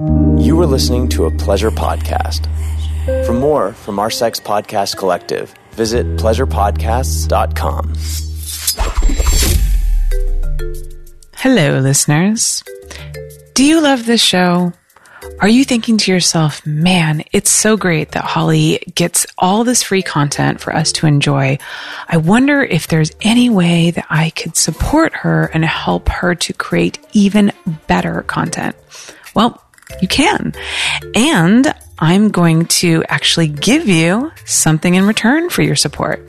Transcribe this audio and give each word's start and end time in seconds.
You 0.00 0.58
are 0.60 0.66
listening 0.66 1.08
to 1.10 1.26
a 1.26 1.30
pleasure 1.30 1.70
podcast. 1.70 2.46
For 3.26 3.34
more 3.34 3.74
from 3.74 3.98
our 3.98 4.10
Sex 4.10 4.40
Podcast 4.40 4.96
Collective, 4.96 5.54
visit 5.72 6.06
pleasurepodcasts.com. 6.16 7.92
Hello, 11.36 11.78
listeners. 11.78 12.64
Do 13.52 13.64
you 13.64 13.82
love 13.82 14.06
this 14.06 14.22
show? 14.22 14.72
Are 15.40 15.48
you 15.48 15.62
thinking 15.62 15.98
to 15.98 16.10
yourself, 16.10 16.66
man, 16.66 17.22
it's 17.32 17.50
so 17.50 17.76
great 17.76 18.12
that 18.12 18.24
Holly 18.24 18.82
gets 18.94 19.26
all 19.36 19.62
this 19.62 19.82
free 19.82 20.02
content 20.02 20.60
for 20.60 20.74
us 20.74 20.90
to 20.92 21.06
enjoy. 21.06 21.58
I 22.08 22.16
wonder 22.16 22.62
if 22.62 22.88
there's 22.88 23.12
any 23.20 23.50
way 23.50 23.90
that 23.90 24.06
I 24.08 24.30
could 24.30 24.56
support 24.56 25.12
her 25.12 25.50
and 25.52 25.66
help 25.66 26.08
her 26.08 26.34
to 26.34 26.52
create 26.54 26.98
even 27.12 27.52
better 27.86 28.22
content. 28.22 28.74
Well, 29.34 29.62
you 30.00 30.08
can. 30.08 30.54
And 31.14 31.74
I'm 31.98 32.30
going 32.30 32.66
to 32.66 33.04
actually 33.08 33.46
give 33.46 33.86
you 33.86 34.32
something 34.44 34.94
in 34.94 35.06
return 35.06 35.50
for 35.50 35.62
your 35.62 35.76
support. 35.76 36.28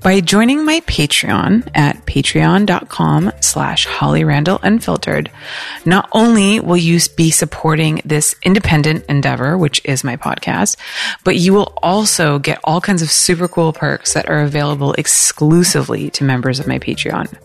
By 0.00 0.20
joining 0.20 0.64
my 0.64 0.80
Patreon 0.80 1.70
at 1.74 2.06
patreon.com 2.06 3.32
slash 3.40 3.84
Holly 3.84 4.24
Randall 4.24 4.58
Unfiltered, 4.62 5.30
not 5.84 6.08
only 6.12 6.60
will 6.60 6.78
you 6.78 6.98
be 7.14 7.30
supporting 7.30 8.00
this 8.06 8.34
independent 8.42 9.04
endeavor, 9.06 9.58
which 9.58 9.82
is 9.84 10.02
my 10.02 10.16
podcast, 10.16 10.76
but 11.24 11.36
you 11.36 11.52
will 11.52 11.74
also 11.82 12.38
get 12.38 12.58
all 12.64 12.80
kinds 12.80 13.02
of 13.02 13.10
super 13.10 13.48
cool 13.48 13.74
perks 13.74 14.14
that 14.14 14.30
are 14.30 14.40
available 14.40 14.94
exclusively 14.94 16.08
to 16.10 16.24
members 16.24 16.58
of 16.58 16.66
my 16.66 16.78
Patreon. 16.78 17.36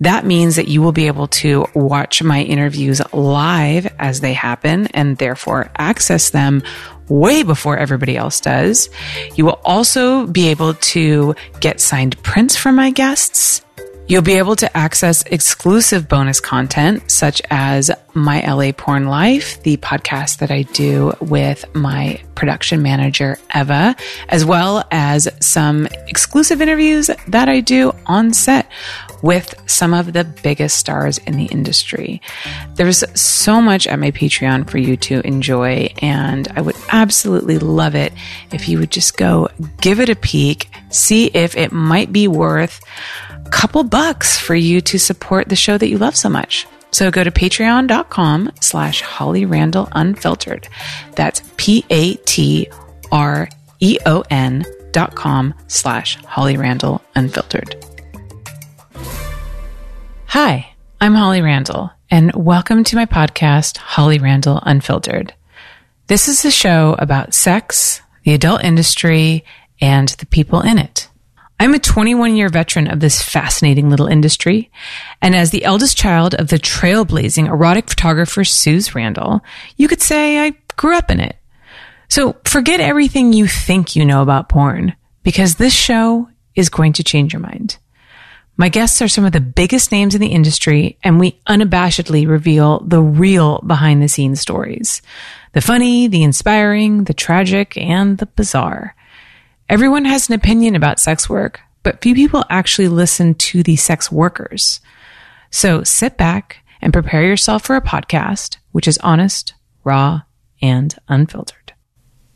That 0.00 0.26
means 0.26 0.56
that 0.56 0.68
you 0.68 0.82
will 0.82 0.92
be 0.92 1.06
able 1.06 1.28
to 1.28 1.66
watch 1.74 2.22
my 2.22 2.42
interviews 2.42 3.00
live 3.12 3.86
as 3.98 4.20
they 4.20 4.34
happen 4.34 4.88
and 4.88 5.16
therefore 5.16 5.70
access 5.76 6.30
them 6.30 6.62
way 7.08 7.42
before 7.42 7.78
everybody 7.78 8.16
else 8.16 8.40
does. 8.40 8.90
You 9.36 9.46
will 9.46 9.60
also 9.64 10.26
be 10.26 10.48
able 10.48 10.74
to 10.74 11.34
get 11.60 11.80
signed 11.80 12.22
prints 12.22 12.56
from 12.56 12.76
my 12.76 12.90
guests. 12.90 13.62
You'll 14.08 14.22
be 14.22 14.34
able 14.34 14.54
to 14.56 14.76
access 14.76 15.24
exclusive 15.24 16.08
bonus 16.08 16.38
content 16.38 17.10
such 17.10 17.42
as 17.50 17.90
My 18.14 18.40
LA 18.40 18.70
Porn 18.70 19.06
Life, 19.06 19.60
the 19.64 19.78
podcast 19.78 20.38
that 20.38 20.52
I 20.52 20.62
do 20.62 21.12
with 21.20 21.64
my 21.74 22.22
production 22.36 22.82
manager, 22.82 23.36
Eva, 23.52 23.96
as 24.28 24.44
well 24.44 24.86
as 24.92 25.26
some 25.40 25.86
exclusive 26.06 26.62
interviews 26.62 27.10
that 27.26 27.48
I 27.48 27.58
do 27.58 27.92
on 28.06 28.32
set 28.32 28.70
with 29.22 29.52
some 29.68 29.92
of 29.92 30.12
the 30.12 30.22
biggest 30.22 30.76
stars 30.76 31.18
in 31.18 31.36
the 31.36 31.46
industry. 31.46 32.22
There's 32.76 33.02
so 33.20 33.60
much 33.60 33.88
at 33.88 33.98
my 33.98 34.12
Patreon 34.12 34.70
for 34.70 34.78
you 34.78 34.96
to 34.98 35.20
enjoy, 35.26 35.92
and 35.98 36.46
I 36.54 36.60
would 36.60 36.76
absolutely 36.90 37.58
love 37.58 37.96
it 37.96 38.12
if 38.52 38.68
you 38.68 38.78
would 38.78 38.92
just 38.92 39.16
go 39.16 39.48
give 39.80 39.98
it 39.98 40.10
a 40.10 40.14
peek, 40.14 40.68
see 40.90 41.26
if 41.26 41.56
it 41.56 41.72
might 41.72 42.12
be 42.12 42.28
worth 42.28 42.80
couple 43.50 43.84
bucks 43.84 44.38
for 44.38 44.54
you 44.54 44.80
to 44.82 44.98
support 44.98 45.48
the 45.48 45.56
show 45.56 45.78
that 45.78 45.88
you 45.88 45.98
love 45.98 46.16
so 46.16 46.28
much. 46.28 46.66
So 46.90 47.10
go 47.10 47.24
to 47.24 47.30
patreon.com 47.30 48.52
slash 48.60 49.02
Holly 49.02 49.44
Randall 49.44 49.88
Unfiltered. 49.92 50.68
That's 51.14 51.42
P 51.56 51.84
A 51.90 52.14
T 52.14 52.68
R 53.12 53.48
E 53.80 53.98
O 54.06 54.24
N 54.30 54.64
dot 54.92 55.14
com 55.14 55.52
slash 55.66 56.16
Holly 56.24 56.56
Randall 56.56 57.02
Unfiltered. 57.14 57.84
Hi, 60.28 60.74
I'm 61.00 61.14
Holly 61.14 61.42
Randall, 61.42 61.90
and 62.10 62.34
welcome 62.34 62.84
to 62.84 62.96
my 62.96 63.06
podcast, 63.06 63.76
Holly 63.76 64.18
Randall 64.18 64.60
Unfiltered. 64.62 65.34
This 66.06 66.28
is 66.28 66.44
a 66.44 66.50
show 66.50 66.94
about 66.98 67.34
sex, 67.34 68.00
the 68.24 68.34
adult 68.34 68.64
industry, 68.64 69.44
and 69.80 70.08
the 70.08 70.26
people 70.26 70.60
in 70.60 70.78
it. 70.78 71.08
I'm 71.58 71.74
a 71.74 71.78
21 71.78 72.36
year 72.36 72.48
veteran 72.50 72.86
of 72.86 73.00
this 73.00 73.22
fascinating 73.22 73.88
little 73.88 74.06
industry, 74.06 74.70
and 75.22 75.34
as 75.34 75.50
the 75.50 75.64
eldest 75.64 75.96
child 75.96 76.34
of 76.34 76.48
the 76.48 76.58
trailblazing 76.58 77.48
erotic 77.48 77.88
photographer 77.88 78.44
Suze 78.44 78.94
Randall, 78.94 79.40
you 79.76 79.88
could 79.88 80.02
say 80.02 80.38
I 80.38 80.52
grew 80.76 80.96
up 80.96 81.10
in 81.10 81.20
it. 81.20 81.36
So 82.08 82.36
forget 82.44 82.80
everything 82.80 83.32
you 83.32 83.46
think 83.46 83.96
you 83.96 84.04
know 84.04 84.22
about 84.22 84.48
porn, 84.48 84.94
because 85.22 85.54
this 85.54 85.74
show 85.74 86.28
is 86.54 86.68
going 86.68 86.92
to 86.94 87.04
change 87.04 87.32
your 87.32 87.40
mind. 87.40 87.78
My 88.58 88.70
guests 88.70 89.02
are 89.02 89.08
some 89.08 89.26
of 89.26 89.32
the 89.32 89.40
biggest 89.40 89.92
names 89.92 90.14
in 90.14 90.20
the 90.20 90.28
industry, 90.28 90.98
and 91.02 91.20
we 91.20 91.38
unabashedly 91.46 92.26
reveal 92.26 92.80
the 92.80 93.02
real 93.02 93.60
behind 93.66 94.02
the 94.02 94.08
scenes 94.08 94.40
stories. 94.40 95.02
The 95.52 95.60
funny, 95.60 96.08
the 96.08 96.22
inspiring, 96.22 97.04
the 97.04 97.14
tragic, 97.14 97.76
and 97.76 98.16
the 98.16 98.26
bizarre. 98.26 98.95
Everyone 99.68 100.04
has 100.04 100.28
an 100.28 100.34
opinion 100.34 100.76
about 100.76 101.00
sex 101.00 101.28
work, 101.28 101.60
but 101.82 102.00
few 102.00 102.14
people 102.14 102.44
actually 102.48 102.86
listen 102.86 103.34
to 103.34 103.64
the 103.64 103.74
sex 103.74 104.12
workers. 104.12 104.80
So 105.50 105.82
sit 105.82 106.16
back 106.16 106.58
and 106.80 106.92
prepare 106.92 107.22
yourself 107.24 107.64
for 107.64 107.74
a 107.74 107.80
podcast 107.80 108.58
which 108.70 108.86
is 108.86 108.98
honest, 108.98 109.54
raw, 109.82 110.22
and 110.62 110.94
unfiltered. 111.08 111.72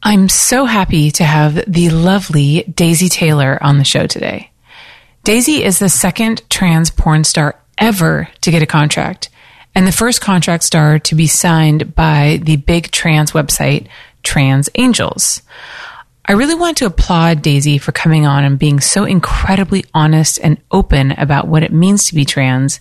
I'm 0.02 0.28
so 0.28 0.64
happy 0.64 1.10
to 1.12 1.24
have 1.24 1.62
the 1.70 1.90
lovely 1.90 2.62
Daisy 2.62 3.08
Taylor 3.08 3.58
on 3.62 3.78
the 3.78 3.84
show 3.84 4.06
today. 4.06 4.50
Daisy 5.22 5.62
is 5.62 5.78
the 5.78 5.88
second 5.88 6.42
trans 6.48 6.90
porn 6.90 7.24
star 7.24 7.60
ever 7.78 8.28
to 8.40 8.50
get 8.50 8.62
a 8.62 8.66
contract 8.66 9.28
and 9.74 9.86
the 9.86 9.92
first 9.92 10.20
contract 10.20 10.64
star 10.64 10.98
to 10.98 11.14
be 11.14 11.26
signed 11.26 11.94
by 11.94 12.40
the 12.42 12.56
big 12.56 12.90
trans 12.90 13.32
website, 13.32 13.86
Trans 14.22 14.68
Angels. 14.74 15.42
I 16.24 16.32
really 16.32 16.54
want 16.54 16.76
to 16.78 16.86
applaud 16.86 17.42
Daisy 17.42 17.78
for 17.78 17.92
coming 17.92 18.26
on 18.26 18.44
and 18.44 18.58
being 18.58 18.80
so 18.80 19.04
incredibly 19.04 19.84
honest 19.94 20.38
and 20.42 20.60
open 20.70 21.12
about 21.12 21.48
what 21.48 21.62
it 21.62 21.72
means 21.72 22.06
to 22.06 22.14
be 22.14 22.24
trans, 22.24 22.80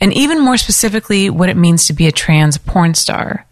and 0.00 0.12
even 0.12 0.40
more 0.40 0.56
specifically, 0.56 1.28
what 1.28 1.48
it 1.48 1.56
means 1.56 1.86
to 1.86 1.92
be 1.92 2.06
a 2.06 2.12
trans 2.12 2.58
porn 2.58 2.94
star. 2.94 3.46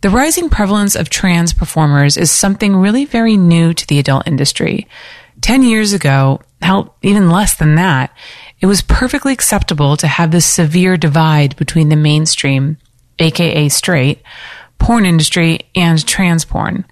The 0.00 0.10
rising 0.10 0.48
prevalence 0.48 0.96
of 0.96 1.10
trans 1.10 1.52
performers 1.52 2.16
is 2.16 2.30
something 2.30 2.74
really 2.74 3.04
very 3.04 3.36
new 3.36 3.72
to 3.74 3.86
the 3.86 3.98
adult 3.98 4.26
industry. 4.26 4.88
10 5.42 5.62
years 5.62 5.92
ago, 5.92 6.40
hell, 6.60 6.96
even 7.02 7.30
less 7.30 7.56
than 7.56 7.74
that, 7.74 8.12
it 8.60 8.66
was 8.66 8.82
perfectly 8.82 9.32
acceptable 9.32 9.96
to 9.96 10.06
have 10.06 10.30
this 10.30 10.46
severe 10.46 10.96
divide 10.96 11.56
between 11.56 11.88
the 11.88 11.96
mainstream, 11.96 12.78
aka 13.18 13.68
straight, 13.68 14.22
porn 14.78 15.04
industry 15.04 15.60
and 15.74 16.04
trans 16.06 16.44
porn. 16.44 16.84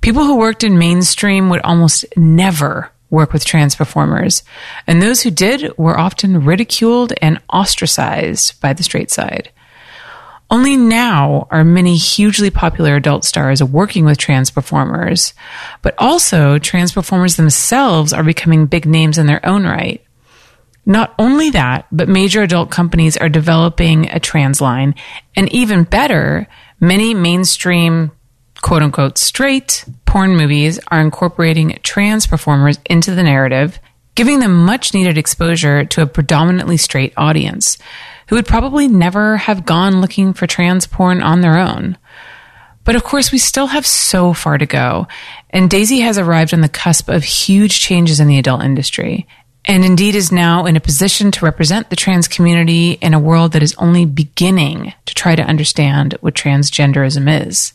People 0.00 0.24
who 0.24 0.36
worked 0.36 0.64
in 0.64 0.78
mainstream 0.78 1.50
would 1.50 1.60
almost 1.62 2.04
never 2.16 2.90
work 3.10 3.32
with 3.32 3.44
trans 3.44 3.74
performers, 3.74 4.42
and 4.86 5.00
those 5.00 5.22
who 5.22 5.30
did 5.30 5.76
were 5.78 5.98
often 5.98 6.44
ridiculed 6.44 7.12
and 7.22 7.40
ostracized 7.52 8.60
by 8.60 8.72
the 8.72 8.82
straight 8.82 9.10
side. 9.10 9.50
Only 10.50 10.76
now 10.76 11.46
are 11.50 11.64
many 11.64 11.96
hugely 11.96 12.50
popular 12.50 12.96
adult 12.96 13.24
stars 13.24 13.62
working 13.62 14.06
with 14.06 14.16
trans 14.16 14.50
performers, 14.50 15.34
but 15.82 15.94
also 15.98 16.58
trans 16.58 16.92
performers 16.92 17.36
themselves 17.36 18.14
are 18.14 18.24
becoming 18.24 18.66
big 18.66 18.86
names 18.86 19.18
in 19.18 19.26
their 19.26 19.44
own 19.44 19.64
right. 19.64 20.02
Not 20.86 21.14
only 21.18 21.50
that, 21.50 21.86
but 21.92 22.08
major 22.08 22.42
adult 22.42 22.70
companies 22.70 23.18
are 23.18 23.28
developing 23.28 24.08
a 24.08 24.18
trans 24.18 24.58
line, 24.62 24.94
and 25.36 25.52
even 25.52 25.84
better, 25.84 26.46
many 26.80 27.12
mainstream 27.12 28.10
quote 28.62 28.82
unquote 28.82 29.18
straight 29.18 29.84
porn 30.06 30.36
movies 30.36 30.78
are 30.88 31.00
incorporating 31.00 31.78
trans 31.82 32.26
performers 32.26 32.78
into 32.86 33.14
the 33.14 33.22
narrative, 33.22 33.78
giving 34.14 34.40
them 34.40 34.64
much 34.64 34.94
needed 34.94 35.18
exposure 35.18 35.84
to 35.84 36.02
a 36.02 36.06
predominantly 36.06 36.76
straight 36.76 37.12
audience 37.16 37.78
who 38.28 38.36
would 38.36 38.46
probably 38.46 38.88
never 38.88 39.36
have 39.36 39.66
gone 39.66 40.00
looking 40.00 40.32
for 40.32 40.46
trans 40.46 40.86
porn 40.86 41.22
on 41.22 41.40
their 41.40 41.56
own. 41.56 41.96
But 42.84 42.96
of 42.96 43.04
course, 43.04 43.30
we 43.30 43.38
still 43.38 43.66
have 43.66 43.86
so 43.86 44.32
far 44.32 44.56
to 44.56 44.66
go, 44.66 45.06
and 45.50 45.68
Daisy 45.68 46.00
has 46.00 46.18
arrived 46.18 46.54
on 46.54 46.62
the 46.62 46.68
cusp 46.68 47.08
of 47.08 47.22
huge 47.22 47.80
changes 47.80 48.18
in 48.18 48.28
the 48.28 48.38
adult 48.38 48.62
industry, 48.62 49.26
and 49.66 49.84
indeed 49.84 50.14
is 50.14 50.32
now 50.32 50.64
in 50.64 50.74
a 50.74 50.80
position 50.80 51.30
to 51.32 51.44
represent 51.44 51.90
the 51.90 51.96
trans 51.96 52.28
community 52.28 52.92
in 52.92 53.12
a 53.12 53.20
world 53.20 53.52
that 53.52 53.62
is 53.62 53.74
only 53.76 54.06
beginning 54.06 54.94
to 55.04 55.14
try 55.14 55.36
to 55.36 55.42
understand 55.42 56.14
what 56.20 56.34
transgenderism 56.34 57.46
is. 57.46 57.74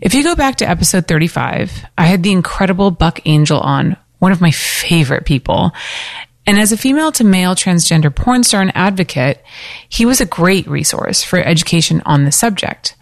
If 0.00 0.14
you 0.14 0.22
go 0.22 0.34
back 0.34 0.56
to 0.56 0.68
episode 0.68 1.08
35, 1.08 1.86
I 1.96 2.04
had 2.04 2.22
the 2.22 2.32
incredible 2.32 2.90
Buck 2.90 3.20
Angel 3.26 3.58
on, 3.58 3.96
one 4.18 4.32
of 4.32 4.40
my 4.40 4.50
favorite 4.50 5.24
people, 5.24 5.72
and 6.46 6.58
as 6.58 6.72
a 6.72 6.76
female 6.76 7.12
to 7.12 7.24
male 7.24 7.54
transgender 7.54 8.14
porn 8.14 8.42
star 8.44 8.62
and 8.62 8.72
advocate, 8.74 9.42
he 9.88 10.06
was 10.06 10.20
a 10.20 10.26
great 10.26 10.66
resource 10.66 11.22
for 11.22 11.38
education 11.38 12.02
on 12.06 12.24
the 12.24 12.32
subject. 12.32 12.96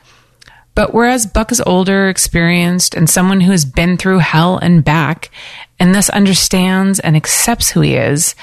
But 0.75 0.93
whereas 0.93 1.27
Buck 1.27 1.53
is 1.53 1.63
older, 1.65 2.09
experienced, 2.09 2.95
and 2.95 3.09
someone 3.09 3.41
who 3.41 3.51
has 3.51 3.65
been 3.65 3.97
through 3.97 4.19
hell 4.19 4.59
and 4.59 4.85
back, 4.85 5.31
and 5.79 5.95
thus 5.95 6.11
understands 6.11 7.01
and 7.01 7.17
accepts 7.17 7.71
who 7.71 7.81
he 7.81 7.95
is, 7.95 8.35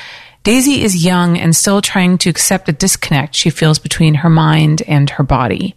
Daisy 0.44 0.84
is 0.84 1.06
young 1.06 1.38
and 1.38 1.56
still 1.56 1.82
trying 1.82 2.18
to 2.20 2.30
accept 2.30 2.66
the 2.66 2.74
disconnect 2.74 3.36
she 3.36 3.50
feels 3.50 3.80
between 3.80 4.16
her 4.16 4.30
mind 4.30 4.82
and 4.88 5.10
her 5.12 5.24
body. 5.24 5.76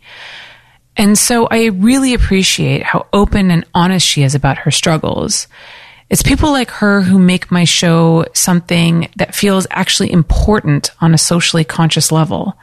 And 0.96 1.18
so 1.18 1.46
I 1.46 1.66
really 1.66 2.14
appreciate 2.14 2.82
how 2.82 3.06
open 3.12 3.50
and 3.50 3.64
honest 3.74 4.06
she 4.06 4.22
is 4.22 4.34
about 4.34 4.58
her 4.58 4.70
struggles. 4.70 5.46
It's 6.08 6.22
people 6.22 6.52
like 6.52 6.70
her 6.70 7.02
who 7.02 7.18
make 7.18 7.50
my 7.50 7.64
show 7.64 8.26
something 8.32 9.08
that 9.16 9.34
feels 9.34 9.66
actually 9.70 10.12
important 10.12 10.90
on 11.00 11.12
a 11.12 11.18
socially 11.18 11.64
conscious 11.64 12.12
level. 12.12 12.56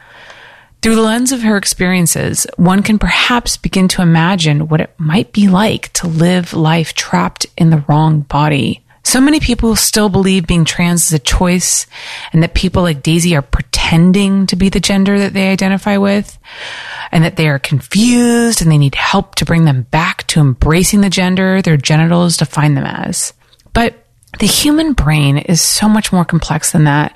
Through 0.82 0.96
the 0.96 1.02
lens 1.02 1.32
of 1.32 1.44
her 1.44 1.56
experiences, 1.58 2.48
one 2.58 2.84
can 2.84 3.00
perhaps 3.00 3.56
begin 3.56 3.88
to 3.90 4.02
imagine 4.02 4.68
what 4.68 4.82
it 4.82 4.94
might 4.98 5.32
be 5.32 5.48
like 5.48 5.94
to 5.94 6.08
live 6.08 6.54
life 6.54 6.94
trapped 6.94 7.46
in 7.58 7.70
the 7.70 7.84
wrong 7.88 8.22
body. 8.22 8.84
So 9.06 9.20
many 9.20 9.40
people 9.40 9.76
still 9.76 10.10
believe 10.10 10.48
being 10.48 10.66
trans 10.66 11.06
is 11.06 11.14
a 11.14 11.20
choice 11.20 11.88
and 12.32 12.42
that 12.44 12.54
people 12.54 12.84
like 12.84 13.04
Daisy 13.04 13.36
are 13.36 13.42
pretending 13.94 14.48
to 14.48 14.56
be 14.56 14.70
the 14.70 14.80
gender 14.80 15.20
that 15.20 15.34
they 15.34 15.52
identify 15.52 15.98
with 15.98 16.40
and 17.12 17.24
that 17.24 17.36
they 17.36 17.48
are 17.48 17.60
confused 17.60 18.60
and 18.60 18.72
they 18.72 18.78
need 18.80 18.96
help 18.96 19.36
to 19.36 19.46
bring 19.46 19.66
them 19.66 19.84
back 19.84 20.26
to 20.26 20.40
embracing 20.40 21.02
the 21.02 21.12
gender 21.12 21.62
their 21.62 21.78
genitals 21.78 22.36
define 22.36 22.74
them 22.74 22.86
as. 22.86 23.34
But 23.72 23.94
the 24.40 24.48
human 24.48 24.94
brain 24.94 25.38
is 25.38 25.62
so 25.62 25.88
much 25.88 26.12
more 26.12 26.26
complex 26.26 26.72
than 26.72 26.86
that. 26.86 27.16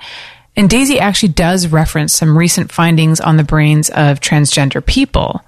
And 0.54 0.70
Daisy 0.70 1.00
actually 1.00 1.30
does 1.30 1.66
reference 1.66 2.14
some 2.14 2.38
recent 2.38 2.70
findings 2.70 3.20
on 3.20 3.36
the 3.36 3.42
brains 3.42 3.90
of 3.90 4.20
transgender 4.20 4.84
people. 4.84 5.44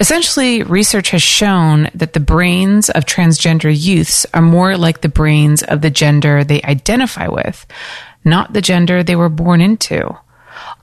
Essentially, 0.00 0.64
research 0.64 1.10
has 1.10 1.22
shown 1.22 1.90
that 1.94 2.12
the 2.12 2.18
brains 2.18 2.90
of 2.90 3.04
transgender 3.04 3.72
youths 3.72 4.26
are 4.34 4.42
more 4.42 4.76
like 4.76 5.00
the 5.00 5.08
brains 5.08 5.62
of 5.62 5.80
the 5.80 5.90
gender 5.90 6.42
they 6.42 6.60
identify 6.62 7.28
with, 7.28 7.64
not 8.24 8.52
the 8.52 8.60
gender 8.60 9.04
they 9.04 9.14
were 9.14 9.28
born 9.28 9.60
into. 9.60 10.12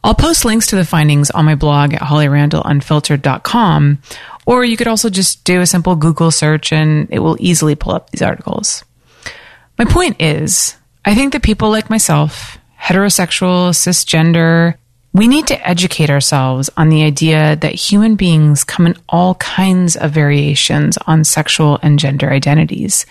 I'll 0.03 0.15
post 0.15 0.43
links 0.43 0.67
to 0.67 0.75
the 0.75 0.85
findings 0.85 1.31
on 1.31 1.45
my 1.45 1.55
blog 1.55 1.93
at 1.93 2.01
hollyrandallunfiltered.com, 2.01 3.99
or 4.45 4.65
you 4.65 4.75
could 4.75 4.87
also 4.87 5.09
just 5.09 5.43
do 5.45 5.61
a 5.61 5.65
simple 5.65 5.95
Google 5.95 6.31
search 6.31 6.73
and 6.73 7.07
it 7.09 7.19
will 7.19 7.37
easily 7.39 7.75
pull 7.75 7.93
up 7.93 8.09
these 8.09 8.21
articles. 8.21 8.83
My 9.77 9.85
point 9.85 10.21
is, 10.21 10.75
I 11.05 11.15
think 11.15 11.33
that 11.33 11.43
people 11.43 11.69
like 11.69 11.89
myself, 11.89 12.57
heterosexual, 12.79 13.69
cisgender, 13.69 14.75
we 15.13 15.27
need 15.27 15.47
to 15.47 15.67
educate 15.67 16.09
ourselves 16.09 16.69
on 16.75 16.89
the 16.89 17.03
idea 17.03 17.55
that 17.57 17.75
human 17.75 18.15
beings 18.15 18.63
come 18.63 18.87
in 18.87 18.97
all 19.07 19.35
kinds 19.35 19.95
of 19.95 20.11
variations 20.11 20.97
on 21.05 21.23
sexual 21.23 21.79
and 21.83 21.99
gender 21.99 22.31
identities, 22.31 23.05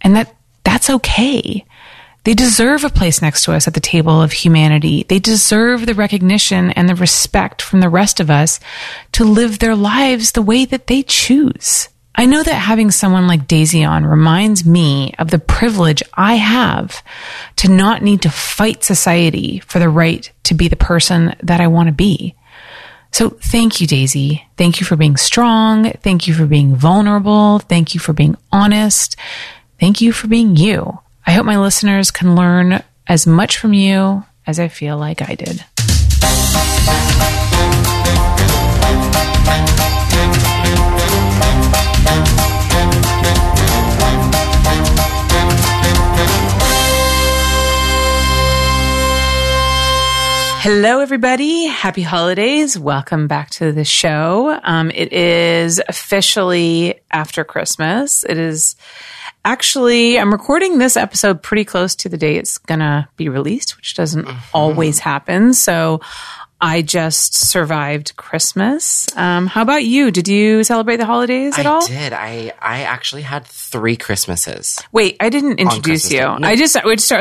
and 0.00 0.14
that 0.14 0.34
that's 0.62 0.88
okay. 0.88 1.64
They 2.26 2.34
deserve 2.34 2.82
a 2.82 2.90
place 2.90 3.22
next 3.22 3.44
to 3.44 3.52
us 3.52 3.68
at 3.68 3.74
the 3.74 3.80
table 3.80 4.20
of 4.20 4.32
humanity. 4.32 5.06
They 5.08 5.20
deserve 5.20 5.86
the 5.86 5.94
recognition 5.94 6.72
and 6.72 6.88
the 6.88 6.96
respect 6.96 7.62
from 7.62 7.78
the 7.78 7.88
rest 7.88 8.18
of 8.18 8.30
us 8.30 8.58
to 9.12 9.24
live 9.24 9.60
their 9.60 9.76
lives 9.76 10.32
the 10.32 10.42
way 10.42 10.64
that 10.64 10.88
they 10.88 11.04
choose. 11.04 11.88
I 12.16 12.26
know 12.26 12.42
that 12.42 12.52
having 12.52 12.90
someone 12.90 13.28
like 13.28 13.46
Daisy 13.46 13.84
on 13.84 14.04
reminds 14.04 14.66
me 14.66 15.14
of 15.20 15.30
the 15.30 15.38
privilege 15.38 16.02
I 16.14 16.34
have 16.34 17.00
to 17.58 17.70
not 17.70 18.02
need 18.02 18.22
to 18.22 18.30
fight 18.30 18.82
society 18.82 19.60
for 19.60 19.78
the 19.78 19.88
right 19.88 20.28
to 20.44 20.54
be 20.54 20.66
the 20.66 20.74
person 20.74 21.36
that 21.44 21.60
I 21.60 21.68
want 21.68 21.86
to 21.86 21.92
be. 21.92 22.34
So 23.12 23.30
thank 23.30 23.80
you, 23.80 23.86
Daisy. 23.86 24.44
Thank 24.56 24.80
you 24.80 24.84
for 24.84 24.96
being 24.96 25.16
strong. 25.16 25.92
Thank 26.02 26.26
you 26.26 26.34
for 26.34 26.46
being 26.46 26.74
vulnerable. 26.74 27.60
Thank 27.60 27.94
you 27.94 28.00
for 28.00 28.12
being 28.12 28.36
honest. 28.50 29.14
Thank 29.78 30.00
you 30.00 30.10
for 30.10 30.26
being 30.26 30.56
you. 30.56 30.98
I 31.28 31.32
hope 31.32 31.44
my 31.44 31.58
listeners 31.58 32.12
can 32.12 32.36
learn 32.36 32.84
as 33.08 33.26
much 33.26 33.58
from 33.58 33.74
you 33.74 34.24
as 34.46 34.60
I 34.60 34.68
feel 34.68 34.96
like 34.96 35.28
I 35.28 35.34
did. 35.34 35.64
Hello, 50.62 51.00
everybody. 51.00 51.66
Happy 51.66 52.02
holidays. 52.02 52.78
Welcome 52.78 53.26
back 53.28 53.50
to 53.50 53.72
the 53.72 53.84
show. 53.84 54.58
Um, 54.62 54.90
it 54.92 55.12
is 55.12 55.80
officially 55.88 57.00
after 57.10 57.44
Christmas. 57.44 58.24
It 58.24 58.36
is 58.38 58.76
actually, 59.46 60.18
I'm 60.18 60.32
recording 60.32 60.78
this 60.78 60.96
episode 60.96 61.40
pretty 61.40 61.64
close 61.64 61.94
to 61.96 62.08
the 62.08 62.18
day 62.18 62.36
it's 62.36 62.58
going 62.58 62.80
to 62.80 63.08
be 63.16 63.28
released, 63.28 63.76
which 63.76 63.94
doesn't 63.94 64.26
mm-hmm. 64.26 64.38
always 64.52 64.98
happen. 64.98 65.54
So 65.54 66.00
I 66.60 66.82
just 66.82 67.34
survived 67.34 68.16
Christmas. 68.16 69.06
Um, 69.16 69.46
how 69.46 69.62
about 69.62 69.84
you? 69.84 70.10
Did 70.10 70.26
you 70.26 70.64
celebrate 70.64 70.96
the 70.96 71.06
holidays 71.06 71.56
at 71.58 71.64
I 71.64 71.70
all? 71.70 71.84
I 71.84 71.86
did. 71.86 72.12
I 72.12 72.52
I 72.60 72.82
actually 72.82 73.22
had 73.22 73.46
three 73.46 73.96
Christmases. 73.96 74.80
Wait, 74.90 75.16
I 75.20 75.28
didn't 75.28 75.60
introduce 75.60 76.10
you. 76.10 76.20
No. 76.20 76.38
I 76.42 76.56
just 76.56 76.72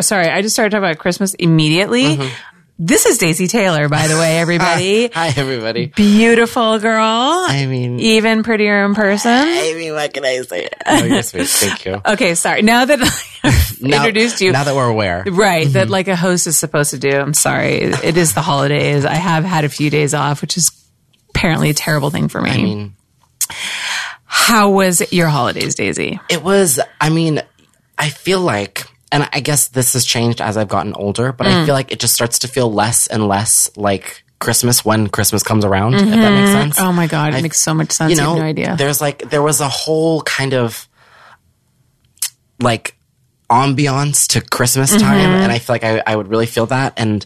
sorry, 0.02 0.28
I 0.28 0.42
just 0.42 0.56
started 0.56 0.72
talking 0.72 0.84
about 0.84 0.98
Christmas 0.98 1.36
immediately. 1.36 2.16
Mm-hmm. 2.16 2.55
This 2.78 3.06
is 3.06 3.18
Daisy 3.20 3.48
Taylor, 3.48 3.88
by 3.88 4.08
the 4.08 4.18
way, 4.18 4.38
everybody. 4.40 5.08
Hi, 5.08 5.32
everybody. 5.38 5.86
Beautiful 5.86 6.78
girl. 6.80 7.02
I 7.48 7.66
mean, 7.68 8.02
even 8.02 8.44
prettier 8.44 8.84
in 8.84 8.96
person. 8.96 9.32
I 9.32 9.74
mean, 9.78 9.94
what 9.94 10.14
can 10.14 10.26
I 10.26 10.42
say? 10.42 10.68
Oh, 10.86 11.04
you're 11.04 11.24
sweet. 11.24 11.48
Thank 11.48 11.86
you. 11.86 12.02
okay, 12.06 12.36
sorry. 12.36 12.62
Now 12.64 12.84
that 12.84 13.02
I've 13.02 13.78
now, 13.82 13.98
introduced 13.98 14.42
you, 14.42 14.52
now 14.52 14.66
that 14.66 14.76
we're 14.76 14.90
aware, 14.90 15.24
right, 15.26 15.64
mm-hmm. 15.64 15.74
that 15.74 15.90
like 15.90 16.10
a 16.10 16.18
host 16.18 16.48
is 16.48 16.58
supposed 16.58 16.92
to 16.92 17.00
do. 17.00 17.12
I'm 17.12 17.34
sorry. 17.34 17.76
It 17.76 18.18
is 18.18 18.34
the 18.34 18.42
holidays. 18.42 19.06
I 19.06 19.16
have 19.16 19.46
had 19.46 19.64
a 19.64 19.70
few 19.70 19.90
days 19.90 20.14
off, 20.14 20.42
which 20.42 20.58
is 20.58 20.70
apparently 21.30 21.70
a 21.70 21.74
terrible 21.74 22.10
thing 22.10 22.28
for 22.28 22.42
me. 22.42 22.52
I 22.52 22.58
mean, 22.58 22.96
how 24.26 24.72
was 24.72 25.14
your 25.14 25.28
holidays, 25.28 25.76
Daisy? 25.76 26.20
It 26.30 26.44
was. 26.44 26.80
I 27.00 27.10
mean, 27.10 27.42
I 27.98 28.10
feel 28.10 28.42
like 28.42 28.86
and 29.12 29.28
I 29.32 29.40
guess 29.40 29.70
this 29.70 29.94
has 29.94 30.06
changed 30.06 30.42
as 30.42 30.58
I've 30.58 30.68
gotten 30.68 30.94
older, 30.94 31.32
but 31.32 31.48
mm. 31.48 31.62
I 31.62 31.66
feel 31.66 31.74
like 31.76 31.92
it 31.92 32.00
just 32.00 32.14
starts 32.14 32.40
to 32.40 32.48
feel 32.48 32.72
less 32.72 33.08
and 33.08 33.28
less 33.28 33.70
like 33.78 34.24
Christmas 34.40 34.84
when 34.84 35.08
Christmas 35.08 35.44
comes 35.44 35.64
around, 35.64 35.94
mm-hmm. 35.94 36.08
if 36.08 36.20
that 36.20 36.32
makes 36.32 36.50
mm-hmm. 36.50 36.62
sense. 36.62 36.80
Oh 36.80 36.92
my 36.92 37.08
God, 37.08 37.34
it 37.34 37.38
I, 37.38 37.42
makes 37.42 37.60
so 37.60 37.74
much 37.74 37.92
sense. 37.92 38.12
You 38.12 38.18
know, 38.18 38.36
no 38.36 38.42
idea. 38.42 38.76
There's 38.78 39.02
like, 39.02 39.30
there 39.30 39.42
was 39.42 39.62
a 39.62 39.70
whole 39.70 40.22
kind 40.22 40.54
of 40.54 40.88
like 42.60 42.98
ambiance 43.50 44.28
to 44.30 44.42
Christmas 44.42 44.92
time. 44.92 45.30
Mm-hmm. 45.30 45.44
And 45.44 45.52
I 45.52 45.60
feel 45.60 45.74
like 45.76 45.84
I, 45.84 46.04
I 46.06 46.16
would 46.16 46.28
really 46.28 46.48
feel 46.48 46.66
that. 46.68 46.94
And 46.98 47.26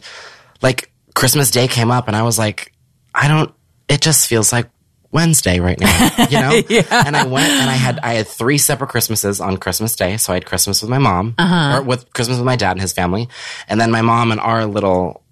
like 0.62 0.92
Christmas 1.14 1.50
Day 1.50 1.66
came 1.66 1.90
up 1.90 2.08
and 2.08 2.16
I 2.16 2.22
was 2.22 2.38
like, 2.38 2.72
I 3.14 3.26
don't, 3.28 3.52
it 3.88 4.00
just 4.00 4.28
feels 4.28 4.52
like 4.52 4.68
Wednesday 5.12 5.58
right 5.58 5.78
now, 5.78 6.26
you 6.30 6.40
know? 6.40 6.62
yeah. 6.68 7.04
And 7.04 7.16
I 7.16 7.26
went 7.26 7.50
and 7.50 7.68
I 7.68 7.74
had, 7.74 7.98
I 8.00 8.14
had 8.14 8.28
three 8.28 8.58
separate 8.58 8.90
Christmases 8.90 9.40
on 9.40 9.56
Christmas 9.56 9.96
Day. 9.96 10.16
So 10.16 10.32
I 10.32 10.36
had 10.36 10.46
Christmas 10.46 10.82
with 10.82 10.90
my 10.90 10.98
mom, 10.98 11.34
uh-huh. 11.36 11.78
or 11.78 11.82
with 11.82 12.12
Christmas 12.12 12.38
with 12.38 12.46
my 12.46 12.56
dad 12.56 12.72
and 12.72 12.80
his 12.80 12.92
family. 12.92 13.28
And 13.68 13.80
then 13.80 13.90
my 13.90 14.02
mom 14.02 14.30
and 14.30 14.40
our 14.40 14.66
little 14.66 15.24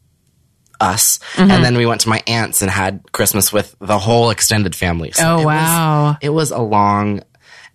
us. 0.81 1.19
Mm-hmm. 1.35 1.51
And 1.51 1.65
then 1.65 1.77
we 1.77 1.87
went 1.87 2.01
to 2.03 2.09
my 2.09 2.23
aunt's 2.27 2.63
and 2.63 2.71
had 2.71 3.13
Christmas 3.13 3.53
with 3.53 3.75
the 3.81 3.99
whole 3.99 4.31
extended 4.31 4.75
family. 4.75 5.13
So 5.13 5.37
oh, 5.37 5.41
it 5.41 5.47
wow. 5.47 6.07
Was, 6.07 6.17
it 6.23 6.29
was 6.31 6.51
a 6.51 6.61
long 6.61 7.23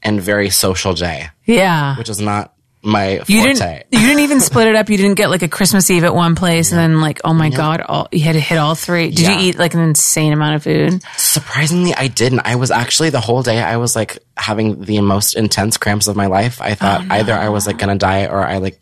and 0.01 0.21
very 0.21 0.49
social 0.49 0.93
day. 0.93 1.29
Yeah. 1.45 1.97
Which 1.97 2.09
is 2.09 2.19
not 2.19 2.52
my 2.83 3.17
forte. 3.19 3.33
You 3.33 3.43
didn't, 3.43 3.85
you 3.91 3.99
didn't 3.99 4.19
even 4.19 4.39
split 4.41 4.67
it 4.67 4.75
up. 4.75 4.89
You 4.89 4.97
didn't 4.97 5.15
get 5.15 5.29
like 5.29 5.41
a 5.41 5.47
Christmas 5.47 5.89
Eve 5.89 6.03
at 6.03 6.13
one 6.13 6.35
place 6.35 6.71
yeah. 6.71 6.79
and 6.79 6.93
then 6.93 7.01
like, 7.01 7.21
oh 7.23 7.33
my 7.33 7.47
yeah. 7.47 7.57
God, 7.57 7.81
all, 7.81 8.07
you 8.11 8.21
had 8.21 8.33
to 8.33 8.39
hit 8.39 8.57
all 8.57 8.75
three. 8.75 9.09
Did 9.09 9.19
yeah. 9.19 9.39
you 9.39 9.49
eat 9.49 9.57
like 9.57 9.73
an 9.73 9.79
insane 9.79 10.33
amount 10.33 10.55
of 10.55 10.63
food? 10.63 11.03
Surprisingly, 11.17 11.93
I 11.95 12.07
didn't. 12.07 12.41
I 12.45 12.55
was 12.55 12.71
actually 12.71 13.09
the 13.09 13.21
whole 13.21 13.41
day, 13.43 13.61
I 13.61 13.77
was 13.77 13.95
like 13.95 14.19
having 14.35 14.81
the 14.81 15.01
most 15.01 15.35
intense 15.35 15.77
cramps 15.77 16.07
of 16.07 16.15
my 16.15 16.27
life. 16.27 16.61
I 16.61 16.75
thought 16.75 17.01
oh, 17.01 17.05
no. 17.05 17.15
either 17.15 17.33
I 17.33 17.49
was 17.49 17.65
like 17.65 17.77
going 17.77 17.97
to 17.97 17.99
die 17.99 18.27
or 18.27 18.45
I 18.45 18.57
like, 18.57 18.79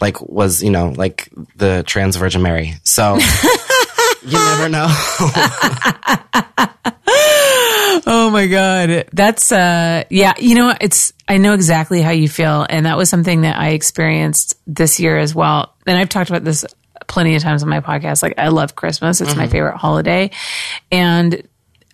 like 0.00 0.20
was, 0.20 0.62
you 0.62 0.70
know, 0.70 0.88
like 0.88 1.30
the 1.56 1.84
trans 1.86 2.16
Virgin 2.16 2.42
Mary. 2.42 2.74
So 2.82 3.18
you 4.24 4.38
never 4.38 4.68
know. 4.68 4.86
oh 8.06 8.30
my 8.32 8.46
god 8.46 9.08
that's 9.12 9.52
uh 9.52 10.04
yeah 10.10 10.34
you 10.38 10.54
know 10.54 10.74
it's 10.80 11.12
i 11.28 11.38
know 11.38 11.54
exactly 11.54 12.02
how 12.02 12.10
you 12.10 12.28
feel 12.28 12.66
and 12.68 12.86
that 12.86 12.96
was 12.96 13.08
something 13.08 13.42
that 13.42 13.56
i 13.56 13.70
experienced 13.70 14.58
this 14.66 14.98
year 15.00 15.16
as 15.16 15.34
well 15.34 15.74
and 15.86 15.96
i've 15.96 16.08
talked 16.08 16.28
about 16.28 16.44
this 16.44 16.64
plenty 17.06 17.34
of 17.34 17.42
times 17.42 17.62
on 17.62 17.68
my 17.68 17.80
podcast 17.80 18.22
like 18.22 18.34
i 18.38 18.48
love 18.48 18.74
christmas 18.74 19.20
it's 19.20 19.30
mm-hmm. 19.30 19.40
my 19.40 19.48
favorite 19.48 19.76
holiday 19.76 20.30
and 20.90 21.46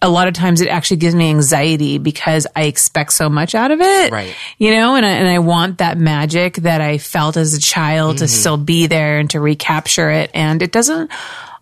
a 0.03 0.09
lot 0.09 0.29
of 0.29 0.35
times 0.35 0.61
it 0.63 0.69
actually 0.69 0.97
gives 0.97 1.15
me 1.15 1.29
anxiety 1.29 1.99
because 1.99 2.47
I 2.57 2.63
expect 2.63 3.13
so 3.13 3.29
much 3.29 3.55
out 3.55 3.71
of 3.71 3.83
it. 3.83 4.11
Right. 4.11 4.35
You 4.57 4.71
know, 4.71 4.95
and 4.95 5.05
I, 5.05 5.11
and 5.11 5.29
I 5.29 5.41
want 5.41 5.77
that 5.79 5.99
magic 5.99 6.55
that 6.57 6.81
I 6.81 6.97
felt 6.97 7.37
as 7.37 7.53
a 7.53 7.61
child 7.61 8.17
mm-hmm. 8.17 8.25
to 8.25 8.29
still 8.29 8.57
be 8.57 8.87
there 8.87 9.19
and 9.19 9.29
to 9.31 9.41
recapture 9.41 10.11
it. 10.11 10.31
And 10.33 10.63
it 10.63 10.73
doesn't 10.73 11.11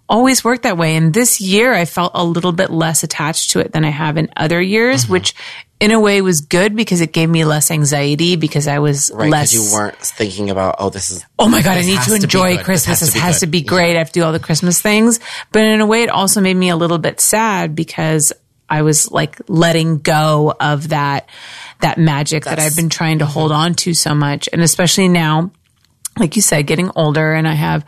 always 0.09 0.43
worked 0.45 0.63
that 0.63 0.77
way. 0.77 0.97
And 0.97 1.13
this 1.13 1.41
year 1.41 1.73
I 1.75 1.85
felt 1.85 2.13
a 2.15 2.25
little 2.25 2.53
bit 2.53 2.71
less 2.71 3.03
attached 3.03 3.51
to 3.51 3.61
it 3.61 3.73
than 3.73 3.85
I 3.85 3.91
have 3.91 4.17
in 4.17 4.31
other 4.37 4.61
years, 4.61 5.05
mm-hmm. 5.05 5.13
which 5.13 5.35
in 5.81 5.91
a 5.91 6.01
way 6.01 6.21
was 6.23 6.41
good 6.41 6.75
because 6.75 7.01
it 7.01 7.13
gave 7.13 7.29
me 7.29 7.45
less 7.45 7.71
anxiety 7.71 8.37
because 8.37 8.67
I 8.67 8.79
was 8.81 9.11
right, 9.15 9.31
less. 9.31 9.55
You 9.55 9.73
weren't 9.73 9.99
thinking 9.99 10.51
about, 10.51 10.77
oh, 10.79 10.91
this 10.91 11.11
is. 11.11 11.25
Oh 11.39 11.49
my 11.49 11.63
God, 11.63 11.77
I 11.77 11.83
need 11.83 12.01
to 12.01 12.15
enjoy 12.15 12.57
to 12.57 12.65
Christmas. 12.65 13.01
This 13.01 13.01
has, 13.01 13.13
to 13.13 13.15
be, 13.15 13.21
has 13.21 13.41
to 13.41 13.47
be 13.47 13.63
great. 13.63 13.91
Yeah. 13.91 13.97
I 13.97 13.99
have 13.99 14.09
to 14.13 14.21
do 14.21 14.25
all 14.25 14.33
the 14.33 14.41
Christmas 14.41 14.81
things. 14.81 15.21
But 15.53 15.63
in 15.63 15.81
a 15.81 15.87
way, 15.87 16.03
it 16.03 16.11
also 16.11 16.41
made 16.41 16.57
me 16.57 16.71
a 16.71 16.77
little 16.77 16.99
bit 16.99 17.21
sad 17.21 17.75
because 17.75 18.33
I 18.69 18.83
was 18.83 19.11
like 19.11 19.41
letting 19.49 19.99
go 19.99 20.55
of 20.59 20.89
that 20.89 21.29
that 21.81 21.97
magic 21.97 22.45
that 22.45 22.59
I've 22.59 22.75
been 22.75 22.89
trying 22.89 23.21
to 23.21 23.27
hold 23.27 23.53
on 23.53 23.75
to 23.75 23.95
so 23.95 24.15
much, 24.15 24.49
and 24.53 24.63
especially 24.63 25.09
now, 25.09 25.53
like 26.19 26.35
you 26.35 26.43
said, 26.43 26.67
getting 26.67 26.91
older, 26.97 27.35
and 27.35 27.47
I 27.47 27.55
have 27.55 27.85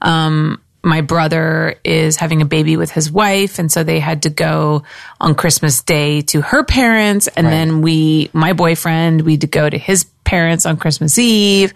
um, 0.00 0.62
my 0.84 1.00
brother 1.00 1.76
is 1.84 2.16
having 2.16 2.42
a 2.42 2.44
baby 2.44 2.76
with 2.76 2.90
his 2.90 3.10
wife 3.10 3.58
and 3.58 3.72
so 3.72 3.82
they 3.82 3.98
had 4.00 4.22
to 4.22 4.30
go 4.30 4.82
on 5.20 5.34
christmas 5.34 5.82
day 5.82 6.20
to 6.20 6.40
her 6.42 6.62
parents 6.64 7.26
and 7.28 7.46
then 7.46 7.80
we 7.80 8.30
my 8.32 8.52
boyfriend 8.52 9.22
we 9.22 9.32
had 9.32 9.40
to 9.40 9.46
go 9.46 9.68
to 9.68 9.78
his 9.78 10.04
parents 10.24 10.66
on 10.66 10.76
christmas 10.76 11.18
eve 11.18 11.72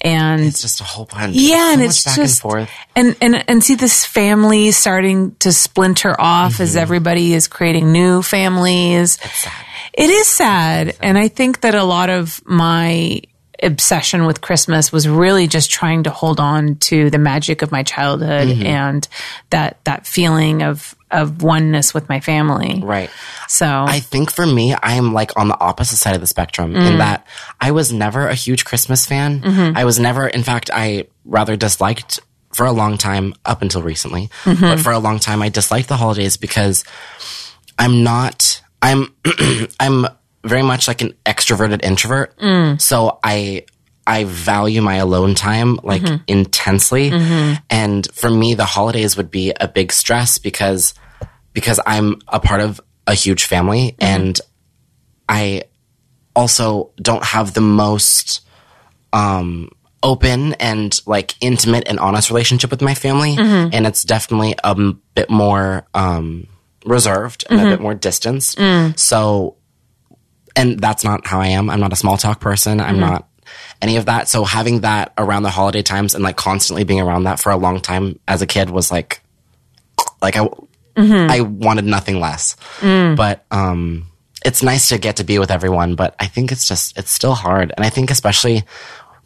and 0.00 0.42
It's 0.42 0.62
just 0.62 0.80
a 0.80 0.84
whole 0.84 1.06
bunch. 1.06 1.34
yeah 1.34 1.68
so 1.68 1.72
and 1.74 1.82
it's 1.82 2.04
back 2.04 2.16
just 2.16 2.44
and 2.44 2.50
forth. 2.52 2.70
and 2.96 3.16
and 3.20 3.44
and 3.48 3.64
see 3.64 3.74
this 3.74 4.04
family 4.04 4.70
starting 4.72 5.34
to 5.36 5.52
splinter 5.52 6.14
off 6.18 6.60
as 6.60 6.70
mm-hmm. 6.70 6.78
everybody 6.78 7.34
is 7.34 7.48
creating 7.48 7.92
new 7.92 8.22
families. 8.22 9.18
It 9.92 10.10
is 10.10 10.26
sad. 10.26 10.96
and 11.00 11.16
i 11.16 11.28
think 11.28 11.60
that 11.60 11.74
a 11.74 11.84
lot 11.84 12.10
of 12.10 12.40
my 12.46 13.20
obsession 13.64 14.26
with 14.26 14.40
christmas 14.40 14.92
was 14.92 15.08
really 15.08 15.46
just 15.48 15.70
trying 15.70 16.02
to 16.04 16.10
hold 16.10 16.38
on 16.38 16.76
to 16.76 17.08
the 17.10 17.18
magic 17.18 17.62
of 17.62 17.72
my 17.72 17.82
childhood 17.82 18.48
and 18.64 19.08
that 19.50 19.78
that 19.84 20.06
feeling 20.06 20.62
of 20.62 20.94
of 21.10 21.42
oneness 21.42 21.94
with 21.94 22.08
my 22.08 22.20
family 22.20 22.80
Right. 22.82 23.08
so 23.48 23.66
I 23.66 24.00
think 24.00 24.30
for 24.32 24.44
me, 24.46 24.74
I'm 24.82 25.12
like 25.12 25.30
on 25.36 25.46
the 25.48 25.58
opposite 25.60 25.96
side 25.96 26.14
of 26.16 26.20
the 26.20 26.26
spectrum 26.26 26.74
Mm. 26.74 26.90
in 26.92 26.98
that 26.98 27.26
I 27.60 27.70
was 27.70 27.92
never 27.92 28.26
a 28.28 28.34
huge 28.34 28.64
Christmas 28.64 29.06
fan. 29.06 29.40
Mm-hmm. 29.40 29.76
I 29.78 29.84
was 29.84 29.98
never, 30.00 30.26
in 30.26 30.42
fact, 30.42 30.70
I 30.74 31.06
rather 31.24 31.54
disliked 31.56 32.18
for 32.52 32.66
a 32.66 32.72
long 32.72 32.98
time 32.98 33.32
up 33.44 33.62
until 33.62 33.82
recently, 33.82 34.28
Mm-hmm. 34.42 34.60
but 34.60 34.80
for 34.80 34.92
a 34.92 34.98
long 34.98 35.18
time, 35.20 35.40
I 35.40 35.50
disliked 35.50 35.88
the 35.88 35.96
holidays 35.96 36.36
because 36.36 36.82
I'm 37.78 38.02
not, 38.02 38.60
I'm, 38.82 39.14
I'm 39.80 40.06
very 40.44 40.62
much 40.62 40.86
like 40.88 41.02
an 41.02 41.14
extroverted 41.24 41.82
introvert. 41.84 42.38
Mm. 42.38 42.80
So 42.80 43.18
I, 43.24 43.64
I 44.06 44.24
value 44.24 44.82
my 44.82 44.96
alone 44.96 45.34
time 45.34 45.80
like 45.82 46.02
Mm-hmm. 46.02 46.22
intensely. 46.28 47.10
And 47.70 48.06
for 48.12 48.28
me, 48.30 48.54
the 48.54 48.64
holidays 48.66 49.16
would 49.16 49.30
be 49.30 49.52
a 49.58 49.66
big 49.66 49.92
stress 49.92 50.38
because, 50.38 50.94
because 51.54 51.80
I'm 51.86 52.20
a 52.28 52.38
part 52.40 52.60
of 52.60 52.80
a 53.06 53.14
huge 53.14 53.44
family 53.44 53.96
and 54.00 54.38
I 55.28 55.64
also 56.36 56.90
don't 57.00 57.24
have 57.24 57.54
the 57.54 57.60
most 57.60 58.40
um 59.12 59.70
open 60.02 60.52
and 60.54 61.00
like 61.06 61.34
intimate 61.40 61.84
and 61.86 61.98
honest 62.00 62.28
relationship 62.28 62.70
with 62.70 62.82
my 62.82 62.94
family 62.94 63.36
and 63.38 63.86
it's 63.86 64.04
definitely 64.04 64.54
a 64.64 64.74
bit 65.14 65.30
more 65.30 65.86
um 65.94 66.46
reserved 66.84 67.44
and 67.48 67.60
a 67.60 67.64
bit 67.70 67.80
more 67.80 67.94
distanced 67.94 68.58
so 68.96 69.56
and 70.56 70.78
that's 70.78 71.04
not 71.04 71.26
how 71.26 71.40
I 71.40 71.48
am. 71.48 71.70
I'm 71.70 71.80
not 71.80 71.92
a 71.92 71.96
small 71.96 72.16
talk 72.16 72.40
person. 72.40 72.80
I'm 72.80 72.96
mm-hmm. 72.96 73.00
not 73.00 73.28
any 73.82 73.96
of 73.96 74.06
that. 74.06 74.28
So 74.28 74.44
having 74.44 74.80
that 74.80 75.12
around 75.18 75.42
the 75.42 75.50
holiday 75.50 75.82
times 75.82 76.14
and 76.14 76.24
like 76.24 76.36
constantly 76.36 76.84
being 76.84 77.00
around 77.00 77.24
that 77.24 77.40
for 77.40 77.50
a 77.50 77.56
long 77.56 77.80
time 77.80 78.18
as 78.26 78.42
a 78.42 78.46
kid 78.46 78.70
was 78.70 78.90
like 78.90 79.20
like 80.22 80.36
I 80.36 80.46
mm-hmm. 80.96 81.30
I 81.30 81.40
wanted 81.40 81.84
nothing 81.84 82.20
less. 82.20 82.56
Mm. 82.80 83.16
But 83.16 83.44
um 83.50 84.06
it's 84.44 84.62
nice 84.62 84.90
to 84.90 84.98
get 84.98 85.16
to 85.16 85.24
be 85.24 85.38
with 85.38 85.50
everyone, 85.50 85.94
but 85.94 86.14
I 86.20 86.26
think 86.26 86.52
it's 86.52 86.68
just 86.68 86.98
it's 86.98 87.10
still 87.10 87.34
hard. 87.34 87.72
And 87.76 87.84
I 87.84 87.90
think 87.90 88.10
especially 88.10 88.64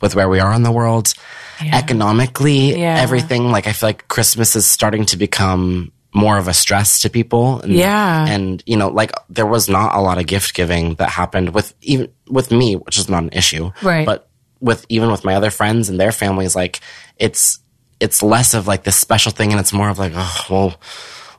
with 0.01 0.15
where 0.15 0.29
we 0.29 0.39
are 0.39 0.53
in 0.53 0.63
the 0.63 0.73
world, 0.73 1.13
economically, 1.61 2.79
Yeah. 2.79 3.01
everything, 3.01 3.51
like 3.51 3.67
I 3.67 3.73
feel 3.73 3.89
like 3.89 4.07
Christmas 4.07 4.55
is 4.55 4.67
starting 4.67 5.07
to 5.07 5.17
become 5.17 5.91
more 6.19 6.37
of 6.39 6.49
a 6.49 6.55
stress 6.55 7.01
to 7.01 7.11
people. 7.11 7.61
And, 7.61 7.73
Yeah. 7.73 8.27
And 8.27 8.63
you 8.67 8.77
know, 8.77 8.89
like 8.89 9.13
there 9.31 9.47
was 9.47 9.69
not 9.69 9.95
a 9.95 10.01
lot 10.01 10.19
of 10.19 10.27
gift 10.27 10.55
giving 10.55 10.95
that 10.97 11.11
happened 11.11 11.55
with 11.55 11.75
even 11.81 12.11
with 12.29 12.51
me, 12.51 12.75
which 12.75 12.99
is 12.99 13.09
not 13.09 13.23
an 13.23 13.31
issue. 13.33 13.71
Right. 13.83 14.05
But 14.05 14.29
with 14.61 14.85
even 14.89 15.11
with 15.11 15.25
my 15.25 15.35
other 15.35 15.51
friends 15.51 15.89
and 15.89 15.99
their 15.99 16.13
families, 16.13 16.57
like 16.57 16.81
it's 17.17 17.61
it's 18.01 18.23
less 18.23 18.55
of 18.55 18.67
like 18.67 18.85
this 18.85 18.97
special 18.97 19.33
thing 19.33 19.53
and 19.53 19.61
it's 19.61 19.73
more 19.73 19.89
of 19.89 19.99
like, 19.99 20.13
oh 20.15 20.45
well 20.51 20.81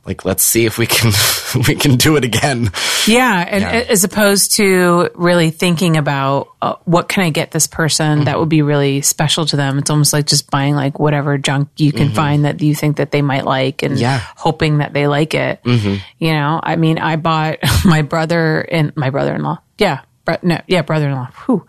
like 0.06 0.24
let's 0.24 0.42
see 0.42 0.64
if 0.66 0.78
we 0.78 0.86
can 0.86 1.12
we 1.68 1.74
can 1.74 1.96
do 1.96 2.16
it 2.16 2.24
again. 2.24 2.70
Yeah, 3.06 3.44
and 3.48 3.64
as 3.64 4.04
opposed 4.04 4.56
to 4.56 5.10
really 5.14 5.50
thinking 5.50 5.96
about 5.96 6.48
uh, 6.62 6.74
what 6.84 7.08
can 7.08 7.22
I 7.24 7.30
get 7.30 7.50
this 7.50 7.66
person 7.66 8.24
that 8.24 8.38
would 8.38 8.48
be 8.48 8.62
really 8.62 9.00
special 9.02 9.46
to 9.46 9.56
them. 9.56 9.78
It's 9.78 9.90
almost 9.90 10.12
like 10.12 10.26
just 10.26 10.50
buying 10.50 10.74
like 10.74 10.98
whatever 10.98 11.38
junk 11.38 11.68
you 11.76 11.92
can 11.92 12.10
find 12.10 12.44
that 12.44 12.60
you 12.62 12.74
think 12.74 12.96
that 12.98 13.10
they 13.10 13.22
might 13.22 13.44
like, 13.44 13.82
and 13.82 13.98
Yeah. 13.98 14.20
hoping 14.36 14.78
that 14.78 14.92
they 14.92 15.06
like 15.06 15.34
it. 15.34 15.60
You 15.64 16.32
know, 16.32 16.60
I 16.62 16.76
mean, 16.76 16.98
I 16.98 17.16
bought 17.16 17.58
my 17.84 18.02
brother 18.02 18.60
and 18.60 18.94
my 18.96 19.10
brother-in-law. 19.10 19.58
Yeah. 19.78 20.00
No, 20.42 20.60
yeah, 20.68 20.82
brother-in-law. 20.82 21.26
Whew. 21.46 21.66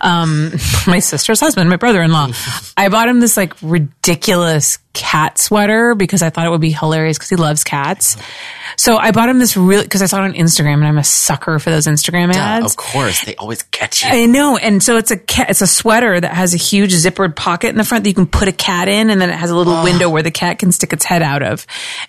Um, 0.00 0.52
my 0.86 1.00
sister's 1.00 1.40
husband, 1.40 1.68
my 1.68 1.74
brother-in-law. 1.76 2.28
I 2.76 2.88
bought 2.88 3.08
him 3.08 3.18
this 3.18 3.36
like 3.36 3.54
ridiculous 3.62 4.78
cat 4.96 5.38
sweater 5.38 5.94
because 5.94 6.22
I 6.22 6.30
thought 6.30 6.46
it 6.46 6.50
would 6.50 6.60
be 6.60 6.72
hilarious 6.72 7.18
because 7.18 7.28
he 7.28 7.36
loves 7.36 7.62
cats. 7.62 8.16
So 8.76 8.96
I 8.96 9.10
bought 9.10 9.28
him 9.28 9.38
this 9.38 9.56
really 9.56 9.84
because 9.84 10.00
I 10.00 10.06
saw 10.06 10.24
it 10.24 10.28
on 10.28 10.32
Instagram 10.32 10.74
and 10.74 10.86
I'm 10.86 10.96
a 10.96 11.04
sucker 11.04 11.58
for 11.58 11.70
those 11.70 11.86
Instagram 11.86 12.32
ads. 12.34 12.64
Of 12.64 12.76
course, 12.76 13.24
they 13.24 13.36
always 13.36 13.62
catch 13.62 14.02
you. 14.02 14.10
I 14.10 14.24
know, 14.24 14.56
and 14.56 14.82
so 14.82 14.96
it's 14.96 15.10
a 15.10 15.18
cat, 15.18 15.50
it's 15.50 15.60
a 15.60 15.66
sweater 15.66 16.18
that 16.18 16.32
has 16.32 16.54
a 16.54 16.56
huge 16.56 16.92
zippered 16.92 17.36
pocket 17.36 17.68
in 17.68 17.76
the 17.76 17.84
front 17.84 18.04
that 18.04 18.10
you 18.10 18.14
can 18.14 18.26
put 18.26 18.48
a 18.48 18.52
cat 18.52 18.88
in, 18.88 19.10
and 19.10 19.20
then 19.20 19.28
it 19.28 19.36
has 19.36 19.50
a 19.50 19.56
little 19.56 19.82
window 19.84 20.08
where 20.08 20.22
the 20.22 20.30
cat 20.30 20.58
can 20.58 20.72
stick 20.72 20.92
its 20.92 21.04
head 21.04 21.22
out 21.22 21.42
of. 21.42 21.66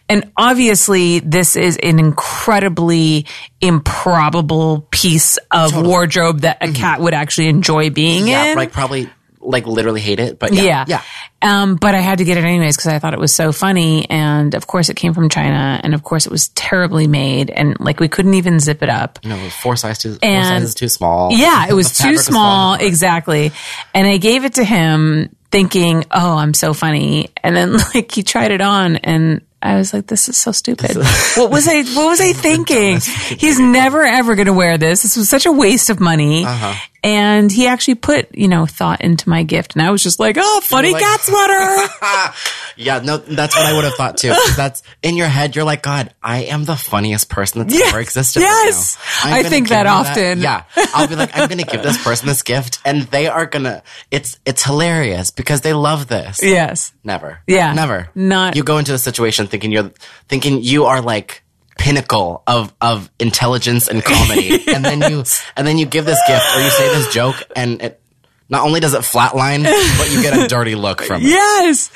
And 0.08 0.32
obviously, 0.38 1.20
this 1.20 1.58
is 1.58 1.78
an 1.84 2.00
incredibly 2.00 3.26
improbable 3.60 4.88
piece 4.92 5.38
of 5.52 5.76
wardrobe 5.76 6.42
that 6.42 6.62
a 6.62 6.68
mm-hmm. 6.68 6.76
cat 6.76 7.02
would 7.02 7.14
actually 7.14 7.48
enjoy 7.48 7.90
being 7.90 8.28
yeah, 8.28 8.52
in. 8.52 8.58
like 8.58 8.72
probably 8.72 9.10
like 9.48 9.66
literally 9.66 10.02
hate 10.02 10.20
it, 10.20 10.38
but 10.40 10.54
yeah, 10.54 10.64
Yeah. 10.64 10.86
yeah. 10.88 11.02
Um, 11.42 11.76
but 11.76 11.96
I 11.96 12.00
had 12.00 12.18
to 12.18 12.24
get 12.26 12.38
it 12.38 12.44
anyways 12.44 12.76
because 12.76 12.92
I 12.92 13.00
thought 13.00 13.14
it 13.14 13.20
was 13.20 13.34
so 13.34 13.52
funny. 13.52 14.10
And 14.10 14.54
of 14.56 14.68
course, 14.68 14.90
it 14.90 14.96
came 14.96 15.14
from 15.14 15.30
China. 15.30 15.80
And 15.84 15.94
of 15.94 16.04
course, 16.04 16.26
it 16.26 16.32
was 16.32 16.50
terribly 16.50 17.08
made. 17.08 17.50
And 17.50 17.80
like, 17.80 18.00
we 18.00 18.08
couldn't 18.10 18.34
even 18.34 18.60
zip 18.60 18.84
it 18.84 18.90
up. 18.90 19.20
No, 19.24 19.38
four 19.50 19.76
size 19.76 20.00
too, 20.00 20.16
four 20.16 20.44
sizes 20.44 20.74
too 20.76 20.90
small. 20.90 21.32
Yeah, 21.32 21.68
it 21.70 21.74
was 21.74 21.98
too 21.98 22.18
small. 22.18 22.74
Exactly. 22.74 23.52
And 23.94 24.08
I 24.08 24.18
gave 24.18 24.46
it 24.46 24.56
to 24.56 24.64
him 24.64 25.30
thinking, 25.52 26.04
oh, 26.12 26.38
I'm 26.38 26.54
so 26.54 26.74
funny. 26.74 27.30
And 27.44 27.56
then 27.56 27.74
like 27.94 28.12
he 28.12 28.24
tried 28.24 28.52
it 28.52 28.62
on 28.62 28.98
and 28.98 29.42
I 29.62 29.76
was 29.78 29.94
like, 29.94 30.08
this 30.08 30.30
is 30.30 30.38
so 30.38 30.52
stupid. 30.52 30.96
what 31.36 31.50
was 31.52 31.68
I, 31.68 31.84
what 31.96 32.08
was 32.08 32.22
I 32.22 32.34
thinking? 32.34 33.00
He's 33.38 33.60
never 33.60 34.04
ever 34.04 34.36
going 34.36 34.46
to 34.48 34.54
wear 34.54 34.78
this. 34.78 35.04
This 35.04 35.16
was 35.18 35.30
such 35.30 35.46
a 35.46 35.52
waste 35.52 35.90
of 35.90 36.00
money. 36.00 36.46
Uh-huh. 36.46 36.74
And 37.08 37.50
he 37.52 37.68
actually 37.68 37.96
put, 37.96 38.36
you 38.36 38.48
know, 38.50 38.66
thought 38.66 39.00
into 39.02 39.30
my 39.30 39.44
gift. 39.44 39.76
And 39.76 39.82
I 39.82 39.92
was 39.92 40.04
just 40.04 40.20
like, 40.20 40.36
oh, 40.38 40.62
funny 40.62 40.92
like- 40.92 41.02
cat 41.04 41.22
sweater. 41.22 42.34
Yeah, 42.80 43.00
no, 43.00 43.18
that's 43.18 43.56
what 43.56 43.66
I 43.66 43.74
would 43.74 43.86
have 43.86 43.96
thought 43.96 44.18
too. 44.18 44.36
That's 44.56 44.84
in 45.02 45.16
your 45.16 45.26
head. 45.28 45.56
You're 45.56 45.66
like, 45.66 45.82
God, 45.82 46.14
I 46.22 46.44
am 46.44 46.64
the 46.64 46.76
funniest 46.76 47.28
person 47.28 47.62
that's 47.64 47.74
Yes, 47.74 47.90
ever 47.90 48.00
existed. 48.00 48.42
yes. 48.42 48.98
right 49.26 49.44
I 49.46 49.50
think 49.50 49.70
that 49.70 49.88
often. 49.88 50.42
Yeah, 50.42 50.62
I'll 50.94 51.08
be 51.08 51.16
like, 51.16 51.36
I'm 51.36 51.50
gonna 51.50 51.64
give 51.64 51.82
this 51.82 51.98
person 52.04 52.28
this 52.28 52.44
gift, 52.44 52.80
and 52.86 53.02
they 53.08 53.26
are 53.28 53.48
gonna. 53.48 53.82
It's 54.12 54.38
it's 54.46 54.64
hilarious 54.64 55.32
because 55.32 55.62
they 55.62 55.74
love 55.74 56.06
this. 56.08 56.40
yes. 56.44 56.94
Never. 57.04 57.40
Yeah. 57.48 57.74
Never. 57.74 58.10
Not- 58.14 58.56
You 58.56 58.64
go 58.64 58.78
into 58.78 58.94
a 58.94 59.00
situation 59.00 59.48
thinking 59.48 59.72
you're 59.72 59.92
thinking 60.30 60.62
you 60.62 60.86
are 60.86 61.02
like 61.02 61.42
pinnacle 61.78 62.44
of 62.48 62.74
of 62.82 63.10
intelligence 63.20 63.88
and 63.88 64.04
comedy, 64.04 64.64
and 64.74 64.84
then 64.84 65.02
you 65.12 65.24
and 65.56 65.68
then 65.68 65.78
you 65.78 65.86
give 65.86 66.06
this 66.06 66.20
gift 66.28 66.46
or 66.56 66.62
you 66.62 66.70
say 66.70 66.88
this 66.90 67.14
joke, 67.14 67.36
and 67.56 67.82
it 67.82 68.02
not 68.50 68.66
only 68.66 68.80
does 68.80 68.94
it 68.94 69.02
flatline, 69.02 69.64
but 69.64 70.12
you 70.12 70.22
get 70.22 70.38
a 70.38 70.48
dirty 70.48 70.76
look 70.76 71.02
from 71.02 71.22
it. 71.22 71.28
Yes. 71.28 71.92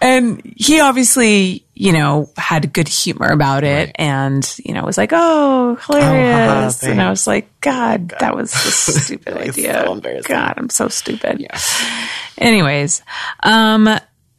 And 0.00 0.42
he 0.56 0.80
obviously, 0.80 1.64
you 1.74 1.92
know, 1.92 2.28
had 2.36 2.72
good 2.72 2.88
humor 2.88 3.28
about 3.28 3.62
it 3.62 3.92
and, 3.96 4.58
you 4.64 4.74
know, 4.74 4.82
was 4.82 4.98
like, 4.98 5.10
oh, 5.12 5.76
hilarious. 5.86 6.80
haha, 6.80 6.90
and 6.92 7.00
I 7.00 7.08
was 7.08 7.26
like, 7.26 7.48
God, 7.60 8.08
that 8.18 8.34
was 8.34 8.52
a 8.52 8.56
stupid 9.00 9.36
idea. 9.36 9.84
so. 9.86 10.00
God, 10.24 10.54
I'm 10.56 10.70
so 10.70 10.88
stupid. 10.88 11.40
Yeah. 11.40 11.58
Anyways, 12.36 13.02
um, 13.44 13.88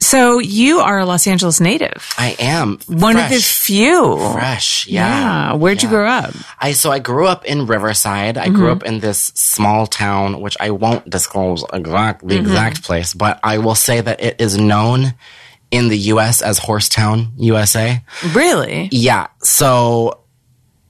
so 0.03 0.39
you 0.39 0.79
are 0.79 0.99
a 0.99 1.05
Los 1.05 1.25
Angeles 1.27 1.59
native. 1.59 2.07
I 2.17 2.35
am 2.39 2.79
One 2.87 3.17
of 3.17 3.29
the 3.29 3.39
few. 3.39 4.17
fresh. 4.33 4.87
Yeah. 4.87 5.07
Yeah. 5.07 5.53
Where'd 5.55 5.81
you 5.81 5.89
grow 5.89 6.07
up? 6.07 6.33
I 6.59 6.73
so 6.73 6.91
I 6.91 6.99
grew 6.99 7.27
up 7.27 7.45
in 7.45 7.65
Riverside. 7.65 8.37
I 8.37 8.45
Mm-hmm. 8.47 8.55
grew 8.55 8.71
up 8.71 8.83
in 8.83 8.99
this 8.99 9.31
small 9.35 9.87
town, 9.87 10.41
which 10.41 10.57
I 10.59 10.71
won't 10.71 11.09
disclose 11.09 11.63
exact 11.73 12.27
the 12.27 12.35
Mm-hmm. 12.35 12.45
exact 12.45 12.83
place, 12.83 13.13
but 13.13 13.39
I 13.43 13.57
will 13.59 13.75
say 13.75 14.01
that 14.01 14.21
it 14.21 14.39
is 14.41 14.57
known 14.57 15.13
in 15.71 15.87
the 15.89 15.97
U.S. 16.13 16.41
as 16.43 16.59
Horsetown, 16.59 17.29
USA. 17.37 18.03
Really? 18.33 18.89
Yeah. 18.91 19.27
So 19.41 20.19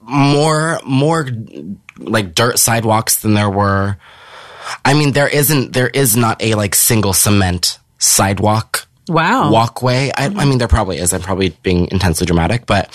more 0.01 0.79
more 0.85 1.27
like 1.97 2.35
dirt 2.35 2.59
sidewalks 2.59 3.21
than 3.21 3.33
there 3.33 3.49
were. 3.49 3.97
I 4.83 4.93
mean, 4.93 5.11
there 5.13 5.27
isn't 5.27 5.73
there 5.73 5.87
is 5.87 6.15
not 6.17 6.41
a 6.41 6.55
like 6.55 6.75
single 6.75 7.13
cement 7.13 7.79
sidewalk 7.99 8.87
Wow. 9.07 9.51
walkway. 9.51 10.11
I, 10.15 10.25
I 10.25 10.29
mm-hmm. 10.29 10.49
mean, 10.49 10.57
there 10.57 10.67
probably 10.67 10.97
is. 10.97 11.13
I'm 11.13 11.21
probably 11.21 11.49
being 11.61 11.89
intensely 11.91 12.25
dramatic, 12.25 12.65
but 12.65 12.89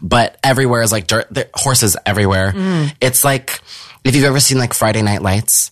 but 0.00 0.36
everywhere 0.42 0.82
is 0.82 0.92
like 0.92 1.06
dirt. 1.06 1.28
There, 1.30 1.48
horses 1.54 1.96
everywhere. 2.04 2.52
Mm. 2.52 2.94
It's 3.00 3.24
like 3.24 3.60
if 4.04 4.16
you've 4.16 4.24
ever 4.24 4.40
seen 4.40 4.58
like 4.58 4.74
Friday 4.74 5.02
Night 5.02 5.22
Lights. 5.22 5.70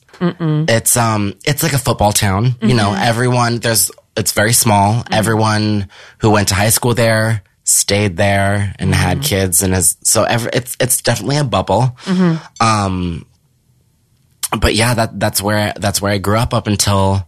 It's 0.69 0.97
um, 0.97 1.35
it's 1.45 1.63
like 1.63 1.73
a 1.73 1.79
football 1.79 2.13
town. 2.13 2.55
You 2.61 2.75
know, 2.75 2.91
mm-hmm. 2.91 3.03
everyone 3.03 3.59
there's. 3.59 3.91
It's 4.17 4.33
very 4.33 4.53
small. 4.53 4.95
Mm-hmm. 5.03 5.15
Everyone 5.15 5.89
who 6.19 6.31
went 6.31 6.49
to 6.49 6.55
high 6.55 6.69
school 6.69 6.95
there 6.95 7.43
stayed 7.65 8.17
there 8.17 8.75
and 8.79 8.95
had 8.95 9.23
kids, 9.23 9.63
and 9.63 9.75
is 9.75 9.97
so. 10.03 10.25
Every, 10.25 10.51
it's 10.53 10.77
it's 10.79 11.01
definitely 11.01 11.39
a 11.39 11.45
bubble. 11.45 11.97
Um, 12.61 13.25
but 14.61 14.75
yeah, 14.75 14.95
that 14.95 15.19
that's 15.19 15.41
where 15.41 15.73
that's 15.77 16.03
where 16.03 16.13
I 16.13 16.19
grew 16.19 16.37
up 16.37 16.53
up 16.53 16.67
until 16.67 17.27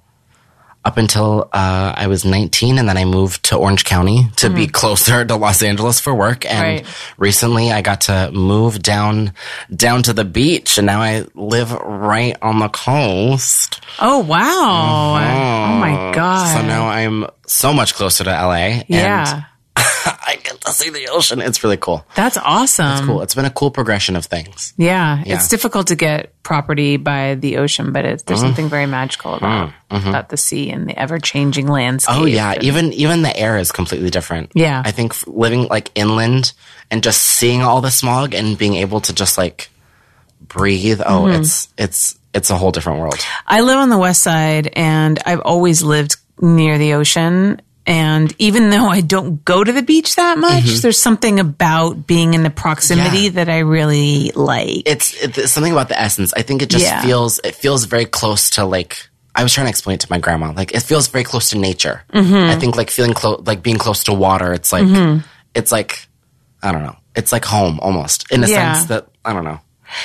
up 0.85 0.97
until 0.97 1.49
uh, 1.53 1.93
I 1.97 2.07
was 2.09 2.25
19, 2.25 2.79
and 2.79 2.89
then 2.89 2.97
I 2.97 3.05
moved 3.05 3.45
to 3.45 3.57
Orange 3.57 3.85
County 3.85 4.27
to 4.37 4.51
be 4.51 4.67
closer 4.67 5.25
to 5.25 5.37
Los 5.37 5.63
Angeles 5.63 6.01
for 6.01 6.13
work. 6.15 6.45
And 6.45 6.61
Right. 6.63 6.87
recently, 7.19 7.71
I 7.71 7.83
got 7.83 8.03
to 8.03 8.31
move 8.33 8.83
down 8.83 9.33
down 9.75 10.03
to 10.05 10.13
the 10.13 10.25
beach, 10.25 10.79
and 10.79 10.87
now 10.87 11.01
I 11.01 11.25
live 11.35 11.71
right 11.73 12.37
on 12.43 12.59
the 12.59 12.69
coast. 12.69 13.81
Oh, 14.01 14.19
wow. 14.21 14.41
Oh, 14.43 15.79
my 15.79 16.13
God. 16.15 16.53
So 16.57 16.63
now 16.67 16.89
I'm 16.89 17.27
so 17.47 17.73
much 17.73 17.95
closer 17.95 18.25
to 18.25 18.31
LA. 18.31 18.83
yeah. 18.89 19.35
And 19.37 19.45
See 20.73 20.91
the 20.91 21.09
ocean. 21.09 21.41
It's 21.41 21.63
really 21.63 21.77
cool. 21.77 22.05
That's 22.15 22.37
awesome. 22.37 22.93
It's 22.93 23.01
cool. 23.07 23.23
It's 23.23 23.35
been 23.35 23.45
a 23.45 23.51
cool 23.51 23.71
progression 23.71 24.17
of 24.17 24.25
things. 24.27 24.73
Yeah, 24.77 25.23
Yeah. 25.25 25.35
it's 25.37 25.49
difficult 25.49 25.89
to 25.89 25.97
get 25.97 26.33
property 26.43 26.97
by 26.97 27.35
the 27.37 27.59
ocean, 27.59 27.93
but 27.93 28.05
it's, 28.05 28.23
there's 28.25 28.41
Mm-hmm. 28.41 28.49
something 28.49 28.69
very 28.69 28.87
magical 28.87 29.35
about 29.35 29.73
about 29.91 30.29
the 30.31 30.37
sea 30.39 30.71
and 30.71 30.89
the 30.89 30.99
ever 30.99 31.19
changing 31.19 31.67
landscape. 31.69 32.17
Oh 32.17 32.25
yeah, 32.25 32.55
even 32.63 32.93
even 32.95 33.23
the 33.23 33.37
air 33.37 33.59
is 33.59 33.71
completely 33.73 34.11
different. 34.11 34.53
Yeah. 34.55 34.83
I 34.85 34.91
think 34.91 35.15
living 35.27 35.69
like 35.69 35.91
inland 35.95 36.53
and 36.91 37.03
just 37.03 37.21
seeing 37.23 37.63
all 37.63 37.81
the 37.81 37.91
smog 37.91 38.35
and 38.35 38.57
being 38.57 38.75
able 38.75 39.01
to 39.03 39.13
just 39.15 39.37
like 39.39 39.69
breathe. 40.41 41.01
Oh, 41.05 41.25
Mm-hmm. 41.25 41.43
it's 41.43 41.69
it's 41.79 42.19
it's 42.35 42.51
a 42.51 42.57
whole 42.57 42.71
different 42.73 43.01
world. 43.01 43.19
I 43.47 43.61
live 43.61 43.77
on 43.77 43.91
the 43.91 43.99
west 43.99 44.23
side, 44.23 44.71
and 44.75 45.19
I've 45.27 45.41
always 45.41 45.83
lived 45.83 46.17
near 46.41 46.79
the 46.79 46.95
ocean. 46.95 47.61
And 47.87 48.33
even 48.39 48.71
though 48.71 48.87
I 48.87 49.01
don't 49.01 49.45
go 49.45 49.65
to 49.65 49.73
the 49.73 49.83
beach 49.83 50.15
that 50.17 50.39
much, 50.39 50.65
there's 50.83 51.01
something 51.01 51.41
about 51.41 52.07
being 52.07 52.35
in 52.35 52.43
the 52.45 52.51
proximity 52.51 53.17
Mm-hmm. 53.29 53.39
Yeah. 53.39 53.45
that 53.45 53.49
I 53.49 53.59
really 53.61 54.31
like. 54.37 54.83
It's 54.87 55.15
it's 55.23 55.51
something 55.51 55.73
about 55.73 55.89
the 55.89 56.01
essence. 56.01 56.33
I 56.37 56.43
think 56.43 56.63
it 56.63 56.71
just 56.71 56.85
Yeah. 56.85 57.03
feels 57.03 57.41
it 57.43 57.55
feels 57.57 57.85
very 57.87 58.05
close 58.07 58.51
to 58.51 58.65
like. 58.65 59.09
I 59.35 59.43
was 59.43 59.53
trying 59.53 59.65
to 59.67 59.71
explain 59.71 59.95
it 59.95 60.01
to 60.01 60.07
my 60.11 60.19
grandma. 60.19 60.53
Like 60.53 60.75
it 60.75 60.83
feels 60.83 61.09
very 61.09 61.25
close 61.25 61.51
to 61.51 61.59
nature. 61.59 62.05
Mm-hmm. 62.13 62.51
I 62.51 62.57
think 62.57 62.77
like 62.77 62.91
feeling 62.91 63.15
close, 63.15 63.43
like 63.47 63.63
being 63.63 63.79
close 63.79 64.05
to 64.05 64.13
water. 64.13 64.53
It's 64.53 64.73
like 64.73 64.87
it's 65.55 65.73
like 65.73 66.07
I 66.63 66.71
don't 66.71 66.83
know. 66.85 66.97
It's 67.17 67.33
like 67.33 67.45
home 67.45 67.81
almost 67.81 68.31
in 68.31 68.45
a 68.45 68.47
Yeah. 68.47 68.75
sense 68.75 68.87
that 68.91 69.09
I 69.25 69.33
don't 69.33 69.45
know. 69.45 69.61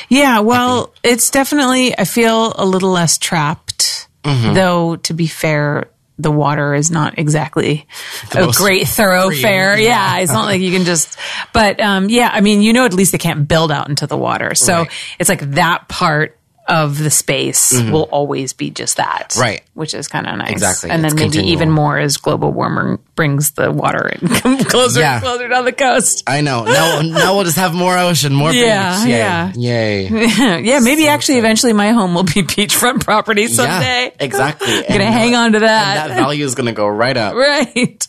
Yeah, 0.09 0.39
well, 0.39 0.93
it's 1.01 1.29
definitely, 1.29 1.97
I 1.97 2.03
feel 2.03 2.51
a 2.57 2.65
little 2.65 2.89
less 2.91 3.17
trapped, 3.17 4.07
Mm-hmm. 4.25 4.53
though, 4.55 4.95
to 4.97 5.13
be 5.13 5.27
fair, 5.27 5.85
the 6.19 6.31
water 6.31 6.73
is 6.73 6.89
not 6.91 7.17
exactly 7.19 7.87
a 8.33 8.51
great 8.55 8.87
thoroughfare. 8.87 9.75
green, 9.75 9.85
yeah. 9.87 10.17
it's 10.17 10.31
not 10.31 10.45
like 10.45 10.61
you 10.61 10.71
can 10.71 10.83
just, 10.85 11.17
but, 11.53 11.79
um, 11.79 12.09
yeah, 12.09 12.29
I 12.31 12.41
mean, 12.41 12.61
you 12.61 12.73
know, 12.73 12.85
at 12.85 12.93
least 12.93 13.11
they 13.11 13.17
can't 13.17 13.47
build 13.47 13.71
out 13.71 13.89
into 13.89 14.07
the 14.07 14.17
water. 14.17 14.55
So 14.55 14.79
Right. 14.79 14.91
it's 15.19 15.29
like 15.29 15.41
that 15.51 15.87
part 15.87 16.37
of 16.67 16.97
the 16.97 17.09
space 17.09 17.71
will 17.71 18.09
always 18.11 18.51
be 18.53 18.69
just 18.69 18.97
that. 18.97 19.29
Mm-hmm. 19.31 19.41
Right. 19.41 19.61
Which 19.73 19.93
is 19.93 20.07
kind 20.09 20.27
of 20.27 20.37
nice. 20.37 20.51
Exactly. 20.51 20.89
And 20.89 21.01
then 21.03 21.07
It's 21.11 21.15
maybe 21.15 21.23
continual. 21.29 21.51
even 21.53 21.71
more 21.71 21.97
as 21.97 22.17
global 22.17 22.51
warming 22.51 22.99
brings 23.15 23.51
the 23.51 23.71
water 23.71 24.07
in 24.09 24.27
closer 24.65 24.99
Yeah. 24.99 25.13
and 25.15 25.23
closer 25.23 25.47
down 25.47 25.63
the 25.65 25.71
coast. 25.71 26.23
I 26.27 26.41
know. 26.41 26.65
Now, 26.65 27.01
now 27.01 27.35
we'll 27.35 27.45
just 27.45 27.57
have 27.57 27.73
more 27.73 27.97
ocean, 27.97 28.33
more 28.33 28.51
Yeah, 28.51 28.97
beach. 28.99 29.07
Yay. 29.09 29.17
yeah. 29.17 29.51
Yay. 29.55 30.61
yeah, 30.63 30.79
maybe 30.79 31.07
actually 31.07 31.37
eventually 31.37 31.73
my 31.73 31.91
home 31.91 32.13
will 32.13 32.23
be 32.23 32.31
beachfront 32.43 33.03
property 33.03 33.47
someday. 33.47 34.05
Yeah, 34.05 34.09
exactly. 34.19 34.67
Gonna 34.67 35.03
And, 35.05 35.13
hang 35.13 35.35
uh, 35.35 35.39
on 35.39 35.51
to 35.53 35.57
and 35.59 35.65
that. 35.65 36.07
that 36.09 36.15
value 36.17 36.43
is 36.43 36.55
going 36.55 36.65
to 36.67 36.73
go 36.73 36.87
right 36.87 37.15
up. 37.15 37.33
right. 37.35 38.07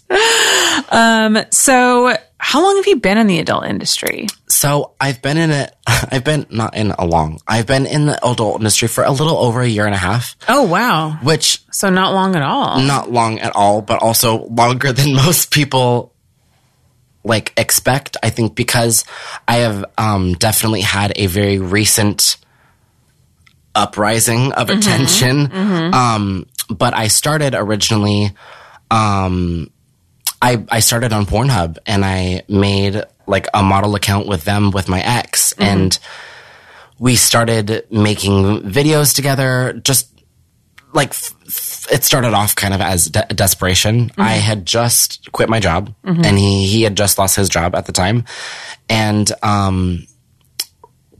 Um, 0.91 1.39
so 1.51 2.17
how 2.41 2.63
long 2.63 2.77
have 2.77 2.87
you 2.87 2.97
been 2.97 3.19
in 3.19 3.27
the 3.27 3.39
adult 3.41 3.67
industry? 3.67 4.29
So 4.49 4.93
I've 5.01 5.21
been 5.23 5.37
in 5.37 5.51
it. 5.51 5.75
I've 5.87 6.25
been 6.25 6.47
not 6.51 6.77
in 6.77 6.93
a 6.93 7.05
long. 7.05 7.41
I've 7.49 7.67
been 7.67 7.85
in 7.87 8.07
the 8.07 8.25
adult 8.25 8.61
industry 8.61 8.87
for 8.89 9.03
a 9.05 9.11
little 9.11 9.37
over 9.39 9.61
a 9.61 9.67
year 9.69 9.87
and 9.87 9.95
a 9.95 9.99
half, 9.99 10.37
Oh, 10.49 10.63
wow. 10.63 11.19
which 11.23 11.61
So 11.73 11.91
not 11.91 12.15
long 12.15 12.37
at 12.37 12.43
all. 12.43 12.81
not 12.81 13.11
long 13.11 13.39
at 13.41 13.55
all, 13.57 13.83
but 13.83 14.01
also 14.01 14.45
longer 14.47 14.93
than 14.93 15.15
most 15.27 15.51
people 15.53 16.15
like 17.25 17.53
expect. 17.57 18.17
I 18.23 18.31
think 18.31 18.55
because 18.55 19.05
I 19.49 19.57
have 19.59 19.85
um, 19.99 20.35
definitely 20.35 20.83
had 20.83 21.13
a 21.17 21.27
very 21.27 21.59
recent 21.59 22.37
uprising 23.75 24.53
of 24.53 24.71
attention. 24.71 25.51
Um, 25.53 26.47
but 26.71 26.95
I 26.95 27.09
started 27.09 27.55
originally. 27.55 28.33
Um, 28.91 29.71
I 30.41 30.65
I 30.69 30.81
started 30.81 31.13
on 31.13 31.27
Pornhub 31.27 31.79
and 31.87 32.05
I 32.05 32.43
made 32.49 33.03
like 33.27 33.47
a 33.53 33.63
model 33.63 33.95
account 33.95 34.27
with 34.27 34.45
them 34.45 34.71
with 34.71 34.89
my 34.89 35.01
ex 35.01 35.53
mm-hmm. 35.53 35.63
and 35.63 35.99
we 36.99 37.17
started 37.17 37.87
making 37.91 38.63
videos 38.63 39.15
together 39.15 39.81
just 39.85 40.13
like 40.93 41.11
f- 41.11 41.35
f- 41.47 41.87
it 41.93 42.05
started 42.05 42.35
off 42.35 42.57
kind 42.57 42.75
of 42.75 42.81
as 42.81 43.07
de- 43.07 43.27
desperation. 43.35 44.11
Mm-hmm. 44.11 44.21
I 44.21 44.33
had 44.33 44.67
just 44.67 45.31
quit 45.33 45.49
my 45.49 45.61
job, 45.61 45.95
mm-hmm. 46.05 46.25
and 46.25 46.39
he 46.39 46.67
he 46.67 46.83
had 46.83 46.97
just 46.97 47.19
lost 47.19 47.37
his 47.37 47.49
job 47.49 47.75
at 47.75 47.87
the 47.87 47.93
time, 47.93 48.25
and 48.89 49.31
um, 49.43 50.07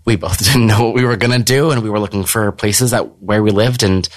we 0.05 0.17
both 0.17 0.39
didn't 0.45 0.67
know 0.67 0.85
what 0.85 0.95
we 0.95 1.05
were 1.05 1.17
gonna 1.17 1.39
do, 1.39 1.71
and 1.71 1.83
we 1.83 1.91
were 1.91 2.01
looking 2.01 2.25
for 2.25 2.53
places 2.53 2.91
that 2.93 3.21
where 3.23 3.43
we 3.43 3.51
lived, 3.51 3.83
and 3.83 4.09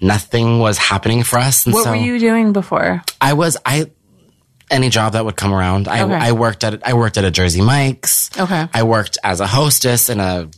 nothing 0.00 0.58
was 0.58 0.78
happening 0.78 1.22
for 1.22 1.38
us. 1.38 1.66
And 1.66 1.74
so. 1.74 1.78
what 1.78 1.84
so 1.84 1.90
were 1.90 1.96
you 1.96 2.18
doing 2.18 2.52
before? 2.52 3.02
I 3.20 3.32
was 3.34 3.56
I 3.66 3.90
any 4.72 4.88
job 4.88 5.12
that 5.12 5.24
would 5.24 5.36
come 5.36 5.52
around. 5.52 5.86
I 5.86 6.02
Okay. 6.02 6.14
I 6.14 6.32
worked 6.32 6.64
at 6.64 6.86
I 6.86 6.94
worked 6.94 7.18
at 7.18 7.24
a 7.24 7.30
Jersey 7.30 7.60
Mike's. 7.60 8.30
Okay. 8.38 8.66
I 8.74 8.82
worked 8.82 9.18
as 9.22 9.40
a 9.40 9.46
hostess 9.46 10.08
in 10.08 10.18
a 10.18 10.48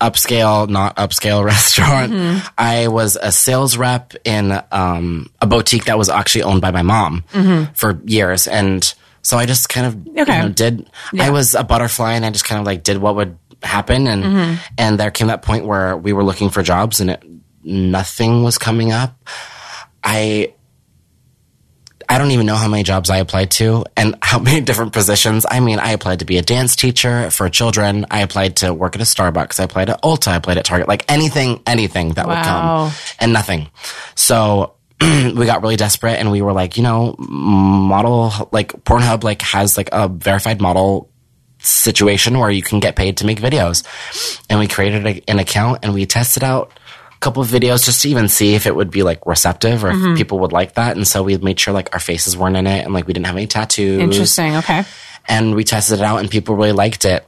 upscale, 0.00 0.68
not 0.68 0.94
upscale 0.96 1.44
restaurant. 1.54 2.12
Mm-hmm. 2.12 2.46
I 2.56 2.88
was 2.88 3.16
a 3.20 3.32
sales 3.32 3.76
rep 3.76 4.14
in 4.24 4.60
um, 4.70 5.30
a 5.40 5.46
boutique 5.46 5.86
that 5.86 5.98
was 5.98 6.08
actually 6.08 6.44
owned 6.44 6.60
by 6.60 6.70
my 6.70 6.82
mom 6.82 7.24
for 7.74 8.00
years, 8.04 8.46
and 8.46 8.94
so 9.22 9.36
I 9.36 9.46
just 9.46 9.68
kind 9.68 9.86
of 9.86 9.94
Mm-hmm. 9.96 10.18
Okay. 10.20 10.36
you 10.36 10.42
know, 10.44 10.48
did. 10.50 10.88
I 11.18 11.30
was 11.30 11.54
a 11.56 11.64
butterfly, 11.64 12.12
and 12.14 12.24
I 12.24 12.30
just 12.30 12.44
kind 12.44 12.60
of 12.60 12.66
like 12.66 12.84
did 12.84 12.98
what 12.98 13.16
would 13.16 13.38
happen, 13.62 14.06
and 14.06 14.22
Mm-hmm. 14.24 14.54
and 14.78 15.00
there 15.00 15.10
came 15.10 15.26
that 15.28 15.42
point 15.42 15.64
where 15.66 15.96
we 15.96 16.12
were 16.12 16.22
looking 16.22 16.50
for 16.50 16.62
jobs, 16.62 17.00
and 17.00 17.10
it, 17.10 17.22
nothing 17.64 18.44
was 18.44 18.56
coming 18.58 18.92
up. 18.92 19.16
I 20.04 20.54
I 22.08 22.16
don't 22.18 22.30
even 22.30 22.46
know 22.46 22.54
how 22.54 22.68
many 22.68 22.82
jobs 22.82 23.10
I 23.10 23.18
applied 23.18 23.50
to 23.52 23.84
and 23.96 24.16
how 24.22 24.38
many 24.38 24.60
different 24.60 24.92
positions. 24.92 25.44
I 25.48 25.60
mean, 25.60 25.78
I 25.78 25.92
applied 25.92 26.20
to 26.20 26.24
be 26.24 26.38
a 26.38 26.42
dance 26.42 26.76
teacher 26.76 27.30
for 27.30 27.48
children. 27.48 28.06
I 28.10 28.20
applied 28.20 28.56
to 28.56 28.72
work 28.72 28.94
at 28.94 29.02
a 29.02 29.04
Starbucks. 29.04 29.60
I 29.60 29.64
applied 29.64 29.90
at 29.90 30.02
Ulta. 30.02 30.28
I 30.28 30.36
applied 30.36 30.58
at 30.58 30.64
Target. 30.64 30.88
Like 30.88 31.10
anything, 31.10 31.62
anything 31.66 32.10
that 32.14 32.26
would 32.26 32.36
come 32.36 32.92
and 33.20 33.32
nothing. 33.32 33.68
So 34.14 34.74
we 35.00 35.46
got 35.46 35.62
really 35.62 35.76
desperate 35.76 36.14
and 36.14 36.30
we 36.30 36.42
were 36.42 36.52
like, 36.52 36.76
you 36.76 36.82
know, 36.82 37.14
model, 37.18 38.32
like 38.52 38.72
Pornhub, 38.84 39.22
like 39.22 39.42
has 39.42 39.76
like 39.76 39.90
a 39.92 40.08
verified 40.08 40.60
model 40.60 41.10
situation 41.60 42.38
where 42.38 42.50
you 42.50 42.62
can 42.62 42.80
get 42.80 42.96
paid 42.96 43.18
to 43.18 43.26
make 43.26 43.40
videos. 43.40 43.84
And 44.48 44.58
we 44.58 44.66
created 44.66 45.06
a, 45.06 45.30
an 45.30 45.38
account 45.38 45.80
and 45.82 45.92
we 45.92 46.06
tested 46.06 46.44
out 46.44 46.72
couple 47.20 47.42
of 47.42 47.48
videos 47.48 47.84
just 47.84 48.02
to 48.02 48.08
even 48.08 48.28
see 48.28 48.54
if 48.54 48.66
it 48.66 48.74
would 48.74 48.90
be 48.90 49.02
like 49.02 49.26
receptive 49.26 49.84
or 49.84 49.90
if 49.90 50.16
people 50.16 50.40
would 50.40 50.52
like 50.52 50.74
that. 50.74 50.96
And 50.96 51.06
so 51.06 51.22
we 51.22 51.36
made 51.38 51.58
sure 51.58 51.74
like 51.74 51.92
our 51.92 52.00
faces 52.00 52.36
weren't 52.36 52.56
in 52.56 52.66
it 52.66 52.84
and 52.84 52.94
like 52.94 53.06
we 53.06 53.12
didn't 53.12 53.26
have 53.26 53.36
any 53.36 53.46
tattoos. 53.46 54.00
Interesting. 54.00 54.56
Okay. 54.56 54.84
And 55.26 55.54
we 55.54 55.64
tested 55.64 55.98
it 55.98 56.04
out 56.04 56.18
and 56.18 56.30
people 56.30 56.54
really 56.56 56.72
liked 56.72 57.04
it. 57.04 57.26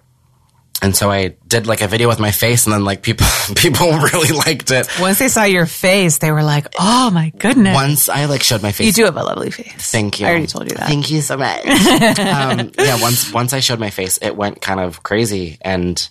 And 0.83 0.97
so 0.97 1.11
I 1.11 1.37
did 1.47 1.67
like 1.67 1.83
a 1.83 1.89
video 1.89 2.09
with 2.09 2.19
my 2.19 2.31
face 2.31 2.65
and 2.65 2.73
then 2.73 2.85
like 2.85 3.03
people 3.03 3.27
people 3.57 3.91
really 4.13 4.35
liked 4.35 4.71
it. 4.71 4.89
Once 4.99 5.19
they 5.19 5.29
saw 5.29 5.45
your 5.45 5.67
face, 5.67 6.19
they 6.19 6.33
were 6.33 6.43
like, 6.43 6.69
"Oh 6.79 7.11
my 7.11 7.31
goodness, 7.39 7.75
Once 7.75 8.09
I 8.09 8.25
like 8.25 8.43
showed 8.43 8.63
my 8.63 8.73
face 8.73 8.87
you 8.87 8.93
do 8.93 9.05
have 9.05 9.17
a 9.17 9.23
lovely 9.23 9.51
face." 9.51 9.91
Thank 9.91 10.21
you. 10.21 10.27
I 10.27 10.31
already 10.31 10.47
told 10.47 10.71
you 10.71 10.77
that. 10.77 10.89
Thank 10.89 11.11
you 11.11 11.21
so 11.21 11.37
much. 11.37 11.67
um, 11.67 12.71
yeah, 12.79 13.01
once 13.03 13.31
once 13.31 13.53
I 13.53 13.61
showed 13.61 13.79
my 13.79 13.91
face, 13.91 14.19
it 14.23 14.35
went 14.35 14.63
kind 14.63 14.81
of 14.81 15.03
crazy, 15.03 15.59
and 15.61 16.09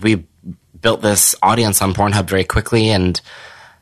we 0.00 0.24
built 0.82 1.00
this 1.00 1.34
audience 1.42 1.80
on 1.80 1.94
Pornhub 1.94 2.28
very 2.28 2.44
quickly, 2.44 2.90
and 2.90 3.20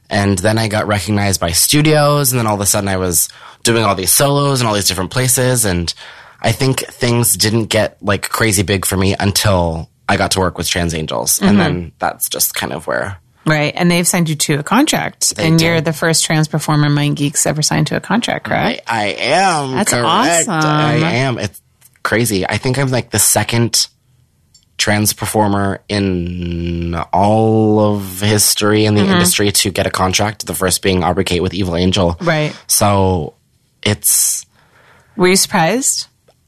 and 0.09 0.39
then 0.39 0.59
I 0.59 0.69
got 0.69 0.87
recognized 0.87 1.41
by 1.41 1.53
studios, 1.53 2.33
and 2.33 2.39
then 2.39 2.47
all 2.47 2.55
of 2.55 2.61
a 2.61 2.67
sudden 2.67 2.89
I 2.89 2.97
was 2.97 3.29
doing 3.63 3.85
all 3.85 3.95
these 3.95 4.13
solos 4.13 4.61
and 4.61 4.69
all 4.69 4.75
these 4.75 4.89
different 4.89 5.11
places, 5.11 5.65
and 5.65 5.93
I 6.41 6.53
think 6.53 6.81
things 6.81 7.37
didn't 7.37 7.67
get 7.67 8.03
like 8.03 8.29
crazy 8.29 8.63
big 8.63 8.85
for 8.85 8.97
me 8.97 9.17
until 9.19 9.91
I 10.09 10.17
got 10.17 10.33
to 10.33 10.41
work 10.41 10.59
with 10.59 10.69
Trans 10.69 10.95
Angels, 10.95 11.41
and 11.41 11.51
mm-hmm. 11.51 11.59
then 11.59 11.93
that's 11.99 12.29
just 12.29 12.55
kind 12.55 12.73
of 12.73 12.87
where 12.87 13.19
Right. 13.47 13.73
And 13.75 13.91
they've 13.91 14.07
signed 14.07 14.29
you 14.29 14.37
to 14.37 14.59
a 14.59 14.63
contract. 14.63 15.37
They 15.37 15.47
and 15.47 15.59
did. 15.59 15.65
you're 15.65 15.81
the 15.81 15.93
first 15.93 16.25
trans 16.25 16.47
performer 16.47 16.89
MindGeek's 16.89 17.47
ever 17.47 17.63
signed 17.63 17.87
to 17.89 17.97
a 17.97 18.01
contract, 18.01 18.49
I. 18.51 18.81
I 18.87 19.07
am. 19.19 19.73
That's 19.73 19.91
correct. 19.91 20.07
awesome. 20.07 20.53
I 20.53 20.95
am. 20.95 21.39
It's 21.39 21.61
crazy. 22.03 22.47
I 22.47 22.59
think 22.59 22.79
I'm 22.79 22.91
like 22.91 23.11
the 23.11 23.19
second 23.19 23.89
trans 24.81 25.13
performer 25.13 25.83
in 25.89 26.95
all 27.13 27.79
of 27.95 28.21
history 28.21 28.87
in 28.87 28.95
the 28.95 29.03
Mm-hmm. 29.03 29.13
industry 29.13 29.53
to 29.53 29.71
get 29.71 29.87
a 29.87 29.91
contract. 29.91 30.47
The 30.47 30.55
first 30.55 30.81
being 30.83 31.05
Aubrey 31.05 31.25
Kate 31.25 31.43
with 31.43 31.53
Evil 31.53 31.77
Angel. 31.77 32.17
Right. 32.23 32.57
So 32.67 33.35
it's 33.83 34.47
Were 35.17 35.29
you 35.29 35.37
surprised? 35.37 36.07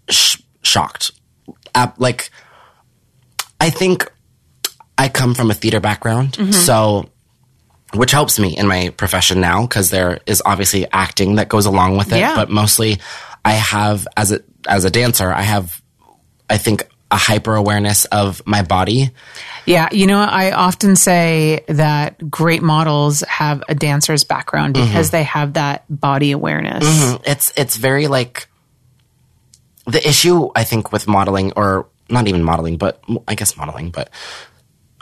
sh- 0.09 0.39
shocked. 0.63 1.11
Uh, 1.75 1.89
like, 1.99 2.31
I 3.61 3.69
think 3.71 4.11
I 4.97 5.09
come 5.11 5.35
from 5.35 5.51
a 5.51 5.55
theater 5.55 5.81
background, 5.81 6.33
Mm-hmm. 6.33 6.53
so 6.53 7.09
which 7.95 8.13
helps 8.13 8.39
me 8.39 8.57
in 8.57 8.67
my 8.67 8.89
profession 8.97 9.41
now 9.43 9.63
because 9.67 9.91
there 9.91 10.19
is 10.25 10.41
obviously 10.47 10.87
acting 10.91 11.35
that 11.37 11.51
goes 11.51 11.67
along 11.67 11.99
with 11.99 12.11
it. 12.13 12.19
Yeah. 12.19 12.35
But 12.35 12.49
mostly, 12.49 12.97
I 13.45 13.53
have 13.53 14.09
as 14.17 14.33
a 14.33 14.41
as 14.67 14.85
a 14.87 14.91
dancer, 14.91 15.31
I 15.31 15.43
have, 15.43 15.83
I 16.49 16.57
think, 16.57 16.89
a 17.13 17.17
hyper 17.17 17.55
awareness 17.55 18.07
of 18.07 18.45
my 18.47 18.63
body. 18.63 19.11
Yeah, 19.67 19.89
you 19.93 20.07
know, 20.07 20.19
I 20.19 20.51
often 20.51 20.97
say 20.97 21.63
that 21.69 22.31
great 22.31 22.63
models 22.63 23.21
have 23.29 23.63
a 23.69 23.75
dancer's 23.75 24.25
background 24.25 24.75
because 24.75 25.09
mm-hmm. 25.09 25.17
they 25.17 25.23
have 25.25 25.53
that 25.53 25.85
body 25.89 26.33
awareness. 26.33 26.85
Mm-hmm. 26.85 27.23
It's 27.27 27.53
it's 27.57 27.77
very 27.77 28.09
like 28.09 28.49
the 29.87 30.07
issue 30.07 30.51
I 30.57 30.65
think 30.65 30.91
with 30.91 31.07
modeling 31.07 31.53
or 31.55 31.87
not 32.09 32.27
even 32.27 32.43
modeling, 32.43 32.79
but 32.79 33.01
I 33.29 33.35
guess 33.35 33.57
modeling, 33.57 33.91
but 33.91 34.11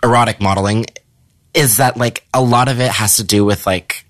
erotic 0.03 0.40
modeling 0.40 0.87
is 1.55 1.79
that 1.79 1.96
like 1.96 2.27
a 2.35 2.42
lot 2.42 2.68
of 2.68 2.81
it 2.81 2.90
has 2.90 3.16
to 3.16 3.25
do 3.25 3.44
with 3.44 3.66
like 3.66 4.05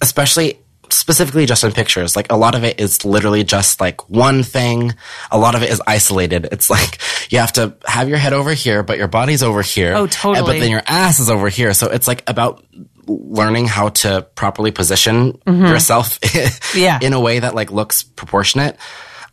especially 0.00 0.58
specifically 0.90 1.46
just 1.46 1.64
in 1.64 1.72
pictures 1.72 2.16
like 2.16 2.30
a 2.30 2.36
lot 2.36 2.54
of 2.54 2.64
it 2.64 2.80
is 2.80 3.04
literally 3.04 3.44
just 3.44 3.80
like 3.80 4.08
one 4.08 4.42
thing. 4.42 4.94
A 5.30 5.38
lot 5.38 5.54
of 5.54 5.62
it 5.62 5.70
is 5.70 5.82
isolated. 5.86 6.48
It's 6.52 6.70
like 6.70 6.98
you 7.30 7.38
have 7.38 7.52
to 7.54 7.76
have 7.86 8.08
your 8.08 8.18
head 8.18 8.32
over 8.32 8.52
here 8.52 8.82
but 8.82 8.98
your 8.98 9.08
body's 9.08 9.42
over 9.42 9.62
here. 9.62 9.94
Oh, 9.94 10.02
and- 10.04 10.12
totally. 10.12 10.52
but 10.52 10.60
then 10.60 10.70
your 10.70 10.82
ass 10.86 11.20
is 11.20 11.30
over 11.30 11.48
here. 11.48 11.74
So 11.74 11.88
it's 11.88 12.08
like 12.08 12.22
about 12.28 12.64
learning 13.06 13.66
how 13.66 13.90
to 13.90 14.26
properly 14.34 14.72
position 14.72 15.32
mm-hmm. 15.34 15.66
yourself 15.66 16.18
Yeah. 16.74 16.98
in 17.00 17.12
a 17.12 17.20
way 17.20 17.38
that 17.38 17.54
like 17.54 17.70
looks 17.70 18.02
proportionate 18.02 18.76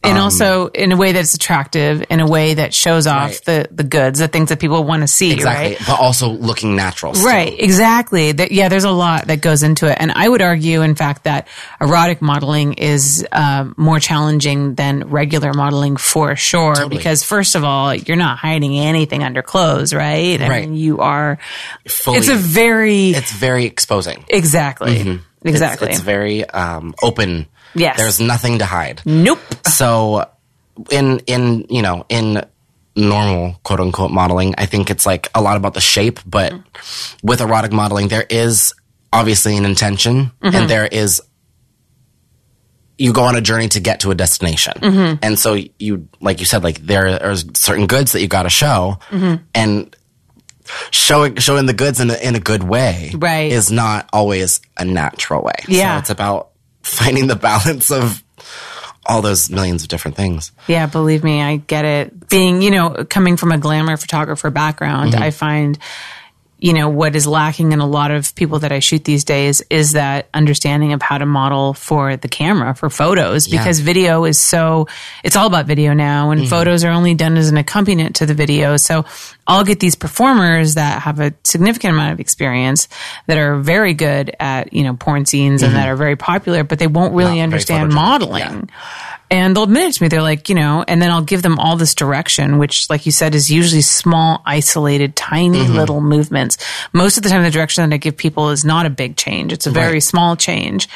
And 0.04 0.18
also 0.18 0.68
in 0.68 0.92
a 0.92 0.98
way 0.98 1.14
that's 1.14 1.34
attractive, 1.34 2.04
in 2.10 2.20
a 2.20 2.28
way 2.28 2.56
that 2.56 2.74
shows 2.74 3.08
off 3.08 3.30
Right. 3.32 3.42
the, 3.46 3.68
the 3.72 3.84
goods, 3.84 4.20
the 4.20 4.28
things 4.28 4.50
that 4.50 4.60
people 4.60 4.84
want 4.84 5.02
to 5.02 5.08
see, 5.08 5.32
exactly 5.32 5.76
right? 5.76 5.78
but 5.88 6.00
also 6.00 6.30
looking 6.30 6.76
natural 6.76 7.14
still. 7.14 7.28
Right, 7.28 7.58
exactly. 7.58 8.34
That, 8.34 8.52
yeah, 8.52 8.68
there's 8.70 8.84
a 8.84 8.92
lot 8.92 9.28
that 9.28 9.42
goes 9.42 9.64
into 9.64 9.88
it. 9.90 9.98
And 10.00 10.12
I 10.12 10.28
would 10.28 10.42
argue, 10.42 10.82
in 10.82 10.96
fact, 10.96 11.24
that 11.24 11.48
erotic 11.80 12.22
modeling 12.22 12.74
is 12.74 13.26
um, 13.32 13.74
more 13.78 14.00
challenging 14.00 14.76
than 14.76 15.10
regular 15.10 15.54
modeling 15.54 15.96
for 15.98 16.36
sure. 16.36 16.88
Because, 16.90 17.24
first 17.24 17.56
of 17.56 17.64
all, 17.64 17.96
you're 17.96 18.18
not 18.18 18.38
hiding 18.38 18.78
anything 18.78 19.24
under 19.24 19.42
clothes, 19.42 19.94
right? 19.94 20.42
I 20.42 20.50
Right. 20.50 20.68
mean, 20.70 20.76
you 20.76 21.00
are. 21.00 21.40
Fully, 21.88 22.18
It's 22.18 22.28
a 22.28 22.36
very. 22.36 23.12
it's 23.12 23.32
very 23.32 23.66
exposing 23.66 24.26
exactly. 24.28 24.98
It's- 24.98 25.20
Exactly. 25.46 25.90
it's, 25.90 26.00
very 26.00 26.46
um, 26.50 26.96
open 27.04 27.48
Yes. 27.76 27.98
there's 27.98 28.20
nothing 28.20 28.60
to 28.60 28.66
hide 28.66 29.02
nope. 29.06 29.40
so 29.66 30.30
in 30.92 31.20
in 31.28 31.66
you 31.70 31.82
know 31.82 32.06
in 32.10 32.44
normal 32.96 33.60
quote 33.64 33.80
unquote 33.80 34.12
modeling 34.12 34.54
i 34.58 34.66
think 34.66 34.90
it's 34.90 35.06
like 35.06 35.30
a 35.34 35.42
lot 35.42 35.58
about 35.58 35.74
the 35.74 35.82
shape 35.82 36.20
but 36.26 36.54
with 37.24 37.42
erotic 37.42 37.72
modeling 37.72 38.08
there 38.08 38.26
is 38.30 38.74
obviously 39.12 39.58
an 39.58 39.66
intention 39.66 40.32
and 40.42 40.54
mm-hmm. 40.54 40.68
there 40.68 40.86
is 40.86 41.22
you 42.98 43.12
go 43.12 43.24
on 43.24 43.36
a 43.36 43.42
journey 43.42 43.68
to 43.68 43.80
get 43.80 44.00
to 44.02 44.12
a 44.12 44.16
destination 44.16 44.74
mm-hmm. 44.78 45.18
and 45.24 45.40
so 45.40 45.58
you 45.80 46.08
like 46.22 46.40
you 46.40 46.46
said 46.46 46.64
like 46.64 46.78
there 46.80 47.20
are 47.24 47.36
certain 47.54 47.88
goods 47.88 48.12
that 48.12 48.22
you 48.22 48.28
got 48.28 48.44
to 48.44 48.50
show 48.50 48.98
mm-hmm. 49.10 49.44
and 49.56 49.96
showing 50.92 51.36
showing 51.38 51.66
the 51.66 51.74
goods 51.74 52.00
in 52.00 52.10
a, 52.10 52.16
in 52.16 52.36
a 52.36 52.40
good 52.40 52.64
way 52.64 53.12
Right. 53.16 53.52
is 53.52 53.72
not 53.72 54.08
always 54.14 54.62
a 54.78 54.86
natural 54.86 55.42
way 55.44 55.56
Yeah. 55.68 55.96
so 55.96 56.00
it's 56.00 56.10
about 56.12 56.52
finding 56.84 57.28
the 57.28 57.36
balance 57.36 57.90
of 57.92 58.24
all 59.06 59.22
those 59.22 59.50
millions 59.50 59.84
of 59.84 59.90
different 59.90 60.16
things 60.16 60.52
Yeah, 60.68 60.86
believe 60.86 61.24
me, 61.24 61.42
I 61.42 61.58
get 61.58 61.84
it. 61.84 62.30
Being, 62.30 62.62
you 62.62 62.72
know, 62.72 63.06
coming 63.10 63.36
from 63.38 63.52
a 63.52 63.58
glamour 63.58 63.98
photographer 63.98 64.50
background, 64.50 65.14
mm-hmm. 65.14 65.24
I 65.24 65.32
find, 65.32 65.78
you 66.64 66.72
know, 66.72 66.88
what 66.88 67.14
is 67.14 67.28
lacking 67.28 67.74
in 67.74 67.82
a 67.82 67.86
lot 67.86 68.10
of 68.10 68.34
people 68.36 68.60
that 68.60 68.72
I 68.72 68.80
shoot 68.80 69.04
these 69.04 69.26
days 69.26 69.62
is 69.70 69.92
that 69.92 70.30
understanding 70.34 70.94
of 70.94 71.02
how 71.02 71.18
to 71.18 71.26
model 71.26 71.74
for 71.74 72.16
the 72.16 72.30
camera, 72.30 72.74
for 72.74 72.90
photos, 72.90 73.50
because 73.50 73.82
video 73.82 74.24
is 74.24 74.40
so, 74.40 74.88
it's 75.26 75.36
all 75.36 75.46
about 75.46 75.66
video 75.66 75.94
now, 75.94 76.32
and 76.32 76.40
mm-hmm. 76.40 76.50
photos 76.50 76.86
are 76.86 76.92
only 76.92 77.16
done 77.16 77.36
as 77.36 77.50
an 77.50 77.58
accompaniment 77.58 78.16
to 78.16 78.26
the 78.26 78.34
video. 78.34 78.78
So 78.78 79.04
I'll 79.46 79.66
get 79.66 79.82
these 79.82 79.96
performers 79.96 80.76
that 80.76 81.02
have 81.02 81.20
a 81.20 81.34
significant 81.44 81.96
amount 81.96 82.14
of 82.14 82.22
experience 82.22 82.88
that 83.28 83.38
are 83.38 83.58
very 83.58 83.94
good 83.94 84.34
at, 84.40 84.72
you 84.72 84.84
know, 84.84 84.94
porn 84.94 85.26
scenes 85.26 85.64
and 85.64 85.74
mm-hmm. 85.74 85.82
that 85.82 85.90
are 85.90 85.98
very 85.98 86.16
popular, 86.16 86.64
but 86.64 86.80
they 86.80 86.88
won't 86.88 87.14
really 87.14 87.32
very 87.32 87.42
understand 87.42 87.92
modeling. 87.92 88.70
And 89.32 89.56
they'll 89.56 89.64
admit 89.64 89.90
it 89.90 89.94
to 89.94 90.04
me. 90.04 90.10
They're 90.10 90.22
like, 90.22 90.48
you 90.50 90.54
know, 90.56 90.86
and 90.88 91.02
then 91.02 91.10
I'll 91.10 91.24
give 91.24 91.42
them 91.42 91.58
all 91.58 91.76
this 91.76 91.96
direction, 91.96 92.60
which, 92.60 92.88
like 92.90 93.06
you 93.08 93.12
said, 93.12 93.34
is 93.34 93.50
usually 93.50 93.82
small, 93.82 94.42
isolated, 94.46 95.16
tiny 95.16 95.58
Mm-hmm. 95.60 95.74
little 95.74 96.02
movements. 96.02 96.58
Most 96.94 97.18
of 97.18 97.24
the 97.24 97.30
time, 97.30 97.42
the 97.44 97.50
direction 97.50 97.88
that 97.90 97.94
I 97.96 97.98
give 97.98 98.16
people 98.16 98.52
is 98.52 98.64
not 98.64 98.86
a 98.86 98.92
big 98.92 99.16
change. 99.18 99.52
It's 99.52 99.66
a 99.66 99.72
very 99.72 99.94
Right. 99.94 100.04
small 100.04 100.36
change. 100.36 100.88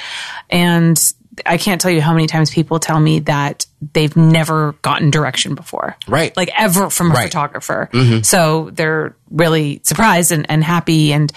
And 0.51 1.01
I 1.45 1.57
can't 1.57 1.79
tell 1.81 1.91
you 1.91 2.01
how 2.01 2.13
many 2.13 2.25
times 2.27 2.49
people 2.51 2.79
tell 2.79 2.99
me 2.99 3.19
that 3.21 3.65
they've 3.93 4.15
never 4.15 4.73
gotten 4.81 5.11
direction 5.11 5.53
before. 5.55 5.95
Right. 6.07 6.35
Like 6.37 6.49
ever 6.57 6.89
from 6.89 7.11
a 7.11 7.13
Right. 7.15 7.25
photographer. 7.25 7.89
So 8.23 8.69
they're 8.71 9.15
really 9.29 9.81
surprised 9.83 10.31
and, 10.31 10.45
and 10.49 10.63
happy. 10.63 11.11
And 11.13 11.31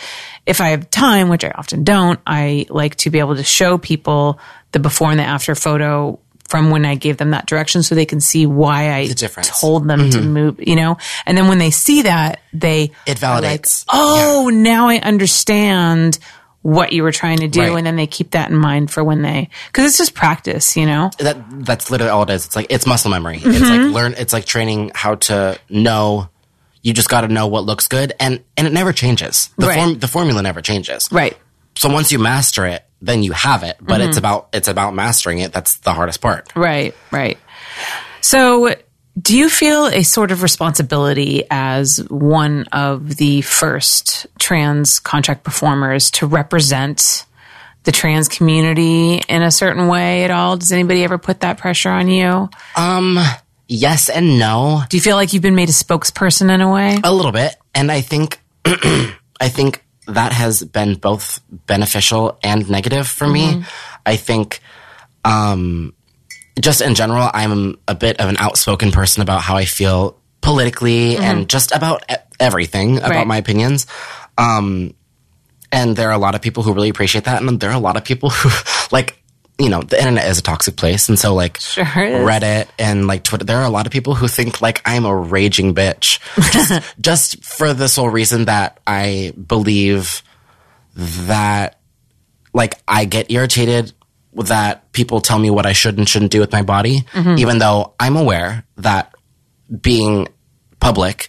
if 0.47 0.61
I 0.61 0.69
have 0.69 0.91
time, 0.91 1.29
which 1.29 1.45
I 1.45 1.51
often 1.51 1.85
don't, 1.85 2.21
I 2.27 2.67
like 2.71 2.97
to 2.97 3.11
be 3.11 3.19
able 3.19 3.37
to 3.37 3.45
show 3.45 3.77
people 3.79 4.39
the 4.73 4.79
before 4.79 5.11
and 5.11 5.19
the 5.19 5.25
after 5.25 5.55
photo 5.57 6.20
from 6.51 6.71
when 6.71 6.85
I 6.85 6.97
gave 6.97 7.17
them 7.17 7.31
that 7.31 7.47
direction 7.47 7.83
so 7.83 7.95
they 7.95 8.05
can 8.07 8.21
see 8.21 8.45
why 8.45 8.93
I 8.93 9.07
difference. 9.07 9.61
told 9.61 9.87
them 9.89 10.11
to 10.11 10.21
move, 10.21 10.57
you 10.59 10.77
know? 10.77 10.99
And 11.25 11.39
then 11.39 11.49
when 11.49 11.59
they 11.59 11.71
see 11.71 12.03
that, 12.03 12.41
they 12.53 12.91
It 13.07 13.23
are 13.23 13.41
like, 13.41 13.63
validates. 13.63 13.85
oh, 13.89 14.51
now 14.53 14.89
I 14.89 14.99
understand 14.99 16.19
what 16.63 16.93
you 16.93 17.03
were 17.05 17.13
trying 17.13 17.39
to 17.39 17.49
do. 17.49 17.61
Right. 17.61 17.79
And 17.79 17.87
then 17.87 17.97
they 17.97 18.07
keep 18.07 18.33
that 18.33 18.51
in 18.51 18.57
mind 18.57 18.91
for 18.91 19.03
when 19.03 19.23
they, 19.23 19.49
cause 19.73 19.87
it's 19.87 19.97
just 19.97 20.15
practice, 20.15 20.77
you 20.77 20.85
know? 20.85 21.11
that 21.19 21.39
that's 21.65 21.91
literally 21.91 22.11
all 22.11 22.25
it 22.25 22.31
is. 22.31 22.45
It's 22.45 22.57
like 22.57 22.67
it's 22.69 22.87
muscle 22.87 23.11
memory. 23.11 23.37
It's 23.37 23.45
Mm-hmm. 23.47 23.85
like 23.85 23.95
learn. 23.95 24.15
It's 24.19 24.33
like 24.33 24.45
training 24.45 24.91
how 24.95 25.15
to 25.15 25.59
know. 25.71 26.29
You 26.83 26.93
just 26.95 27.09
got 27.11 27.23
to 27.23 27.29
know 27.29 27.47
what 27.47 27.65
looks 27.65 27.89
good, 27.89 28.13
and 28.19 28.43
and 28.57 28.67
it 28.67 28.73
never 28.73 28.93
changes. 28.93 29.51
The 29.59 29.67
Right. 29.69 29.79
form 29.79 29.99
the 29.99 30.09
formula 30.09 30.43
never 30.43 30.61
changes. 30.63 31.09
Right. 31.13 31.37
So 31.77 31.89
once 31.91 32.11
you 32.13 32.19
master 32.19 32.67
it, 32.67 32.85
then 33.03 33.23
you 33.23 33.33
have 33.33 33.63
it. 33.63 33.77
But 33.81 34.01
Mm-hmm. 34.01 34.09
it's 34.11 34.19
about 34.19 34.49
it's 34.53 34.69
about 34.69 34.95
mastering 34.95 35.39
it. 35.39 35.53
That's 35.53 35.77
the 35.79 35.93
hardest 35.95 36.21
part. 36.21 36.51
Right, 36.57 36.95
right. 37.11 37.39
So, 38.21 38.75
do 39.21 39.37
you 39.37 39.49
feel 39.51 39.87
a 39.87 40.03
sort 40.03 40.31
of 40.31 40.43
responsibility 40.43 41.45
as 41.51 41.99
one 42.09 42.65
of 42.73 43.17
the 43.17 43.41
first 43.43 44.27
trans 44.39 44.99
contract 44.99 45.43
performers 45.45 46.11
to 46.13 46.27
represent 46.27 47.27
the 47.85 47.93
trans 47.93 48.29
community 48.29 49.23
in 49.29 49.43
a 49.43 49.51
certain 49.51 49.89
way 49.89 50.25
at 50.25 50.31
all? 50.31 50.57
Does 50.59 50.71
anybody 50.73 51.03
ever 51.03 51.19
put 51.19 51.41
that 51.41 51.59
pressure 51.59 51.91
on 51.91 52.09
you? 52.09 52.49
Um, 52.77 53.19
Yes 53.73 54.09
and 54.09 54.39
no, 54.41 54.83
Do 54.89 54.97
you 54.97 55.01
feel 55.01 55.15
like 55.15 55.33
you've 55.33 55.45
been 55.45 55.55
made 55.55 55.69
a 55.69 55.73
spokesperson 55.73 56.53
in 56.53 56.61
a 56.61 56.71
way? 56.73 56.99
a 57.05 57.13
little 57.15 57.31
bit, 57.31 57.55
and 57.73 57.91
I 57.93 58.01
think 58.01 58.41
I 58.65 59.49
think 59.49 59.85
that 60.07 60.33
has 60.33 60.65
been 60.65 60.95
both 60.95 61.41
beneficial 61.67 62.39
and 62.43 62.69
negative 62.71 63.07
for 63.07 63.29
me. 63.29 63.65
I 64.07 64.17
think 64.17 64.61
um, 65.25 65.93
just 66.61 66.81
in 66.81 66.95
general, 66.95 67.31
I'm 67.33 67.79
a 67.87 67.95
bit 67.95 68.19
of 68.21 68.29
an 68.29 68.37
outspoken 68.39 68.91
person 68.93 69.23
about 69.23 69.43
how 69.43 69.57
I 69.57 69.65
feel 69.67 70.17
politically 70.41 71.17
and 71.17 71.49
just 71.49 71.71
about 71.73 72.05
everything 72.41 72.97
about 72.99 73.11
Right. 73.11 73.27
my 73.27 73.37
opinions. 73.37 73.87
Um, 74.39 74.95
and 75.71 75.95
there 75.95 76.09
are 76.09 76.13
a 76.15 76.19
lot 76.19 76.35
of 76.35 76.41
people 76.43 76.63
who 76.63 76.73
really 76.73 76.89
appreciate 76.89 77.25
that, 77.25 77.43
and 77.43 77.61
there 77.61 77.71
are 77.71 77.77
a 77.77 77.79
lot 77.79 77.97
of 77.97 78.05
people 78.05 78.31
who 78.41 78.49
like. 78.91 79.20
You 79.61 79.69
know, 79.69 79.83
the 79.83 79.99
internet 79.99 80.27
is 80.29 80.39
a 80.39 80.43
toxic 80.43 80.77
place, 80.77 81.09
and 81.09 81.19
so 81.19 81.35
like 81.35 81.61
Sure. 81.61 81.85
Reddit 81.85 82.69
and 82.79 83.07
like 83.07 83.25
Twitter, 83.25 83.45
there 83.45 83.59
are 83.59 83.65
a 83.65 83.71
lot 83.71 83.87
of 83.87 83.93
people 83.93 84.15
who 84.15 84.27
think 84.27 84.63
like 84.63 84.81
I'm 84.85 85.05
a 85.05 85.15
raging 85.15 85.75
bitch, 85.75 86.19
just 86.53 86.97
just 87.01 87.45
for 87.45 87.75
the 87.75 87.89
sole 87.89 88.09
reason 88.09 88.47
that 88.47 88.81
I 88.87 89.35
believe 89.47 90.23
that 90.95 91.79
like 92.53 92.81
I 92.89 93.05
get 93.05 93.31
irritated 93.31 93.93
that 94.35 94.91
people 94.93 95.21
tell 95.21 95.39
me 95.39 95.51
what 95.51 95.67
I 95.67 95.73
should 95.73 95.99
and 95.99 96.09
shouldn't 96.09 96.31
do 96.31 96.41
with 96.41 96.53
my 96.53 96.63
body, 96.63 97.01
mm-hmm. 97.13 97.39
even 97.39 97.59
though 97.59 97.95
I'm 97.99 98.17
aware 98.17 98.65
that 98.77 99.15
being 99.81 100.29
public 100.79 101.29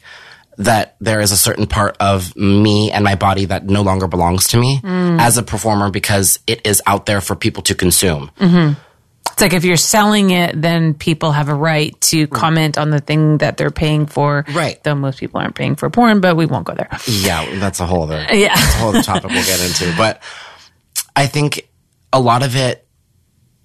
that 0.57 0.95
there 0.99 1.21
is 1.21 1.31
a 1.31 1.37
certain 1.37 1.65
part 1.65 1.97
of 1.99 2.35
me 2.35 2.91
and 2.91 3.03
my 3.03 3.15
body 3.15 3.45
that 3.45 3.65
no 3.65 3.81
longer 3.81 4.07
belongs 4.07 4.49
to 4.49 4.57
me 4.57 4.79
mm. 4.81 5.19
as 5.19 5.37
a 5.37 5.43
performer 5.43 5.89
because 5.89 6.39
it 6.47 6.65
is 6.65 6.81
out 6.85 7.05
there 7.05 7.21
for 7.21 7.35
people 7.35 7.63
to 7.63 7.75
consume. 7.75 8.31
Mm-hmm. 8.37 8.79
It's 9.31 9.41
like 9.41 9.53
if 9.53 9.63
you're 9.63 9.77
selling 9.77 10.31
it, 10.31 10.61
then 10.61 10.93
people 10.93 11.31
have 11.31 11.47
a 11.47 11.55
right 11.55 11.99
to 12.01 12.27
comment 12.27 12.77
on 12.77 12.89
the 12.89 12.99
thing 12.99 13.37
that 13.37 13.57
they're 13.57 13.71
paying 13.71 14.05
for. 14.05 14.45
Right. 14.51 14.83
Though 14.83 14.95
most 14.95 15.19
people 15.19 15.39
aren't 15.39 15.55
paying 15.55 15.75
for 15.75 15.89
porn, 15.89 16.19
but 16.19 16.35
we 16.35 16.45
won't 16.45 16.65
go 16.65 16.73
there. 16.73 16.89
Yeah, 17.07 17.59
that's 17.59 17.79
a 17.79 17.85
whole 17.85 18.03
other 18.03 18.25
Yeah. 18.31 18.53
that's 18.55 18.75
a 18.75 18.77
whole 18.77 18.89
other 18.89 19.03
topic 19.03 19.31
we'll 19.31 19.45
get 19.45 19.61
into. 19.61 19.95
But 19.95 20.21
I 21.15 21.27
think 21.27 21.69
a 22.11 22.19
lot 22.19 22.43
of 22.43 22.55
it 22.55 22.85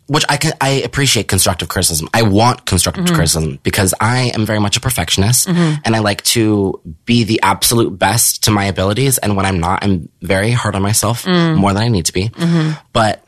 which 0.09 0.25
I 0.29 0.37
can 0.37 0.53
I 0.61 0.71
appreciate 0.71 1.29
constructive 1.29 1.69
criticism. 1.69 2.09
I 2.15 2.23
want 2.23 2.65
constructive 2.65 3.05
mm-hmm. 3.05 3.15
criticism 3.15 3.59
because 3.63 3.95
I 4.01 4.31
am 4.35 4.47
very 4.47 4.61
much 4.61 4.77
a 4.77 4.81
perfectionist 4.81 5.49
mm-hmm. 5.49 5.81
and 5.85 5.97
I 5.97 5.99
like 5.99 6.23
to 6.25 6.81
be 7.05 7.25
the 7.25 7.41
absolute 7.43 7.99
best 7.99 8.45
to 8.45 8.51
my 8.51 8.67
abilities 8.67 9.19
and 9.19 9.37
when 9.37 9.47
I'm 9.47 9.59
not, 9.59 9.83
I'm 9.83 10.09
very 10.23 10.53
hard 10.53 10.77
on 10.77 10.83
myself 10.83 11.25
mm. 11.25 11.57
more 11.57 11.73
than 11.73 11.83
I 11.83 11.89
need 11.89 12.07
to 12.07 12.13
be. 12.13 12.29
Mm-hmm. 12.29 12.79
But 12.93 13.25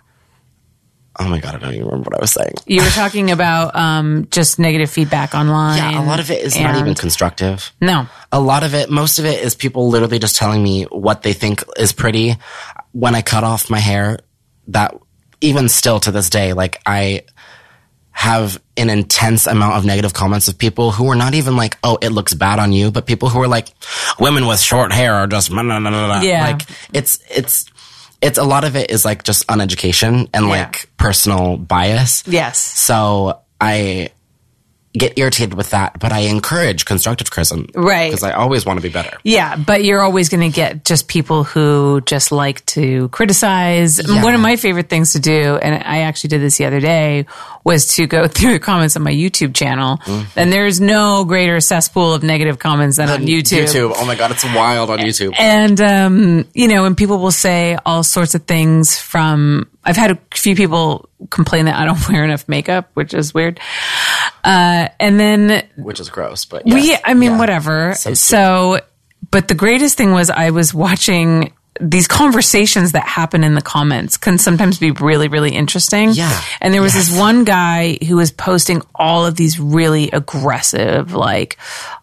oh 1.18 1.28
my 1.28 1.40
god, 1.40 1.56
I 1.56 1.58
don't 1.58 1.74
even 1.74 1.86
remember 1.86 2.10
what 2.10 2.18
I 2.18 2.20
was 2.20 2.30
saying. 2.30 2.54
You 2.66 2.82
were 2.82 2.90
talking 2.90 3.32
about 3.32 3.74
um, 3.74 4.28
just 4.30 4.60
negative 4.60 4.88
feedback 4.88 5.34
online. 5.34 5.78
Yeah, 5.78 6.00
a 6.00 6.06
lot 6.06 6.20
of 6.20 6.30
it 6.30 6.44
is 6.44 6.58
not 6.58 6.76
even 6.76 6.94
constructive. 6.94 7.72
No. 7.80 8.06
a 8.30 8.40
lot 8.40 8.62
of 8.62 8.74
it, 8.74 8.88
most 8.88 9.18
of 9.18 9.24
it 9.24 9.42
is 9.42 9.56
people 9.56 9.88
literally 9.88 10.20
just 10.20 10.36
telling 10.36 10.62
me 10.62 10.84
what 10.84 11.22
they 11.22 11.32
think 11.32 11.64
is 11.76 11.92
pretty. 11.92 12.36
When 12.92 13.16
I 13.16 13.22
cut 13.22 13.42
off 13.42 13.68
my 13.68 13.80
hair, 13.80 14.20
that 14.68 14.94
even 15.40 15.68
still 15.68 16.00
to 16.00 16.10
this 16.10 16.30
day, 16.30 16.52
like 16.52 16.80
I 16.86 17.22
have 18.10 18.60
an 18.76 18.90
intense 18.90 19.46
amount 19.46 19.74
of 19.76 19.84
negative 19.84 20.12
comments 20.12 20.48
of 20.48 20.58
people 20.58 20.90
who 20.90 21.08
are 21.08 21.14
not 21.14 21.34
even 21.34 21.56
like, 21.56 21.78
oh, 21.84 21.98
it 22.02 22.08
looks 22.10 22.34
bad 22.34 22.58
on 22.58 22.72
you, 22.72 22.90
but 22.90 23.06
people 23.06 23.28
who 23.28 23.40
are 23.40 23.46
like, 23.48 23.68
women 24.18 24.46
with 24.46 24.58
short 24.58 24.92
hair 24.92 25.14
are 25.14 25.26
just, 25.28 25.50
blah, 25.50 25.62
blah, 25.62 25.78
blah. 25.78 26.20
Yeah. 26.22 26.44
like 26.48 26.62
it's, 26.92 27.20
it's, 27.30 27.66
it's 28.20 28.36
a 28.38 28.42
lot 28.42 28.64
of 28.64 28.74
it 28.74 28.90
is 28.90 29.04
like 29.04 29.22
just 29.22 29.46
uneducation 29.46 30.28
and 30.34 30.46
Yeah. 30.46 30.50
like 30.50 30.90
personal 30.96 31.56
bias. 31.56 32.24
Yes. 32.26 32.58
So 32.58 33.40
I 33.60 34.10
get 34.94 35.18
irritated 35.18 35.54
with 35.54 35.70
that, 35.70 35.98
but 35.98 36.12
I 36.12 36.20
encourage 36.20 36.84
constructive 36.84 37.30
criticism. 37.30 37.68
Right. 37.74 38.10
Because 38.10 38.22
I 38.22 38.32
always 38.32 38.64
want 38.64 38.78
to 38.78 38.82
be 38.82 38.92
better. 38.92 39.16
Yeah, 39.22 39.56
but 39.56 39.84
you're 39.84 40.00
always 40.00 40.28
going 40.28 40.50
to 40.50 40.54
get 40.54 40.84
just 40.84 41.08
people 41.08 41.44
who 41.44 42.00
just 42.02 42.32
like 42.32 42.64
to 42.66 43.08
criticize. 43.10 43.98
Yeah. 43.98 44.22
One 44.22 44.34
of 44.34 44.40
my 44.40 44.56
favorite 44.56 44.88
things 44.88 45.12
to 45.12 45.20
do, 45.20 45.56
and 45.56 45.74
I 45.74 46.00
actually 46.00 46.28
did 46.28 46.40
this 46.40 46.56
the 46.56 46.64
other 46.64 46.80
day, 46.80 47.26
was 47.64 47.94
to 47.96 48.06
go 48.06 48.26
through 48.28 48.52
the 48.52 48.58
comments 48.58 48.96
on 48.96 49.02
my 49.02 49.12
YouTube 49.12 49.54
channel. 49.54 49.98
Mm-hmm. 49.98 50.38
And 50.38 50.52
there's 50.52 50.80
no 50.80 51.24
greater 51.24 51.60
cesspool 51.60 52.14
of 52.14 52.22
negative 52.22 52.58
comments 52.58 52.96
than 52.96 53.08
on 53.10 53.20
YouTube. 53.20 53.64
YouTube. 53.64 53.92
Oh 53.94 54.06
my 54.06 54.14
God, 54.14 54.30
it's 54.30 54.44
wild 54.44 54.90
on 54.90 54.98
YouTube. 54.98 55.34
And, 55.38 55.80
um, 55.80 56.48
you 56.54 56.68
know, 56.68 56.86
and 56.86 56.96
people 56.96 57.18
will 57.18 57.30
say 57.30 57.78
all 57.84 58.02
sorts 58.02 58.34
of 58.34 58.44
things 58.44 58.98
from, 58.98 59.68
I've 59.88 59.96
had 59.96 60.10
a 60.12 60.18
few 60.34 60.54
people 60.54 61.08
complain 61.30 61.64
that 61.64 61.76
I 61.76 61.84
don't 61.86 62.08
wear 62.10 62.22
enough 62.24 62.48
makeup, 62.48 62.90
which 62.94 63.14
is 63.14 63.32
weird. 63.34 63.58
Uh, 64.44 64.88
and 65.00 65.18
then 65.18 65.66
Which 65.76 65.98
is 65.98 66.10
gross, 66.10 66.44
but 66.44 66.66
yes. 66.66 66.86
yeah, 66.86 67.00
I 67.04 67.14
mean, 67.14 67.32
Yeah. 67.32 67.38
whatever. 67.38 67.94
So 67.94 68.14
So, 68.14 68.80
but 69.30 69.48
the 69.48 69.54
greatest 69.54 69.96
thing 69.96 70.12
was 70.12 70.30
I 70.30 70.50
was 70.50 70.72
watching 70.74 71.52
these 71.80 72.08
conversations 72.08 72.90
that 72.92 73.06
happen 73.06 73.44
in 73.44 73.54
the 73.54 73.62
comments 73.62 74.16
can 74.16 74.36
sometimes 74.36 74.78
be 74.80 74.90
really, 74.90 75.28
really 75.28 75.54
interesting. 75.54 76.10
Yeah. 76.10 76.40
And 76.60 76.74
there 76.74 76.82
was 76.82 76.94
Yes. 76.96 77.08
this 77.08 77.18
one 77.18 77.44
guy 77.44 77.98
who 78.06 78.16
was 78.16 78.32
posting 78.32 78.82
all 78.96 79.24
of 79.24 79.36
these 79.36 79.60
really 79.60 80.10
aggressive, 80.10 81.14
like, 81.14 81.56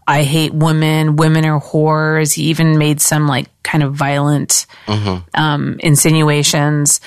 I 0.08 0.24
hate 0.24 0.54
women, 0.54 1.18
women 1.18 1.46
are 1.46 1.60
whores. 1.60 2.34
He 2.34 2.44
even 2.44 2.78
made 2.78 3.02
some 3.02 3.28
like 3.28 3.48
kind 3.64 3.84
of 3.84 3.94
violent 3.94 4.66
um, 5.34 5.76
insinuations. 5.80 7.02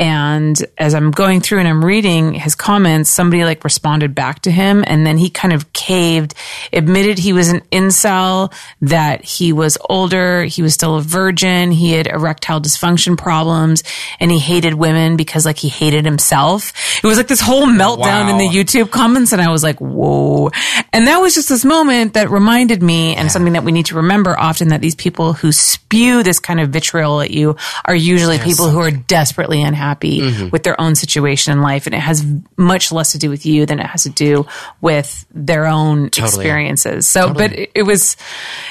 And 0.00 0.56
as 0.78 0.94
I'm 0.94 1.10
going 1.10 1.42
through 1.42 1.58
and 1.58 1.68
I'm 1.68 1.84
reading 1.84 2.32
his 2.32 2.54
comments, 2.54 3.10
somebody 3.10 3.44
like 3.44 3.62
responded 3.62 4.14
back 4.14 4.40
to 4.40 4.50
him. 4.50 4.82
And 4.86 5.06
then 5.06 5.18
he 5.18 5.28
kind 5.28 5.52
of 5.52 5.74
caved, 5.74 6.32
admitted 6.72 7.18
he 7.18 7.34
was 7.34 7.50
an 7.50 7.60
incel, 7.70 8.50
that 8.80 9.22
he 9.22 9.52
was 9.52 9.76
older, 9.90 10.44
he 10.44 10.62
was 10.62 10.72
still 10.72 10.96
a 10.96 11.02
virgin, 11.02 11.70
he 11.70 11.92
had 11.92 12.06
erectile 12.06 12.62
dysfunction 12.62 13.18
problems, 13.18 13.82
and 14.18 14.30
he 14.30 14.38
hated 14.38 14.72
women 14.72 15.18
because 15.18 15.44
like 15.44 15.58
he 15.58 15.68
hated 15.68 16.06
himself. 16.06 16.72
It 17.04 17.06
was 17.06 17.18
like 17.18 17.28
this 17.28 17.42
whole 17.42 17.66
meltdown 17.66 18.30
in 18.30 18.38
the 18.38 18.48
YouTube 18.48 18.90
comments 18.90 19.32
and 19.34 19.42
I 19.42 19.50
was 19.50 19.62
like, 19.62 19.82
whoa. 19.82 20.50
And 20.94 21.08
that 21.08 21.18
was 21.18 21.34
just 21.34 21.50
this 21.50 21.64
moment 21.64 22.14
that 22.14 22.30
reminded 22.30 22.82
me 22.82 23.16
and 23.16 23.30
something 23.30 23.52
that 23.52 23.64
we 23.64 23.72
need 23.72 23.86
to 23.86 23.96
remember 23.96 24.34
often 24.38 24.68
that 24.68 24.80
these 24.80 24.94
people 24.94 25.34
who 25.34 25.52
spew 25.52 26.22
this 26.22 26.38
kind 26.38 26.58
of 26.58 26.70
vitriol 26.70 27.20
at 27.20 27.30
you 27.30 27.56
are 27.84 27.94
usually 27.94 28.38
people 28.38 28.70
who 28.70 28.78
are 28.78 28.90
desperately 28.90 29.60
unhappy 29.60 29.89
Mm-hmm. 29.98 30.48
with 30.50 30.62
their 30.62 30.80
own 30.80 30.94
situation 30.94 31.52
in 31.52 31.62
life. 31.62 31.86
And 31.86 31.94
it 31.94 32.00
has 32.00 32.24
much 32.56 32.92
less 32.92 33.12
to 33.12 33.18
do 33.18 33.30
with 33.30 33.44
you 33.46 33.66
than 33.66 33.80
it 33.80 33.86
has 33.86 34.04
to 34.04 34.10
do 34.10 34.46
with 34.80 35.26
their 35.30 35.66
own 35.66 36.06
experiences. 36.06 37.06
So, 37.06 37.32
but 37.34 37.52
it, 37.52 37.70
it 37.74 37.82
was, 37.82 38.16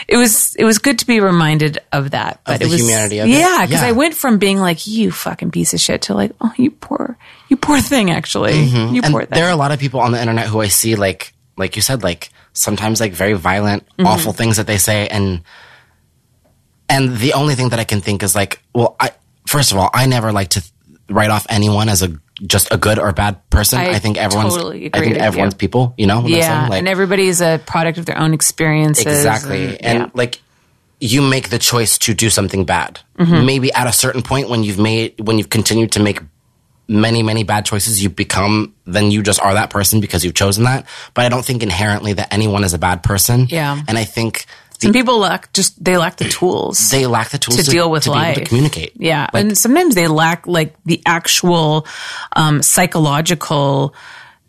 it 0.07 0.17
was, 0.17 0.55
it 0.55 0.63
was 0.65 0.77
good 0.79 0.99
to 0.99 1.07
be 1.07 1.19
reminded 1.19 1.79
of 1.91 2.11
that. 2.11 2.41
But 2.45 2.59
the 2.59 2.65
it 2.65 2.69
was, 2.71 2.81
humanity 2.81 3.19
of 3.19 3.27
it? 3.27 3.31
yeah, 3.31 3.65
because 3.65 3.81
Yeah. 3.81 3.87
I 3.87 3.91
went 3.93 4.15
from 4.15 4.37
being 4.37 4.57
like, 4.59 4.87
you 4.87 5.11
fucking 5.11 5.51
piece 5.51 5.73
of 5.73 5.79
shit 5.79 6.03
to 6.03 6.13
like, 6.13 6.31
oh, 6.41 6.53
you 6.57 6.71
poor, 6.71 7.17
you 7.49 7.57
poor 7.57 7.79
thing, 7.81 8.11
actually. 8.11 8.59
You 8.59 8.69
Mm-hmm. 8.69 8.95
and 9.03 9.11
poor 9.13 9.21
thing. 9.25 9.35
there 9.37 9.45
are 9.47 9.51
a 9.51 9.55
lot 9.55 9.71
of 9.71 9.79
people 9.79 9.99
on 9.99 10.11
the 10.11 10.19
internet 10.19 10.47
who 10.47 10.61
I 10.61 10.67
see 10.69 10.95
like 10.95 11.33
like 11.57 11.75
you 11.75 11.81
said 11.81 12.03
like 12.03 12.29
sometimes 12.53 12.99
like 13.01 13.11
very 13.13 13.33
violent 13.33 13.83
Mm-hmm. 13.89 14.05
awful 14.07 14.31
things 14.33 14.57
that 14.57 14.67
they 14.67 14.77
say 14.77 15.07
and 15.07 15.41
and 16.89 17.17
the 17.17 17.33
only 17.33 17.55
thing 17.55 17.69
that 17.69 17.79
I 17.79 17.83
can 17.83 18.01
think 18.01 18.23
is 18.23 18.35
like 18.35 18.61
well 18.73 18.95
I 18.99 19.11
first 19.47 19.71
of 19.71 19.77
all 19.77 19.89
I 19.93 20.05
never 20.05 20.31
like 20.31 20.49
to 20.49 20.63
write 21.09 21.29
off 21.29 21.45
anyone 21.49 21.89
as 21.89 22.03
a 22.03 22.19
just 22.41 22.71
a 22.71 22.77
good 22.77 22.99
or 22.99 23.11
bad 23.11 23.49
person 23.49 23.79
I 23.79 23.89
I, 23.89 23.99
think 23.99 24.17
everyone's 24.17 24.55
totally 24.55 24.89
I 24.93 24.99
think 24.99 25.17
everyone's 25.17 25.53
you. 25.53 25.57
people 25.57 25.93
you 25.97 26.07
know 26.07 26.25
yeah, 26.25 26.67
like 26.69 26.79
and 26.79 26.87
everybody's 26.87 27.41
a 27.41 27.59
product 27.65 27.97
of 27.97 28.05
their 28.05 28.17
own 28.17 28.33
experiences. 28.33 29.05
Exactly. 29.05 29.79
And, 29.79 29.99
yeah. 29.99 30.09
like 30.13 30.41
you 30.99 31.21
make 31.21 31.49
the 31.49 31.59
choice 31.59 31.97
to 31.99 32.13
do 32.13 32.29
something 32.29 32.65
bad. 32.65 32.99
Mm-hmm. 33.17 33.45
Maybe 33.45 33.73
at 33.73 33.87
a 33.87 33.93
certain 33.93 34.21
point 34.21 34.49
when 34.49 34.63
you've 34.63 34.79
made 34.79 35.19
when 35.19 35.37
you've 35.37 35.49
continued 35.49 35.93
to 35.93 36.01
make 36.01 36.21
many 36.87 37.23
many 37.23 37.43
bad 37.43 37.65
choices, 37.65 38.01
you 38.01 38.09
become 38.09 38.73
then 38.85 39.11
you 39.11 39.21
just 39.21 39.41
are 39.41 39.53
that 39.53 39.69
person 39.69 40.01
because 40.01 40.23
you've 40.25 40.33
chosen 40.33 40.63
that. 40.65 40.85
But 41.13 41.25
I 41.25 41.29
don't 41.29 41.45
think 41.45 41.63
inherently 41.63 42.13
that 42.13 42.33
anyone 42.33 42.63
is 42.63 42.73
a 42.73 42.79
bad 42.79 43.03
person. 43.03 43.47
Yeah. 43.49 43.81
And 43.87 43.97
I 43.97 44.03
think 44.03 44.45
Some 44.81 44.93
people 44.93 45.19
lack 45.19 45.51
just 45.53 45.83
they 45.83 45.97
lack 45.97 46.15
the 46.17 46.29
tools. 46.29 46.89
they 46.89 47.05
lack 47.05 47.29
the 47.29 47.37
tools 47.37 47.57
To 47.63 47.69
deal 47.69 47.91
with 47.91 48.03
to 48.03 48.13
able 48.15 48.33
to 48.35 48.45
communicate. 48.45 48.93
yeah, 48.95 49.27
and 49.33 49.57
sometimes 49.57 49.93
they 49.95 50.07
lack 50.07 50.47
like 50.47 50.75
the 50.85 51.01
actual 51.05 51.85
um, 52.35 52.61
psychological 52.63 53.93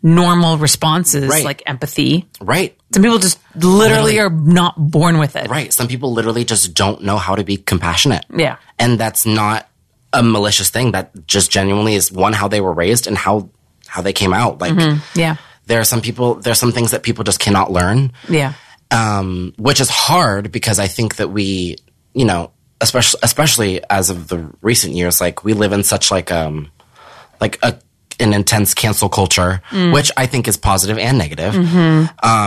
normal 0.03 0.57
responses, 0.57 1.27
Right. 1.29 1.45
like 1.45 1.61
empathy. 1.67 2.25
Right. 2.39 2.75
Some 2.93 3.03
people 3.03 3.19
just 3.19 3.37
literally 3.55 4.13
Literally. 4.15 4.19
are 4.19 4.29
not 4.29 4.73
born 4.77 5.19
with 5.19 5.35
it. 5.35 5.47
Right. 5.49 5.71
Some 5.71 5.87
people 5.87 6.11
literally 6.13 6.43
just 6.43 6.73
don't 6.73 7.03
know 7.03 7.17
how 7.17 7.35
to 7.35 7.43
be 7.43 7.57
compassionate. 7.57 8.25
Yeah. 8.35 8.55
And 8.79 8.99
that's 8.99 9.25
not 9.25 9.67
a 10.11 10.23
malicious 10.23 10.69
thing. 10.71 10.91
That 10.93 11.27
just 11.27 11.51
genuinely 11.51 11.93
is 11.95 12.11
one 12.11 12.33
how 12.33 12.47
they 12.47 12.61
were 12.61 12.73
raised 12.73 13.05
and 13.07 13.15
how 13.17 13.49
how 13.87 14.01
they 14.01 14.13
came 14.13 14.33
out. 14.33 14.59
Like 14.59 14.73
Yeah. 15.13 15.35
there 15.67 15.79
are 15.79 15.83
some 15.85 16.01
people 16.01 16.35
there 16.35 16.51
are 16.51 16.55
some 16.55 16.71
things 16.71 16.91
that 16.91 17.03
people 17.03 17.23
just 17.23 17.39
cannot 17.39 17.71
learn. 17.71 18.11
Yeah. 18.27 18.53
Um, 18.91 19.53
which 19.57 19.79
is 19.79 19.89
hard 19.89 20.51
because 20.51 20.79
I 20.79 20.87
think 20.87 21.15
that 21.15 21.29
we, 21.29 21.77
you 22.13 22.25
know, 22.25 22.51
especially 22.81 23.19
especially 23.23 23.81
as 23.89 24.09
of 24.09 24.27
the 24.27 24.49
recent 24.61 24.93
years, 24.93 25.21
like 25.21 25.43
we 25.43 25.53
live 25.53 25.71
in 25.73 25.83
such 25.83 26.11
like 26.11 26.31
um, 26.31 26.69
like 27.39 27.57
a 27.63 27.79
an 28.19 28.33
intense 28.33 28.73
cancel 28.75 29.09
culture, 29.09 29.61
which 29.93 30.11
I 30.15 30.27
think 30.27 30.47
is 30.47 30.55
positive 30.55 30.99
and 30.99 31.17
negative. 31.17 31.55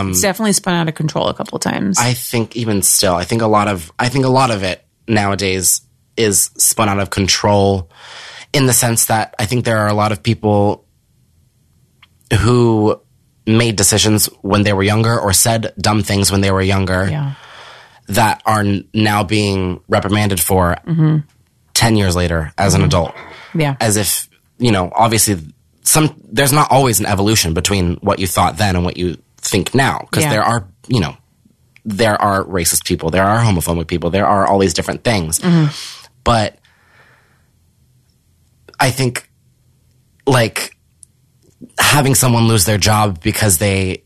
It's 0.09 0.21
definitely 0.21 0.53
spun 0.53 0.75
out 0.75 0.87
of 0.87 0.95
control 0.95 1.27
a 1.27 1.33
couple 1.33 1.59
times. 1.59 1.97
I 1.99 2.13
think 2.13 2.55
even 2.55 2.81
still, 2.81 3.15
I 3.15 3.25
think 3.25 3.41
a 3.41 3.47
lot 3.47 3.67
of 3.67 3.91
I 3.99 4.07
think 4.09 4.25
a 4.25 4.29
lot 4.29 4.51
of 4.51 4.63
it 4.63 4.85
nowadays 5.07 5.81
is 6.15 6.49
spun 6.57 6.87
out 6.87 6.99
of 6.99 7.09
control 7.09 7.89
in 8.53 8.67
the 8.67 8.73
sense 8.73 9.05
that 9.05 9.35
I 9.37 9.45
think 9.45 9.65
there 9.65 9.79
are 9.79 9.87
a 9.89 9.93
lot 9.93 10.13
of 10.13 10.23
people 10.23 10.85
who 12.39 13.01
made 13.47 13.75
decisions 13.75 14.25
when 14.41 14.63
they 14.63 14.73
were 14.73 14.83
younger 14.83 15.19
or 15.19 15.33
said 15.33 15.73
dumb 15.77 16.03
things 16.03 16.31
when 16.31 16.41
they 16.41 16.51
were 16.51 16.61
younger 16.61 17.07
yeah. 17.09 17.33
that 18.07 18.41
are 18.45 18.63
now 18.93 19.23
being 19.23 19.81
reprimanded 19.87 20.39
for 20.39 20.75
mm-hmm. 20.85 21.17
10 21.73 21.95
years 21.95 22.15
later 22.15 22.51
as 22.57 22.73
an 22.73 22.81
mm-hmm. 22.81 22.87
adult. 22.87 23.13
Yeah. 23.53 23.75
As 23.79 23.97
if, 23.97 24.27
you 24.57 24.71
know, 24.71 24.91
obviously 24.93 25.37
some, 25.83 26.19
there's 26.31 26.53
not 26.53 26.71
always 26.71 26.99
an 26.99 27.05
evolution 27.05 27.53
between 27.53 27.95
what 27.97 28.19
you 28.19 28.27
thought 28.27 28.57
then 28.57 28.75
and 28.75 28.83
what 28.83 28.97
you 28.97 29.17
think 29.37 29.75
now. 29.75 30.07
Cause 30.11 30.23
Yeah. 30.23 30.31
there 30.31 30.43
are, 30.43 30.67
you 30.87 30.99
know, 30.99 31.15
there 31.85 32.19
are 32.19 32.43
racist 32.43 32.85
people, 32.85 33.11
there 33.11 33.23
are 33.23 33.39
homophobic 33.39 33.87
people, 33.87 34.09
there 34.09 34.25
are 34.25 34.47
all 34.47 34.57
these 34.57 34.73
different 34.73 35.03
things. 35.03 35.39
Mm-hmm. 35.39 35.67
But 36.23 36.57
I 38.79 38.89
think 38.89 39.29
like 40.25 40.74
having 41.77 42.15
someone 42.15 42.47
lose 42.47 42.65
their 42.65 42.77
job 42.77 43.21
because 43.21 43.57
they 43.57 44.03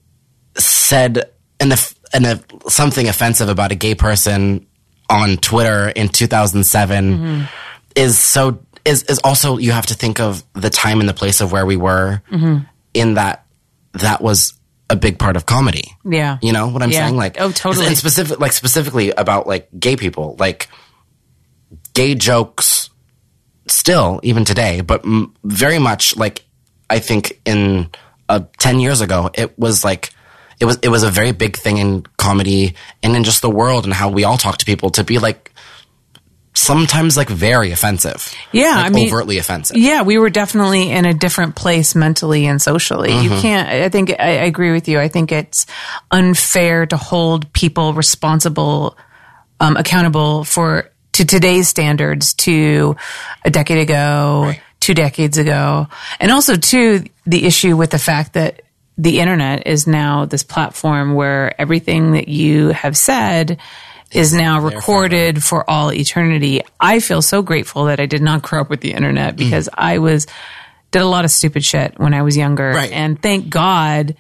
said 0.58 1.32
and 1.60 1.72
the 1.72 1.76
f- 1.76 1.95
an, 2.13 2.26
a, 2.26 2.69
something 2.69 3.08
offensive 3.08 3.50
about 3.50 3.72
a 3.72 3.76
gay 3.76 3.95
person 3.95 4.65
on 5.10 5.38
Twitter 5.38 5.89
in 5.89 6.10
2007 6.10 7.17
mm-hmm. 7.17 7.43
is 7.95 8.17
so 8.17 8.60
is 8.86 9.04
is 9.04 9.19
also 9.24 9.58
you 9.58 9.72
have 9.72 9.86
to 9.88 9.93
think 9.93 10.19
of 10.19 10.43
the 10.54 10.69
time 10.69 11.00
and 11.00 11.10
the 11.10 11.13
place 11.13 11.41
of 11.41 11.52
where 11.52 11.65
we 11.65 11.76
were 11.76 12.22
mm-hmm. 12.32 12.60
in 12.93 13.15
that 13.15 13.45
that 13.93 14.22
was 14.22 14.54
a 14.89 14.95
big 14.95 15.19
part 15.19 15.36
of 15.36 15.45
comedy. 15.45 15.95
Yeah. 16.04 16.39
You 16.41 16.52
know 16.52 16.67
what 16.67 16.82
I'm 16.82 16.91
Yeah. 16.91 17.06
saying? 17.06 17.15
Like, 17.15 17.39
Oh, 17.39 17.52
totally. 17.52 17.86
And 17.86 17.98
specific, 17.98 18.39
like 18.39 18.54
specifically 18.54 19.12
about 19.12 19.45
like 19.45 19.69
gay 19.80 19.95
people, 19.95 20.36
like 20.39 20.67
gay 21.93 22.15
jokes, 22.15 22.89
still 23.67 24.19
even 24.24 24.45
today, 24.45 24.82
but 24.82 25.06
m- 25.06 25.34
very 25.43 25.78
much 25.78 26.15
like 26.17 26.43
I 26.89 26.99
think 26.99 27.39
in 27.45 27.89
uh, 28.28 28.41
ten 28.58 28.80
years 28.80 29.02
ago, 29.02 29.30
it 29.34 29.58
was 29.60 29.84
like 29.84 30.12
it 30.60 30.65
was 30.65 30.78
it 30.82 30.89
was 30.89 31.04
a 31.04 31.10
very 31.10 31.32
big 31.32 31.56
thing 31.56 31.78
in 31.78 32.04
comedy 32.17 32.75
and 33.04 33.15
in 33.15 33.23
just 33.23 33.41
the 33.41 33.49
world 33.49 33.86
and 33.86 33.93
how 33.93 34.10
we 34.10 34.23
all 34.23 34.38
talk 34.38 34.58
to 34.58 34.65
people 34.65 34.89
to 34.91 35.04
be 35.04 35.19
like 35.19 35.52
sometimes 36.54 37.15
like 37.15 37.30
very 37.30 37.71
offensive. 37.71 38.34
Yeah, 38.52 38.75
Like, 38.75 38.86
I 38.86 38.89
mean- 38.89 39.08
overtly 39.08 39.38
offensive. 39.38 39.78
Yeah, 39.78 40.02
we 40.02 40.17
were 40.17 40.30
definitely 40.30 40.91
in 40.91 41.06
a 41.06 41.13
different 41.13 41.56
place 41.56 41.95
mentally 41.95 42.45
and 42.47 42.62
socially. 42.62 43.13
You 43.17 43.30
can't, 43.30 43.69
I 43.69 43.88
think, 43.89 44.12
I, 44.19 44.39
I 44.39 44.43
agree 44.45 44.71
with 44.71 44.88
you. 44.89 44.99
I 44.99 45.08
think 45.08 45.32
it's 45.32 45.65
unfair 46.12 46.86
to 46.88 46.97
hold 46.97 47.52
people 47.54 47.93
responsible, 47.93 48.97
um, 49.62 49.78
accountable 49.78 50.43
for, 50.43 50.91
to 51.13 51.25
today's 51.25 51.69
standards 51.69 52.34
to 52.34 52.95
a 53.45 53.49
decade 53.49 53.78
ago, 53.80 54.54
two 54.80 54.94
decades 54.94 55.38
ago. 55.38 55.88
And 56.20 56.32
also, 56.32 56.56
too, 56.56 57.06
the 57.26 57.46
issue 57.46 57.76
with 57.76 57.92
the 57.92 58.00
fact 58.00 58.34
that 58.34 58.62
the 58.98 59.20
internet 59.20 59.65
is 59.65 59.88
now 59.88 60.26
this 60.26 60.44
platform 60.44 61.13
where 61.13 61.60
everything 61.60 62.12
that 62.13 62.28
you 62.28 62.70
have 62.70 62.98
said 62.98 63.60
is 64.12 64.34
now 64.34 64.60
recorded 64.60 65.44
for 65.44 65.70
all 65.70 65.94
eternity. 65.94 66.62
I 66.80 67.00
feel 67.00 67.22
so 67.22 67.42
grateful 67.42 67.86
that 67.86 68.00
I 68.00 68.08
did 68.08 68.22
not 68.22 68.42
grow 68.42 68.62
up 68.62 68.70
with 68.70 68.82
the 68.82 68.94
internet 68.94 69.36
mm. 69.36 69.38
because 69.38 69.70
I 69.74 70.00
was 70.00 70.28
did 70.92 71.02
a 71.02 71.08
lot 71.08 71.24
of 71.24 71.32
stupid 71.32 71.63
shit 71.63 72.00
when 72.00 72.13
I 72.13 72.24
was 72.24 72.36
younger. 72.36 72.72
Right. 72.72 72.92
And 72.92 73.22
thank 73.22 73.50
God 73.50 74.18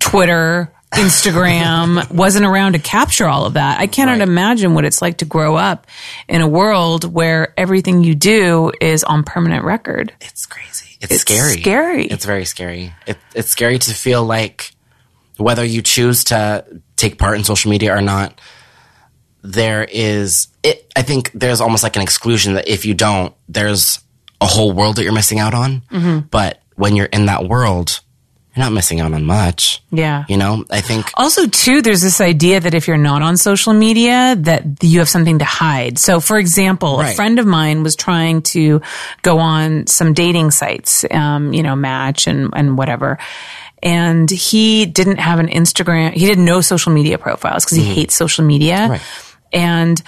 Twitter, 0.00 0.72
Instagram 0.96 2.10
wasn't 2.12 2.44
around 2.46 2.72
to 2.72 2.78
capture 2.78 3.26
all 3.26 3.46
of 3.46 3.54
that. 3.54 3.80
I 3.80 3.86
cannot 3.86 4.18
Right. 4.18 4.28
imagine 4.28 4.74
what 4.74 4.84
it's 4.84 5.02
like 5.02 5.18
to 5.18 5.24
grow 5.24 5.56
up 5.56 5.86
in 6.28 6.40
a 6.40 6.48
world 6.48 7.12
where 7.12 7.52
everything 7.58 8.02
you 8.02 8.14
do 8.14 8.72
is 8.80 9.04
on 9.04 9.24
permanent 9.24 9.64
record. 9.64 10.12
It's 10.20 10.46
crazy. 10.46 10.96
It's, 11.00 11.12
It's 11.12 11.20
scary. 11.22 11.60
scary. 11.60 12.06
It's 12.06 12.24
very 12.24 12.44
scary. 12.44 12.94
It, 13.06 13.18
it's 13.34 13.50
scary 13.50 13.78
to 13.78 13.94
feel 13.94 14.24
like 14.24 14.72
whether 15.36 15.64
you 15.64 15.82
choose 15.82 16.24
to 16.24 16.64
take 16.96 17.18
part 17.18 17.36
in 17.36 17.44
social 17.44 17.70
media 17.70 17.94
or 17.96 18.00
not, 18.00 18.40
there 19.42 19.84
is. 19.90 20.48
It, 20.62 20.90
I 20.96 21.02
think 21.02 21.30
there's 21.34 21.60
almost 21.60 21.82
like 21.82 21.96
an 21.96 22.02
exclusion 22.02 22.54
that 22.54 22.68
if 22.68 22.86
you 22.86 22.94
don't, 22.94 23.34
there's 23.48 24.00
a 24.40 24.46
whole 24.46 24.72
world 24.72 24.96
that 24.96 25.02
you're 25.04 25.12
missing 25.12 25.38
out 25.38 25.52
on. 25.54 25.82
Mm-hmm. 25.90 26.26
But 26.30 26.62
when 26.76 26.96
you're 26.96 27.06
in 27.06 27.26
that 27.26 27.46
world, 27.46 28.00
you're 28.54 28.64
not 28.64 28.72
missing 28.72 29.00
out 29.00 29.12
on 29.12 29.24
much. 29.24 29.82
Yeah. 29.90 30.24
You 30.28 30.36
know, 30.36 30.64
I 30.70 30.80
think 30.80 31.10
Also, 31.14 31.46
too, 31.46 31.82
there's 31.82 32.02
this 32.02 32.20
idea 32.20 32.60
that 32.60 32.72
if 32.74 32.86
you're 32.86 32.96
not 32.96 33.20
on 33.20 33.36
social 33.36 33.72
media, 33.72 34.36
that 34.38 34.64
you 34.82 35.00
have 35.00 35.08
something 35.08 35.40
to 35.40 35.44
hide. 35.44 35.98
So, 35.98 36.20
for 36.20 36.38
example, 36.38 37.00
a 37.00 37.14
friend 37.14 37.38
of 37.38 37.46
mine 37.46 37.82
was 37.82 37.96
trying 37.96 38.42
to 38.42 38.80
go 39.22 39.38
on 39.38 39.86
some 39.88 40.14
dating 40.14 40.52
sites, 40.52 41.04
um, 41.10 41.52
you 41.52 41.62
know, 41.62 41.74
Match 41.74 42.26
and 42.26 42.50
and 42.54 42.78
whatever. 42.78 43.18
And 43.82 44.30
he 44.30 44.86
didn't 44.86 45.18
have 45.18 45.40
an 45.40 45.48
Instagram. 45.48 46.12
He 46.12 46.26
didn't 46.26 46.44
know 46.44 46.60
social 46.60 46.92
media 46.92 47.18
profiles 47.18 47.64
because 47.64 47.76
he 47.76 47.84
hates 47.84 48.14
social 48.14 48.44
media. 48.44 48.76
Mm-hmm. 48.76 48.90
Right. 48.92 49.02
And 49.52 50.02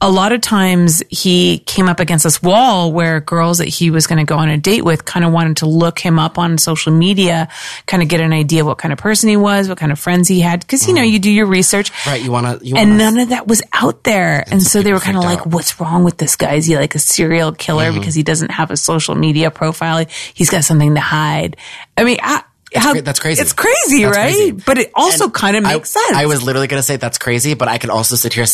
a 0.00 0.10
lot 0.10 0.32
of 0.32 0.42
times 0.42 1.02
he 1.08 1.60
came 1.60 1.88
up 1.88 1.98
against 1.98 2.24
this 2.24 2.42
wall 2.42 2.92
where 2.92 3.20
girls 3.20 3.56
that 3.58 3.68
he 3.68 3.90
was 3.90 4.06
going 4.06 4.18
to 4.18 4.24
go 4.24 4.36
on 4.36 4.50
a 4.50 4.58
date 4.58 4.84
with 4.84 5.04
kind 5.06 5.24
of 5.24 5.32
wanted 5.32 5.58
to 5.58 5.66
look 5.66 5.98
him 5.98 6.18
up 6.18 6.36
on 6.36 6.58
social 6.58 6.92
media, 6.92 7.48
kind 7.86 8.02
of 8.02 8.08
get 8.10 8.20
an 8.20 8.32
idea 8.32 8.64
what 8.66 8.76
kind 8.76 8.92
of 8.92 8.98
person 8.98 9.30
he 9.30 9.36
was, 9.36 9.66
what 9.66 9.78
kind 9.78 9.92
of 9.92 9.98
friends 9.98 10.28
he 10.28 10.40
had. 10.40 10.66
Cause 10.68 10.86
you 10.86 10.92
know, 10.92 11.00
you 11.02 11.18
do 11.18 11.30
your 11.30 11.46
research. 11.46 11.90
right. 12.06 12.22
You 12.22 12.30
want 12.32 12.60
to. 12.60 12.66
You 12.66 12.76
And 12.76 12.98
none 12.98 13.18
of 13.18 13.30
that 13.30 13.46
was 13.46 13.62
out 13.72 14.04
there. 14.04 14.44
And 14.50 14.62
so 14.62 14.82
they 14.82 14.92
were 14.92 15.00
kind 15.00 15.16
of 15.16 15.24
like, 15.24 15.38
out. 15.40 15.46
what's 15.46 15.80
wrong 15.80 16.04
with 16.04 16.18
this 16.18 16.36
guy? 16.36 16.54
Is 16.54 16.66
he 16.66 16.76
like 16.76 16.94
a 16.94 16.98
serial 16.98 17.52
killer 17.52 17.84
Mm-hmm. 17.84 18.00
because 18.00 18.14
he 18.14 18.22
doesn't 18.22 18.50
have 18.50 18.70
a 18.70 18.76
social 18.76 19.14
media 19.14 19.50
profile? 19.50 20.04
He's 20.34 20.50
got 20.50 20.64
something 20.64 20.94
to 20.96 21.00
hide. 21.00 21.56
I 21.96 22.04
mean, 22.04 22.18
I, 22.22 22.42
how, 22.74 22.94
that's 23.00 23.18
crazy. 23.20 23.40
It's 23.42 23.52
crazy, 23.52 24.04
That's 24.04 24.16
right? 24.16 24.32
crazy. 24.34 24.50
But 24.52 24.78
it 24.78 24.90
also 24.94 25.30
kind 25.30 25.56
of 25.56 25.64
I- 25.64 25.74
makes 25.74 25.90
sense. 25.90 26.12
I 26.16 26.26
was 26.26 26.42
literally 26.42 26.66
going 26.66 26.78
to 26.78 26.82
say 26.82 26.96
that's 26.96 27.18
crazy, 27.18 27.54
but 27.54 27.68
I 27.68 27.78
could 27.78 27.90
also 27.90 28.16
sit 28.16 28.32
here 28.32 28.44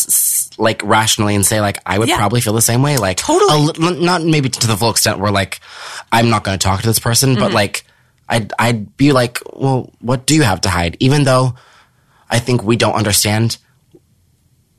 like 0.58 0.82
rationally 0.84 1.34
and 1.34 1.44
say 1.46 1.60
like 1.60 1.78
I 1.86 1.98
would 1.98 2.08
Yeah. 2.08 2.16
probably 2.18 2.40
feel 2.40 2.52
the 2.52 2.60
same 2.62 2.82
way. 2.82 2.96
Like 2.98 3.16
Totally. 3.18 3.72
a 3.78 3.90
not 4.00 4.22
maybe 4.22 4.48
to 4.48 4.66
the 4.66 4.76
full 4.76 4.90
extent 4.90 5.18
where 5.20 5.30
like 5.32 5.60
I'm 6.12 6.28
not 6.30 6.44
going 6.44 6.58
to 6.58 6.62
talk 6.62 6.80
to 6.80 6.86
this 6.86 6.98
person, 6.98 7.30
Mm-hmm. 7.30 7.40
but 7.40 7.52
like 7.52 7.84
I'd 8.28 8.52
I'd 8.58 8.96
be 8.96 9.12
like, 9.12 9.40
well, 9.52 9.90
what 10.00 10.26
do 10.26 10.34
you 10.34 10.42
have 10.42 10.60
to 10.62 10.68
hide? 10.70 10.96
Even 11.00 11.24
though 11.24 11.54
I 12.28 12.38
think 12.38 12.62
we 12.62 12.76
don't 12.76 12.94
understand. 12.94 13.56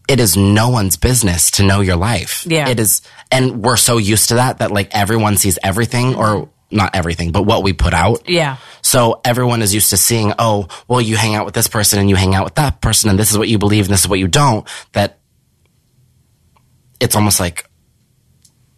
It 0.08 0.20
is 0.20 0.36
no 0.36 0.70
one's 0.70 0.98
business 0.98 1.52
to 1.52 1.64
know 1.64 1.80
your 1.80 1.96
life. 1.96 2.46
Yeah. 2.46 2.68
It 2.68 2.80
is, 2.82 3.02
and 3.32 3.64
we're 3.64 3.78
so 3.78 3.98
used 3.98 4.30
to 4.30 4.36
that 4.36 4.58
that 4.58 4.70
like 4.72 4.90
everyone 4.94 5.38
sees 5.38 5.58
everything 5.64 6.16
or 6.16 6.50
not 6.72 6.96
everything, 6.96 7.32
but 7.32 7.44
what 7.44 7.64
we 7.64 7.74
put 7.74 7.94
out. 7.94 8.28
yeah. 8.30 8.58
So 8.82 9.22
everyone 9.24 9.62
is 9.62 9.74
used 9.74 9.92
to 9.92 9.98
seeing, 9.98 10.34
oh, 10.40 10.68
well, 10.88 11.00
you 11.02 11.16
hang 11.16 11.36
out 11.36 11.46
with 11.46 11.54
this 11.54 11.68
person 11.68 12.00
and 12.00 12.10
you 12.10 12.16
hang 12.16 12.34
out 12.36 12.44
with 12.46 12.56
that 12.56 12.82
person, 12.82 13.10
and 13.10 13.18
this 13.20 13.32
is 13.32 13.38
what 13.38 13.48
you 13.48 13.58
believe 13.60 13.86
and 13.86 13.94
this 13.94 14.02
is 14.02 14.08
what 14.08 14.20
you 14.20 14.28
don't. 14.28 14.68
That 14.94 15.20
it's 17.00 17.16
almost 17.16 17.40
like 17.40 17.66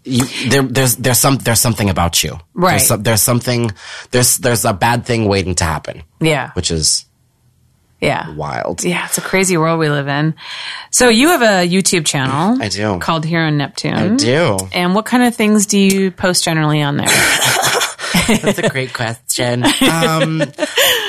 you, 0.05 0.25
there, 0.49 0.63
there's 0.63 0.95
there's 0.97 1.17
some 1.19 1.37
there's 1.37 1.61
something 1.61 1.89
about 1.89 2.23
you, 2.23 2.37
Right. 2.53 2.71
There's, 2.71 2.87
some, 2.87 3.03
there's 3.03 3.21
something 3.21 3.71
there's 4.11 4.37
there's 4.37 4.65
a 4.65 4.73
bad 4.73 5.05
thing 5.05 5.27
waiting 5.27 5.55
to 5.55 5.63
happen, 5.63 6.03
Yeah. 6.19 6.51
which 6.53 6.71
is 6.71 7.05
Yeah. 8.01 8.29
wild. 8.35 8.83
Yeah, 8.83 9.05
it's 9.05 9.17
a 9.17 9.21
crazy 9.21 9.55
world 9.55 9.79
we 9.79 9.89
live 9.89 10.09
in. 10.09 10.35
So 10.91 11.07
you 11.07 11.29
have 11.29 11.41
a 11.41 11.65
YouTube 11.69 12.05
channel. 12.05 12.61
I 12.61 12.67
do. 12.67 12.99
Called 12.99 13.23
Here 13.23 13.39
on 13.43 13.57
Neptune. 13.57 13.93
I 13.95 14.15
do. 14.17 14.57
And 14.73 14.93
what 14.93 15.05
kind 15.05 15.23
of 15.23 15.35
things 15.35 15.65
do 15.67 15.79
you 15.79 16.11
post 16.11 16.43
generally 16.43 16.81
on 16.81 16.97
there? 16.97 17.07
That's 18.27 18.59
a 18.59 18.69
great 18.69 18.93
question. 18.93 19.63
Um, 19.63 20.41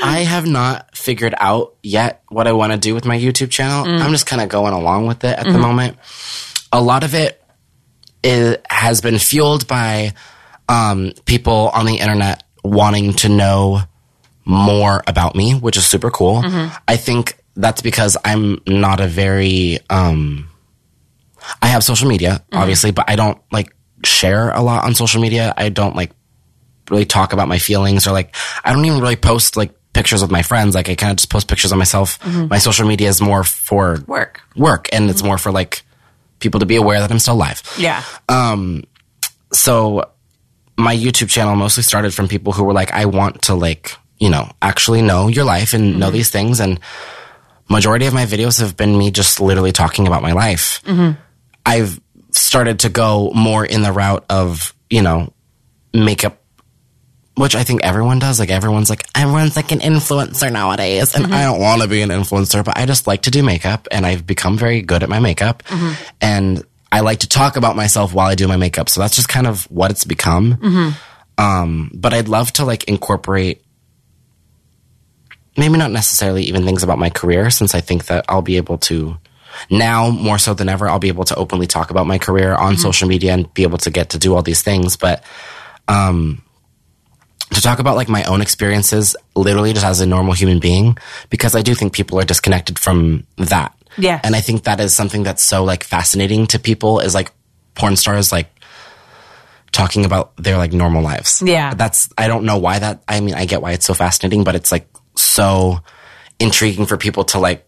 I 0.03 0.24
have 0.27 0.46
not 0.46 0.96
figured 0.96 1.35
out 1.38 1.74
yet 1.83 2.22
what 2.29 2.46
I 2.46 2.53
want 2.53 2.72
to 2.72 2.79
do 2.79 2.94
with 2.94 3.05
my 3.05 3.18
YouTube 3.18 3.50
channel. 3.50 3.85
I'm 3.87 4.11
just 4.12 4.27
kind 4.27 4.42
of 4.42 4.48
going 4.48 4.72
along 4.72 5.07
with 5.07 5.24
it 5.24 5.38
at 5.38 5.44
the 5.46 5.59
moment. 5.59 5.98
A 6.72 6.81
lot 6.83 7.05
of 7.05 7.14
it 7.14 7.40
is, 8.22 8.57
has 8.68 9.00
been 9.00 9.18
fueled 9.18 9.66
by 9.66 10.12
um, 10.68 11.12
people 11.24 11.70
on 11.72 11.87
the 11.87 11.96
internet 11.96 12.42
wanting 12.62 13.12
to 13.14 13.29
know 13.29 13.81
more 14.44 15.03
about 15.07 15.35
me, 15.35 15.55
which 15.55 15.77
is 15.77 15.87
super 15.87 16.11
cool. 16.11 16.42
I 16.88 16.96
think 16.96 17.38
that's 17.57 17.83
because 17.83 18.16
I'm 18.24 18.61
not 18.66 19.00
a 19.00 19.07
very 19.07 19.79
um, 19.88 20.48
I 21.62 21.68
have 21.68 21.85
social 21.85 22.09
media, 22.09 22.42
obviously, 22.53 22.90
but 22.90 23.09
I 23.09 23.16
don't 23.16 23.40
like 23.53 23.74
share 24.05 24.50
a 24.50 24.61
lot 24.62 24.85
on 24.85 24.94
social 24.94 25.20
media. 25.20 25.53
I 25.57 25.68
don't 25.68 25.94
like 25.94 26.11
really 26.90 27.05
talk 27.05 27.33
about 27.33 27.49
my 27.49 27.59
feelings 27.59 28.07
or 28.07 28.12
like 28.12 28.35
I 28.64 28.73
don't 28.73 28.85
even 28.85 29.01
really 29.01 29.16
post 29.16 29.57
like 29.57 29.73
pictures 29.92 30.23
with 30.23 30.31
my 30.31 30.42
friends. 30.42 30.75
Like 30.75 30.88
I 30.88 30.94
kind 30.94 31.11
of 31.11 31.16
just 31.16 31.31
post 31.31 31.49
pictures 31.49 31.73
of 31.73 31.79
myself. 31.79 32.18
Mm-hmm. 32.20 32.49
My 32.49 32.59
social 32.59 32.87
media 32.87 33.09
is 33.09 33.20
more 33.20 33.44
for 33.44 34.01
Work. 34.07 34.40
work 34.57 34.88
and 34.92 35.09
it's 35.09 35.20
mm-hmm. 35.20 35.29
more 35.29 35.38
for 35.38 35.53
like 35.53 35.83
people 36.40 36.61
to 36.61 36.66
be 36.66 36.77
aware 36.77 37.01
that 37.01 37.11
I'm 37.11 37.18
still 37.18 37.35
alive. 37.35 37.62
Yeah. 37.79 38.03
Um. 38.29 38.85
So 39.53 40.11
my 40.77 40.97
YouTube 40.97 41.31
channel 41.31 41.55
mostly 41.57 41.83
started 41.83 42.12
from 42.12 42.29
people 42.29 42.53
who 42.53 42.64
were 42.64 42.73
like, 42.73 42.92
I 42.92 43.07
want 43.07 43.42
to 43.42 43.55
like, 43.55 43.92
you 44.18 44.29
know, 44.29 44.51
actually 44.61 45.03
know 45.03 45.29
your 45.29 45.44
life 45.44 45.73
and 45.73 45.99
know 45.99 46.07
mm-hmm. 46.07 46.14
these 46.14 46.31
things. 46.31 46.61
And 46.61 46.81
majority 47.68 48.07
of 48.07 48.14
my 48.14 48.27
videos 48.27 48.61
have 48.61 48.77
been 48.77 48.97
me 48.97 49.11
just 49.11 49.40
literally 49.40 49.73
talking 49.73 50.07
about 50.07 50.23
my 50.23 50.33
life. 50.33 50.83
I've 51.64 52.01
started 52.33 52.81
to 52.81 52.88
go 52.88 53.31
more 53.35 53.64
in 53.64 53.83
the 53.83 53.92
route 53.92 54.25
of, 54.29 54.75
you 54.90 55.03
know, 55.03 55.33
makeup, 55.92 56.42
which 57.37 57.55
I 57.57 57.64
think 57.64 57.83
everyone 57.83 58.18
does. 58.20 58.38
Like 58.38 58.51
everyone's 58.51 58.88
like, 58.90 59.05
everyone's 59.14 59.56
like 59.56 59.73
an 59.73 59.81
influencer 59.81 60.52
nowadays. 60.52 61.15
And 61.15 61.35
I 61.35 61.44
don't 61.44 61.61
want 61.61 61.83
to 61.83 61.88
be 61.88 62.00
an 62.02 62.11
influencer, 62.11 62.65
but 62.65 62.77
I 62.77 62.87
just 62.87 63.06
like 63.06 63.23
to 63.23 63.31
do 63.31 63.42
makeup 63.42 63.88
and 63.90 64.06
I've 64.06 64.27
become 64.27 64.56
very 64.56 64.83
good 64.83 65.02
at 65.02 65.09
my 65.09 65.19
makeup. 65.19 65.63
And 66.21 66.65
I 66.92 67.00
like 67.00 67.21
to 67.21 67.29
talk 67.29 67.56
about 67.56 67.75
myself 67.75 68.15
while 68.15 68.29
I 68.29 68.37
do 68.37 68.46
my 68.46 68.56
makeup. 68.56 68.88
So 68.88 69.00
that's 69.00 69.17
just 69.17 69.29
kind 69.29 69.46
of 69.48 69.65
what 69.71 69.90
it's 69.90 70.04
become. 70.04 70.94
Um, 71.37 71.90
but 71.92 72.15
I'd 72.15 72.29
love 72.29 72.52
to 72.52 72.65
like 72.65 72.85
incorporate 72.85 73.63
maybe 75.56 75.77
not 75.77 75.90
necessarily 75.90 76.44
even 76.44 76.65
things 76.65 76.83
about 76.83 76.98
my 76.98 77.11
career 77.11 77.50
since 77.50 77.75
I 77.75 77.81
think 77.81 78.06
that 78.06 78.25
I'll 78.29 78.42
be 78.42 78.56
able 78.56 78.79
to 78.79 79.17
now 79.71 80.11
more 80.11 80.38
so 80.38 80.52
than 80.54 80.69
ever 80.69 80.88
I'll 80.88 80.98
be 80.98 81.09
able 81.09 81.25
to 81.25 81.37
openly 81.37 81.67
talk 81.67 81.90
about 81.90 82.06
my 82.06 82.19
career 82.19 82.54
on 82.54 82.77
social 82.77 83.09
media 83.09 83.33
and 83.33 83.52
be 83.54 83.63
able 83.63 83.79
to 83.79 83.90
get 83.90 84.11
to 84.11 84.19
do 84.19 84.35
all 84.35 84.42
these 84.42 84.63
things 84.63 84.96
but 84.96 85.23
um 85.87 86.42
to 87.51 87.61
talk 87.61 87.79
about 87.79 87.97
like 87.97 88.09
my 88.09 88.25
own 88.25 88.41
experiences, 88.41 89.17
literally 89.37 89.73
just 89.73 89.85
as 89.85 90.01
a 90.01 90.07
normal 90.07 90.33
human 90.33 90.59
being, 90.59 90.97
because 91.31 91.55
I 91.55 91.63
do 91.63 91.75
think 91.75 91.93
people 91.93 92.19
are 92.19 92.25
disconnected 92.25 92.79
from 92.79 93.27
that. 93.37 93.75
Yeah. 93.97 94.21
And 94.25 94.35
I 94.35 94.41
think 94.41 94.65
that 94.65 94.81
is 94.81 94.95
something 94.95 95.23
that's 95.23 95.43
so 95.43 95.63
like 95.65 95.85
fascinating 95.85 96.47
to 96.49 96.59
people 96.59 97.01
is 97.01 97.15
like 97.15 97.33
porn 97.75 97.97
stars 97.97 98.33
like 98.33 98.51
talking 99.73 100.05
about 100.05 100.37
their 100.37 100.57
like 100.57 100.73
normal 100.73 101.03
lives. 101.03 101.43
Yeah. 101.45 101.75
That's, 101.75 102.09
I 102.17 102.29
don't 102.29 102.45
know 102.45 102.59
why 102.59 102.79
that, 102.79 103.03
I 103.07 103.21
mean, 103.21 103.35
I 103.35 103.45
get 103.45 103.63
why 103.63 103.73
it's 103.73 103.87
so 103.87 103.95
fascinating, 103.95 104.45
but 104.45 104.55
it's 104.55 104.73
like 104.73 104.89
so 105.17 105.79
intriguing 106.41 106.87
for 106.87 106.97
people 106.97 107.25
to 107.25 107.39
like 107.39 107.67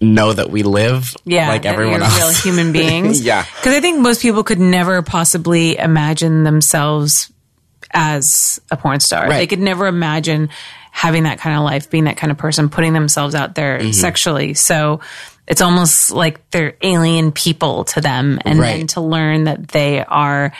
know 0.00 0.32
that 0.32 0.50
we 0.50 0.62
live 0.62 1.14
yeah, 1.24 1.48
like 1.48 1.64
everyone 1.64 2.02
else. 2.02 2.16
real 2.18 2.30
human 2.30 2.72
beings. 2.78 3.22
Yeah. 3.22 3.44
because 3.56 3.74
I 3.74 3.80
think 3.80 4.00
most 4.00 4.22
people 4.22 4.44
could 4.44 4.60
never 4.60 5.02
possibly 5.02 5.76
imagine 5.76 6.44
themselves 6.44 7.32
as 7.92 8.60
a 8.70 8.76
porn 8.76 9.00
star. 9.00 9.24
Right. 9.28 9.36
They 9.38 9.46
could 9.46 9.60
never 9.60 9.86
imagine 9.86 10.50
having 10.92 11.24
that 11.24 11.38
kind 11.38 11.56
of 11.56 11.64
life, 11.64 11.90
being 11.90 12.04
that 12.04 12.16
kind 12.16 12.30
of 12.30 12.38
person, 12.38 12.68
putting 12.68 12.92
themselves 12.92 13.34
out 13.34 13.54
there 13.54 13.78
Mm-hmm. 13.78 13.92
sexually. 13.92 14.54
So 14.54 15.00
it's 15.46 15.60
almost 15.62 16.10
like 16.10 16.50
they're 16.50 16.74
alien 16.82 17.32
people 17.32 17.84
to 17.84 18.00
them, 18.00 18.38
and 18.44 18.60
then 18.60 18.86
to 18.88 19.00
learn 19.00 19.44
that 19.44 19.68
they 19.68 20.04
are. 20.04 20.52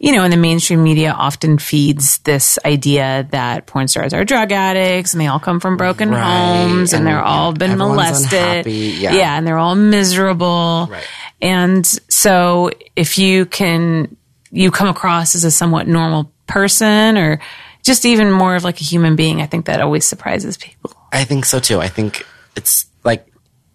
You 0.00 0.12
know, 0.12 0.22
and 0.24 0.32
the 0.32 0.36
mainstream 0.36 0.82
media 0.82 1.12
often 1.12 1.56
feeds 1.56 2.18
this 2.18 2.58
idea 2.64 3.26
that 3.30 3.64
porn 3.66 3.88
stars 3.88 4.12
are 4.12 4.22
drug 4.24 4.52
addicts 4.52 5.14
and 5.14 5.20
they 5.20 5.28
all 5.28 5.38
come 5.38 5.60
from 5.60 5.78
broken 5.78 6.10
Right. 6.10 6.66
homes 6.66 6.92
and, 6.92 6.98
And, 7.00 7.06
they're 7.06 7.22
all 7.22 7.52
yeah, 7.52 7.58
been 7.58 7.78
molested. 7.78 8.32
unhappy. 8.34 8.96
Yeah. 8.98 9.38
and 9.38 9.46
they're 9.46 9.56
all 9.56 9.76
miserable. 9.76 10.88
Right. 10.90 11.06
And 11.40 11.86
so 12.10 12.70
if 12.96 13.18
you 13.18 13.46
can, 13.46 14.16
you 14.50 14.70
come 14.70 14.88
across 14.88 15.34
as 15.36 15.44
a 15.44 15.50
somewhat 15.50 15.86
normal 15.86 16.32
person 16.46 17.16
or 17.18 17.40
just 17.82 18.04
even 18.06 18.30
more 18.30 18.54
of 18.56 18.64
like 18.64 18.80
a 18.80 18.84
human 18.84 19.16
being, 19.16 19.42
I 19.42 19.46
think 19.46 19.66
that 19.66 19.80
always 19.80 20.04
surprises 20.06 20.56
people. 20.56 20.92
I 21.12 21.24
think 21.24 21.44
so 21.44 21.60
too. 21.60 21.80
I 21.80 21.88
think 21.88 22.26
it's 22.56 22.86
like 23.04 23.26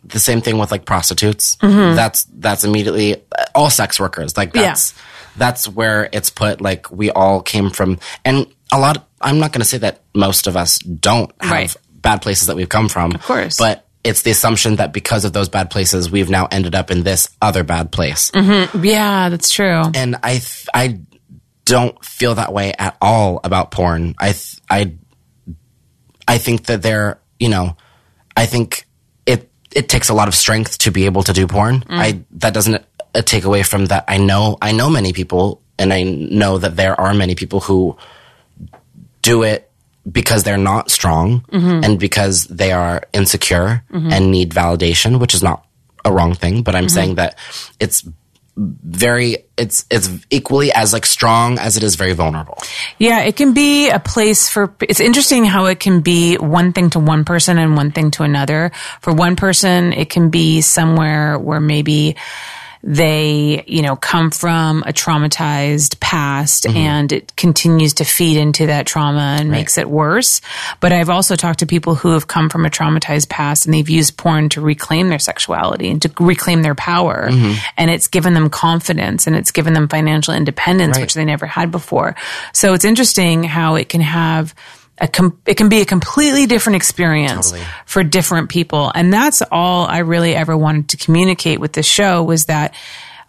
the 0.03 0.19
same 0.19 0.41
thing 0.41 0.57
with 0.57 0.71
like 0.71 0.85
prostitutes. 0.85 1.55
Mm-hmm. 1.57 1.95
That's 1.95 2.23
that's 2.33 2.63
immediately 2.63 3.23
all 3.53 3.69
sex 3.69 3.99
workers. 3.99 4.35
Like 4.37 4.53
Yeah. 4.55 4.63
that's 4.63 4.93
that's 5.37 5.67
where 5.67 6.09
it's 6.11 6.29
put. 6.29 6.59
Like 6.61 6.91
we 6.91 7.11
all 7.11 7.41
came 7.41 7.69
from, 7.69 7.99
and 8.25 8.47
a 8.71 8.79
lot. 8.79 9.05
I'm 9.21 9.39
not 9.39 9.51
going 9.51 9.61
to 9.61 9.65
say 9.65 9.77
that 9.79 10.01
most 10.15 10.47
of 10.47 10.55
us 10.57 10.79
don't 10.79 11.31
have 11.41 11.51
Right. 11.51 11.75
bad 11.91 12.21
places 12.21 12.47
that 12.47 12.55
we've 12.55 12.69
come 12.69 12.87
from. 12.89 13.11
Of 13.13 13.21
course. 13.21 13.57
but 13.57 13.85
it's 14.01 14.21
the 14.21 14.31
assumption 14.31 14.77
that 14.77 14.93
because 14.93 15.25
of 15.25 15.33
those 15.33 15.49
bad 15.49 15.69
places, 15.69 16.09
we've 16.09 16.29
now 16.29 16.47
ended 16.49 16.73
up 16.73 16.89
in 16.89 17.03
this 17.03 17.29
other 17.41 17.63
bad 17.65 17.91
place. 17.91 18.31
Yeah, 18.33 19.27
that's 19.29 19.49
true. 19.49 19.83
And 19.93 20.15
I 20.23 20.31
th- 20.39 20.67
I 20.73 20.99
don't 21.69 22.03
feel 22.03 22.33
that 22.35 22.51
way 22.51 22.73
at 22.79 22.97
all 22.99 23.39
about 23.43 23.69
porn. 23.69 24.15
I 24.17 24.31
th- 24.31 24.59
I 24.69 24.93
I 26.27 26.39
think 26.39 26.65
that 26.65 26.81
they're, 26.81 27.19
you 27.39 27.47
know, 27.47 27.77
I 28.35 28.47
think 28.47 28.87
it 29.27 29.51
it 29.71 29.87
takes 29.87 30.09
a 30.09 30.15
lot 30.15 30.27
of 30.27 30.33
strength 30.33 30.79
to 30.79 30.91
be 30.91 31.05
able 31.05 31.21
to 31.23 31.31
do 31.31 31.45
porn. 31.45 31.81
Mm. 31.81 31.85
I 31.89 32.23
that 32.41 32.55
doesn't 32.55 32.83
uh, 33.13 33.21
take 33.21 33.43
away 33.43 33.61
from 33.61 33.85
that. 33.85 34.03
I 34.07 34.17
know 34.17 34.57
I 34.63 34.71
know 34.71 34.89
many 34.89 35.13
people, 35.13 35.61
and 35.77 35.93
I 35.93 36.01
know 36.03 36.57
that 36.57 36.75
there 36.75 36.99
are 36.99 37.13
many 37.13 37.35
people 37.35 37.59
who 37.59 37.95
do 39.21 39.43
it 39.43 39.69
because 40.11 40.43
they're 40.43 40.57
not 40.57 40.89
strong 40.89 41.41
mm-hmm. 41.51 41.83
and 41.83 41.99
because 41.99 42.47
they 42.47 42.71
are 42.71 43.03
insecure 43.13 43.83
mm-hmm. 43.91 44.11
and 44.11 44.31
need 44.31 44.51
validation, 44.51 45.19
which 45.19 45.35
is 45.35 45.43
not 45.43 45.67
a 46.03 46.11
wrong 46.11 46.33
thing. 46.33 46.63
But 46.63 46.73
I'm 46.73 46.85
mm-hmm. 46.85 46.95
saying 46.95 47.15
that 47.15 47.37
it's 47.79 48.07
very 48.59 49.45
it's 49.55 49.85
it's 49.89 50.09
equally 50.29 50.71
as 50.73 50.91
like 50.91 51.05
strong 51.05 51.57
as 51.59 51.77
it 51.77 51.83
is 51.83 51.95
very 51.95 52.11
vulnerable. 52.13 52.57
Yeah, 52.97 53.21
it 53.21 53.37
can 53.37 53.53
be 53.53 53.89
a 53.89 53.99
place 53.99 54.49
for, 54.49 54.75
it's 54.81 54.99
interesting 54.99 55.45
how 55.45 55.65
it 55.65 55.79
can 55.79 56.01
be 56.01 56.35
one 56.35 56.73
thing 56.73 56.89
to 56.91 56.99
one 56.99 57.23
person 57.23 57.57
and 57.57 57.77
one 57.77 57.91
thing 57.91 58.11
to 58.11 58.23
another. 58.23 58.71
For 59.01 59.13
one 59.13 59.35
person, 59.35 59.93
it 59.93 60.09
can 60.09 60.29
be 60.29 60.61
somewhere 60.61 61.39
where 61.39 61.61
maybe 61.61 62.17
they, 62.81 63.63
you 63.67 63.81
know, 63.81 63.95
come 63.95 64.31
from 64.31 64.83
a 64.83 64.93
traumatized 64.93 65.99
past 65.99 66.63
mm-hmm. 66.63 66.77
and 66.77 67.11
it 67.11 67.35
continues 67.35 67.95
to 67.95 68.05
feed 68.05 68.37
into 68.37 68.67
that 68.67 68.85
trauma 68.85 69.37
and 69.39 69.51
makes 69.51 69.77
it 69.77 69.89
worse. 69.89 70.39
But 70.79 70.93
I've 70.93 71.09
also 71.09 71.35
talked 71.35 71.59
to 71.59 71.65
people 71.65 71.95
who 71.95 72.11
have 72.11 72.27
come 72.27 72.49
from 72.49 72.65
a 72.65 72.69
traumatized 72.69 73.27
past 73.27 73.65
and 73.65 73.73
they've 73.73 73.89
used 73.89 74.17
porn 74.17 74.47
to 74.49 74.61
reclaim 74.61 75.09
their 75.09 75.19
sexuality 75.19 75.89
and 75.89 76.01
to 76.03 76.11
reclaim 76.19 76.61
their 76.61 76.75
power. 76.75 77.29
Mm-hmm. 77.29 77.53
And 77.75 77.91
it's 77.91 78.07
given 78.07 78.33
them 78.33 78.49
confidence 78.49 79.27
and 79.27 79.35
it's 79.35 79.51
given 79.51 79.73
them 79.73 79.87
financial 79.89 80.33
independence, 80.33 80.95
Right. 80.95 81.01
which 81.01 81.13
they 81.13 81.25
never 81.25 81.45
had 81.45 81.71
before. 81.71 82.15
So 82.53 82.73
it's 82.73 82.85
interesting 82.85 83.43
how 83.43 83.75
it 83.75 83.89
can 83.89 84.01
have 84.01 84.55
com- 85.07 85.39
it 85.45 85.55
can 85.55 85.69
be 85.69 85.81
a 85.81 85.85
completely 85.85 86.45
different 86.45 86.75
experience 86.75 87.51
Totally. 87.51 87.67
for 87.85 88.03
different 88.03 88.49
people. 88.49 88.91
And 88.93 89.11
that's 89.13 89.41
all 89.51 89.85
I 89.85 89.99
really 89.99 90.35
ever 90.35 90.57
wanted 90.57 90.89
to 90.89 90.97
communicate 90.97 91.59
with 91.59 91.73
this 91.73 91.85
show 91.85 92.23
was 92.23 92.45
that 92.45 92.75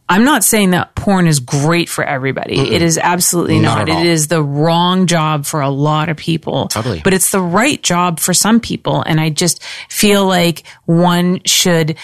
I'm 0.09 0.25
not 0.25 0.43
saying 0.43 0.73
that 0.73 0.97
porn 0.97 1.29
is 1.29 1.39
great 1.39 1.89
for 1.89 2.03
everybody. 2.03 2.59
It 2.59 2.83
is 2.83 2.99
absolutely 2.99 3.61
Not 3.61 3.87
not. 3.87 4.01
It 4.01 4.07
is 4.07 4.27
the 4.27 4.43
wrong 4.43 5.07
job 5.07 5.47
for 5.47 5.61
a 5.61 5.71
lot 5.71 6.09
of 6.09 6.17
people. 6.17 6.67
Totally. 6.67 7.01
But 7.05 7.15
it's 7.15 7.31
the 7.31 7.41
right 7.41 7.81
job 7.81 8.19
for 8.19 8.35
some 8.35 8.59
people. 8.59 9.03
And 9.03 9.21
I 9.21 9.31
just 9.31 9.63
feel 9.89 10.27
like 10.27 10.67
one 10.85 11.43
should 11.45 11.97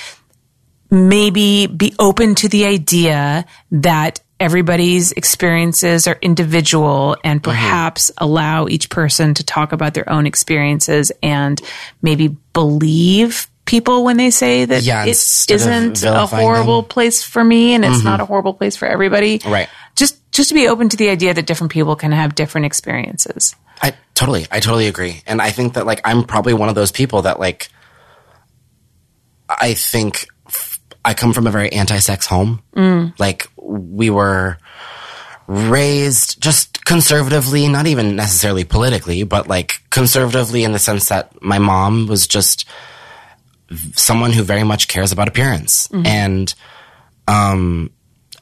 maybe 0.89 1.67
be 1.67 1.97
open 1.99 2.37
to 2.37 2.49
the 2.49 2.67
idea 2.67 3.45
that 3.73 4.21
everybody's 4.39 5.13
experiences 5.13 6.07
are 6.07 6.19
individual 6.21 7.17
and 7.25 7.43
Mm-hmm. 7.43 7.51
perhaps 7.51 8.11
allow 8.19 8.69
each 8.69 8.91
person 8.91 9.35
to 9.35 9.45
talk 9.45 9.73
about 9.73 9.95
their 9.95 10.09
own 10.11 10.27
experiences 10.27 11.11
and 11.23 11.61
maybe 12.03 12.29
believe 12.53 13.49
people 13.65 14.05
when 14.05 14.17
they 14.17 14.31
say 14.31 14.65
that 14.65 14.83
Yeah, 14.83 15.05
it 15.05 15.09
isn't 15.09 16.05
a 16.05 16.27
horrible 16.27 16.83
them. 16.83 16.85
Mm-hmm. 16.85 16.89
place 16.91 17.23
for 17.23 17.43
me 17.43 17.75
and 17.75 17.85
it's 17.85 18.05
not 18.05 18.21
a 18.21 18.25
horrible 18.25 18.55
place 18.55 18.77
for 18.77 18.87
everybody. 18.87 19.41
Right. 19.45 19.69
Just 19.97 20.21
just 20.31 20.51
to 20.51 20.55
be 20.55 20.69
open 20.69 20.89
to 20.91 20.97
the 20.97 21.09
idea 21.09 21.33
that 21.35 21.47
different 21.47 21.73
people 21.73 21.97
can 21.97 22.13
have 22.13 22.35
different 22.35 22.67
experiences. 22.67 23.57
I 23.83 23.95
totally, 24.15 24.47
I 24.51 24.61
totally 24.61 24.87
agree. 24.87 25.23
And 25.27 25.41
I 25.43 25.51
think 25.51 25.75
that 25.75 25.87
like 25.87 26.01
I'm 26.05 26.25
probably 26.25 26.53
one 26.55 26.69
of 26.69 26.75
those 26.75 26.93
people 26.93 27.23
that 27.23 27.41
like 27.41 27.69
I 29.49 29.75
think 29.75 30.27
I 31.07 31.15
come 31.15 31.33
from 31.33 31.47
a 31.47 31.51
very 31.51 31.73
anti-sex 31.73 32.27
home. 32.27 32.63
Like 33.19 33.49
we 33.57 34.11
were 34.11 34.59
raised 35.47 36.43
just 36.43 36.85
conservatively, 36.85 37.69
not 37.69 37.87
even 37.87 38.17
necessarily 38.17 38.65
politically, 38.65 39.23
but 39.23 39.47
like 39.47 39.81
conservatively 39.91 40.65
in 40.65 40.73
the 40.73 40.81
sense 40.81 41.09
that 41.09 41.41
my 41.41 41.61
mom 41.61 42.09
was 42.09 42.27
just 42.27 42.67
someone 43.95 44.33
who 44.33 44.43
very 44.43 44.65
much 44.65 44.89
cares 44.89 45.13
about 45.13 45.29
appearance 45.29 45.89
and 46.07 46.55
um 47.27 47.91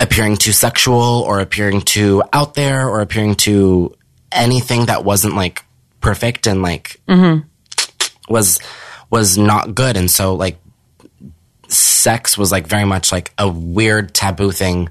appearing 0.01 0.37
too 0.37 0.53
sexual 0.53 1.23
or 1.27 1.41
appearing 1.41 1.81
too 1.81 2.23
out 2.33 2.55
there 2.55 2.89
or 2.89 3.01
appearing 3.01 3.35
too 3.35 3.95
anything 4.33 4.87
that 4.87 5.05
wasn't 5.05 5.35
like 5.35 5.65
perfect 6.01 6.47
and 6.47 6.61
like 6.63 7.01
mm-hmm. 7.09 7.47
was 8.29 8.59
was 9.11 9.39
not 9.39 9.75
good 9.75 9.97
and 9.97 10.11
so 10.11 10.35
like 10.35 10.59
sex 11.75 12.39
was 12.39 12.51
like 12.53 12.67
very 12.67 12.85
much 12.85 13.13
like 13.13 13.33
a 13.39 13.49
weird 13.49 14.15
taboo 14.15 14.51
thing 14.53 14.89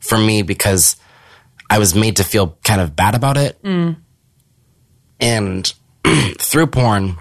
for 0.00 0.18
me 0.18 0.42
because 0.42 0.96
I 1.70 1.78
was 1.78 1.94
made 1.94 2.16
to 2.16 2.24
feel 2.24 2.58
kind 2.64 2.80
of 2.80 2.94
bad 2.96 3.14
about 3.14 3.36
it. 3.36 3.58
And 5.20 5.72
through 6.38 6.66
porn, 6.66 7.16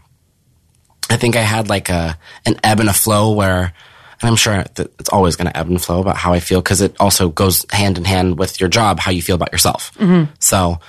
I 1.10 1.18
think 1.18 1.36
I 1.36 1.42
had 1.42 1.70
like 1.70 1.90
a 1.90 2.18
an 2.46 2.56
ebb 2.64 2.80
and 2.80 2.90
a 2.90 2.94
flow 2.94 3.34
where, 3.34 3.74
and 4.22 4.30
I'm 4.30 4.36
sure 4.36 4.64
that 4.76 4.92
it's 5.00 5.10
always 5.10 5.36
going 5.36 5.48
to 5.48 5.58
ebb 5.58 5.68
and 5.68 5.82
flow 5.82 6.00
about 6.02 6.18
how 6.18 6.34
I 6.34 6.40
feel 6.40 6.62
because 6.62 6.82
it 6.82 6.96
also 7.00 7.30
goes 7.30 7.66
hand 7.72 7.98
in 7.98 8.06
hand 8.06 8.40
with 8.40 8.60
your 8.60 8.70
job, 8.70 9.00
how 9.00 9.12
you 9.12 9.22
feel 9.22 9.36
about 9.36 9.52
yourself. 9.52 9.92
So 10.40 10.80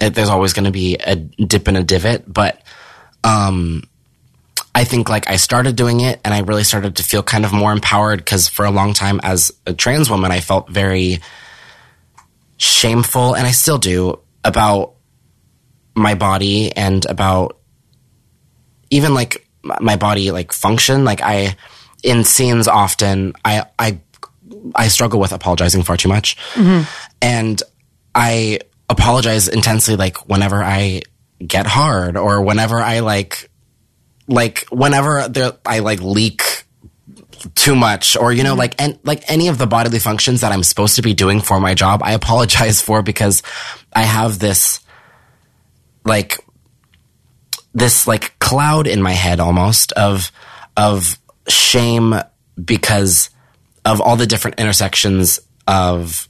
it, 0.00 0.14
there's 0.14 0.28
always 0.28 0.52
going 0.52 0.64
to 0.64 0.70
be 0.72 0.96
a 0.96 1.16
dip 1.16 1.68
and 1.68 1.76
a 1.76 1.82
divot, 1.84 2.24
but 2.32 2.60
um, 3.24 3.84
I 4.74 4.84
think 4.84 5.08
like 5.08 5.28
I 5.28 5.36
started 5.36 5.76
doing 5.76 6.00
it 6.00 6.20
and 6.24 6.32
I 6.32 6.40
really 6.40 6.64
started 6.64 6.96
to 6.96 7.02
feel 7.02 7.22
kind 7.22 7.44
of 7.44 7.52
more 7.52 7.72
empowered 7.72 8.20
because 8.20 8.48
for 8.48 8.64
a 8.64 8.70
long 8.70 8.94
time 8.94 9.20
as 9.22 9.52
a 9.66 9.74
trans 9.74 10.08
woman, 10.08 10.32
I 10.32 10.40
felt 10.40 10.70
very 10.70 11.20
shameful 12.56 13.34
and 13.34 13.46
I 13.46 13.50
still 13.50 13.78
do 13.78 14.18
about 14.44 14.94
my 15.94 16.14
body 16.14 16.74
and 16.74 17.04
about 17.04 17.58
even 18.88 19.14
like 19.14 19.46
my 19.62 19.96
body 19.96 20.30
like 20.30 20.52
function. 20.52 21.04
Like 21.04 21.20
I, 21.20 21.56
in 22.02 22.24
scenes 22.24 22.66
often, 22.66 23.34
I, 23.44 23.66
I, 23.78 24.00
I 24.74 24.88
struggle 24.88 25.20
with 25.20 25.32
apologizing 25.32 25.82
far 25.82 25.98
too 25.98 26.08
much. 26.08 26.36
Mm-hmm. 26.54 26.88
And 27.20 27.62
I 28.14 28.60
apologize 28.88 29.48
intensely 29.48 29.96
like 29.96 30.28
whenever 30.28 30.62
I 30.62 31.02
get 31.46 31.66
hard 31.66 32.16
or 32.16 32.42
whenever 32.42 32.78
I 32.78 33.00
like 33.00 33.50
like 34.32 34.66
whenever 34.70 35.28
there 35.28 35.52
I 35.64 35.80
like 35.80 36.00
leak 36.00 36.64
too 37.54 37.74
much 37.74 38.16
or 38.16 38.32
you 38.32 38.42
know 38.42 38.50
mm-hmm. 38.50 38.58
like 38.58 38.80
and 38.80 38.98
like 39.02 39.30
any 39.30 39.48
of 39.48 39.58
the 39.58 39.66
bodily 39.66 39.98
functions 39.98 40.40
that 40.40 40.52
I'm 40.52 40.62
supposed 40.62 40.96
to 40.96 41.02
be 41.02 41.14
doing 41.14 41.40
for 41.40 41.60
my 41.60 41.74
job 41.74 42.00
I 42.02 42.12
apologize 42.12 42.80
for 42.80 43.02
because 43.02 43.42
I 43.92 44.02
have 44.02 44.38
this 44.38 44.80
like 46.04 46.38
this 47.74 48.06
like 48.06 48.38
cloud 48.38 48.86
in 48.86 49.02
my 49.02 49.12
head 49.12 49.40
almost 49.40 49.92
of 49.92 50.30
of 50.76 51.18
shame 51.48 52.14
because 52.62 53.30
of 53.84 54.00
all 54.00 54.16
the 54.16 54.26
different 54.26 54.60
intersections 54.60 55.40
of 55.66 56.28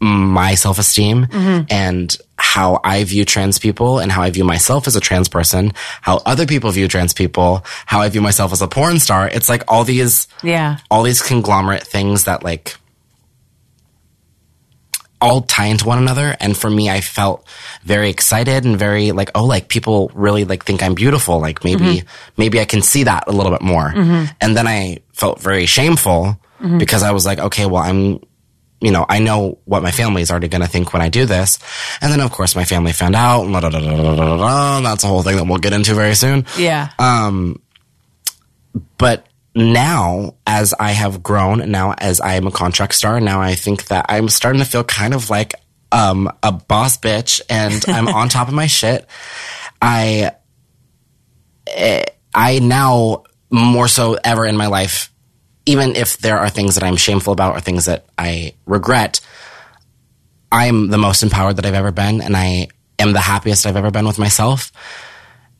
my 0.00 0.54
self 0.54 0.78
esteem 0.78 1.26
mm-hmm. 1.26 1.64
and 1.70 2.16
how 2.38 2.80
I 2.84 3.04
view 3.04 3.24
trans 3.24 3.58
people 3.58 3.98
and 3.98 4.12
how 4.12 4.22
I 4.22 4.30
view 4.30 4.44
myself 4.44 4.86
as 4.86 4.94
a 4.94 5.00
trans 5.00 5.28
person, 5.28 5.72
how 6.02 6.20
other 6.26 6.46
people 6.46 6.70
view 6.70 6.86
trans 6.86 7.14
people, 7.14 7.64
how 7.86 8.00
I 8.00 8.08
view 8.08 8.20
myself 8.20 8.52
as 8.52 8.60
a 8.60 8.68
porn 8.68 8.98
star. 8.98 9.28
It's 9.28 9.48
like 9.48 9.64
all 9.68 9.84
these 9.84 10.28
Yeah. 10.42 10.78
all 10.90 11.02
these 11.02 11.22
conglomerate 11.22 11.84
things 11.84 12.24
that 12.24 12.42
like 12.42 12.76
all 15.18 15.40
tie 15.40 15.66
into 15.66 15.86
one 15.86 15.98
another. 15.98 16.36
And 16.40 16.54
for 16.56 16.68
me 16.68 16.90
i 16.90 17.00
felt 17.00 17.48
very 17.84 18.10
excited 18.10 18.66
and 18.66 18.78
very 18.78 19.12
like 19.12 19.30
oh 19.34 19.44
like 19.46 19.68
people 19.68 20.10
really 20.14 20.44
like 20.44 20.64
think 20.64 20.82
i'm 20.82 20.94
beautiful. 20.94 21.40
Like 21.40 21.64
maybe 21.64 21.84
mm-hmm. 21.84 22.08
maybe 22.36 22.60
i 22.60 22.66
can 22.66 22.82
see 22.82 23.04
that 23.04 23.24
a 23.26 23.32
little 23.32 23.52
bit 23.52 23.62
more. 23.62 23.92
Mm-hmm. 23.92 24.24
And 24.42 24.56
then 24.56 24.66
i 24.66 24.98
felt 25.14 25.40
very 25.40 25.64
shameful 25.64 26.38
because 26.78 27.02
i 27.02 27.10
was 27.12 27.26
like 27.26 27.38
okay 27.38 27.66
well 27.66 27.82
i'm 27.82 28.18
you 28.80 28.90
know 28.90 29.06
i 29.08 29.18
know 29.18 29.58
what 29.64 29.82
my 29.82 29.90
family 29.90 30.22
is 30.22 30.30
already 30.30 30.48
going 30.48 30.60
to 30.62 30.68
think 30.68 30.92
when 30.92 31.00
i 31.02 31.08
do 31.08 31.24
this 31.24 31.58
and 32.00 32.12
then 32.12 32.20
of 32.20 32.30
course 32.30 32.54
my 32.54 32.64
family 32.64 32.92
found 32.92 33.14
out 33.14 33.44
and, 33.46 33.54
that's 34.84 35.02
a 35.04 35.06
whole 35.06 35.22
thing 35.22 35.36
that 35.36 35.46
we'll 35.46 35.58
get 35.58 35.72
into 35.72 35.94
very 35.94 36.14
soon 36.14 36.44
Yeah. 36.58 36.90
but 38.98 39.26
now 39.54 40.34
as 40.46 40.74
I 40.78 40.90
have 40.90 41.22
grown, 41.22 41.62
and 41.62 41.72
now 41.72 41.94
as 41.96 42.20
I 42.20 42.34
am 42.34 42.46
a 42.46 42.50
contract 42.50 42.94
star, 42.94 43.20
now 43.20 43.40
I 43.40 43.54
think 43.54 43.86
that 43.86 44.04
I'm 44.10 44.28
starting 44.28 44.60
to 44.60 44.68
feel 44.68 44.84
kind 44.84 45.14
of 45.14 45.30
like 45.30 45.54
um, 45.90 46.30
a 46.42 46.52
boss 46.52 46.98
bitch, 46.98 47.40
and 47.48 47.82
I'm 47.88 48.06
on 48.06 48.28
top 48.28 48.48
of 48.48 48.54
my 48.54 48.66
shit. 48.66 49.06
I 49.80 50.32
eh, 51.66 52.04
I 52.34 52.58
now 52.58 53.22
more 53.50 53.88
so 53.88 54.18
ever 54.22 54.44
in 54.44 54.58
my 54.58 54.66
life, 54.66 55.10
even 55.66 55.96
if 55.96 56.18
there 56.18 56.38
are 56.38 56.48
things 56.48 56.76
that 56.76 56.84
I'm 56.84 56.96
shameful 56.96 57.32
about 57.32 57.56
or 57.56 57.60
things 57.60 57.84
that 57.84 58.06
I 58.16 58.54
regret, 58.64 59.20
I'm 60.50 60.88
the 60.88 60.98
most 60.98 61.22
empowered 61.22 61.56
that 61.56 61.66
I've 61.66 61.74
ever 61.74 61.92
been, 61.92 62.22
and 62.22 62.36
I 62.36 62.68
am 62.98 63.12
the 63.12 63.20
happiest 63.20 63.66
I've 63.66 63.76
ever 63.76 63.90
been 63.90 64.06
with 64.06 64.18
myself, 64.18 64.72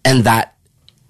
and 0.05 0.25
that 0.25 0.55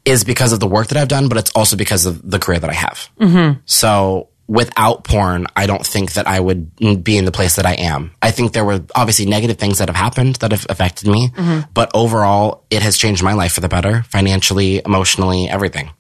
is 0.05 0.24
because 0.24 0.53
of 0.53 0.61
the 0.61 0.66
work 0.66 0.88
that 0.88 0.97
I've 0.97 1.09
done, 1.09 1.28
but 1.28 1.36
it's 1.36 1.51
also 1.55 1.76
because 1.76 2.07
of 2.07 2.28
the 2.28 2.38
career 2.38 2.59
that 2.59 2.70
I 2.70 2.74
have. 2.74 3.11
Mm-hmm. 3.20 3.61
So 3.66 4.28
without 4.47 5.03
porn, 5.03 5.49
I 5.57 5.66
don't 5.66 5.84
think 5.84 6.12
that 6.12 6.28
I 6.28 6.38
would 6.38 7.03
be 7.03 7.18
in 7.18 7.24
the 7.24 7.32
place 7.32 7.57
that 7.57 7.66
I 7.66 7.72
am. 7.74 8.12
I 8.22 8.30
think 8.30 8.53
there 8.53 8.64
were 8.64 8.80
obviously 8.94 9.26
negative 9.26 9.59
things 9.59 9.78
that 9.78 9.88
have 9.88 9.97
happened 9.97 10.36
that 10.36 10.53
have 10.53 10.64
affected 10.68 11.09
me, 11.09 11.32
but 11.74 11.90
overall, 11.92 12.64
it 12.70 12.82
has 12.82 12.97
changed 12.97 13.24
my 13.24 13.32
life 13.32 13.53
for 13.53 13.61
the 13.61 13.68
better, 13.68 14.05
financially, 14.05 14.80
emotionally, 14.84 15.49
everything. 15.49 15.90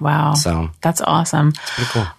Wow. 0.00 0.34
So- 0.34 0.70
that's 0.82 1.00
awesome. 1.00 1.52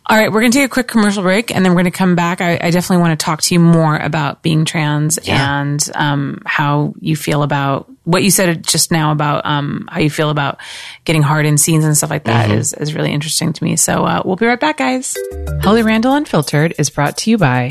All 0.10 0.18
right, 0.18 0.32
we're 0.32 0.42
going 0.42 0.52
to 0.52 0.58
take 0.58 0.66
a 0.66 0.74
quick 0.74 0.88
commercial 0.88 1.24
break 1.24 1.54
and 1.54 1.64
then 1.66 1.72
we're 1.74 1.82
going 1.82 1.92
to 1.92 1.98
come 1.98 2.16
back. 2.16 2.42
I, 2.42 2.54
I 2.62 2.72
definitely 2.72 2.98
want 2.98 3.20
to 3.20 3.24
talk 3.24 3.42
to 3.44 3.54
you 3.54 3.60
more 3.60 3.96
about 3.98 4.42
being 4.42 4.66
trans 4.66 5.20
Yeah. 5.24 5.62
and 5.62 5.90
um, 5.96 6.42
how 6.46 6.94
you 7.00 7.16
feel 7.16 7.44
about 7.44 7.90
what 8.04 8.24
you 8.24 8.32
said 8.32 8.66
just 8.66 8.90
now 8.90 9.12
about 9.12 9.46
um, 9.46 9.88
how 9.92 10.00
you 10.00 10.10
feel 10.10 10.30
about 10.30 10.60
getting 11.04 11.22
hard 11.22 11.46
in 11.46 11.58
scenes 11.58 11.84
and 11.84 11.96
stuff 11.98 12.10
like 12.10 12.24
that 12.24 12.50
is 12.52 12.72
is 12.72 12.94
really 12.96 13.12
interesting 13.12 13.52
to 13.52 13.64
me. 13.64 13.76
So 13.76 14.06
uh, 14.06 14.22
we'll 14.24 14.38
be 14.38 14.46
right 14.46 14.60
back, 14.60 14.78
guys. 14.78 15.16
Holly 15.62 15.84
Randall 15.84 16.14
Unfiltered 16.14 16.74
is 16.80 16.90
brought 16.90 17.18
to 17.18 17.30
you 17.32 17.38
by 17.38 17.68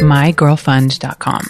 mygirlfund.com. 0.00 1.42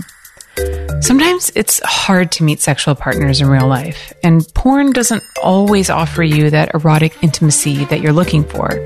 Sometimes 1.00 1.50
it's 1.54 1.80
hard 1.84 2.32
to 2.32 2.44
meet 2.44 2.60
sexual 2.60 2.94
partners 2.94 3.40
in 3.40 3.48
real 3.48 3.66
life, 3.66 4.12
and 4.22 4.46
porn 4.54 4.92
doesn't 4.92 5.22
always 5.42 5.90
offer 5.90 6.22
you 6.22 6.50
that 6.50 6.74
erotic 6.74 7.22
intimacy 7.22 7.84
that 7.86 8.00
you're 8.00 8.12
looking 8.12 8.44
for. 8.44 8.84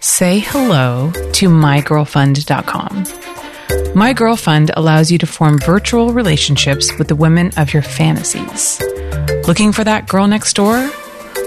Say 0.00 0.38
hello 0.38 1.10
to 1.12 1.48
mygirlfund.com. 1.48 3.04
My 3.94 4.12
Girlfund 4.12 4.70
allows 4.76 5.10
you 5.10 5.18
to 5.18 5.26
form 5.26 5.58
virtual 5.58 6.12
relationships 6.12 6.96
with 6.98 7.08
the 7.08 7.16
women 7.16 7.52
of 7.56 7.72
your 7.72 7.82
fantasies. 7.82 8.80
Looking 9.46 9.72
for 9.72 9.84
that 9.84 10.08
girl 10.08 10.26
next 10.26 10.54
door? 10.54 10.76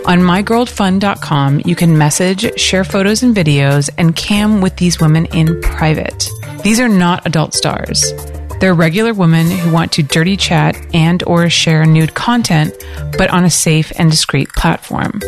On 0.06 0.20
mygirlfund.com, 0.20 1.62
you 1.66 1.76
can 1.76 1.98
message, 1.98 2.58
share 2.60 2.84
photos 2.84 3.24
and 3.24 3.36
videos, 3.36 3.90
and 3.98 4.16
cam 4.16 4.62
with 4.62 4.78
these 4.78 5.00
women 5.00 5.26
in 5.28 5.60
private. 5.62 6.30
These 6.64 6.80
are 6.80 6.88
not 6.90 7.26
adult 7.26 7.54
stars. 7.54 8.14
They're 8.60 8.74
regular 8.74 9.14
women 9.14 9.52
who 9.52 9.72
want 9.72 9.92
to 9.94 10.04
dirty 10.04 10.36
chat 10.36 10.76
and 10.94 11.22
or 11.24 11.50
share 11.50 11.86
nude 11.86 12.16
content, 12.16 12.74
but 13.18 13.30
on 13.30 13.46
a 13.46 13.50
safe 13.50 13.92
and 13.98 14.10
discreet 14.10 14.50
platform. 14.50 15.22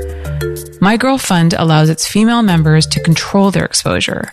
My 0.82 0.98
Girl 0.98 1.18
Fund 1.18 1.54
allows 1.54 1.90
its 1.90 2.08
female 2.08 2.42
members 2.42 2.88
to 2.88 3.04
control 3.04 3.52
their 3.52 3.66
exposure. 3.66 4.32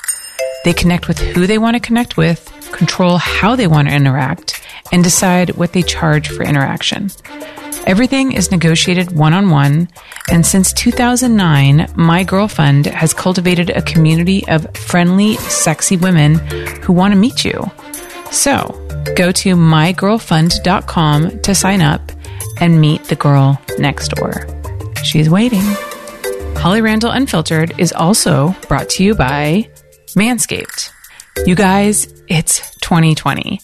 They 0.64 0.72
connect 0.72 1.08
with 1.08 1.18
who 1.18 1.46
they 1.46 1.58
want 1.58 1.74
to 1.74 1.80
connect 1.80 2.16
with, 2.16 2.50
control 2.72 3.18
how 3.18 3.54
they 3.54 3.66
want 3.66 3.88
to 3.88 3.94
interact, 3.94 4.62
and 4.92 5.04
decide 5.04 5.56
what 5.56 5.72
they 5.72 5.82
charge 5.82 6.28
for 6.28 6.42
interaction. 6.42 7.10
Everything 7.86 8.32
is 8.32 8.50
negotiated 8.50 9.12
one 9.12 9.32
on 9.32 9.50
one, 9.50 9.88
and 10.30 10.44
since 10.44 10.72
2009, 10.72 11.92
My 11.94 12.24
Girl 12.24 12.48
Fund 12.48 12.86
has 12.86 13.14
cultivated 13.14 13.70
a 13.70 13.82
community 13.82 14.46
of 14.48 14.74
friendly, 14.76 15.36
sexy 15.36 15.96
women 15.96 16.34
who 16.82 16.92
want 16.92 17.12
to 17.12 17.18
meet 17.18 17.44
you. 17.44 17.70
So, 18.30 18.68
go 19.16 19.32
to 19.32 19.56
mygirlfund.com 19.56 21.40
to 21.40 21.54
sign 21.54 21.80
up 21.80 22.12
and 22.60 22.80
meet 22.80 23.04
the 23.04 23.16
girl 23.16 23.60
next 23.78 24.08
door. 24.08 24.46
She's 25.02 25.30
waiting. 25.30 25.64
Holly 26.56 26.80
Randall 26.80 27.10
Unfiltered 27.10 27.78
is 27.78 27.92
also 27.92 28.54
brought 28.68 28.88
to 28.90 29.04
you 29.04 29.14
by 29.14 29.68
Manscaped. 30.16 30.90
You 31.44 31.54
guys, 31.54 32.12
it's 32.28 32.74
2020. 32.80 33.60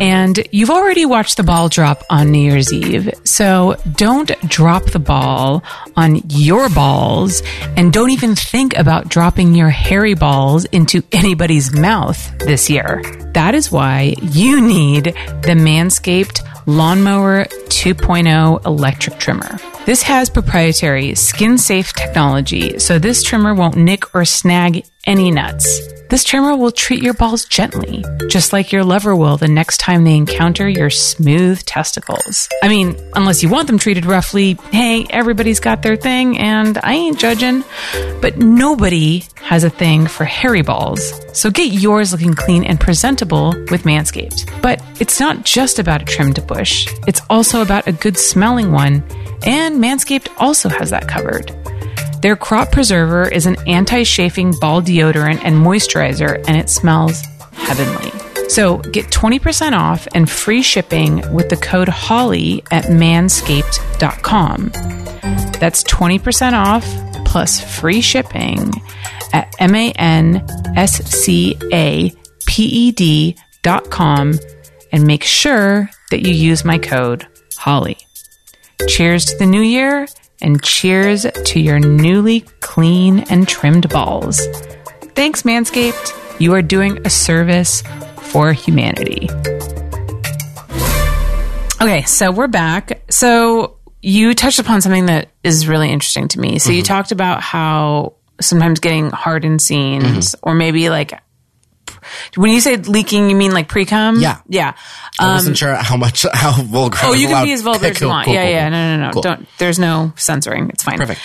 And 0.00 0.46
you've 0.52 0.70
already 0.70 1.04
watched 1.04 1.36
the 1.36 1.42
ball 1.42 1.68
drop 1.68 2.04
on 2.08 2.30
New 2.30 2.38
Year's 2.40 2.72
Eve. 2.72 3.10
So 3.24 3.76
don't 3.96 4.30
drop 4.48 4.84
the 4.84 4.98
ball 4.98 5.64
on 5.96 6.22
your 6.28 6.68
balls 6.68 7.42
and 7.76 7.92
don't 7.92 8.10
even 8.10 8.36
think 8.36 8.76
about 8.76 9.08
dropping 9.08 9.54
your 9.54 9.70
hairy 9.70 10.14
balls 10.14 10.64
into 10.66 11.02
anybody's 11.10 11.74
mouth 11.74 12.38
this 12.38 12.70
year. 12.70 13.02
That 13.34 13.54
is 13.54 13.72
why 13.72 14.14
you 14.22 14.60
need 14.60 15.04
the 15.04 15.56
Manscaped 15.56 16.40
Lawnmower 16.66 17.44
2.0 17.44 18.66
electric 18.66 19.18
trimmer. 19.18 19.58
This 19.86 20.02
has 20.02 20.28
proprietary 20.28 21.14
skin 21.14 21.56
safe 21.56 21.92
technology, 21.94 22.78
so 22.78 22.98
this 22.98 23.22
trimmer 23.22 23.54
won't 23.54 23.76
nick 23.76 24.14
or 24.14 24.24
snag 24.26 24.84
any 25.06 25.30
nuts. 25.30 25.97
This 26.08 26.24
trimmer 26.24 26.56
will 26.56 26.72
treat 26.72 27.02
your 27.02 27.12
balls 27.12 27.44
gently, 27.44 28.02
just 28.28 28.54
like 28.54 28.72
your 28.72 28.82
lover 28.82 29.14
will 29.14 29.36
the 29.36 29.46
next 29.46 29.76
time 29.76 30.04
they 30.04 30.16
encounter 30.16 30.66
your 30.66 30.88
smooth 30.88 31.62
testicles. 31.64 32.48
I 32.62 32.68
mean, 32.68 32.96
unless 33.14 33.42
you 33.42 33.50
want 33.50 33.66
them 33.66 33.78
treated 33.78 34.06
roughly, 34.06 34.54
hey, 34.72 35.06
everybody's 35.10 35.60
got 35.60 35.82
their 35.82 35.96
thing, 35.96 36.38
and 36.38 36.78
I 36.78 36.94
ain't 36.94 37.18
judging. 37.18 37.62
But 38.22 38.38
nobody 38.38 39.24
has 39.36 39.64
a 39.64 39.70
thing 39.70 40.06
for 40.06 40.24
hairy 40.24 40.62
balls, 40.62 41.12
so 41.38 41.50
get 41.50 41.72
yours 41.72 42.10
looking 42.12 42.32
clean 42.32 42.64
and 42.64 42.80
presentable 42.80 43.50
with 43.70 43.82
Manscaped. 43.82 44.62
But 44.62 44.82
it's 45.00 45.20
not 45.20 45.44
just 45.44 45.78
about 45.78 46.00
a 46.00 46.06
trimmed 46.06 46.46
bush, 46.46 46.88
it's 47.06 47.20
also 47.28 47.60
about 47.60 47.86
a 47.86 47.92
good 47.92 48.16
smelling 48.16 48.72
one, 48.72 49.04
and 49.44 49.76
Manscaped 49.76 50.28
also 50.38 50.70
has 50.70 50.88
that 50.88 51.06
covered. 51.06 51.54
Their 52.20 52.36
crop 52.36 52.72
preserver 52.72 53.28
is 53.28 53.46
an 53.46 53.56
anti 53.66 54.02
chafing 54.02 54.52
ball 54.60 54.82
deodorant 54.82 55.40
and 55.44 55.56
moisturizer, 55.56 56.44
and 56.48 56.56
it 56.56 56.68
smells 56.68 57.22
heavenly. 57.52 58.10
So 58.48 58.78
get 58.78 59.06
20% 59.06 59.72
off 59.72 60.08
and 60.14 60.28
free 60.28 60.62
shipping 60.62 61.22
with 61.32 61.48
the 61.48 61.56
code 61.56 61.88
HOLLY 61.88 62.64
at 62.72 62.84
manscaped.com. 62.84 64.70
That's 65.60 65.82
20% 65.84 66.52
off 66.54 66.84
plus 67.24 67.78
free 67.78 68.00
shipping 68.00 68.72
at 69.32 69.54
M 69.58 69.74
A 69.74 69.92
N 69.92 70.44
S 70.76 71.04
C 71.04 71.56
A 71.72 72.10
P 72.46 72.64
E 72.64 72.90
D 72.92 73.36
dot 73.62 73.90
com 73.90 74.34
and 74.92 75.06
make 75.06 75.22
sure 75.22 75.90
that 76.10 76.26
you 76.26 76.32
use 76.32 76.64
my 76.64 76.78
code 76.78 77.28
HOLLY. 77.58 77.98
Cheers 78.88 79.26
to 79.26 79.36
the 79.36 79.46
new 79.46 79.60
year 79.60 80.08
and 80.40 80.62
cheers 80.62 81.26
to 81.44 81.60
your 81.60 81.78
newly 81.78 82.40
clean 82.60 83.20
and 83.30 83.48
trimmed 83.48 83.88
balls. 83.88 84.40
Thanks, 85.14 85.42
Manscaped. 85.42 86.40
You 86.40 86.54
are 86.54 86.62
doing 86.62 87.04
a 87.04 87.10
service 87.10 87.82
for 88.22 88.52
humanity. 88.52 89.28
Okay, 91.80 92.02
so 92.02 92.30
we're 92.30 92.48
back. 92.48 93.02
So 93.10 93.76
you 94.02 94.34
touched 94.34 94.58
upon 94.58 94.80
something 94.80 95.06
that 95.06 95.28
is 95.42 95.68
really 95.68 95.90
interesting 95.90 96.28
to 96.28 96.40
me. 96.40 96.58
So 96.58 96.70
you 96.70 96.82
mm-hmm. 96.82 96.86
talked 96.86 97.12
about 97.12 97.40
how 97.40 98.14
sometimes 98.40 98.80
getting 98.80 99.10
hard 99.10 99.44
in 99.44 99.58
scenes 99.58 100.04
mm-hmm. 100.04 100.48
or 100.48 100.54
maybe 100.54 100.90
like 100.90 101.20
When 102.36 102.52
you 102.52 102.60
say 102.60 102.76
leaking, 102.76 103.30
you 103.30 103.36
mean 103.36 103.52
like 103.52 103.68
pre 103.68 103.84
cum? 103.84 104.20
Yeah. 104.20 104.40
Yeah. 104.48 104.74
I 105.20 105.34
wasn't 105.34 105.56
sure 105.58 105.74
how 105.74 105.96
much 105.96 106.24
how 106.32 106.52
vulgar. 106.62 106.98
Oh, 107.02 107.12
you 107.14 107.26
can 107.26 107.36
allowed. 107.36 107.44
be 107.44 107.52
as 107.52 107.62
vulgar 107.62 107.78
Okay, 107.78 107.88
as 107.90 108.00
you 108.00 108.06
cool, 108.06 108.10
want. 108.10 108.24
cool, 108.26 108.34
yeah, 108.34 108.42
cool, 108.44 108.50
yeah. 108.52 108.68
No, 108.68 108.96
no, 108.96 109.10
no. 109.12 109.20
Don't. 109.22 109.48
There's 109.58 109.78
no 109.78 110.12
censoring. 110.16 110.70
It's 110.70 110.82
fine. 110.84 110.98
Perfect. 110.98 111.20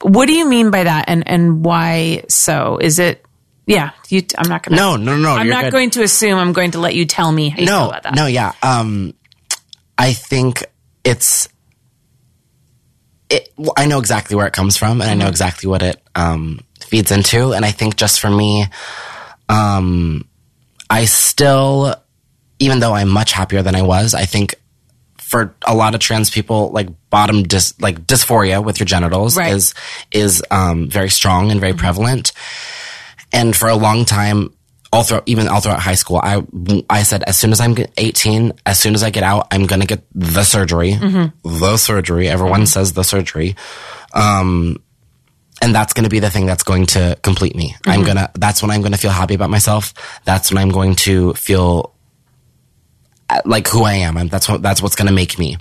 What 0.00 0.26
do 0.26 0.32
you 0.32 0.48
mean 0.48 0.70
by 0.70 0.84
that, 0.84 1.06
and 1.08 1.26
and 1.26 1.64
why 1.64 2.22
so? 2.28 2.78
Is 2.80 2.98
it? 3.00 3.24
Yeah. 3.66 3.90
You. 4.08 4.22
I'm 4.38 4.48
not 4.48 4.62
gonna. 4.62 4.76
No, 4.76 4.96
no, 4.96 5.16
no. 5.16 5.30
I'm 5.30 5.48
not 5.48 5.64
good. 5.64 5.72
going 5.72 5.90
to 5.90 6.02
assume. 6.02 6.38
I'm 6.38 6.52
going 6.52 6.70
to 6.72 6.78
let 6.78 6.94
you 6.94 7.04
tell 7.04 7.30
me 7.32 7.48
how 7.48 7.58
you 7.60 7.66
feel 7.66 7.80
no, 7.80 7.88
about 7.88 8.02
that. 8.04 8.14
no, 8.14 8.26
yeah. 8.26 8.52
Um, 8.62 9.14
I 9.98 10.12
think 10.12 10.64
it's. 11.04 11.48
It, 13.30 13.52
well, 13.56 13.72
I 13.76 13.86
know 13.86 13.98
exactly 13.98 14.36
where 14.36 14.46
it 14.46 14.52
comes 14.52 14.76
from, 14.76 15.00
and 15.00 15.02
I 15.02 15.12
Mm-hmm. 15.14 15.18
know 15.20 15.28
exactly 15.28 15.68
what 15.68 15.82
it 15.82 16.00
um, 16.14 16.60
feeds 16.80 17.10
into. 17.10 17.52
And 17.52 17.64
I 17.64 17.72
think 17.72 17.96
just 17.96 18.20
for 18.20 18.30
me, 18.30 18.66
um, 19.48 20.26
I 20.90 21.04
still, 21.04 21.94
even 22.58 22.80
though 22.80 22.94
I'm 22.94 23.08
much 23.08 23.32
happier 23.32 23.62
than 23.62 23.74
I 23.74 23.82
was, 23.82 24.14
I 24.14 24.24
think 24.24 24.54
for 25.18 25.54
a 25.66 25.74
lot 25.74 25.94
of 25.94 26.00
trans 26.00 26.30
people, 26.30 26.70
like 26.70 26.88
bottom 27.10 27.42
dys, 27.44 27.74
like 27.80 28.06
dysphoria 28.06 28.64
with 28.64 28.80
your 28.80 28.86
genitals 28.86 29.36
Right. 29.36 29.52
is 29.52 29.74
is 30.10 30.42
um, 30.50 30.88
very 30.88 31.10
strong 31.10 31.50
and 31.50 31.60
very 31.60 31.74
prevalent. 31.74 32.32
And 33.32 33.54
for 33.54 33.68
a 33.68 33.74
long 33.76 34.06
time, 34.06 34.54
all 34.90 35.02
throughout, 35.02 35.24
even 35.26 35.48
all 35.48 35.60
throughout 35.60 35.80
high 35.80 35.96
school, 35.96 36.18
I 36.22 36.42
I 36.88 37.02
said 37.02 37.22
as 37.24 37.36
soon 37.36 37.52
as 37.52 37.60
I'm 37.60 37.76
18, 37.98 38.54
as 38.64 38.80
soon 38.80 38.94
as 38.94 39.02
I 39.02 39.10
get 39.10 39.22
out, 39.22 39.46
I'm 39.50 39.66
gonna 39.66 39.84
get 39.84 40.02
the 40.14 40.44
surgery, 40.44 40.94
the 40.94 41.76
surgery. 41.76 42.26
Everyone 42.28 42.64
says 42.64 42.94
the 42.94 43.04
surgery, 43.04 43.54
um, 44.14 44.78
and 45.60 45.74
that's 45.74 45.92
gonna 45.92 46.08
be 46.08 46.20
the 46.20 46.30
thing 46.30 46.46
that's 46.46 46.62
going 46.62 46.86
to 46.86 47.18
complete 47.22 47.56
me. 47.56 47.74
I'm 47.86 48.04
gonna. 48.04 48.30
That's 48.34 48.62
when 48.62 48.70
I'm 48.70 48.82
gonna 48.82 48.96
feel 48.96 49.10
happy 49.10 49.34
about 49.34 49.50
myself. 49.50 49.94
That's 50.24 50.50
when 50.50 50.58
I'm 50.58 50.70
going 50.70 50.94
to 50.96 51.34
feel 51.34 51.94
uh, 53.30 53.42
like 53.44 53.68
who 53.68 53.84
I 53.84 53.94
am. 53.94 54.16
And 54.16 54.30
that's 54.30 54.48
what 54.48 54.62
that's 54.62 54.82
what's 54.82 54.94
going 54.94 55.08
to 55.08 55.12
make 55.12 55.38
me. 55.38 55.58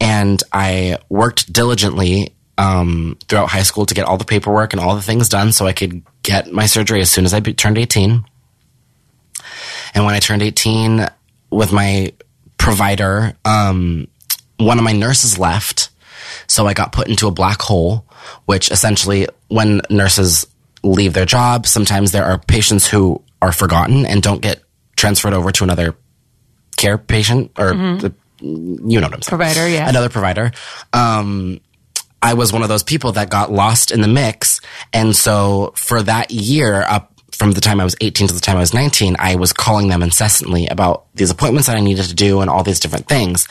And 0.00 0.42
I 0.52 0.98
worked 1.08 1.52
diligently 1.52 2.34
um, 2.56 3.18
throughout 3.28 3.48
high 3.48 3.62
school 3.62 3.86
to 3.86 3.94
get 3.94 4.06
all 4.06 4.16
the 4.16 4.24
paperwork 4.24 4.72
and 4.72 4.80
all 4.80 4.94
the 4.94 5.02
things 5.02 5.28
done 5.28 5.52
so 5.52 5.66
I 5.66 5.72
could 5.72 6.02
get 6.22 6.52
my 6.52 6.66
surgery 6.66 7.00
as 7.00 7.10
soon 7.10 7.24
as 7.24 7.34
I 7.34 7.40
be- 7.40 7.54
turned 7.54 7.78
18. 7.78 8.24
And 9.94 10.04
when 10.04 10.14
I 10.14 10.20
turned 10.20 10.42
18 10.42 11.06
with 11.50 11.72
my 11.72 12.12
provider, 12.58 13.36
um, 13.44 14.08
one 14.58 14.78
of 14.78 14.84
my 14.84 14.92
nurses 14.92 15.38
left. 15.38 15.90
So 16.46 16.66
I 16.66 16.74
got 16.74 16.92
put 16.92 17.08
into 17.08 17.26
a 17.26 17.32
black 17.32 17.60
hole, 17.60 18.06
which 18.46 18.70
essentially 18.70 19.26
when 19.48 19.80
nurses 19.90 20.46
leave 20.82 21.14
their 21.14 21.24
job, 21.24 21.66
sometimes 21.66 22.12
there 22.12 22.24
are 22.24 22.38
patients 22.38 22.86
who 22.86 23.22
are 23.40 23.52
forgotten 23.52 24.06
and 24.06 24.22
don't 24.22 24.40
get 24.40 24.62
transferred 24.96 25.32
over 25.32 25.50
to 25.52 25.64
another 25.64 25.94
care 26.76 26.98
patient 26.98 27.50
or 27.58 27.72
the, 27.72 28.14
you 28.40 29.00
know 29.00 29.06
what 29.06 29.14
I'm 29.14 29.22
saying. 29.22 29.38
Provider, 29.38 29.68
yeah. 29.68 29.88
Another 29.88 30.08
provider. 30.08 30.52
Um, 30.92 31.60
I 32.22 32.34
was 32.34 32.52
one 32.52 32.62
of 32.62 32.68
those 32.68 32.82
people 32.82 33.12
that 33.12 33.28
got 33.28 33.52
lost 33.52 33.90
in 33.90 34.00
the 34.00 34.08
mix. 34.08 34.60
And 34.92 35.14
so 35.14 35.72
for 35.76 36.02
that 36.02 36.30
year 36.30 36.82
up 36.82 37.12
from 37.32 37.52
the 37.52 37.60
time 37.60 37.80
I 37.80 37.84
was 37.84 37.96
18 38.00 38.28
to 38.28 38.34
the 38.34 38.40
time 38.40 38.56
I 38.56 38.60
was 38.60 38.72
19, 38.72 39.16
I 39.18 39.34
was 39.34 39.52
calling 39.52 39.88
them 39.88 40.02
incessantly 40.02 40.66
about 40.68 41.06
these 41.14 41.30
appointments 41.30 41.66
that 41.66 41.76
I 41.76 41.80
needed 41.80 42.06
to 42.06 42.14
do 42.14 42.40
and 42.40 42.48
all 42.48 42.62
these 42.62 42.80
different 42.80 43.08
things. 43.08 43.46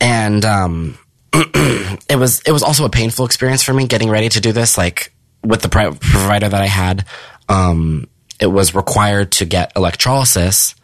And, 0.00 0.44
um, 0.44 0.98
it 1.32 2.18
was, 2.18 2.40
it 2.40 2.52
was 2.52 2.62
also 2.62 2.84
a 2.84 2.90
painful 2.90 3.24
experience 3.24 3.62
for 3.62 3.72
me 3.72 3.86
getting 3.86 4.10
ready 4.10 4.28
to 4.28 4.40
do 4.40 4.52
this. 4.52 4.76
Like 4.78 5.12
with 5.44 5.62
the 5.62 5.68
pri- 5.68 5.90
provider 5.90 6.48
that 6.48 6.60
I 6.60 6.66
had, 6.66 7.04
um, 7.48 8.08
it 8.40 8.46
was 8.46 8.74
required 8.74 9.32
to 9.32 9.44
get 9.44 9.72
electrolysis 9.76 10.74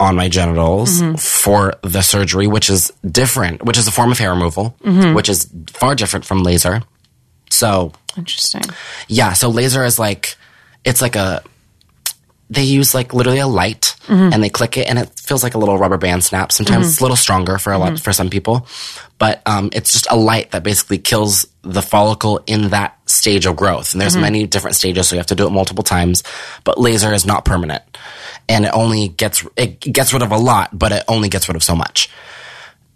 on 0.00 0.16
my 0.16 0.28
genitals 0.28 1.00
for 1.22 1.74
the 1.82 2.02
surgery, 2.02 2.46
which 2.46 2.68
is 2.68 2.92
different, 3.08 3.64
which 3.64 3.78
is 3.78 3.86
a 3.86 3.92
form 3.92 4.10
of 4.12 4.18
hair 4.18 4.30
removal, 4.30 4.76
which 5.14 5.28
is 5.28 5.48
far 5.68 5.94
different 5.94 6.24
from 6.24 6.42
laser. 6.42 6.82
So, 7.50 7.92
Interesting. 8.16 8.62
yeah, 9.08 9.32
so 9.34 9.48
laser 9.48 9.84
is 9.84 9.98
like, 9.98 10.36
it's 10.84 11.00
like 11.00 11.14
a, 11.16 11.42
they 12.50 12.62
use 12.62 12.94
like 12.94 13.14
literally 13.14 13.38
a 13.38 13.46
light 13.46 13.96
mm-hmm. 14.06 14.32
and 14.32 14.42
they 14.42 14.50
click 14.50 14.76
it 14.76 14.88
and 14.88 14.98
it 14.98 15.08
feels 15.18 15.42
like 15.42 15.54
a 15.54 15.58
little 15.58 15.78
rubber 15.78 15.96
band 15.96 16.22
snap. 16.22 16.52
Sometimes. 16.52 16.86
Mm-hmm. 16.86 16.90
It's 16.90 17.00
a 17.00 17.04
little 17.04 17.16
stronger 17.16 17.58
for 17.58 17.72
a 17.72 17.78
lot, 17.78 17.94
mm-hmm. 17.94 17.96
for 17.96 18.12
some 18.12 18.30
people, 18.30 18.66
but, 19.18 19.42
um, 19.46 19.70
it's 19.72 19.92
just 19.92 20.06
a 20.10 20.16
light 20.16 20.50
that 20.50 20.62
basically 20.62 20.98
kills 20.98 21.46
the 21.62 21.80
follicle 21.80 22.42
in 22.46 22.68
that 22.70 22.98
stage 23.08 23.46
of 23.46 23.56
growth. 23.56 23.92
And 23.92 24.00
there's 24.00 24.16
many 24.16 24.46
different 24.46 24.76
stages, 24.76 25.08
so 25.08 25.16
you 25.16 25.20
have 25.20 25.26
to 25.28 25.34
do 25.34 25.46
it 25.46 25.50
multiple 25.50 25.84
times, 25.84 26.22
but 26.64 26.78
laser 26.78 27.12
is 27.12 27.24
not 27.24 27.44
permanent. 27.44 27.82
And 28.48 28.66
it 28.66 28.72
only 28.74 29.08
gets, 29.08 29.46
it 29.56 29.80
gets 29.80 30.12
rid 30.12 30.22
of 30.22 30.30
a 30.30 30.36
lot, 30.36 30.78
but 30.78 30.92
it 30.92 31.04
only 31.08 31.30
gets 31.30 31.48
rid 31.48 31.56
of 31.56 31.62
so 31.62 31.74
much. 31.74 32.10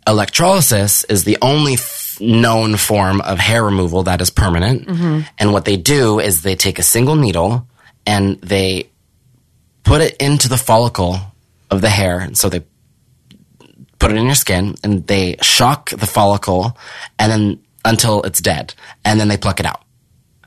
Electrolysis 0.06 1.04
is 1.04 1.24
the 1.24 1.38
only 1.40 1.74
f- 1.74 2.18
known 2.20 2.76
form 2.76 3.20
of 3.22 3.38
hair 3.38 3.64
removal 3.64 4.02
that 4.02 4.20
is 4.20 4.28
permanent. 4.28 4.86
And 5.38 5.52
what 5.52 5.64
they 5.64 5.76
do 5.76 6.18
is 6.20 6.42
they 6.42 6.56
take 6.56 6.78
a 6.78 6.82
single 6.82 7.16
needle 7.16 7.66
and 8.06 8.40
they 8.40 8.90
put 9.88 10.00
it 10.02 10.16
into 10.18 10.48
the 10.48 10.56
follicle 10.58 11.18
of 11.70 11.80
the 11.80 11.88
hair. 11.88 12.20
And 12.20 12.36
so 12.36 12.48
they 12.48 12.62
put 13.98 14.10
it 14.10 14.16
in 14.16 14.26
your 14.26 14.34
skin 14.34 14.74
and 14.84 15.06
they 15.06 15.36
shock 15.42 15.90
the 15.90 16.06
follicle 16.06 16.76
and 17.18 17.32
then 17.32 17.60
until 17.84 18.22
it's 18.22 18.40
dead. 18.40 18.74
And 19.04 19.18
then 19.18 19.28
they 19.28 19.38
pluck 19.38 19.60
it 19.60 19.66
out. 19.66 19.82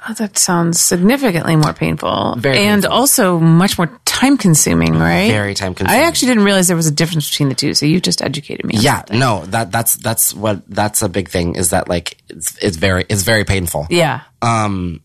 Oh, 0.07 0.13
that 0.13 0.37
sounds 0.37 0.79
significantly 0.79 1.55
more 1.55 1.73
painful. 1.73 2.35
Very 2.37 2.57
and 2.59 2.83
painful. 2.83 2.97
also 2.97 3.39
much 3.39 3.77
more 3.77 3.99
time 4.05 4.37
consuming, 4.37 4.93
right? 4.93 5.29
Very 5.29 5.53
time-consuming. 5.53 5.95
I 5.95 6.05
actually 6.07 6.29
didn't 6.29 6.43
realize 6.43 6.67
there 6.67 6.75
was 6.75 6.87
a 6.87 6.91
difference 6.91 7.29
between 7.29 7.49
the 7.49 7.55
two, 7.55 7.73
so 7.75 7.85
you 7.85 7.99
just 7.99 8.21
educated 8.21 8.65
me. 8.65 8.75
Yeah, 8.77 8.97
something. 8.97 9.19
no, 9.19 9.45
that 9.47 9.71
that's 9.71 9.95
that's 9.95 10.33
what 10.33 10.63
that's 10.67 11.03
a 11.03 11.09
big 11.09 11.29
thing 11.29 11.55
is 11.55 11.69
that 11.69 11.87
like 11.87 12.17
it's 12.29 12.57
it's 12.63 12.77
very 12.77 13.05
it's 13.09 13.21
very 13.21 13.43
painful. 13.43 13.85
Yeah. 13.91 14.21
Um 14.41 15.01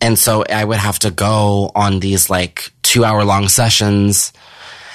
And 0.00 0.18
so 0.18 0.42
I 0.48 0.64
would 0.64 0.78
have 0.80 0.98
to 1.00 1.10
go 1.10 1.70
on 1.74 2.00
these 2.00 2.30
like 2.30 2.72
two 2.94 3.04
hour 3.04 3.24
long 3.24 3.48
sessions. 3.48 4.32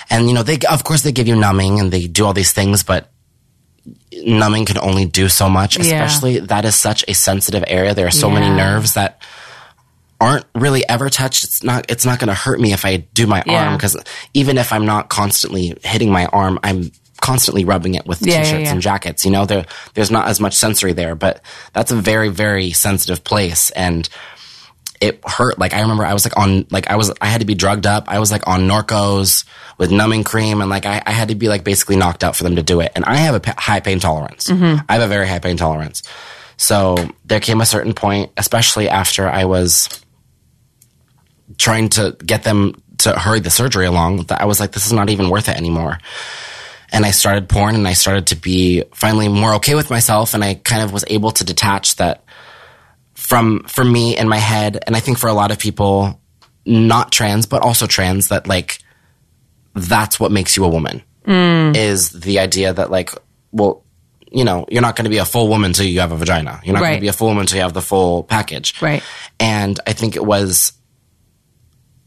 And, 0.09 0.27
you 0.27 0.33
know, 0.33 0.41
they, 0.43 0.57
of 0.69 0.83
course, 0.83 1.01
they 1.03 1.11
give 1.11 1.27
you 1.27 1.35
numbing 1.35 1.79
and 1.79 1.91
they 1.91 2.07
do 2.07 2.25
all 2.25 2.33
these 2.33 2.53
things, 2.53 2.81
but 2.83 3.11
numbing 4.23 4.65
can 4.65 4.77
only 4.79 5.05
do 5.05 5.29
so 5.29 5.49
much, 5.49 5.77
Yeah. 5.77 5.83
especially 6.05 6.39
that 6.39 6.63
is 6.65 6.75
such 6.75 7.03
a 7.07 7.13
sensitive 7.13 7.63
area. 7.67 7.93
There 7.93 8.07
are 8.07 8.11
so 8.11 8.29
many 8.29 8.49
nerves 8.49 8.93
that 8.93 9.21
aren't 10.21 10.45
really 10.55 10.87
ever 10.89 11.09
touched. 11.09 11.43
It's 11.43 11.63
not, 11.63 11.91
it's 11.91 12.05
not 12.05 12.19
going 12.19 12.29
to 12.29 12.33
hurt 12.33 12.59
me 12.59 12.73
if 12.73 12.85
I 12.85 12.97
do 13.13 13.27
my 13.27 13.43
Yeah. 13.45 13.65
arm 13.67 13.77
because 13.77 13.95
even 14.33 14.57
if 14.57 14.73
I'm 14.73 14.85
not 14.85 15.09
constantly 15.09 15.77
hitting 15.83 16.11
my 16.11 16.25
arm, 16.27 16.57
I'm 16.63 16.91
constantly 17.21 17.65
rubbing 17.65 17.95
it 17.95 18.05
with 18.07 18.21
Yeah, 18.21 18.35
yeah, 18.35 18.43
t-shirts 18.43 18.63
yeah. 18.65 18.71
and 18.71 18.81
jackets. 18.81 19.25
You 19.25 19.31
know, 19.31 19.45
there, 19.45 19.65
there's 19.93 20.11
not 20.11 20.27
as 20.27 20.39
much 20.39 20.55
sensory 20.55 20.93
there, 20.93 21.15
but 21.15 21.41
that's 21.73 21.91
a 21.91 21.95
very, 21.95 22.29
very 22.29 22.71
sensitive 22.71 23.23
place. 23.23 23.69
And, 23.71 24.07
it 25.01 25.21
hurt. 25.25 25.57
Like 25.57 25.73
I 25.73 25.81
remember 25.81 26.05
I 26.05 26.13
was 26.13 26.25
like 26.25 26.37
on 26.37 26.65
like 26.69 26.89
I 26.89 26.95
was 26.95 27.11
I 27.21 27.27
had 27.27 27.39
to 27.39 27.45
be 27.45 27.55
drugged 27.55 27.87
up. 27.87 28.05
I 28.07 28.19
was 28.19 28.31
like 28.31 28.47
on 28.47 28.67
Norcos 28.67 29.45
with 29.77 29.91
numbing 29.91 30.23
cream 30.23 30.61
and 30.61 30.69
like 30.69 30.85
I, 30.85 31.01
I 31.05 31.11
had 31.11 31.29
to 31.29 31.35
be 31.35 31.47
like 31.47 31.63
basically 31.63 31.95
knocked 31.95 32.23
out 32.23 32.35
for 32.35 32.43
them 32.43 32.57
to 32.57 32.63
do 32.63 32.81
it. 32.81 32.91
And 32.95 33.05
I 33.05 33.15
have 33.15 33.35
a 33.35 33.53
high 33.57 33.79
pain 33.79 33.99
tolerance. 33.99 34.47
Mm-hmm. 34.47 34.85
I 34.89 34.93
have 34.93 35.01
a 35.01 35.07
very 35.07 35.27
high 35.27 35.39
pain 35.39 35.57
tolerance. 35.57 36.03
So 36.57 36.97
there 37.23 37.39
came 37.39 37.61
a 37.61 37.65
certain 37.65 37.93
point, 37.93 38.31
especially 38.35 38.89
after 38.89 39.29
I 39.29 39.45
was 39.45 39.87
trying 41.57 41.89
to 41.89 42.17
get 42.25 42.43
them 42.43 42.83
to 42.99 43.17
hurry 43.17 43.39
the 43.39 43.49
surgery 43.49 43.85
along, 43.85 44.23
that 44.23 44.41
I 44.41 44.45
was 44.45 44.59
like, 44.59 44.73
this 44.73 44.85
is 44.85 44.91
not 44.91 45.09
even 45.09 45.29
worth 45.29 45.47
it 45.47 45.55
anymore. 45.55 45.99
And 46.91 47.05
I 47.05 47.11
started 47.11 47.47
porn 47.47 47.75
and 47.75 47.87
I 47.87 47.93
started 47.93 48.27
to 48.27 48.35
be 48.35 48.83
finally 48.93 49.29
more 49.29 49.53
okay 49.55 49.75
with 49.75 49.89
myself. 49.89 50.33
And 50.33 50.43
I 50.43 50.55
kind 50.55 50.83
of 50.83 50.91
was 50.91 51.05
able 51.07 51.31
to 51.31 51.45
detach 51.45 51.95
that 51.95 52.25
from 53.29 53.63
for 53.65 53.85
me 53.85 54.17
in 54.17 54.27
my 54.27 54.37
head 54.37 54.83
and 54.87 54.95
i 54.95 54.99
think 54.99 55.19
for 55.19 55.27
a 55.27 55.33
lot 55.33 55.51
of 55.51 55.59
people 55.59 56.19
not 56.65 57.11
trans 57.11 57.45
but 57.45 57.61
also 57.61 57.85
trans 57.85 58.29
that 58.29 58.47
like 58.47 58.79
that's 59.75 60.19
what 60.19 60.31
makes 60.31 60.57
you 60.57 60.65
a 60.65 60.67
woman 60.67 61.03
mm. 61.25 61.75
is 61.75 62.09
the 62.09 62.39
idea 62.39 62.73
that 62.73 62.89
like 62.89 63.11
well 63.51 63.83
you 64.31 64.43
know 64.43 64.65
you're 64.69 64.81
not 64.81 64.95
going 64.95 65.05
to 65.05 65.11
be 65.11 65.19
a 65.19 65.25
full 65.25 65.47
woman 65.47 65.69
until 65.69 65.85
you 65.85 65.99
have 65.99 66.11
a 66.11 66.17
vagina. 66.17 66.59
You're 66.63 66.73
not 66.73 66.81
going 66.81 66.95
to 66.95 67.01
be 67.01 67.07
a 67.07 67.13
full 67.13 67.27
woman 67.29 67.41
until 67.41 67.57
you 67.57 67.63
have 67.63 67.73
the 67.73 67.81
full 67.81 68.23
package. 68.23 68.81
Right. 68.81 69.03
and 69.39 69.79
i 69.85 69.93
think 69.93 70.15
it 70.15 70.25
was 70.25 70.73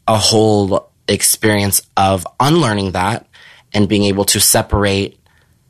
a 0.07 0.17
whole 0.17 0.91
experience 1.07 1.81
of 1.95 2.27
unlearning 2.39 2.91
that 2.91 3.27
and 3.73 3.87
being 3.87 4.03
able 4.03 4.25
to 4.25 4.39
separate 4.41 5.17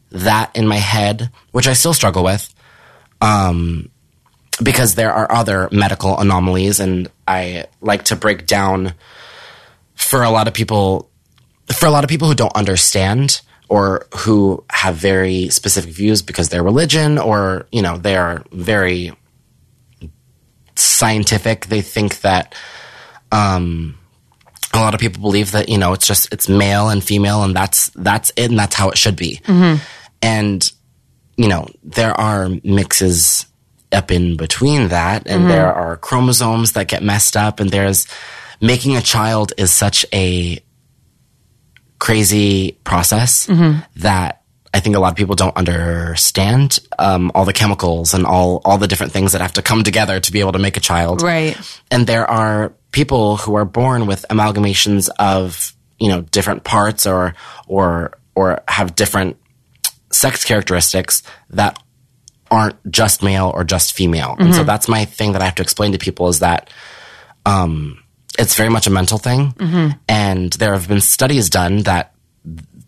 that 0.10 0.56
in 0.56 0.68
my 0.68 0.78
head 0.78 1.30
which 1.52 1.68
i 1.68 1.74
still 1.74 1.94
struggle 1.94 2.24
with 2.24 2.50
um, 3.22 3.90
because 4.62 4.96
there 4.96 5.12
are 5.12 5.32
other 5.32 5.68
medical 5.72 6.18
anomalies 6.20 6.80
and 6.80 7.10
I 7.28 7.66
like 7.82 8.04
to 8.06 8.16
break 8.16 8.46
down 8.46 8.94
for 9.96 10.24
a 10.24 10.30
lot 10.30 10.48
of 10.48 10.54
people 10.54 11.10
for 11.72 11.86
a 11.86 11.90
lot 11.92 12.04
of 12.04 12.10
people 12.10 12.28
who 12.28 12.36
don't 12.36 12.56
understand 12.56 13.42
or 13.70 14.06
who 14.16 14.64
have 14.70 14.96
very 14.96 15.50
specific 15.50 15.92
views 15.92 16.22
because 16.22 16.50
their 16.50 16.62
religion 16.64 17.18
or 17.18 17.66
you 17.72 17.82
know 17.82 17.98
they 17.98 18.16
are 18.16 18.44
very 18.52 19.12
scientific. 20.76 21.68
They 21.68 21.82
think 21.82 22.22
that 22.22 22.56
um 23.32 23.98
a 24.74 24.80
lot 24.80 24.94
of 24.94 25.00
people 25.00 25.22
believe 25.22 25.52
that 25.52 25.70
you 25.70 25.78
know 25.78 25.94
it's 25.94 26.08
just 26.08 26.32
it's 26.34 26.50
male 26.50 26.90
and 26.90 27.04
female 27.04 27.44
and 27.44 27.56
that's 27.56 27.90
that's 27.96 28.32
it 28.36 28.50
and 28.50 28.60
that's 28.60 28.76
how 28.76 28.90
it 28.90 28.98
should 28.98 29.16
be. 29.16 29.40
And 30.22 30.72
you 31.38 31.48
know 31.48 31.68
there 31.84 32.14
are 32.20 32.50
mixes 32.64 33.46
up 33.94 34.12
in 34.12 34.36
between 34.38 34.90
that 34.90 35.28
and 35.28 35.50
there 35.50 35.74
are 35.74 35.98
chromosomes 35.98 36.74
that 36.74 36.88
get 36.88 37.04
messed 37.04 37.36
up 37.38 37.60
and 37.60 37.70
there's 37.70 38.08
making 38.62 38.96
a 38.98 39.02
child 39.02 39.54
is 39.58 39.72
such 39.72 40.06
a 40.14 40.60
crazy 42.00 42.74
process 42.84 43.48
that 43.98 44.42
I 44.74 44.80
think 44.80 44.96
a 44.96 45.00
lot 45.00 45.12
of 45.12 45.16
people 45.16 45.36
don't 45.36 45.56
understand 45.56 46.80
um, 46.98 47.32
all 47.36 47.46
the 47.46 47.54
chemicals 47.54 48.14
and 48.14 48.26
all 48.26 48.62
all 48.66 48.78
the 48.78 48.88
different 48.88 49.12
things 49.12 49.34
that 49.34 49.42
have 49.42 49.54
to 49.54 49.62
come 49.62 49.84
together 49.84 50.20
to 50.20 50.32
be 50.32 50.40
able 50.40 50.54
to 50.54 50.60
make 50.60 50.78
a 50.78 50.80
child. 50.80 51.22
Right. 51.22 51.56
and 51.92 52.08
there 52.08 52.30
are 52.30 52.74
people 52.92 53.38
who 53.38 53.56
are 53.56 53.66
born 53.66 54.08
with 54.08 54.26
amalgamations 54.30 55.10
of 55.20 55.74
you 56.00 56.10
know 56.10 56.22
different 56.22 56.64
parts 56.64 57.06
or 57.06 57.36
or 57.68 58.18
or 58.36 58.62
have 58.68 58.96
different 58.96 59.38
sex 60.12 60.44
characteristics 60.44 61.22
that 61.52 61.78
aren't 62.54 62.78
just 62.92 63.24
male 63.24 63.52
or 63.54 63.64
just 63.64 63.94
female. 63.94 64.36
And 64.40 64.54
so 64.56 64.64
that's 64.64 64.88
my 64.88 65.06
thing 65.06 65.34
that 65.34 65.42
i 65.42 65.46
have 65.46 65.56
to 65.56 65.64
explain 65.64 65.92
to 65.94 65.98
people 65.98 66.28
is 66.30 66.40
that 66.40 66.70
um 67.46 68.00
it's 68.40 68.56
very 68.56 68.70
much 68.70 68.88
a 68.88 68.90
mental 68.90 69.18
thing. 69.18 69.54
And 70.08 70.54
there 70.54 70.74
have 70.74 70.88
been 70.88 71.02
studies 71.02 71.50
done 71.50 71.84
that 71.84 72.14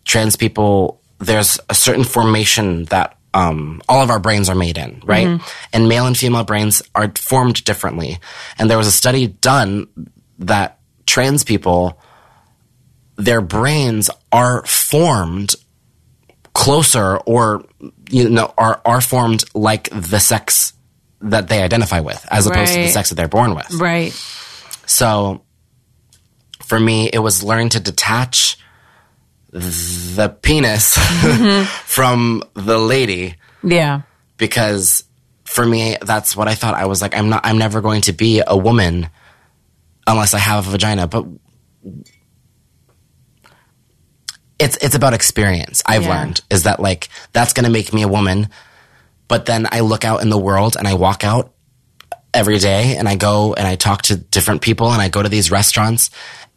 trans 0.05 0.35
people 0.35 1.01
there's 1.19 1.59
a 1.69 1.73
certain 1.75 2.03
formation 2.03 2.85
that 2.85 3.17
um, 3.33 3.81
all 3.89 4.01
of 4.01 4.09
our 4.09 4.19
brains 4.19 4.49
are 4.49 4.55
made 4.55 4.77
in, 4.77 5.01
right? 5.05 5.27
And 5.73 5.89
male 5.89 6.07
and 6.07 6.17
female 6.17 6.43
brains 6.45 6.81
are 6.93 7.11
formed 7.17 7.63
differently. 7.63 8.19
And 8.57 8.69
there 8.69 8.77
was 8.77 8.87
a 8.87 8.91
study 8.91 9.27
done 9.27 9.87
that 10.39 10.79
trans 11.05 11.43
people, 11.43 11.99
their 13.17 13.41
brains 13.41 14.09
are 14.31 14.65
formed 14.65 15.55
closer 16.53 17.17
or 17.25 17.65
you 18.09 18.29
know 18.29 18.53
are 18.57 18.81
are 18.85 19.01
formed 19.01 19.43
like 19.53 19.89
the 19.91 20.19
sex 20.19 20.73
that 21.21 21.47
they 21.47 21.61
identify 21.61 21.99
with 22.01 22.23
as 22.29 22.45
opposed 22.47 22.73
to 22.73 22.81
the 22.81 22.87
sex 22.89 23.09
that 23.09 23.15
they're 23.15 23.27
born 23.27 23.55
with. 23.55 23.71
Right. 23.73 24.11
So 24.85 25.41
for 26.63 26.79
me, 26.79 27.09
it 27.11 27.19
was 27.19 27.43
learning 27.43 27.69
to 27.69 27.79
detach 27.79 28.57
the 29.51 30.35
penis 30.41 30.97
from 31.85 32.43
the 32.55 32.77
lady 32.77 33.35
Yeah. 33.63 34.01
because 34.37 35.03
for 35.45 35.65
me, 35.65 35.95
that's 36.01 36.35
what 36.35 36.47
I 36.47 36.55
thought. 36.55 36.73
I 36.75 36.85
was 36.87 37.01
like, 37.01 37.15
I'm 37.15 37.29
not, 37.29 37.41
I'm 37.45 37.57
never 37.57 37.79
going 37.81 38.01
to 38.01 38.13
be 38.13 38.41
a 38.45 38.57
woman 38.57 39.09
unless 40.05 40.33
I 40.33 40.39
have 40.39 40.67
a 40.67 40.71
vagina. 40.71 41.07
But 41.07 41.25
it's, 44.59 44.77
it's 44.77 44.95
about 44.95 45.13
experience. 45.13 45.83
I've 45.85 46.03
Yeah. 46.03 46.09
learned 46.09 46.41
is 46.49 46.63
that 46.63 46.79
like, 46.79 47.09
that's 47.33 47.53
going 47.53 47.65
to 47.65 47.71
make 47.71 47.93
me 47.93 48.03
a 48.03 48.07
woman. 48.07 48.49
But 49.27 49.45
then 49.45 49.67
I 49.71 49.79
look 49.81 50.05
out 50.05 50.21
in 50.21 50.29
the 50.29 50.37
world 50.37 50.75
and 50.77 50.87
I 50.87 50.93
walk 50.93 51.23
out 51.23 51.53
every 52.33 52.59
day 52.59 52.95
and 52.97 53.07
I 53.07 53.15
go 53.15 53.53
and 53.53 53.67
I 53.67 53.75
talk 53.75 54.03
to 54.03 54.17
different 54.17 54.61
people 54.61 54.91
and 54.91 55.01
I 55.01 55.09
go 55.09 55.21
to 55.23 55.29
these 55.29 55.51
restaurants 55.51 56.09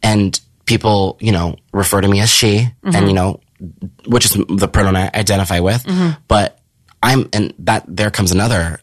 and 0.02 0.38
people, 0.66 1.16
you 1.20 1.32
know, 1.32 1.56
refer 1.72 2.00
to 2.00 2.08
me 2.08 2.20
as 2.20 2.28
she 2.30 2.68
and, 2.82 2.94
mm-hmm. 2.94 3.06
you 3.06 3.12
know, 3.14 3.40
which 4.06 4.26
is 4.26 4.32
the 4.32 4.68
pronoun 4.68 4.96
I 4.96 5.10
identify 5.14 5.60
with. 5.60 5.82
Mm-hmm. 5.84 6.20
But 6.28 6.58
I'm, 7.02 7.28
and 7.32 7.54
that 7.60 7.84
there 7.88 8.10
comes 8.10 8.32
another 8.32 8.80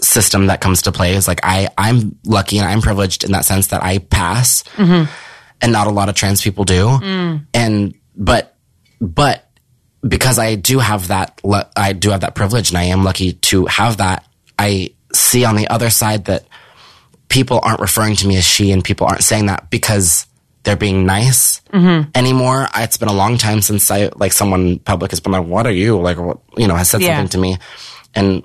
system 0.00 0.48
that 0.48 0.60
comes 0.60 0.82
to 0.82 0.92
play 0.92 1.14
is 1.14 1.28
like 1.28 1.40
I, 1.42 1.68
I'm 1.78 2.18
lucky 2.26 2.58
and 2.58 2.66
I'm 2.66 2.82
privileged 2.82 3.24
in 3.24 3.32
that 3.32 3.44
sense 3.44 3.68
that 3.68 3.82
I 3.82 3.98
pass 3.98 4.64
mm-hmm. 4.74 5.10
And 5.62 5.72
not 5.72 5.86
a 5.86 5.90
lot 5.90 6.08
of 6.08 6.14
trans 6.14 6.42
people 6.42 6.64
do. 6.64 6.86
Mm. 6.88 7.46
And, 7.54 7.94
but, 8.16 8.56
but 9.00 9.48
because 10.06 10.38
I 10.38 10.56
do 10.56 10.80
have 10.80 11.08
that, 11.08 11.40
I 11.76 11.92
do 11.92 12.10
have 12.10 12.20
that 12.20 12.34
privilege 12.34 12.70
and 12.70 12.78
I 12.78 12.84
am 12.84 13.04
lucky 13.04 13.34
to 13.34 13.66
have 13.66 13.98
that. 13.98 14.26
I 14.58 14.94
see 15.12 15.44
on 15.44 15.56
the 15.56 15.68
other 15.68 15.88
side 15.88 16.26
that 16.26 16.44
people 17.28 17.60
aren't 17.62 17.80
referring 17.80 18.16
to 18.16 18.26
me 18.26 18.36
as 18.36 18.44
she 18.44 18.72
and 18.72 18.84
people 18.84 19.06
aren't 19.06 19.22
saying 19.22 19.46
that 19.46 19.70
because 19.70 20.26
they're 20.64 20.76
being 20.76 21.06
nice 21.06 21.60
mm-hmm. 21.72 22.10
anymore. 22.14 22.68
I- 22.72 22.82
It's 22.82 22.96
been 22.96 23.08
a 23.08 23.14
long 23.14 23.38
time 23.38 23.62
since 23.62 23.90
I, 23.90 24.10
like 24.16 24.32
someone 24.32 24.78
public 24.80 25.10
has 25.12 25.20
been 25.20 25.32
like, 25.32 25.46
what 25.46 25.66
are 25.66 25.72
you? 25.72 26.00
Like, 26.00 26.18
what, 26.18 26.38
you 26.56 26.68
know, 26.68 26.74
has 26.76 26.90
said 26.90 27.00
Yeah. 27.00 27.16
something 27.16 27.30
to 27.30 27.38
me. 27.38 27.56
And 28.14 28.42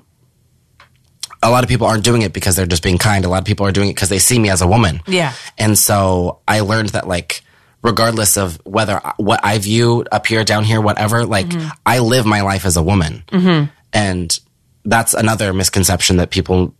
a 1.42 1.50
lot 1.50 1.62
of 1.62 1.68
people 1.68 1.86
aren't 1.86 2.04
doing 2.04 2.22
it 2.22 2.32
because 2.32 2.56
they're 2.56 2.66
just 2.66 2.82
being 2.82 2.98
kind. 2.98 3.24
A 3.24 3.28
lot 3.28 3.38
of 3.38 3.44
people 3.44 3.66
are 3.66 3.72
doing 3.72 3.90
it 3.90 3.94
because 3.94 4.08
they 4.08 4.18
see 4.18 4.38
me 4.38 4.50
as 4.50 4.60
a 4.60 4.66
woman. 4.66 5.00
Yeah. 5.06 5.32
And 5.56 5.78
so 5.78 6.40
I 6.48 6.60
learned 6.60 6.90
that 6.90 7.06
like 7.06 7.42
regardless 7.82 8.36
of 8.36 8.60
whether 8.64 9.00
what 9.16 9.40
I 9.44 9.58
view 9.58 10.04
up 10.10 10.26
here, 10.26 10.44
down 10.44 10.64
here, 10.64 10.80
whatever, 10.80 11.24
like 11.24 11.46
mm-hmm. 11.46 11.68
I 11.86 12.00
live 12.00 12.26
my 12.26 12.42
life 12.42 12.64
as 12.64 12.76
a 12.76 12.82
woman. 12.82 13.22
Mm-hmm. 13.28 13.70
And 13.92 14.40
that's 14.84 15.14
another 15.14 15.52
misconception 15.52 16.16
that 16.16 16.30
people 16.30 16.74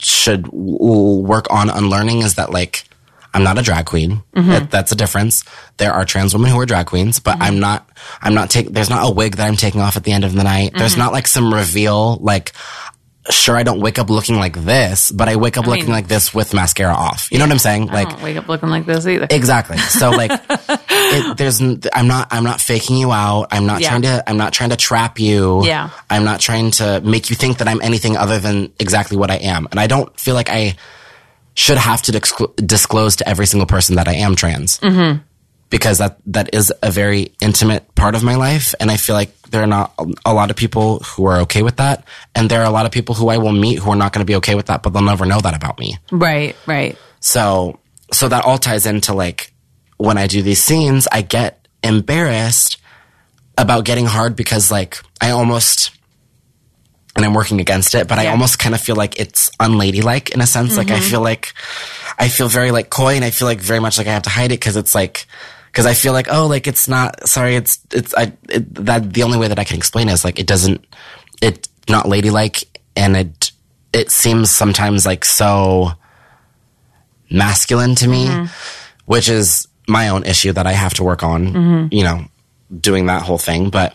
should 0.00 0.44
w- 0.44 1.20
work 1.20 1.46
on 1.50 1.68
unlearning 1.68 2.20
is 2.20 2.36
that 2.36 2.50
like 2.50 2.84
I'm 3.34 3.42
not 3.42 3.58
a 3.58 3.62
drag 3.62 3.86
queen. 3.86 4.22
Mm-hmm. 4.34 4.50
That, 4.50 4.70
that's 4.70 4.92
a 4.92 4.96
difference. 4.96 5.44
There 5.76 5.92
are 5.92 6.04
trans 6.04 6.34
women 6.34 6.50
who 6.50 6.58
are 6.60 6.66
drag 6.66 6.86
queens, 6.86 7.20
but 7.20 7.36
I'm 7.40 7.60
not. 7.60 7.88
I'm 8.22 8.34
not 8.34 8.50
taking. 8.50 8.72
There's 8.72 8.90
not 8.90 9.06
a 9.06 9.12
wig 9.12 9.36
that 9.36 9.46
I'm 9.46 9.56
taking 9.56 9.80
off 9.80 9.96
at 9.96 10.04
the 10.04 10.12
end 10.12 10.24
of 10.24 10.34
the 10.34 10.44
night. 10.44 10.72
There's 10.76 10.96
not 10.96 11.12
like 11.12 11.26
some 11.26 11.52
reveal. 11.52 12.16
Like, 12.16 12.52
sure, 13.30 13.56
I 13.56 13.62
don't 13.62 13.80
wake 13.80 13.98
up 13.98 14.08
looking 14.10 14.36
like 14.36 14.54
this, 14.64 15.10
but 15.12 15.28
I 15.28 15.36
wake 15.36 15.56
up 15.58 15.66
looking 15.66 15.84
mean- 15.84 15.92
like 15.92 16.08
this 16.08 16.32
with 16.34 16.54
mascara 16.54 16.94
off. 16.94 17.28
You 17.30 17.38
know 17.38 17.44
what 17.44 17.52
I'm 17.52 17.58
saying? 17.58 17.90
I 17.90 17.92
Like, 17.92 18.08
don't 18.10 18.22
wake 18.22 18.36
up 18.36 18.48
looking 18.48 18.68
like 18.70 18.86
this 18.86 19.06
either. 19.06 19.26
Exactly. 19.30 19.76
So 19.78 20.10
like, 20.10 20.30
it, 20.50 21.36
there's, 21.36 21.60
I'm 21.60 22.06
not, 22.08 22.28
I'm 22.30 22.44
not 22.44 22.60
faking 22.60 22.96
you 22.96 23.12
out. 23.12 23.48
I'm 23.50 23.66
not 23.66 23.80
Yeah. 23.80 23.88
trying 23.90 24.02
to, 24.02 24.24
I'm 24.28 24.36
not 24.36 24.52
trying 24.52 24.70
to 24.70 24.76
trap 24.76 25.18
you. 25.18 25.64
Yeah. 25.64 25.90
I'm 26.08 26.24
not 26.24 26.40
trying 26.40 26.70
to 26.72 27.00
make 27.02 27.30
you 27.30 27.36
think 27.36 27.58
that 27.58 27.68
I'm 27.68 27.80
anything 27.82 28.16
other 28.16 28.38
than 28.38 28.72
exactly 28.78 29.16
what 29.16 29.30
I 29.30 29.36
am. 29.36 29.66
And 29.70 29.78
I 29.80 29.86
don't 29.86 30.18
feel 30.18 30.34
like 30.34 30.48
I 30.50 30.76
should 31.54 31.78
have 31.78 32.02
to 32.02 32.12
disclo- 32.12 32.54
disclose 32.66 33.16
to 33.16 33.28
every 33.28 33.46
single 33.46 33.66
person 33.66 33.96
that 33.96 34.08
I 34.08 34.14
am 34.14 34.36
trans. 34.36 34.78
Mm-hmm. 34.78 35.22
Because 35.70 35.98
that, 35.98 36.18
that 36.26 36.54
is 36.54 36.72
a 36.82 36.90
very 36.90 37.32
intimate 37.40 37.94
part 37.94 38.14
of 38.14 38.22
my 38.22 38.36
life. 38.36 38.74
And 38.80 38.90
I 38.90 38.96
feel 38.96 39.14
like 39.14 39.34
there 39.50 39.62
are 39.62 39.66
not 39.66 39.94
a, 40.24 40.34
lot 40.34 40.50
of 40.50 40.56
people 40.56 40.98
who 41.00 41.26
are 41.26 41.40
okay 41.40 41.62
with 41.62 41.76
that. 41.76 42.04
And 42.34 42.50
there 42.50 42.60
are 42.60 42.66
a 42.66 42.70
lot 42.70 42.86
of 42.86 42.92
people 42.92 43.14
who 43.14 43.28
I 43.28 43.38
will 43.38 43.52
meet 43.52 43.78
who 43.78 43.90
are 43.90 43.96
not 43.96 44.12
going 44.12 44.24
to 44.24 44.30
be 44.30 44.36
okay 44.36 44.54
with 44.54 44.66
that, 44.66 44.82
but 44.82 44.90
they'll 44.92 45.02
never 45.02 45.26
know 45.26 45.40
that 45.40 45.54
about 45.54 45.78
me. 45.78 45.98
Right. 46.10 46.56
Right. 46.66 46.98
So, 47.20 47.80
so 48.12 48.28
that 48.28 48.44
all 48.44 48.58
ties 48.58 48.86
into 48.86 49.14
like 49.14 49.52
when 49.96 50.18
I 50.18 50.26
do 50.26 50.42
these 50.42 50.62
scenes, 50.62 51.08
I 51.10 51.22
get 51.22 51.66
embarrassed 51.82 52.78
about 53.56 53.84
getting 53.84 54.06
hard 54.06 54.36
because 54.36 54.70
like 54.70 54.98
I 55.20 55.30
almost, 55.30 55.90
and 57.16 57.24
I'm 57.24 57.34
working 57.34 57.60
against 57.60 57.94
it, 57.94 58.06
but 58.06 58.18
I 58.18 58.28
almost 58.28 58.58
kind 58.58 58.74
of 58.74 58.80
feel 58.80 58.96
like 58.96 59.18
it's 59.18 59.50
unladylike 59.58 60.30
in 60.30 60.40
a 60.40 60.46
sense. 60.46 60.76
Like 60.76 60.90
I 60.90 60.94
mm-hmm. 60.94 61.10
feel 61.10 61.20
like, 61.20 61.52
I 62.18 62.28
feel 62.28 62.48
very 62.48 62.70
like 62.70 62.90
coy 62.90 63.14
and 63.14 63.24
I 63.24 63.30
feel 63.30 63.48
like 63.48 63.60
very 63.60 63.80
much 63.80 63.98
like 63.98 64.06
I 64.06 64.12
have 64.12 64.22
to 64.22 64.30
hide 64.30 64.52
it 64.52 64.60
because 64.60 64.76
it's 64.76 64.94
like, 64.94 65.26
because 65.78 65.86
I 65.86 65.94
feel 65.94 66.12
like, 66.12 66.26
oh, 66.28 66.48
like 66.48 66.66
it's 66.66 66.88
not, 66.88 67.28
sorry, 67.28 67.54
it's, 67.54 67.78
it's, 67.92 68.12
I, 68.12 68.32
it, 68.48 68.74
that 68.84 69.14
the 69.14 69.22
only 69.22 69.38
way 69.38 69.46
that 69.46 69.60
I 69.60 69.62
can 69.62 69.76
explain 69.76 70.08
it 70.08 70.12
is 70.12 70.24
like 70.24 70.40
it 70.40 70.46
doesn't, 70.48 70.84
it's 71.40 71.68
not 71.88 72.08
ladylike 72.08 72.64
and 72.96 73.16
it, 73.16 73.52
it 73.92 74.10
seems 74.10 74.50
sometimes 74.50 75.06
like 75.06 75.24
so, 75.24 75.92
masculine 77.30 77.94
to 77.94 78.08
me, 78.08 78.26
mm-hmm. 78.26 78.46
which 79.04 79.28
is 79.28 79.68
my 79.86 80.08
own 80.08 80.24
issue 80.24 80.50
that 80.50 80.66
I 80.66 80.72
have 80.72 80.94
to 80.94 81.04
work 81.04 81.22
on, 81.22 81.46
mm-hmm. 81.46 81.94
you 81.94 82.02
know, 82.02 82.24
doing 82.80 83.06
that 83.06 83.22
whole 83.22 83.38
thing. 83.38 83.70
But, 83.70 83.94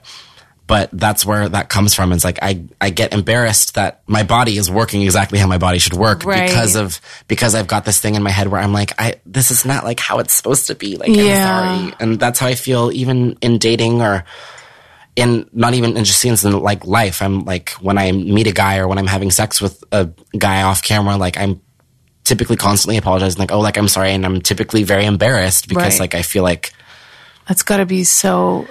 but 0.68 0.90
that's 0.94 1.26
where 1.26 1.50
that 1.50 1.70
comes 1.70 1.94
from. 1.94 2.12
It's 2.14 2.24
like 2.24 2.40
I, 2.42 2.64
I 2.80 2.90
get 2.90 3.14
embarrassed 3.14 3.76
that 3.76 4.02
my 4.08 4.24
body 4.24 4.58
is 4.58 4.72
working 4.72 5.02
exactly 5.02 5.38
how 5.40 5.48
my 5.48 5.58
body 5.58 5.78
should 5.80 5.94
work 5.94 6.24
Right. 6.24 6.48
because 6.48 6.76
of, 6.76 7.02
because 7.28 7.54
I've 7.54 7.68
got 7.68 7.84
this 7.86 8.00
thing 8.00 8.16
in 8.16 8.24
my 8.24 8.30
head 8.32 8.48
where 8.48 8.62
I'm 8.62 8.72
like, 8.74 8.94
I, 9.00 9.16
this 9.26 9.52
is 9.52 9.66
not 9.66 9.84
like 9.84 10.00
how 10.00 10.20
it's 10.20 10.34
supposed 10.34 10.68
to 10.68 10.76
be. 10.76 10.96
Like, 10.96 11.10
Yeah. 11.10 11.60
I'm 11.60 11.80
sorry. 11.90 11.96
And 12.00 12.20
that's 12.20 12.40
how 12.40 12.48
I 12.48 12.56
feel 12.56 12.92
even 12.94 13.38
in 13.42 13.58
dating 13.58 14.02
or, 14.02 14.24
in 15.16 15.48
not 15.54 15.76
even 15.76 15.96
in 15.96 16.06
just 16.06 16.20
scenes 16.20 16.44
in 16.44 16.58
like 16.60 16.88
life. 16.88 17.22
I'm 17.22 17.46
like 17.46 17.70
when 17.74 17.98
I 18.00 18.12
meet 18.12 18.48
a 18.48 18.52
guy 18.52 18.78
or 18.80 18.88
when 18.88 18.98
I'm 18.98 19.06
having 19.06 19.30
sex 19.30 19.62
with 19.62 19.84
a 19.92 20.10
guy 20.38 20.64
off 20.64 20.82
camera, 20.82 21.18
like 21.18 21.38
I'm 21.38 21.62
typically 22.24 22.56
constantly 22.56 22.98
apologizing, 22.98 23.38
like, 23.38 23.52
oh, 23.52 23.60
like 23.60 23.78
I'm 23.78 23.88
sorry, 23.90 24.12
and 24.14 24.26
I'm 24.26 24.42
typically 24.42 24.82
very 24.84 25.06
embarrassed 25.06 25.68
because 25.68 25.94
Right. 25.96 26.00
like 26.00 26.16
I 26.16 26.24
feel 26.24 26.42
like 26.42 26.74
That's 27.48 27.62
got 27.62 27.78
to 27.78 27.86
be 27.86 28.06
so. 28.06 28.66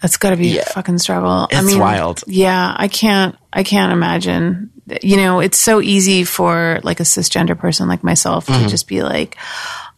That's 0.00 0.16
got 0.16 0.30
to 0.30 0.36
be 0.36 0.48
Yeah. 0.48 0.62
a 0.62 0.72
fucking 0.72 0.98
struggle. 0.98 1.30
I 1.30 1.46
It's 1.50 1.64
mean, 1.66 1.78
wild. 1.78 2.22
Yeah, 2.26 2.74
I 2.76 2.88
can't. 2.88 3.36
I 3.52 3.62
can't 3.64 3.92
imagine. 3.92 4.70
You 5.02 5.16
know, 5.18 5.40
it's 5.40 5.58
so 5.58 5.80
easy 5.80 6.24
for 6.24 6.80
like 6.82 7.00
a 7.00 7.04
cisgender 7.04 7.58
person 7.58 7.88
like 7.88 8.02
myself 8.04 8.46
Mm-hmm. 8.46 8.64
to 8.64 8.68
just 8.70 8.86
be 8.88 9.02
like, 9.02 9.36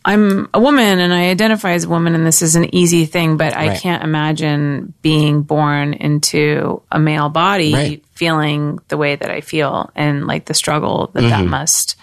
"I'm 0.04 0.48
a 0.54 0.58
woman 0.60 0.98
and 1.00 1.12
I 1.12 1.28
identify 1.30 1.72
as 1.72 1.84
a 1.84 1.88
woman, 1.88 2.14
and 2.14 2.26
this 2.26 2.42
is 2.42 2.56
an 2.56 2.74
easy 2.74 3.04
thing." 3.06 3.36
But 3.36 3.54
I 3.56 3.68
Right. 3.68 3.80
can't 3.80 4.02
imagine 4.02 4.94
being 5.02 5.42
born 5.42 5.92
into 5.94 6.82
a 6.90 6.98
male 6.98 7.28
body, 7.28 7.72
Right. 7.74 8.04
feeling 8.14 8.78
the 8.88 8.96
way 8.96 9.16
that 9.16 9.30
I 9.30 9.42
feel, 9.42 9.90
and 9.94 10.26
like 10.26 10.46
the 10.46 10.54
struggle 10.54 11.10
that 11.14 11.22
that 11.22 11.44
must 11.46 11.96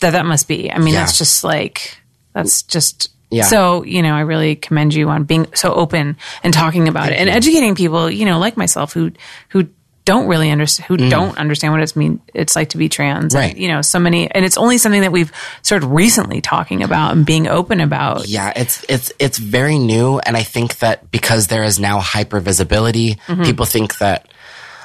that 0.00 0.12
that 0.12 0.24
must 0.24 0.48
be. 0.48 0.72
I 0.72 0.78
mean, 0.78 0.86
Mm-hmm. 0.86 0.94
Yeah. 0.94 1.00
that's 1.00 1.18
just 1.18 1.44
like 1.44 1.98
That's 2.32 2.62
just 2.62 3.10
Yeah. 3.30 3.44
So, 3.44 3.84
you 3.84 4.02
know, 4.02 4.14
I 4.14 4.20
really 4.20 4.56
commend 4.56 4.92
you 4.92 5.08
on 5.08 5.24
being 5.24 5.46
so 5.54 5.72
open 5.72 6.16
and 6.42 6.52
talking 6.52 6.88
about 6.88 7.10
it 7.10 7.18
and 7.18 7.28
educating 7.28 7.74
people, 7.74 8.10
you 8.10 8.24
know, 8.24 8.38
like 8.38 8.56
myself 8.56 8.92
who 8.92 9.12
who 9.50 9.68
don't 10.04 10.26
really 10.26 10.50
understand 10.50 10.86
who 10.86 10.96
don't 11.08 11.38
understand 11.38 11.72
what 11.72 11.82
it's 11.82 11.94
mean 11.94 12.20
it's 12.34 12.56
like 12.56 12.70
to 12.70 12.78
be 12.78 12.88
trans. 12.88 13.32
Mm. 13.32 13.38
Right. 13.38 13.50
And, 13.52 13.60
you 13.60 13.68
know, 13.68 13.82
so 13.82 14.00
many 14.00 14.28
and 14.30 14.44
it's 14.44 14.56
only 14.56 14.78
something 14.78 15.02
that 15.02 15.12
we've 15.12 15.30
started 15.62 15.86
recently 15.86 16.40
talking 16.40 16.82
about 16.82 17.12
and 17.12 17.24
being 17.24 17.46
open 17.46 17.80
about. 17.80 18.26
Yeah, 18.26 18.52
it's 18.56 18.84
it's 18.88 19.12
it's 19.18 19.38
very 19.38 19.78
new, 19.78 20.18
and 20.18 20.36
I 20.36 20.42
think 20.42 20.78
that 20.78 21.10
because 21.10 21.46
there 21.46 21.62
is 21.62 21.78
now 21.78 22.00
hyper 22.00 22.40
visibility, 22.40 23.18
people 23.44 23.66
think 23.66 23.98
that. 23.98 24.32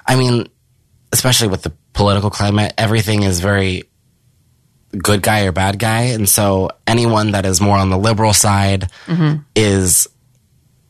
I 0.08 0.16
mean, 0.16 0.50
especially 1.12 1.48
with 1.48 1.64
the 1.64 1.74
political 1.94 2.30
climate, 2.30 2.76
everything 2.78 3.24
is 3.24 3.40
very 3.40 3.90
good 5.02 5.22
guy 5.22 5.46
or 5.46 5.52
bad 5.52 5.80
guy, 5.80 6.02
and 6.14 6.28
so 6.28 6.70
anyone 6.88 7.32
that 7.32 7.46
is 7.46 7.62
more 7.62 7.78
on 7.78 7.90
the 7.90 7.98
liberal 7.98 8.34
side 8.34 8.90
is 9.56 10.08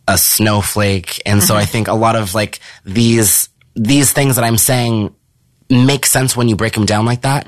a 0.07 0.17
snowflake, 0.17 1.21
and 1.25 1.41
so 1.41 1.55
I 1.55 1.65
think 1.65 1.87
a 1.87 1.93
lot 1.93 2.15
of 2.15 2.35
like 2.35 2.59
these 2.83 3.49
these 3.75 4.11
things 4.11 4.35
that 4.35 4.45
I'm 4.45 4.57
saying 4.57 5.13
make 5.69 6.05
sense 6.05 6.37
when 6.37 6.47
you 6.47 6.55
break 6.55 6.73
them 6.73 6.85
down 6.85 7.05
like 7.05 7.21
that. 7.21 7.47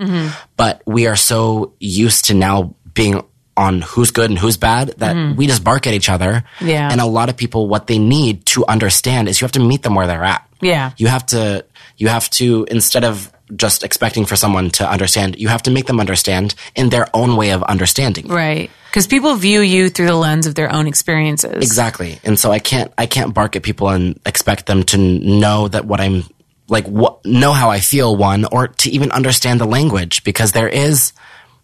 But 0.55 0.81
we 0.85 1.07
are 1.07 1.15
so 1.15 1.73
used 1.79 2.25
to 2.25 2.33
now 2.33 2.75
being 2.93 3.23
on 3.55 3.81
who's 3.81 4.11
good 4.11 4.29
and 4.29 4.37
who's 4.37 4.57
bad 4.57 4.89
that 4.97 5.35
we 5.35 5.47
just 5.47 5.63
bark 5.63 5.87
at 5.87 5.93
each 5.93 6.09
other. 6.09 6.43
Yeah. 6.61 6.91
And 6.91 7.01
a 7.01 7.05
lot 7.05 7.29
of 7.29 7.37
people, 7.37 7.67
what 7.67 7.87
they 7.87 7.97
need 7.97 8.45
to 8.47 8.65
understand 8.67 9.27
is 9.27 9.41
you 9.41 9.45
have 9.45 9.53
to 9.53 9.59
meet 9.59 9.83
them 9.83 9.95
where 9.95 10.07
they're 10.07 10.23
at. 10.23 10.47
Yeah. 10.61 10.91
You 10.97 11.07
have 11.07 11.25
to, 11.27 11.65
you 11.97 12.07
have 12.07 12.29
to, 12.31 12.67
instead 12.69 13.03
of 13.03 13.31
just 13.55 13.83
expecting 13.83 14.25
for 14.25 14.35
someone 14.35 14.69
to 14.71 14.89
understand, 14.89 15.37
you 15.37 15.47
have 15.47 15.63
to 15.63 15.71
make 15.71 15.85
them 15.85 15.99
understand 15.99 16.55
in 16.75 16.89
their 16.89 17.07
own 17.13 17.35
way 17.35 17.51
of 17.51 17.63
understanding. 17.63 18.27
Right. 18.27 18.69
Cuz 18.91 19.07
people 19.07 19.35
view 19.35 19.61
you 19.61 19.89
through 19.89 20.07
the 20.07 20.15
lens 20.15 20.47
of 20.47 20.55
their 20.55 20.71
own 20.73 20.87
experiences. 20.87 21.63
Exactly. 21.63 22.19
And 22.23 22.39
so 22.39 22.51
I 22.51 22.59
can't 22.59 22.91
I 22.97 23.05
can't 23.05 23.33
bark 23.33 23.55
at 23.55 23.63
people 23.63 23.89
and 23.89 24.19
expect 24.25 24.65
them 24.65 24.83
to 24.83 24.97
know 24.97 25.67
that 25.67 25.85
what 25.85 26.01
I'm 26.01 26.23
like 26.67 26.85
what 26.87 27.25
know 27.25 27.53
how 27.53 27.69
I 27.69 27.79
feel 27.79 28.15
one 28.15 28.45
or 28.45 28.67
to 28.67 28.89
even 28.89 29.11
understand 29.11 29.61
the 29.61 29.65
language 29.65 30.23
because 30.23 30.51
there 30.51 30.67
is 30.67 31.13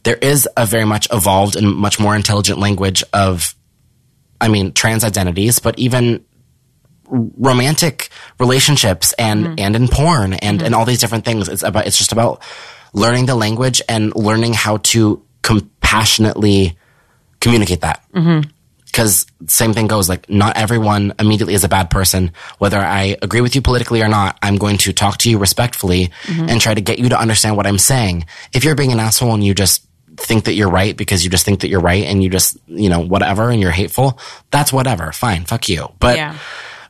there 0.04 0.16
is 0.16 0.48
a 0.56 0.66
very 0.66 0.86
much 0.86 1.08
evolved 1.12 1.56
and 1.56 1.68
much 1.68 2.00
more 2.00 2.16
intelligent 2.16 2.60
language 2.60 3.04
of 3.14 3.56
I 4.40 4.48
mean 4.48 4.72
trans 4.74 5.04
identities 5.04 5.60
but 5.60 5.78
even 5.78 6.24
romantic 7.14 8.09
relationships 8.39 9.14
and 9.14 9.45
mm-hmm. 9.45 9.55
and 9.59 9.76
in 9.76 9.88
porn 9.88 10.34
and 10.34 10.57
mm-hmm. 10.57 10.66
and 10.66 10.76
all 10.76 10.86
these 10.86 10.99
different 10.99 11.26
things. 11.26 11.47
It's 11.47 11.64
about 11.64 11.86
it's 11.86 11.97
just 11.97 12.11
about 12.11 12.41
learning 12.93 13.28
the 13.28 13.36
language 13.36 13.82
and 13.88 14.16
learning 14.16 14.53
how 14.53 14.78
to 14.78 15.24
compassionately 15.41 16.78
communicate 17.39 17.82
that. 17.82 18.03
Mm-hmm. 18.14 18.49
Because 18.86 19.26
same 19.47 19.74
thing 19.74 19.88
goes 19.88 20.07
like 20.07 20.30
not 20.30 20.55
everyone 20.55 21.14
immediately 21.20 21.55
is 21.55 21.64
a 21.64 21.70
bad 21.70 21.89
person. 21.89 22.32
Whether 22.57 22.80
i 22.80 23.16
agree 23.22 23.41
with 23.41 23.55
you 23.55 23.61
politically 23.61 24.01
or 24.01 24.07
not 24.07 24.38
i'm 24.41 24.57
going 24.57 24.78
to 24.80 24.93
talk 24.93 25.18
to 25.20 25.30
you 25.30 25.38
respectfully 25.39 26.11
and 26.28 26.61
try 26.61 26.74
to 26.74 26.82
get 26.82 26.99
you 26.99 27.09
to 27.09 27.20
understand 27.20 27.57
what 27.57 27.66
i'm 27.66 27.80
saying. 27.80 28.26
If 28.53 28.64
you're 28.64 28.76
being 28.76 28.91
an 28.91 28.99
asshole 28.99 29.34
and 29.34 29.43
you 29.43 29.53
just 29.53 29.88
think 30.18 30.45
that 30.45 30.53
you're 30.53 30.70
right 30.70 30.95
because 30.95 31.24
you 31.24 31.32
just 31.32 31.43
think 31.43 31.61
that 31.61 31.70
you're 31.70 31.80
right 31.80 32.03
and 32.03 32.24
you 32.24 32.30
just 32.30 32.55
you 32.68 32.88
know 32.88 32.99
whatever 32.99 33.49
and 33.49 33.59
you're 33.59 33.72
hateful 33.72 34.20
that's 34.51 34.72
whatever. 34.72 35.11
Fine. 35.11 35.45
Fuck 35.45 35.70
you. 35.70 35.91
But 35.99 36.18
Yeah. 36.18 36.38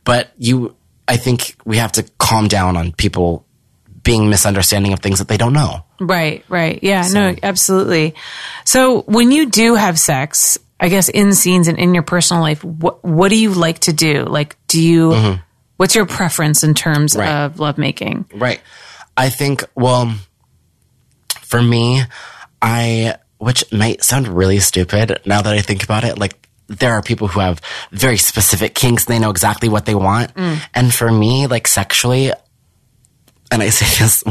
But 0.04 0.32
you 0.38 0.76
i 1.08 1.18
think 1.18 1.56
we 1.66 1.78
have 1.78 1.92
to 1.92 2.04
calm 2.18 2.48
down 2.48 2.76
on 2.78 2.92
people 2.94 3.46
being 4.04 4.30
misunderstanding 4.30 4.92
of 4.94 5.00
things 5.00 5.20
that 5.20 5.28
they 5.28 5.38
don't 5.38 5.54
know 5.54 5.84
Right, 6.02 6.44
right. 6.50 6.80
Yeah, 6.82 7.08
no, 7.14 7.34
absolutely. 7.42 8.14
So 8.66 9.04
when 9.04 9.32
you 9.32 9.50
do 9.50 9.76
have 9.76 9.98
sex, 9.98 10.58
I 10.78 10.90
guess 10.90 11.08
in 11.08 11.34
scenes 11.34 11.70
and 11.70 11.80
in 11.80 11.94
your 11.94 12.04
personal 12.04 12.44
life, 12.44 12.62
what 12.62 13.06
what 13.06 13.30
do 13.30 13.38
you 13.40 13.52
like 13.54 13.80
to 13.88 13.94
do? 13.94 14.26
Like 14.26 14.58
do 14.68 14.82
you 14.82 15.40
what's 15.78 15.96
your 15.96 16.06
preference 16.06 16.66
in 16.66 16.74
terms 16.74 17.14
Mm-hmm. 17.14 17.22
Right. 17.22 17.46
of 17.46 17.60
lovemaking? 17.60 18.26
Right. 18.36 18.60
I 19.16 19.30
think, 19.30 19.64
well, 19.76 20.14
for 21.40 21.62
me, 21.62 22.02
I, 22.62 23.16
which 23.38 23.64
might 23.72 24.04
sound 24.04 24.28
really 24.28 24.60
stupid 24.60 25.22
now 25.26 25.42
that 25.42 25.54
I 25.54 25.62
think 25.62 25.84
about 25.86 26.04
it, 26.04 26.18
like, 26.18 26.43
there 26.68 26.94
are 26.94 27.02
people 27.02 27.28
who 27.28 27.40
have 27.40 27.62
very 27.92 28.18
specific 28.18 28.76
kinks. 28.76 29.06
and 29.06 29.16
They 29.16 29.20
know 29.20 29.30
exactly 29.30 29.70
what 29.70 29.86
they 29.86 29.96
want. 29.96 30.34
Mm. 30.36 30.60
And 30.74 30.94
for 30.94 31.12
me, 31.12 31.48
like 31.48 31.68
sexually, 31.68 32.32
and 33.52 33.62
I 33.62 33.70
say 33.70 33.86
this, 34.04 34.24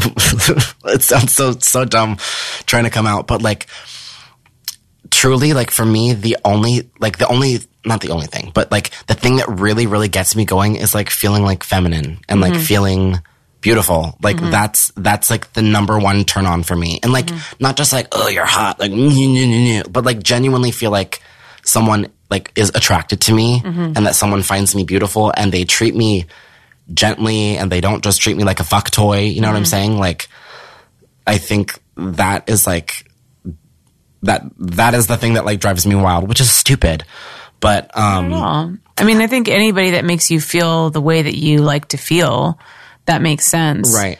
it 0.85 1.03
sounds 1.03 1.33
so, 1.33 1.53
so 1.53 1.85
dumb 1.85 2.17
trying 2.67 2.85
to 2.85 2.91
come 2.91 3.07
out, 3.07 3.27
but 3.27 3.43
like, 3.43 3.67
truly, 5.11 5.53
like 5.53 5.71
for 5.71 5.85
me, 5.85 6.15
the 6.15 6.37
only, 6.45 6.91
like 6.99 7.19
the 7.19 7.29
only, 7.29 7.59
not 7.85 8.01
the 8.01 8.11
only 8.11 8.27
thing, 8.27 8.51
but 8.55 8.71
like 8.73 8.91
the 9.07 9.15
thing 9.15 9.37
that 9.37 9.49
really, 9.49 9.87
really 9.87 10.09
gets 10.09 10.35
me 10.35 10.45
going 10.45 10.77
is 10.77 10.95
like 10.95 11.11
feeling 11.11 11.43
like 11.43 11.63
feminine 11.63 12.19
and 12.29 12.41
like 12.41 12.53
mm-hmm. 12.53 12.63
feeling 12.63 13.21
beautiful. 13.61 14.17
Like 14.23 14.37
mm-hmm. 14.37 14.51
that's, 14.51 14.91
that's 14.97 15.31
like 15.31 15.53
the 15.53 15.63
number 15.63 15.99
one 15.99 16.25
turn 16.25 16.47
on 16.47 16.63
for 16.63 16.75
me. 16.75 16.99
And 17.03 17.13
like, 17.13 17.27
mm-hmm. 17.27 17.57
not 17.63 17.77
just 17.77 17.93
like, 17.93 18.09
oh, 18.13 18.29
you're 18.29 18.47
hot, 18.47 18.81
like, 18.81 18.93
but 19.93 20.05
like 20.05 20.23
genuinely 20.23 20.71
feel 20.71 20.91
like 20.91 21.23
someone 21.65 22.09
like 22.31 22.53
is 22.57 22.71
attracted 22.75 23.21
to 23.23 23.33
me 23.33 23.61
and 23.65 24.07
that 24.07 24.15
someone 24.15 24.43
finds 24.43 24.75
me 24.75 24.85
beautiful 24.85 25.33
and 25.37 25.53
they 25.53 25.65
treat 25.65 25.95
me 25.95 26.27
gently 26.93 27.57
and 27.57 27.71
they 27.71 27.81
don't 27.81 28.03
just 28.03 28.21
treat 28.21 28.37
me 28.37 28.45
like 28.45 28.61
a 28.61 28.65
fuck 28.65 28.91
toy. 28.91 29.21
You 29.21 29.41
know 29.41 29.49
what 29.49 29.57
I'm 29.57 29.65
saying? 29.65 29.99
Like, 29.99 30.29
I 31.27 31.39
think 31.39 31.79
that 31.97 32.49
is 32.49 32.67
like, 32.67 33.07
that 34.23 34.45
that 34.59 34.95
is 34.95 35.09
the 35.09 35.17
thing 35.17 35.35
that 35.35 35.45
like 35.45 35.61
drives 35.61 35.87
me 35.87 35.95
wild, 35.95 36.29
which 36.29 36.41
is 36.41 36.51
stupid. 36.51 37.05
But 37.61 37.97
um. 37.97 38.81
I 38.99 39.05
mean, 39.05 39.21
I 39.21 39.27
think 39.27 39.49
anybody 39.49 39.93
that 39.93 40.05
makes 40.05 40.31
you 40.31 40.41
feel 40.41 40.91
the 40.91 41.01
way 41.01 41.23
that 41.23 41.37
you 41.37 41.59
like 41.63 41.89
to 41.89 41.97
feel, 41.97 42.59
that 43.07 43.23
makes 43.23 43.47
sense. 43.47 43.95
right. 43.95 44.19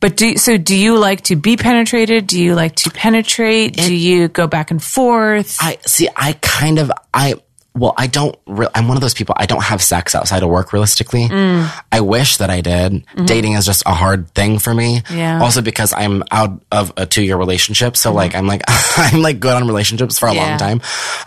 But 0.00 0.16
do 0.16 0.36
so 0.36 0.56
do 0.56 0.74
you 0.76 0.96
like 0.98 1.22
to 1.24 1.36
be 1.36 1.56
penetrated? 1.56 2.26
Do 2.26 2.42
you 2.42 2.54
like 2.54 2.74
to 2.76 2.90
penetrate? 2.90 3.74
do 3.76 3.94
you 3.94 4.28
go 4.28 4.46
back 4.46 4.70
and 4.70 4.82
forth? 4.82 5.56
I 5.60 5.78
see 5.86 6.08
I 6.16 6.32
kind 6.40 6.78
of 6.78 6.90
I 7.12 7.34
well, 7.72 7.94
I 7.96 8.08
don't 8.08 8.36
re- 8.46 8.66
I'm 8.74 8.88
one 8.88 8.96
of 8.96 9.00
those 9.00 9.14
people 9.14 9.34
I 9.38 9.46
don't 9.46 9.62
have 9.62 9.80
sex 9.80 10.14
outside 10.14 10.42
of 10.42 10.48
work 10.48 10.72
realistically. 10.72 11.28
Mm. 11.28 11.70
I 11.92 12.00
wish 12.00 12.38
that 12.38 12.50
I 12.50 12.62
did. 12.62 12.92
Mm-hmm. 12.92 13.26
Dating 13.26 13.52
is 13.52 13.64
just 13.64 13.84
a 13.86 13.92
hard 13.94 14.28
thing 14.34 14.58
for 14.58 14.74
me. 14.74 15.02
Yeah. 15.10 15.40
Also 15.40 15.62
because 15.62 15.92
I'm 15.96 16.24
out 16.32 16.60
of 16.72 16.90
a 16.96 17.06
2-year 17.06 17.36
relationship, 17.36 17.96
so 17.96 18.12
like 18.12 18.32
mm-hmm. 18.32 18.38
I'm 18.38 18.46
like 18.48 18.62
I'm 18.68 19.22
like 19.22 19.38
good 19.38 19.54
on 19.54 19.66
relationships 19.66 20.18
for 20.18 20.28
a 20.28 20.34
Yeah. 20.34 20.48
long 20.48 20.58
time. 20.58 20.80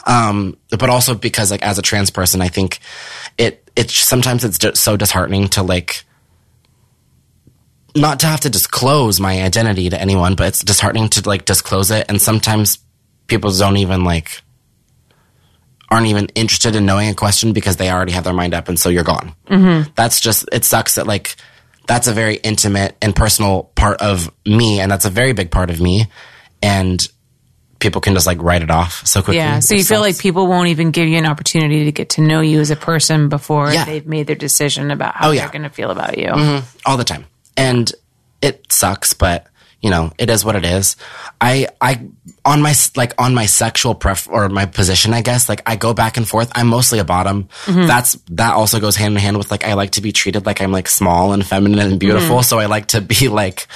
Um 0.06 0.58
but 0.70 0.90
also 0.90 1.16
because 1.16 1.52
like 1.52 1.62
as 1.64 1.78
a 1.78 1.82
trans 1.82 2.10
person, 2.10 2.42
I 2.42 2.48
think 2.50 2.80
it 3.38 3.70
it's 3.76 3.94
sometimes 3.96 4.44
it's 4.44 4.58
just 4.58 4.84
so 4.84 4.98
disheartening 4.98 5.48
to 5.50 5.64
like 5.64 6.04
not 7.96 8.20
to 8.22 8.26
have 8.28 8.40
to 8.42 8.50
disclose 8.50 9.20
my 9.20 9.42
identity 9.44 9.90
to 9.90 10.00
anyone, 10.00 10.36
but 10.36 10.48
it's 10.48 10.64
disheartening 10.64 11.10
to 11.10 11.28
like 11.30 11.46
disclose 11.46 11.92
it. 11.92 12.06
And 12.10 12.22
sometimes 12.22 12.80
people 13.28 13.52
don't 13.52 13.78
even 13.78 14.04
like 14.04 14.42
aren't 15.90 16.08
even 16.08 16.26
interested 16.34 16.76
in 16.76 16.86
knowing 16.86 17.10
a 17.10 17.14
question 17.14 17.54
because 17.54 17.78
they 17.78 17.92
already 17.92 18.14
have 18.14 18.24
their 18.24 18.34
mind 18.34 18.54
up, 18.54 18.68
and 18.68 18.80
so 18.80 18.90
you're 18.90 19.04
gone. 19.04 19.36
Mm-hmm. 19.48 19.92
That's 19.96 20.20
just 20.20 20.46
it 20.52 20.66
sucks 20.66 20.96
that 20.96 21.06
like 21.08 21.36
that's 21.88 22.08
a 22.08 22.14
very 22.14 22.36
intimate 22.38 22.96
and 23.02 23.16
personal 23.16 23.64
part 23.76 24.02
of 24.02 24.32
me, 24.46 24.80
and 24.80 24.92
that's 24.92 25.06
a 25.06 25.10
very 25.12 25.34
big 25.34 25.52
part 25.52 25.70
of 25.70 25.80
me, 25.80 26.08
and 26.62 27.08
people 27.80 28.00
can 28.02 28.14
just 28.14 28.26
like 28.26 28.42
write 28.42 28.62
it 28.64 28.72
off 28.72 29.06
so 29.06 29.22
quickly. 29.22 29.38
yeah. 29.38 29.60
So 29.60 29.76
you 29.76 29.84
feel 29.84 30.00
like 30.00 30.18
people 30.18 30.48
won't 30.48 30.70
even 30.70 30.92
give 30.92 31.08
you 31.10 31.18
an 31.18 31.26
opportunity 31.26 31.84
to 31.86 31.92
get 31.92 32.12
to 32.12 32.22
know 32.22 32.40
you 32.40 32.62
as 32.62 32.72
a 32.72 32.78
person 32.78 33.28
before 33.28 33.72
Yeah. 33.74 33.84
they've 33.84 34.08
made 34.08 34.26
their 34.26 34.38
decision 34.38 34.90
about 34.90 35.16
how 35.16 35.28
Oh, 35.28 35.32
yeah. 35.32 35.42
they're 35.42 35.52
going 35.52 35.64
to 35.64 35.70
feel 35.70 35.92
about 35.92 36.18
you. 36.18 36.30
all 36.86 36.96
the 36.96 37.04
time. 37.04 37.26
And 37.56 37.92
it 38.42 38.72
sucks, 38.72 39.14
but 39.14 39.48
you 39.84 39.90
know, 39.90 40.12
it 40.18 40.30
is 40.30 40.46
what 40.46 40.56
it 40.56 40.64
is. 40.64 40.96
I, 41.42 41.68
I, 41.82 42.08
on 42.46 42.62
my, 42.62 42.74
like, 42.96 43.22
on 43.22 43.36
my 43.36 43.46
sexual 43.48 43.94
pref, 43.94 44.30
or 44.30 44.48
my 44.48 44.66
position, 44.66 45.14
I 45.14 45.22
guess, 45.22 45.50
like, 45.50 45.62
I 45.66 45.76
go 45.76 45.94
back 45.94 46.16
and 46.16 46.26
forth. 46.26 46.50
I'm 46.56 46.68
mostly 46.68 47.00
a 47.00 47.04
bottom. 47.04 47.50
Mm-hmm. 47.66 47.86
That's, 47.86 48.14
that 48.32 48.54
also 48.54 48.80
goes 48.80 48.96
hand 48.96 49.16
in 49.16 49.20
hand 49.20 49.38
with, 49.38 49.52
like, 49.52 49.66
I 49.66 49.74
like 49.74 49.92
to 49.92 50.02
be 50.02 50.14
treated 50.14 50.46
like 50.46 50.62
I'm, 50.62 50.72
like, 50.72 50.88
small 50.88 51.34
and 51.34 51.46
feminine 51.46 51.80
and 51.80 51.90
mm-hmm. 51.90 51.98
beautiful. 51.98 52.44
So 52.44 52.60
I 52.60 52.68
like 52.68 52.88
to 52.88 53.02
be, 53.02 53.28
like, 53.28 53.68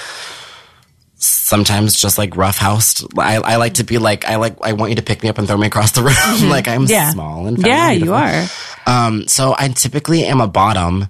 sometimes 1.16 1.94
just, 2.00 2.16
like, 2.16 2.30
roughhoused. 2.30 3.18
I, 3.18 3.36
I 3.36 3.56
like 3.56 3.74
to 3.74 3.84
be, 3.84 3.98
like, 3.98 4.24
I 4.24 4.36
like, 4.36 4.56
I 4.62 4.72
want 4.72 4.88
you 4.88 4.96
to 4.96 5.02
pick 5.02 5.22
me 5.22 5.28
up 5.28 5.36
and 5.36 5.46
throw 5.46 5.58
me 5.58 5.66
across 5.66 5.92
the 5.92 6.02
room. 6.04 6.14
Mm-hmm. 6.14 6.48
like, 6.48 6.68
I'm 6.68 6.84
Yeah. 6.84 7.10
small 7.10 7.46
and 7.46 7.58
feminine 7.58 7.76
Yeah, 7.76 7.90
you 7.90 8.14
are. 8.14 8.46
Um, 8.86 9.28
so 9.28 9.54
I 9.58 9.68
typically 9.68 10.24
am 10.24 10.40
a 10.40 10.48
bottom. 10.48 11.08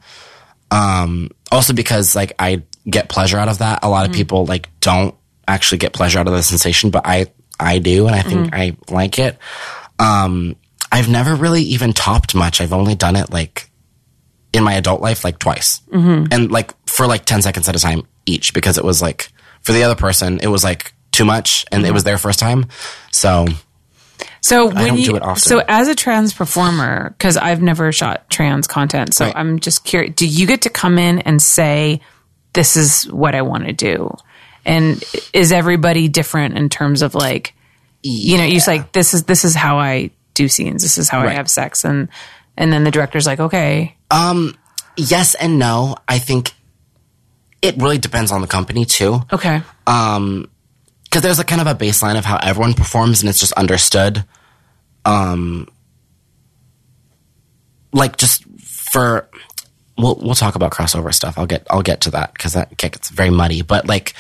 Um, 0.71 1.31
also 1.51 1.73
because 1.73 2.15
like 2.15 2.33
I 2.39 2.63
get 2.89 3.09
pleasure 3.09 3.39
out 3.39 3.49
of 3.49 3.59
that. 3.59 3.81
A 3.83 3.89
lot 3.89 4.07
of 4.07 4.13
people 4.13 4.47
like 4.47 4.69
don't 4.81 5.15
actually 5.47 5.79
get 5.79 5.93
pleasure 5.93 6.19
out 6.19 6.27
of 6.27 6.33
the 6.33 6.43
sensation, 6.43 6.91
but 6.91 7.07
I, 7.07 7.27
I 7.59 7.79
do. 7.79 8.07
And 8.07 8.15
I 8.15 8.23
think 8.23 8.55
I 8.55 8.77
like 8.91 9.19
it. 9.19 9.39
Um, 9.99 10.57
I've 10.93 11.09
never 11.09 11.35
really 11.35 11.63
even 11.63 11.93
topped 11.93 12.35
much. 12.35 12.61
I've 12.61 12.73
only 12.73 12.95
done 12.95 13.17
it 13.17 13.31
like 13.31 13.71
in 14.53 14.63
my 14.65 14.75
adult 14.75 15.01
life, 15.03 15.25
like 15.25 15.39
twice 15.39 15.81
and 16.33 16.51
like 16.51 16.73
for 16.87 17.07
like 17.07 17.25
10 17.25 17.43
seconds 17.43 17.69
at 17.69 17.77
a 17.77 17.79
time 17.79 18.03
each 18.27 18.55
because 18.55 18.79
it 18.79 18.85
was 18.85 19.03
like 19.03 19.31
for 19.63 19.73
the 19.73 19.83
other 19.83 19.95
person, 19.97 20.39
it 20.43 20.49
was 20.49 20.65
like 20.65 20.95
too 21.13 21.25
much 21.25 21.67
and 21.73 21.85
it 21.85 21.93
was 21.93 22.05
their 22.05 22.17
first 22.19 22.39
time. 22.39 22.67
So 23.11 23.47
So 24.41 24.69
when 24.71 24.97
you, 24.97 25.05
do 25.05 25.17
it 25.17 25.23
often. 25.23 25.41
so 25.41 25.63
as 25.69 25.89
a 25.89 25.95
trans 25.95 26.33
performer, 26.33 27.11
because 27.11 27.37
I've 27.37 27.61
never 27.63 27.91
shot 27.93 28.31
trans 28.31 28.67
content, 28.67 29.15
so 29.15 29.27
Right. 29.27 29.37
I'm 29.37 29.59
just 29.59 29.85
curious. 29.85 30.15
Do 30.15 30.27
you 30.27 30.47
get 30.47 30.63
to 30.63 30.71
come 30.71 30.99
in 30.99 31.19
and 31.21 31.43
say, 31.43 32.01
"This 32.53 32.77
is 32.77 33.05
what 33.11 33.35
I 33.35 33.43
want 33.43 33.67
to 33.67 33.73
do," 33.73 34.15
and 34.65 35.03
is 35.33 35.53
everybody 35.53 36.09
different 36.09 36.57
in 36.57 36.69
terms 36.69 37.03
of 37.03 37.15
like, 37.15 37.55
you 38.03 38.39
know, 38.39 38.45
you're 38.45 38.55
just 38.55 38.69
like, 38.69 38.93
"This 38.93 39.13
is 39.15 39.25
this 39.25 39.45
is 39.45 39.55
how 39.55 39.79
I 39.79 40.11
do 40.35 40.49
scenes. 40.49 40.83
This 40.83 40.99
is 40.99 41.09
how 41.09 41.21
I 41.21 41.31
have 41.31 41.51
sex," 41.51 41.85
and 41.85 42.09
and 42.57 42.73
then 42.73 42.85
the 42.85 42.91
director's 42.91 43.27
like, 43.27 43.41
"Okay, 43.41 43.97
um, 44.11 44.57
Yes 44.97 45.35
and 45.35 45.59
no. 45.61 45.97
I 46.09 46.19
think 46.19 46.53
it 47.63 47.77
really 47.77 47.99
depends 47.99 48.33
on 48.33 48.41
the 48.41 48.47
company 48.49 48.85
too. 48.85 49.21
okay, 49.33 49.63
um, 49.87 50.49
because 51.09 51.23
there's 51.23 51.39
a 51.39 51.45
kind 51.45 51.61
of 51.61 51.67
a 51.67 51.75
baseline 51.75 52.19
of 52.19 52.25
how 52.25 52.37
everyone 52.43 52.75
performs 52.75 53.23
and 53.23 53.31
it's 53.31 53.41
just 53.41 53.53
understood 53.55 54.25
um 55.05 55.67
like 57.93 58.17
just 58.17 58.45
for 58.61 59.29
we'll 59.97 60.17
we'll 60.17 60.35
talk 60.35 60.55
about 60.55 60.71
crossover 60.73 61.13
stuff. 61.13 61.39
I'll 61.39 61.47
get 61.47 61.67
i'll 61.71 61.83
get 61.83 62.03
to 62.03 62.11
that 62.13 62.33
because 62.33 62.53
that 62.53 62.77
gets 62.77 63.09
very 63.11 63.31
muddy. 63.31 63.63
But 63.63 63.87
like 63.87 64.15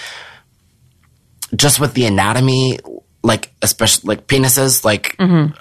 just 1.54 1.80
with 1.80 1.94
the 1.94 2.04
anatomy 2.06 2.78
like 3.22 3.52
especially 3.62 4.08
like 4.08 4.26
penises 4.26 4.84
like 4.84 5.16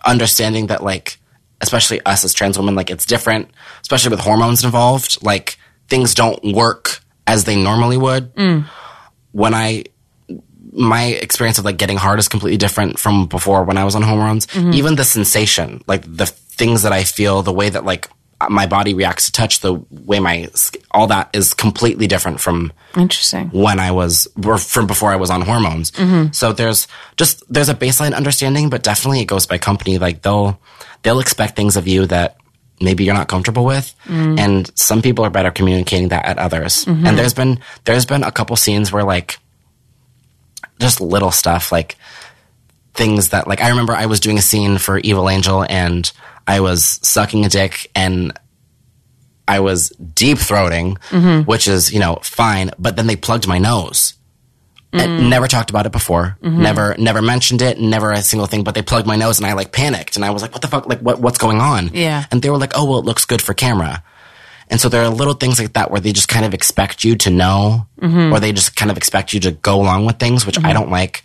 understanding 0.05 0.67
that 0.67 0.83
like 0.83 1.17
especially 1.61 1.99
us 2.05 2.23
as 2.23 2.33
trans 2.33 2.57
women 2.57 2.75
like 2.75 2.89
it's 2.91 3.05
different 3.05 3.49
especially 3.81 4.11
with 4.11 4.19
hormones 4.19 4.63
involved. 4.63 5.23
Like 5.23 5.57
things 5.89 6.13
don't 6.13 6.41
work 6.53 6.99
as 7.25 7.43
they 7.43 7.61
normally 7.61 7.97
would. 7.97 8.31
When 9.31 9.53
i 9.53 9.83
my 10.77 11.05
experience 11.05 11.57
of 11.57 11.65
like 11.65 11.77
getting 11.77 11.97
hard 11.97 12.19
is 12.19 12.27
completely 12.27 12.57
different 12.57 12.99
from 12.99 13.25
before 13.25 13.63
when 13.63 13.77
I 13.77 13.83
was 13.83 13.95
on 13.95 14.03
hormones. 14.03 14.45
Mm-hmm. 14.47 14.73
Even 14.73 14.95
the 14.95 15.03
sensation, 15.03 15.83
like 15.87 16.03
the 16.05 16.27
things 16.27 16.83
that 16.83 16.93
I 16.93 17.03
feel, 17.03 17.41
the 17.41 17.51
way 17.51 17.69
that 17.69 17.83
like 17.83 18.07
my 18.49 18.67
body 18.67 18.93
reacts 18.93 19.25
to 19.25 19.31
touch, 19.31 19.61
the 19.61 19.73
way 19.89 20.19
my 20.19 20.47
all 20.91 21.07
that 21.07 21.31
is 21.33 21.55
completely 21.55 22.05
different 22.05 22.39
from 22.39 22.71
interesting." 22.95 23.49
when 23.49 23.79
I 23.79 23.91
was 23.91 24.27
or 24.45 24.59
from 24.59 24.85
before 24.85 25.11
I 25.11 25.15
was 25.15 25.31
on 25.31 25.41
hormones. 25.41 25.89
Mm-hmm. 25.91 26.31
So 26.31 26.53
there's 26.53 26.87
just 27.15 27.43
there's 27.51 27.69
a 27.69 27.75
baseline 27.75 28.13
understanding, 28.13 28.69
but 28.69 28.83
definitely 28.83 29.21
it 29.21 29.25
goes 29.25 29.47
by 29.47 29.57
company. 29.57 29.97
Like 29.97 30.21
they'll 30.21 30.59
they'll 31.01 31.19
expect 31.19 31.55
things 31.55 31.75
of 31.75 31.87
you 31.87 32.05
that 32.05 32.37
maybe 32.79 33.03
you're 33.03 33.15
not 33.15 33.27
comfortable 33.27 33.65
with, 33.65 33.95
mm. 34.05 34.37
and 34.37 34.71
some 34.77 35.01
people 35.01 35.25
are 35.25 35.31
better 35.31 35.49
communicating 35.49 36.09
that 36.09 36.25
at 36.25 36.37
others. 36.37 36.85
Mm-hmm. 36.85 37.07
And 37.07 37.17
there's 37.17 37.33
been 37.33 37.59
there's 37.85 38.05
been 38.05 38.23
a 38.23 38.31
couple 38.31 38.55
scenes 38.55 38.91
where 38.91 39.03
like 39.03 39.39
just 40.79 41.01
little 41.01 41.31
stuff 41.31 41.71
like 41.71 41.97
things 42.93 43.29
that 43.29 43.47
like 43.47 43.61
I 43.61 43.69
remember 43.69 43.93
I 43.93 44.07
was 44.07 44.19
doing 44.19 44.37
a 44.37 44.41
scene 44.41 44.77
for 44.77 44.97
Evil 44.99 45.29
Angel 45.29 45.65
and 45.67 46.11
I 46.47 46.61
was 46.61 46.99
sucking 47.03 47.45
a 47.45 47.49
dick 47.49 47.91
and 47.95 48.37
I 49.47 49.61
was 49.61 49.89
deep 49.89 50.37
throating, 50.37 50.97
mm-hmm. 51.09 51.41
which 51.43 51.67
is, 51.67 51.93
you 51.93 51.99
know, 51.99 52.19
fine, 52.21 52.71
but 52.77 52.95
then 52.95 53.07
they 53.07 53.15
plugged 53.15 53.47
my 53.47 53.59
nose. 53.59 54.13
And 54.93 55.19
mm. 55.19 55.29
never 55.29 55.47
talked 55.47 55.69
about 55.69 55.85
it 55.85 55.91
before. 55.91 56.37
Mm-hmm. 56.41 56.61
Never, 56.61 56.95
never 56.97 57.21
mentioned 57.21 57.61
it. 57.61 57.77
Never 57.79 58.11
a 58.13 58.21
single 58.21 58.47
thing. 58.47 58.63
But 58.63 58.73
they 58.73 58.81
plugged 58.81 59.05
my 59.05 59.17
nose, 59.17 59.37
and 59.37 59.45
I 59.45 59.51
like 59.51 59.73
panicked, 59.73 60.15
and 60.15 60.23
I 60.23 60.29
was 60.31 60.41
like, 60.41 60.53
"What 60.53 60.61
the 60.61 60.69
fuck? 60.69 60.87
Like, 60.87 61.01
what, 61.01 61.19
what's 61.19 61.37
going 61.37 61.59
on?" 61.59 61.91
Yeah. 61.93 62.23
And 62.31 62.41
they 62.41 62.49
were 62.49 62.57
like, 62.57 62.71
"Oh, 62.73 62.85
well, 62.85 62.99
it 62.99 63.05
looks 63.05 63.25
good 63.25 63.41
for 63.41 63.53
camera." 63.53 64.01
And 64.69 64.81
so 64.81 64.89
there 64.89 65.03
are 65.03 65.09
little 65.09 65.33
things 65.33 65.59
like 65.59 65.73
that 65.73 65.91
where 65.91 66.01
they 66.01 66.11
just 66.11 66.27
kind 66.27 66.45
of 66.45 66.53
expect 66.53 67.03
you 67.03 67.15
to 67.17 67.29
know, 67.29 67.87
mm-hmm. 68.01 68.33
or 68.33 68.39
they 68.39 68.51
just 68.51 68.75
kind 68.75 68.91
of 68.91 68.97
expect 68.97 69.33
you 69.33 69.39
to 69.41 69.51
go 69.51 69.75
along 69.81 70.05
with 70.05 70.19
things, 70.19 70.45
which 70.45 70.57
I 70.57 70.61
mm-hmm. 70.61 70.73
don't 70.73 70.91
like. 70.91 71.23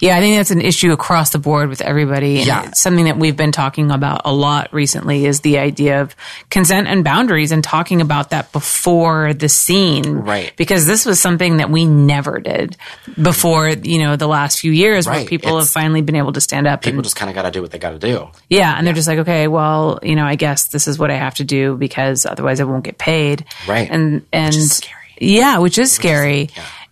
Yeah, 0.00 0.16
I 0.16 0.20
think 0.20 0.36
that's 0.36 0.50
an 0.50 0.60
issue 0.60 0.92
across 0.92 1.30
the 1.30 1.38
board 1.38 1.68
with 1.68 1.80
everybody. 1.80 2.38
And 2.38 2.46
Yeah. 2.46 2.70
something 2.72 3.04
that 3.06 3.18
we've 3.18 3.36
been 3.36 3.52
talking 3.52 3.90
about 3.90 4.22
a 4.24 4.32
lot 4.32 4.72
recently 4.72 5.26
is 5.26 5.40
the 5.40 5.58
idea 5.58 6.00
of 6.02 6.14
consent 6.50 6.88
and 6.88 7.02
boundaries 7.04 7.52
and 7.52 7.62
talking 7.62 8.00
about 8.00 8.30
that 8.30 8.52
before 8.52 9.34
the 9.34 9.48
scene. 9.48 10.04
Right. 10.18 10.52
Because 10.56 10.86
this 10.86 11.04
was 11.06 11.20
something 11.20 11.58
that 11.58 11.70
we 11.70 11.84
never 11.84 12.38
did 12.40 12.76
before, 13.20 13.68
you 13.70 13.98
know, 13.98 14.16
the 14.16 14.28
last 14.28 14.60
few 14.60 14.72
years 14.72 15.06
where 15.06 15.16
Right. 15.16 15.26
people 15.26 15.58
have 15.58 15.68
finally 15.68 16.00
been 16.02 16.16
able 16.16 16.32
to 16.32 16.40
stand 16.40 16.66
up 16.66 16.82
People 16.82 16.98
and 16.98 17.04
just 17.04 17.16
kind 17.16 17.28
of 17.30 17.34
got 17.34 17.42
to 17.42 17.50
do 17.50 17.62
what 17.62 17.70
they 17.70 17.78
got 17.78 17.90
to 17.90 17.98
do. 17.98 18.28
yeah, 18.48 18.74
and 18.76 18.86
they're 18.86 18.94
just 18.94 19.08
like, 19.08 19.18
okay, 19.20 19.48
well, 19.48 19.98
you 20.02 20.14
know, 20.16 20.24
I 20.24 20.34
guess 20.36 20.66
this 20.68 20.86
is 20.88 20.98
what 20.98 21.10
I 21.10 21.16
have 21.16 21.34
to 21.36 21.44
do 21.44 21.76
because 21.76 22.26
otherwise 22.26 22.60
I 22.60 22.64
won't 22.64 22.84
get 22.84 22.98
paid. 22.98 23.44
Right. 23.66 23.88
And 23.90 24.22
and 24.32 24.54
is 24.54 24.76
scary. 24.76 24.94
yeah, 25.20 25.58
which 25.58 25.78
is 25.78 25.90
scary. 25.92 26.50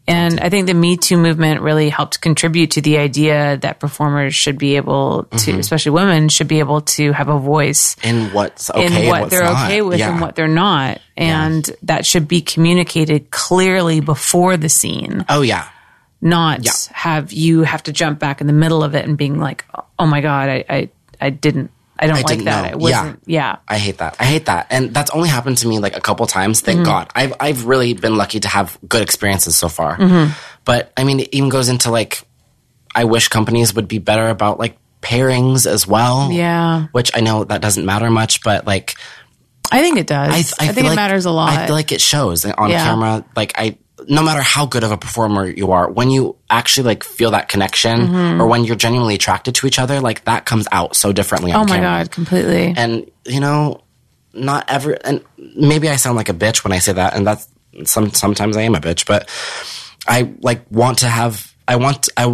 And 0.09 0.39
I 0.39 0.49
think 0.51 0.67
the 0.69 0.75
Me 0.75 0.97
Too 0.97 1.17
movement 1.17 1.63
really 1.63 1.89
helped 1.89 2.21
contribute 2.21 2.73
to 2.73 2.81
the 2.81 2.99
idea 2.99 3.57
that 3.59 3.81
performers 3.81 4.35
should 4.35 4.57
be 4.59 4.77
able 4.77 5.25
to, 5.25 5.37
Mm-hmm. 5.37 5.59
especially 5.59 5.93
women, 5.93 6.29
should 6.29 6.47
be 6.49 6.61
able 6.61 6.83
to 6.83 7.13
have 7.13 7.29
a 7.29 7.39
voice 7.39 7.97
In 8.05 8.33
what's 8.33 8.71
okay 8.71 8.87
in 8.87 8.93
and 8.93 9.09
what 9.09 9.31
they're 9.31 9.43
not. 9.43 9.65
okay 9.67 9.83
with 9.83 9.99
Yeah. 9.99 10.11
and 10.13 10.21
what 10.21 10.37
they're 10.37 10.47
not. 10.49 11.01
And 11.17 11.69
that 11.83 12.07
should 12.07 12.29
be 12.29 12.41
communicated 12.41 13.31
clearly 13.31 14.01
before 14.01 14.57
the 14.57 14.69
scene 14.69 15.25
Oh 15.29 15.43
yeah. 15.43 15.67
not 16.21 16.65
Yeah. 16.65 16.73
have 16.93 17.33
you 17.33 17.63
have 17.63 17.83
to 17.85 17.93
jump 17.93 18.19
back 18.19 18.41
in 18.41 18.47
the 18.47 18.53
middle 18.53 18.83
of 18.85 18.95
it 18.95 19.05
and 19.07 19.17
being 19.17 19.41
like, 19.41 19.65
oh 19.99 20.07
my 20.07 20.21
god, 20.21 20.49
I 20.49 20.65
I, 20.69 20.89
I 21.21 21.31
didn't 21.31 21.71
I 21.99 22.07
don't 22.07 22.17
I 22.19 22.21
like 22.23 22.45
that. 22.45 22.65
know. 22.65 22.71
It 22.71 22.79
wasn't. 22.79 23.23
Yeah. 23.27 23.57
I 23.67 23.79
hate 23.79 23.99
that. 23.99 24.17
I 24.21 24.25
hate 24.25 24.47
that. 24.47 24.67
And 24.71 24.93
that's 24.93 25.11
only 25.11 25.29
happened 25.29 25.59
to 25.59 25.69
me 25.69 25.79
like 25.79 25.97
a 25.97 26.01
couple 26.01 26.27
times. 26.27 26.61
Thank 26.61 26.77
Mm-hmm. 26.81 26.85
God. 26.85 27.11
I've 27.15 27.33
I've 27.41 27.65
really 27.67 27.95
been 27.95 28.17
lucky 28.17 28.41
to 28.41 28.49
have 28.49 28.79
good 28.89 29.03
experiences 29.03 29.57
so 29.57 29.69
far. 29.69 29.97
Mm-hmm. 29.97 30.33
But 30.65 30.93
I 30.97 31.05
mean, 31.05 31.21
it 31.21 31.29
even 31.33 31.49
goes 31.49 31.69
into 31.69 31.91
like, 31.91 32.23
I 32.95 33.05
wish 33.05 33.29
companies 33.29 33.75
would 33.75 33.89
be 33.89 33.99
better 33.99 34.29
about 34.29 34.59
like 34.59 34.77
pairings 35.01 35.67
as 35.67 35.87
well. 35.87 36.31
Yeah. 36.33 36.89
Which 36.93 37.11
I 37.15 37.21
know 37.21 37.45
that 37.45 37.63
doesn't 37.63 37.85
matter 37.87 38.11
much, 38.11 38.43
but 38.43 38.67
like 38.67 38.95
I 39.73 39.81
think 39.83 39.99
it 39.99 40.07
does. 40.07 40.55
I, 40.59 40.65
I, 40.65 40.69
I, 40.69 40.73
think 40.73 40.87
it 40.87 40.91
like- 40.91 40.97
matters 40.97 41.25
a 41.25 41.31
lot. 41.31 41.51
I 41.51 41.67
feel 41.67 41.75
like 41.75 41.93
it 41.93 42.01
shows 42.01 42.45
on 42.45 42.71
Yeah. 42.71 42.85
camera. 42.85 43.25
Like 43.35 43.53
I, 43.59 43.79
no 44.09 44.23
matter 44.23 44.43
how 44.43 44.67
good 44.67 44.85
of 44.85 44.93
a 44.93 44.97
performer 44.99 45.47
you 45.49 45.73
are, 45.73 45.91
when 45.91 46.11
you 46.11 46.37
actually 46.51 46.85
like 46.87 47.03
feel 47.05 47.31
that 47.31 47.49
connection, 47.49 48.01
Mm-hmm. 48.09 48.41
or 48.41 48.47
when 48.47 48.65
you're 48.65 48.77
genuinely 48.77 49.15
attracted 49.15 49.55
to 49.57 49.67
each 49.67 49.79
other, 49.79 50.01
like 50.01 50.25
that 50.25 50.45
comes 50.45 50.67
out 50.71 50.95
so 50.97 51.13
differently. 51.13 51.53
oh 51.53 51.61
my 51.61 51.67
camera. 51.77 51.81
god, 52.05 52.11
completely. 52.11 52.75
And 52.77 53.11
you 53.25 53.41
know, 53.41 53.83
not 54.35 54.65
ever. 54.69 54.93
And 55.05 55.25
maybe 55.39 55.89
I 55.89 55.97
sound 55.97 56.17
like 56.17 56.29
a 56.29 56.35
bitch 56.35 56.63
when 56.65 56.73
I 56.73 56.79
say 56.79 56.93
that, 56.93 57.15
and 57.15 57.27
that's 57.27 57.49
some. 57.85 58.11
Sometimes 58.13 58.57
I 58.57 58.63
am 58.63 58.75
a 58.75 58.81
bitch, 58.81 59.07
but 59.07 59.29
I 60.07 60.35
like 60.41 60.71
want 60.71 60.99
to 60.99 61.09
have. 61.09 61.55
I 61.67 61.77
want. 61.77 62.09
I. 62.17 62.25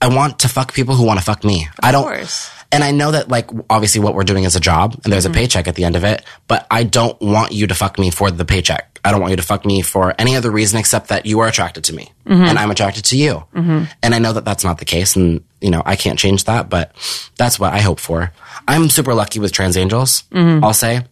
I 0.00 0.08
want 0.08 0.40
to 0.40 0.48
fuck 0.48 0.72
people 0.72 0.94
who 0.94 1.04
want 1.04 1.18
to 1.18 1.24
fuck 1.24 1.44
me. 1.44 1.68
I 1.82 1.92
don't. 1.92 2.04
course. 2.04 2.50
And 2.72 2.84
I 2.84 2.92
know 2.92 3.10
that, 3.10 3.28
like, 3.28 3.50
obviously, 3.68 4.00
what 4.00 4.14
we're 4.14 4.22
doing 4.22 4.44
is 4.44 4.54
a 4.54 4.60
job, 4.60 4.98
and 5.02 5.12
there's 5.12 5.26
a 5.26 5.28
mm-hmm. 5.28 5.38
paycheck 5.38 5.66
at 5.66 5.74
the 5.74 5.84
end 5.84 5.96
of 5.96 6.04
it. 6.04 6.24
But 6.46 6.66
I 6.70 6.84
don't 6.84 7.20
want 7.20 7.50
you 7.52 7.66
to 7.66 7.74
fuck 7.74 7.98
me 7.98 8.10
for 8.10 8.30
the 8.30 8.44
paycheck. 8.44 9.00
I 9.04 9.10
don't 9.10 9.20
want 9.20 9.32
you 9.32 9.36
to 9.36 9.42
fuck 9.42 9.64
me 9.64 9.82
for 9.82 10.14
any 10.18 10.36
other 10.36 10.50
reason 10.50 10.78
except 10.78 11.08
that 11.08 11.26
you 11.26 11.40
are 11.40 11.48
attracted 11.48 11.84
to 11.84 11.94
me, 11.94 12.12
mm-hmm. 12.24 12.44
and 12.44 12.58
I'm 12.58 12.70
attracted 12.70 13.06
to 13.06 13.16
you. 13.16 13.44
Mm-hmm. 13.54 13.84
And 14.02 14.14
I 14.14 14.18
know 14.20 14.32
that 14.32 14.44
that's 14.44 14.62
not 14.62 14.78
the 14.78 14.84
case, 14.84 15.16
and 15.16 15.42
you 15.60 15.70
know 15.70 15.82
I 15.84 15.96
can't 15.96 16.18
change 16.18 16.44
that. 16.44 16.70
But 16.70 16.94
that's 17.36 17.58
what 17.58 17.72
I 17.72 17.80
hope 17.80 17.98
for. 17.98 18.32
I'm 18.68 18.88
super 18.88 19.14
lucky 19.14 19.40
with 19.40 19.52
Trans 19.52 19.76
Angels. 19.76 20.22
I'll 20.32 20.74
say 20.74 21.04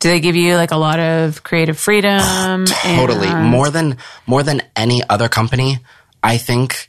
Do 0.00 0.10
they 0.10 0.20
give 0.20 0.36
you 0.36 0.56
like 0.56 0.72
a 0.72 0.76
lot 0.76 0.98
of 0.98 1.42
creative 1.42 1.78
freedom? 1.78 2.66
totally 2.66 3.28
and- 3.28 3.36
uh, 3.36 3.42
more 3.42 3.70
than 3.70 3.96
more 4.26 4.42
than 4.42 4.62
any 4.76 5.02
other 5.08 5.28
company. 5.28 5.78
I 6.22 6.36
think 6.36 6.88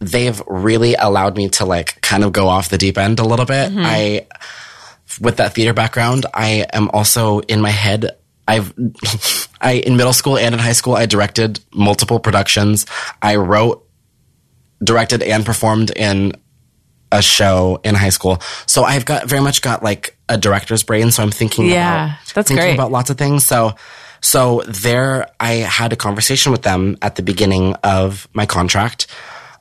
they've 0.00 0.40
really 0.46 0.94
allowed 0.94 1.36
me 1.36 1.48
to 1.50 1.64
like 1.64 2.00
kind 2.02 2.24
of 2.24 2.32
go 2.32 2.48
off 2.48 2.68
the 2.68 2.78
deep 2.78 2.98
end 2.98 3.18
a 3.20 3.24
little 3.24 3.46
bit. 3.46 3.70
Mm-hmm. 3.70 3.82
I 3.84 4.26
with 5.20 5.36
that 5.36 5.54
theater 5.54 5.72
background, 5.72 6.26
I 6.34 6.66
am 6.72 6.90
also 6.92 7.40
in 7.40 7.60
my 7.60 7.70
head 7.70 8.16
I've 8.46 8.74
I 9.60 9.72
in 9.86 9.96
middle 9.96 10.12
school 10.12 10.36
and 10.36 10.54
in 10.54 10.58
high 10.58 10.72
school 10.72 10.94
I 10.94 11.06
directed 11.06 11.60
multiple 11.72 12.18
productions. 12.20 12.86
I 13.22 13.36
wrote 13.36 13.86
directed 14.82 15.22
and 15.22 15.46
performed 15.46 15.90
in 15.96 16.32
a 17.12 17.22
show 17.22 17.80
in 17.84 17.94
high 17.94 18.08
school. 18.10 18.38
So 18.66 18.82
I've 18.82 19.04
got 19.04 19.28
very 19.28 19.40
much 19.40 19.62
got 19.62 19.82
like 19.82 20.18
a 20.28 20.36
director's 20.36 20.82
brain. 20.82 21.10
So 21.10 21.22
I'm 21.22 21.30
thinking 21.30 21.66
Yeah, 21.66 22.06
about 22.06 22.18
that's 22.34 22.48
thinking 22.48 22.56
great. 22.66 22.74
about 22.74 22.90
lots 22.90 23.08
of 23.10 23.16
things. 23.16 23.46
So 23.46 23.74
so 24.20 24.62
there 24.66 25.28
I 25.38 25.52
had 25.52 25.92
a 25.92 25.96
conversation 25.96 26.50
with 26.50 26.62
them 26.62 26.96
at 27.02 27.14
the 27.14 27.22
beginning 27.22 27.74
of 27.84 28.26
my 28.32 28.46
contract. 28.46 29.06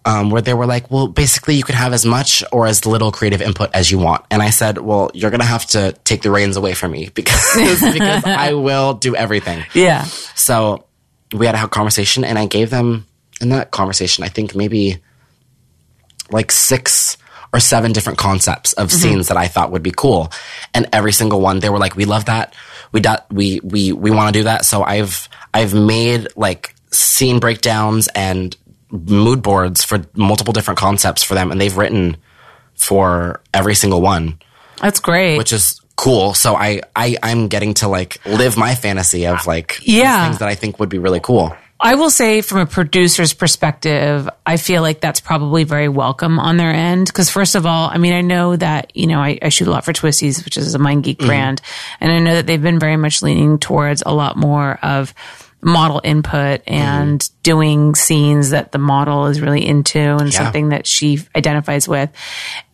Um, 0.05 0.31
where 0.31 0.41
they 0.41 0.53
were 0.53 0.65
like, 0.65 0.91
well, 0.91 1.07
basically 1.07 1.55
you 1.55 1.63
can 1.63 1.75
have 1.75 1.93
as 1.93 2.05
much 2.05 2.43
or 2.51 2.67
as 2.67 2.85
little 2.85 3.09
creative 3.09 3.41
input 3.41 3.69
as 3.73 3.89
you 3.89 3.99
want. 3.99 4.25
And 4.29 4.41
I 4.41 4.49
said, 4.49 4.77
well, 4.77 5.09
you're 5.13 5.31
going 5.31 5.39
to 5.39 5.45
have 5.45 5.65
to 5.67 5.93
take 6.03 6.23
the 6.23 6.29
reins 6.29 6.57
away 6.57 6.73
from 6.73 6.91
me 6.91 7.09
because, 7.13 7.79
because 7.93 8.25
I 8.25 8.51
will 8.51 8.95
do 8.95 9.15
everything. 9.15 9.63
Yeah. 9.73 10.03
So 10.35 10.83
we 11.31 11.45
had 11.45 11.55
a 11.55 11.67
conversation, 11.69 12.25
and 12.25 12.37
I 12.37 12.47
gave 12.47 12.69
them 12.69 13.05
in 13.41 13.49
that 13.49 13.71
conversation, 13.71 14.23
I 14.23 14.29
think 14.29 14.55
maybe 14.55 14.97
like 16.31 16.51
six 16.51 17.17
or 17.51 17.59
seven 17.59 17.91
different 17.91 18.17
concepts 18.17 18.73
of 18.73 18.91
scenes 18.91 19.27
that 19.27 19.37
I 19.37 19.47
thought 19.47 19.71
would 19.71 19.83
be 19.83 19.91
cool, 19.91 20.31
and 20.73 20.87
every 20.91 21.13
single 21.13 21.39
one 21.39 21.59
they 21.59 21.69
were 21.69 21.77
like, 21.77 21.95
"We 21.95 22.05
love 22.05 22.25
that. 22.25 22.55
We 22.91 23.01
do, 23.01 23.13
we 23.29 23.59
we 23.63 23.91
we 23.91 24.09
want 24.09 24.33
to 24.33 24.39
do 24.39 24.45
that." 24.45 24.65
So 24.65 24.81
I've 24.81 25.29
I've 25.53 25.73
made 25.73 26.29
like 26.35 26.73
scene 26.89 27.39
breakdowns 27.39 28.07
and 28.15 28.55
mood 28.93 29.41
boards 29.41 29.83
for 29.83 30.05
multiple 30.13 30.53
different 30.53 30.79
concepts 30.79 31.23
for 31.23 31.33
them, 31.33 31.51
and 31.51 31.59
they've 31.59 31.75
written 31.75 32.17
for 32.75 33.41
every 33.53 33.75
single 33.75 34.01
one, 34.01 34.39
That's 34.79 34.99
great. 34.99 35.37
which 35.37 35.51
is 35.51 35.81
cool. 35.95 36.33
So 36.33 36.55
I, 36.55 36.81
I 36.95 37.17
I'm 37.23 37.47
getting 37.47 37.73
to 37.75 37.87
like 37.87 38.23
live 38.25 38.57
my 38.57 38.75
fantasy 38.75 39.27
of 39.27 39.45
like 39.47 39.79
Yeah. 39.81 40.25
things 40.25 40.39
that 40.39 40.49
I 40.49 40.55
think 40.55 40.79
would 40.79 40.89
be 40.89 40.99
really 40.99 41.19
cool. 41.19 41.55
I 41.79 41.95
will 41.95 42.09
say, 42.09 42.39
from 42.41 42.59
a 42.59 42.65
producer's 42.65 43.33
perspective, 43.33 44.29
I 44.45 44.55
feel 44.55 44.81
like 44.81 45.01
that's 45.01 45.19
probably 45.19 45.65
very 45.65 45.89
welcome 45.89 46.39
on 46.39 46.55
their 46.55 46.71
end. 46.71 47.07
Because 47.07 47.29
first 47.29 47.55
of 47.55 47.65
all, 47.65 47.89
I 47.89 47.97
mean, 47.97 48.13
I 48.13 48.21
know 48.21 48.55
that 48.55 48.95
you 48.95 49.05
know 49.05 49.19
I, 49.19 49.37
I 49.41 49.49
shoot 49.49 49.67
a 49.67 49.71
lot 49.71 49.83
for 49.83 49.91
Twistys, 49.91 50.45
which 50.45 50.55
is 50.55 50.73
a 50.75 50.79
MindGeek 50.79 51.17
mm-hmm. 51.17 51.27
brand, 51.27 51.61
and 51.99 52.09
I 52.11 52.19
know 52.19 52.35
that 52.35 52.47
they've 52.47 52.61
been 52.61 52.79
very 52.79 52.95
much 52.95 53.21
leaning 53.21 53.59
towards 53.59 54.01
a 54.05 54.13
lot 54.13 54.37
more 54.37 54.79
of 54.81 55.13
model 55.63 56.01
input 56.03 56.61
and 56.67 57.27
doing 57.43 57.95
scenes 57.95 58.51
that 58.51 58.71
the 58.71 58.77
model 58.77 59.27
is 59.27 59.41
really 59.41 59.65
into 59.65 59.99
and 59.99 60.31
Yeah. 60.31 60.37
something 60.37 60.69
that 60.69 60.85
she 60.87 61.21
identifies 61.35 61.87
with. 61.87 62.09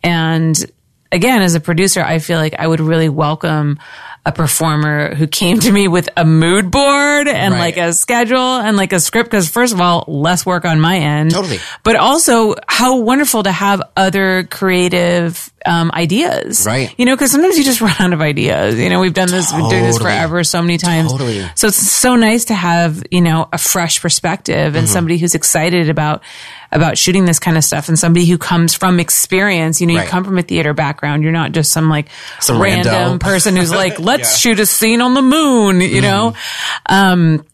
And 0.02 0.56
again, 1.12 1.42
as 1.42 1.54
a 1.54 1.60
producer, 1.60 2.02
I 2.02 2.18
feel 2.18 2.38
like 2.38 2.54
I 2.58 2.66
would 2.66 2.80
really 2.80 3.08
welcome 3.08 3.78
a 4.26 4.32
performer 4.32 5.14
who 5.14 5.26
came 5.26 5.58
to 5.60 5.72
me 5.72 5.88
with 5.88 6.06
a 6.14 6.26
mood 6.26 6.70
board 6.70 7.26
and 7.26 7.54
Right. 7.54 7.60
like 7.60 7.76
a 7.78 7.94
schedule 7.94 8.56
and 8.58 8.76
like 8.76 8.92
a 8.92 9.00
script. 9.00 9.30
Cause 9.30 9.48
first 9.48 9.72
of 9.72 9.80
all, 9.80 10.04
less 10.08 10.44
work 10.44 10.66
on 10.66 10.78
my 10.78 10.98
end. 10.98 11.30
Totally. 11.30 11.58
But 11.84 11.96
also 11.96 12.54
how 12.68 12.98
wonderful 12.98 13.42
to 13.44 13.50
have 13.52 13.80
other 13.96 14.44
creative 14.50 15.50
um, 15.66 15.90
ideas. 15.92 16.64
Right. 16.66 16.94
You 16.98 17.04
know, 17.06 17.16
cause 17.16 17.30
sometimes 17.30 17.58
you 17.58 17.64
just 17.64 17.80
run 17.82 17.94
out 17.98 18.12
of 18.12 18.20
ideas. 18.20 18.78
You 18.78 18.88
know, 18.88 19.00
we've 19.00 19.14
done 19.14 19.30
this, 19.30 19.52
we've 19.52 19.62
been 19.62 19.70
doing 19.70 19.84
this 19.84 19.98
forever 19.98 20.42
so 20.44 20.62
many 20.62 20.78
times. 20.78 21.10
Totally. 21.12 21.44
So 21.54 21.68
it's 21.68 21.76
so 21.76 22.16
nice 22.16 22.46
to 22.46 22.54
have, 22.54 23.02
you 23.10 23.20
know, 23.20 23.48
a 23.52 23.58
fresh 23.58 24.00
perspective 24.00 24.50
Mm-hmm. 24.50 24.76
and 24.76 24.88
somebody 24.88 25.18
who's 25.18 25.34
excited 25.34 25.88
about, 25.90 26.22
about 26.72 26.96
shooting 26.96 27.24
this 27.24 27.38
kind 27.38 27.56
of 27.56 27.64
stuff 27.64 27.88
and 27.88 27.98
somebody 27.98 28.26
who 28.26 28.38
comes 28.38 28.74
from 28.74 29.00
experience. 29.00 29.80
You 29.80 29.86
know, 29.86 29.94
you 30.00 30.06
come 30.06 30.24
from 30.24 30.38
a 30.38 30.42
theater 30.42 30.72
background. 30.72 31.22
You're 31.22 31.32
not 31.32 31.52
just 31.52 31.72
some 31.72 31.88
like 31.88 32.06
Some 32.40 32.60
random 32.60 33.18
rando. 33.18 33.20
person 33.20 33.56
who's 33.56 33.70
like, 33.70 33.98
let's 34.10 34.38
shoot 34.38 34.58
a 34.60 34.66
scene 34.66 35.00
on 35.00 35.14
the 35.14 35.22
moon, 35.22 35.80
you 35.80 36.00
know? 36.00 36.34
Um, 36.86 37.44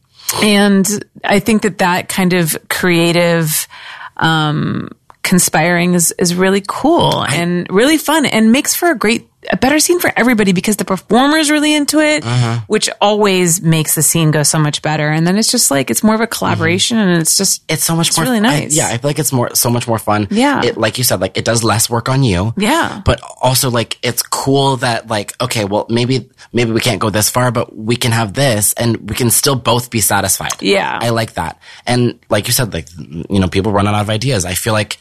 and 0.43 0.87
I 1.25 1.39
think 1.41 1.63
that 1.63 1.79
that 1.79 2.09
kind 2.09 2.33
of 2.35 2.57
creative, 2.69 3.69
um, 4.17 4.91
conspiring 5.27 5.95
is, 5.95 6.15
is 6.19 6.35
really 6.35 6.63
cool 6.67 7.25
and 7.25 7.67
really 7.69 7.99
fun 7.99 8.25
and 8.25 8.53
makes 8.53 8.75
for 8.75 8.91
a 8.91 8.97
great, 8.97 9.29
a 9.51 9.57
better 9.57 9.79
scene 9.79 10.01
for 10.01 10.13
everybody 10.17 10.53
because 10.53 10.77
the 10.77 10.85
performer 10.85 11.37
is 11.39 11.51
really 11.51 11.75
into 11.75 12.01
it, 12.01 12.25
Uh-huh. 12.25 12.61
which 12.67 12.89
always 13.01 13.61
makes 13.63 13.95
the 13.95 14.03
scene 14.03 14.31
go 14.31 14.43
so 14.43 14.59
much 14.59 14.83
better. 14.83 15.09
And 15.09 15.27
then 15.27 15.37
it's 15.39 15.51
just 15.51 15.71
like, 15.71 15.91
it's 15.91 16.03
more 16.03 16.15
of 16.15 16.21
a 16.21 16.27
collaboration 16.27 16.99
and 16.99 17.21
it's 17.21 17.37
just, 17.37 17.63
It's 17.69 17.85
so 17.85 17.95
much 17.97 18.09
It's 18.09 18.17
more 18.19 18.25
really 18.25 18.39
I- 18.39 18.41
nice. 18.41 18.77
yeah, 18.77 18.89
I 18.89 18.99
feel 18.99 19.09
like 19.11 19.19
it's 19.19 19.33
more 19.33 19.55
so 19.55 19.71
much 19.71 19.87
more 19.89 19.99
fun. 19.99 20.29
Yeah. 20.31 20.63
It, 20.65 20.77
like 20.77 20.99
you 20.99 21.05
said, 21.05 21.21
like 21.21 21.37
it 21.39 21.45
does 21.45 21.63
less 21.65 21.89
work 21.91 22.09
on 22.09 22.23
you. 22.23 22.53
Yeah. 22.57 23.01
But 23.05 23.21
also 23.41 23.71
like 23.71 23.99
it's 24.03 24.23
cool 24.23 24.77
that 24.79 25.09
like, 25.09 25.35
okay, 25.41 25.65
well 25.65 25.87
maybe 25.89 26.29
maybe 26.53 26.73
we 26.73 26.81
can't 26.81 27.01
go 27.01 27.11
this 27.11 27.29
far, 27.31 27.51
but 27.53 27.75
we 27.77 27.97
can 27.97 28.13
have 28.13 28.33
this 28.35 28.73
and 28.75 29.09
we 29.09 29.15
can 29.15 29.31
still 29.31 29.57
both 29.57 29.91
be 29.91 30.01
satisfied. 30.01 30.61
Yeah. 30.61 30.99
I 31.01 31.11
like 31.11 31.35
that. 31.35 31.61
And 31.87 32.19
like 32.31 32.47
you 32.49 32.53
said, 32.53 32.73
like 32.73 32.89
you 32.99 33.39
know, 33.41 33.49
people 33.49 33.73
run 33.73 33.87
out 33.87 33.95
of 33.95 34.11
ideas. 34.11 34.45
I 34.45 34.55
feel 34.55 34.73
like 34.73 34.99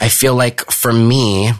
I 0.00 0.08
feel 0.08 0.34
like 0.34 0.70
for 0.70 0.92
me, 0.92 1.50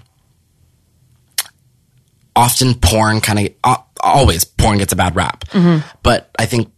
often 2.36 2.74
porn 2.74 3.20
kind 3.20 3.38
of 3.38 3.54
uh, 3.64 3.76
always 4.00 4.44
porn 4.44 4.78
gets 4.78 4.92
a 4.92 4.96
bad 4.96 5.16
rap, 5.16 5.44
mm-hmm. 5.46 5.86
but 6.02 6.30
I 6.38 6.46
think 6.46 6.72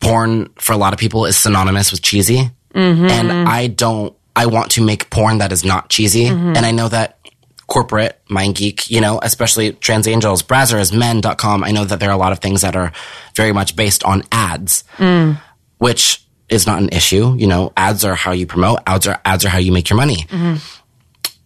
porn 0.00 0.50
for 0.58 0.72
a 0.72 0.76
lot 0.76 0.92
of 0.92 0.98
people 0.98 1.26
is 1.26 1.36
synonymous 1.36 1.92
with 1.92 2.02
cheesy, 2.02 2.50
mm-hmm. 2.74 3.06
and 3.06 3.32
I 3.48 3.66
don't. 3.68 4.14
I 4.34 4.46
want 4.46 4.72
to 4.72 4.82
make 4.82 5.10
porn 5.10 5.38
that 5.38 5.52
is 5.52 5.64
not 5.64 5.90
cheesy, 5.90 6.24
mm-hmm. 6.24 6.56
and 6.56 6.64
I 6.64 6.70
know 6.70 6.88
that 6.88 7.18
corporate 7.68 8.20
MindGeek 8.28 8.90
you 8.90 9.00
know 9.00 9.18
especially 9.22 9.72
trans 9.72 10.06
angels 10.06 10.42
brazzers 10.42 10.94
men.com 10.94 11.64
i 11.64 11.70
know 11.70 11.86
that 11.86 12.00
there 12.00 12.10
are 12.10 12.12
a 12.12 12.18
lot 12.18 12.30
of 12.30 12.38
things 12.38 12.60
that 12.60 12.76
are 12.76 12.92
very 13.34 13.52
much 13.52 13.76
based 13.76 14.04
on 14.04 14.22
ads 14.30 14.84
mm. 14.98 15.40
which 15.78 16.22
is 16.52 16.66
not 16.66 16.80
an 16.82 16.90
issue. 16.90 17.34
You 17.36 17.46
know 17.46 17.72
ads 17.76 18.04
are 18.04 18.14
how 18.14 18.32
you 18.32 18.46
promote 18.46 18.80
ads 18.86 19.06
are 19.06 19.20
ads 19.24 19.44
are 19.44 19.48
how 19.48 19.58
you 19.58 19.72
make 19.72 19.88
your 19.88 19.96
money. 19.96 20.26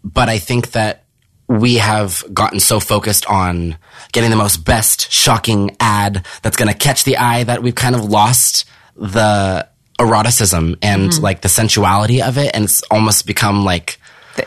But 0.04 0.28
I 0.28 0.38
think 0.38 0.72
that 0.72 1.04
we 1.48 1.76
have 1.76 2.24
gotten 2.32 2.60
so 2.60 2.80
focused 2.80 3.26
on 3.26 3.76
getting 4.12 4.30
the 4.30 4.36
most 4.36 4.64
best 4.64 5.10
shocking 5.12 5.76
ad 5.80 6.26
that's 6.42 6.56
going 6.56 6.72
to 6.72 6.76
catch 6.76 7.04
the 7.04 7.16
eye 7.16 7.44
that 7.44 7.62
we've 7.62 7.74
kind 7.74 7.94
of 7.94 8.04
lost 8.04 8.64
the 8.96 9.68
eroticism 10.00 10.76
and 10.82 11.10
mm-hmm. 11.10 11.22
like 11.22 11.40
the 11.40 11.48
sensuality 11.48 12.20
of 12.22 12.36
it 12.36 12.50
and 12.54 12.64
it's 12.64 12.82
almost 12.90 13.26
become 13.26 13.64
like 13.64 13.98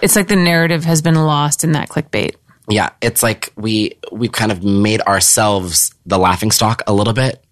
it's 0.02 0.16
like 0.16 0.28
the 0.28 0.36
narrative 0.36 0.84
has 0.84 1.02
been 1.02 1.16
lost 1.16 1.64
in 1.64 1.72
that 1.72 1.90
clickbait. 1.90 2.36
yeah 2.68 2.90
it's 3.02 3.24
like 3.24 3.52
we 3.56 3.98
we've 4.12 4.32
kind 4.32 4.52
of 4.52 4.64
made 4.64 5.02
ourselves 5.02 5.94
the 6.06 6.20
laughing 6.20 6.52
stock 6.52 6.84
a 6.86 6.94
little 6.94 7.14
bit 7.14 7.44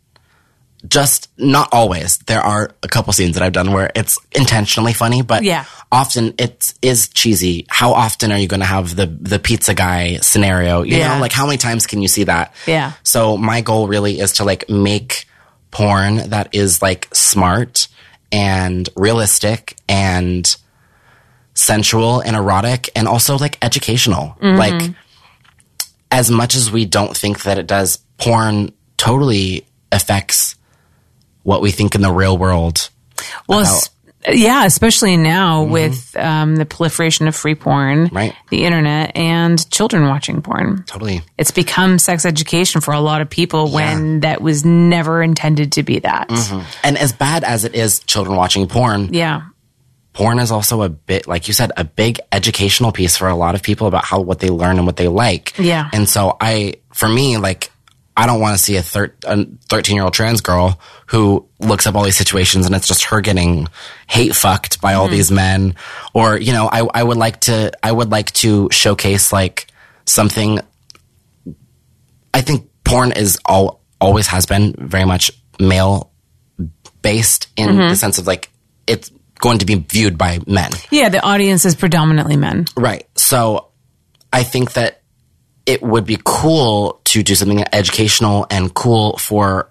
just 0.88 1.30
not 1.38 1.70
always 1.72 2.20
there 2.28 2.42
are 2.42 2.70
a 2.84 2.88
couple 2.88 3.12
scenes 3.12 3.34
that 3.36 3.42
i've 3.44 3.52
done 3.54 3.72
where 3.72 3.92
it's 3.96 4.18
intentionally 4.34 4.94
funny 4.94 5.22
but 5.24 5.44
Yeah. 5.44 5.66
often 5.92 6.36
it 6.38 6.74
is 6.84 7.08
cheesy 7.10 7.66
how 7.70 7.94
often 7.94 8.32
are 8.32 8.38
you 8.38 8.48
going 8.48 8.60
to 8.60 8.66
have 8.68 8.96
the 8.96 9.08
the 9.08 9.40
pizza 9.40 9.74
guy 9.74 10.18
scenario 10.18 10.84
you 10.84 10.98
Yeah. 10.98 11.16
know 11.16 11.22
like 11.22 11.32
how 11.32 11.46
many 11.48 11.58
times 11.58 11.88
can 11.88 12.02
you 12.02 12.08
see 12.08 12.26
that 12.26 12.54
Yeah. 12.68 12.92
so 13.04 13.38
my 13.38 13.62
goal 13.62 13.88
really 13.88 14.20
is 14.20 14.34
to 14.34 14.44
like 14.44 14.70
make 14.70 15.26
porn 15.72 16.30
that 16.30 16.50
is 16.54 16.82
like 16.82 17.08
smart 17.14 17.88
and 18.32 18.88
realistic 18.96 19.76
and 19.90 20.56
sensual 21.54 22.20
and 22.20 22.36
erotic 22.36 22.90
and 22.96 23.08
also 23.08 23.38
like 23.38 23.58
educational. 23.64 24.36
Mm-hmm. 24.42 24.58
Like 24.58 24.92
as 26.12 26.30
much 26.30 26.56
as 26.56 26.72
we 26.72 26.86
don't 26.86 27.16
think 27.18 27.44
that 27.44 27.58
it 27.58 27.68
does, 27.68 27.98
porn 28.18 28.72
totally 28.98 29.66
affects 29.92 30.56
what 31.48 31.62
we 31.62 31.72
think 31.72 31.96
in 31.96 32.02
the 32.02 32.12
real 32.12 32.38
world. 32.38 32.90
Well, 33.48 33.62
about- 33.62 33.90
yeah, 34.30 34.66
especially 34.66 35.16
now 35.16 35.64
with 35.64 36.14
um, 36.18 36.58
the 36.58 36.66
proliferation 36.66 37.30
of 37.30 37.36
free 37.38 37.56
porn, 37.56 38.10
Right. 38.12 38.34
the 38.50 38.66
internet, 38.66 39.16
and 39.16 39.58
children 39.72 40.08
watching 40.10 40.42
porn. 40.42 40.84
Totally. 40.88 41.22
It's 41.38 41.52
become 41.52 42.00
sex 42.00 42.26
education 42.26 42.82
for 42.82 42.94
a 42.94 43.00
lot 43.00 43.22
of 43.22 43.30
people 43.30 43.72
when 43.72 44.20
that 44.22 44.42
was 44.42 44.66
never 44.66 45.24
intended 45.24 45.72
to 45.74 45.84
be 45.84 46.00
that. 46.00 46.30
And 46.84 46.98
as 46.98 47.14
bad 47.14 47.46
as 47.46 47.64
it 47.64 47.74
is 47.76 48.00
children 48.00 48.36
watching 48.36 48.68
porn, 48.68 49.14
Yeah. 49.14 49.44
porn 50.12 50.40
is 50.40 50.52
also 50.52 50.82
a 50.82 50.90
bit 50.90 51.28
like 51.28 51.48
you 51.48 51.54
said 51.54 51.72
a 51.78 51.86
big 51.86 52.20
educational 52.34 52.92
piece 52.92 53.16
for 53.16 53.30
a 53.30 53.36
lot 53.36 53.56
of 53.56 53.62
people 53.64 53.88
about 53.88 54.04
how 54.04 54.20
what 54.20 54.40
they 54.40 54.50
learn 54.50 54.78
and 54.78 54.86
what 54.86 54.98
they 54.98 55.08
like 55.08 55.54
Yeah. 55.58 55.90
and 55.94 56.10
so 56.10 56.36
i 56.42 56.74
for 56.92 57.08
me 57.08 57.38
like 57.38 57.72
i 58.18 58.26
don't 58.26 58.42
want 58.42 58.58
to 58.58 58.62
see 58.62 58.76
a, 58.76 58.82
thir- 58.82 59.16
a 59.26 59.46
13 59.70 59.96
year 59.96 60.04
old 60.04 60.14
trans 60.14 60.42
girl 60.42 60.80
who 61.08 61.48
looks 61.60 61.88
up 61.88 61.96
all 61.96 62.04
these 62.04 62.18
situations 62.18 62.66
and 62.66 62.76
it's 62.76 62.88
just 62.88 63.06
her 63.06 63.22
getting 63.22 63.68
hate 64.08 64.36
fucked 64.36 64.82
by 64.82 64.94
all 64.94 65.06
mm-hmm. 65.06 65.16
these 65.16 65.32
men 65.32 65.76
or 66.14 66.38
you 66.38 66.52
know 66.52 66.68
I, 66.72 66.86
I 66.94 67.04
would 67.04 67.18
like 67.18 67.40
to 67.42 67.72
i 67.82 67.92
would 67.92 68.10
like 68.10 68.32
to 68.34 68.70
showcase 68.72 69.32
like 69.32 69.68
something 70.06 70.60
i 72.34 72.42
think 72.42 72.70
porn 72.84 73.14
is 73.14 73.40
all 73.46 73.82
always 74.02 74.28
has 74.28 74.46
been 74.46 74.76
very 74.78 75.06
much 75.06 75.32
male 75.60 76.12
based 77.02 77.48
in 77.56 77.70
mm-hmm. 77.70 77.90
the 77.90 77.96
sense 77.96 78.18
of 78.18 78.28
like 78.28 78.50
it's 78.86 79.12
going 79.40 79.60
to 79.60 79.66
be 79.66 79.76
viewed 79.76 80.18
by 80.18 80.40
men. 80.48 80.72
Yeah, 80.92 81.10
the 81.10 81.22
audience 81.22 81.66
is 81.66 81.76
predominantly 81.76 82.38
men. 82.38 82.66
Right. 82.76 83.08
So 83.16 83.70
I 84.32 84.44
think 84.44 84.74
that 84.74 85.02
it 85.68 85.84
would 85.84 86.06
be 86.06 86.18
cool 86.24 87.02
to 87.04 87.22
do 87.22 87.36
something 87.36 87.64
educational 87.74 88.48
and 88.50 88.74
cool 88.74 89.18
for 89.18 89.70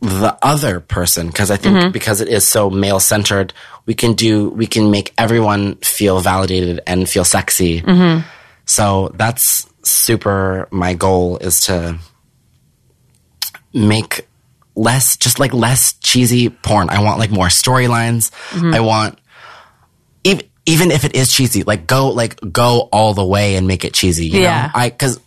the 0.00 0.38
other 0.42 0.78
person 0.78 1.26
because 1.26 1.50
I 1.50 1.56
think 1.56 1.76
mm-hmm. 1.76 1.90
because 1.90 2.20
it 2.20 2.28
is 2.28 2.46
so 2.46 2.70
male 2.70 3.00
centered, 3.00 3.52
we 3.84 3.94
can 3.94 4.12
do 4.12 4.48
we 4.50 4.66
can 4.66 4.90
make 4.90 5.12
everyone 5.18 5.76
feel 5.76 6.20
validated 6.20 6.80
and 6.86 7.08
feel 7.08 7.24
sexy. 7.24 7.82
Mm-hmm. 7.82 8.26
So 8.64 9.10
that's 9.14 9.68
super 9.82 10.68
my 10.70 10.94
goal 10.94 11.38
is 11.38 11.60
to 11.62 11.98
make 13.74 14.28
less 14.76 15.16
just 15.16 15.40
like 15.40 15.52
less 15.52 15.94
cheesy 15.94 16.48
porn. 16.48 16.90
I 16.90 17.02
want 17.02 17.18
like 17.18 17.30
more 17.30 17.48
storylines. 17.48 18.30
Mm-hmm. 18.50 18.74
I 18.74 18.80
want 18.80 19.18
even 20.22 20.48
even 20.66 20.90
if 20.90 21.04
it 21.04 21.14
is 21.16 21.32
cheesy, 21.32 21.62
like 21.62 21.86
go 21.86 22.10
like 22.10 22.38
go 22.52 22.88
all 22.92 23.14
the 23.14 23.24
way 23.24 23.56
and 23.56 23.66
make 23.66 23.84
it 23.84 23.94
cheesy. 23.94 24.26
You 24.26 24.42
Yeah. 24.42 24.66
know? 24.66 24.70
I 24.74 24.90
because 24.90 25.20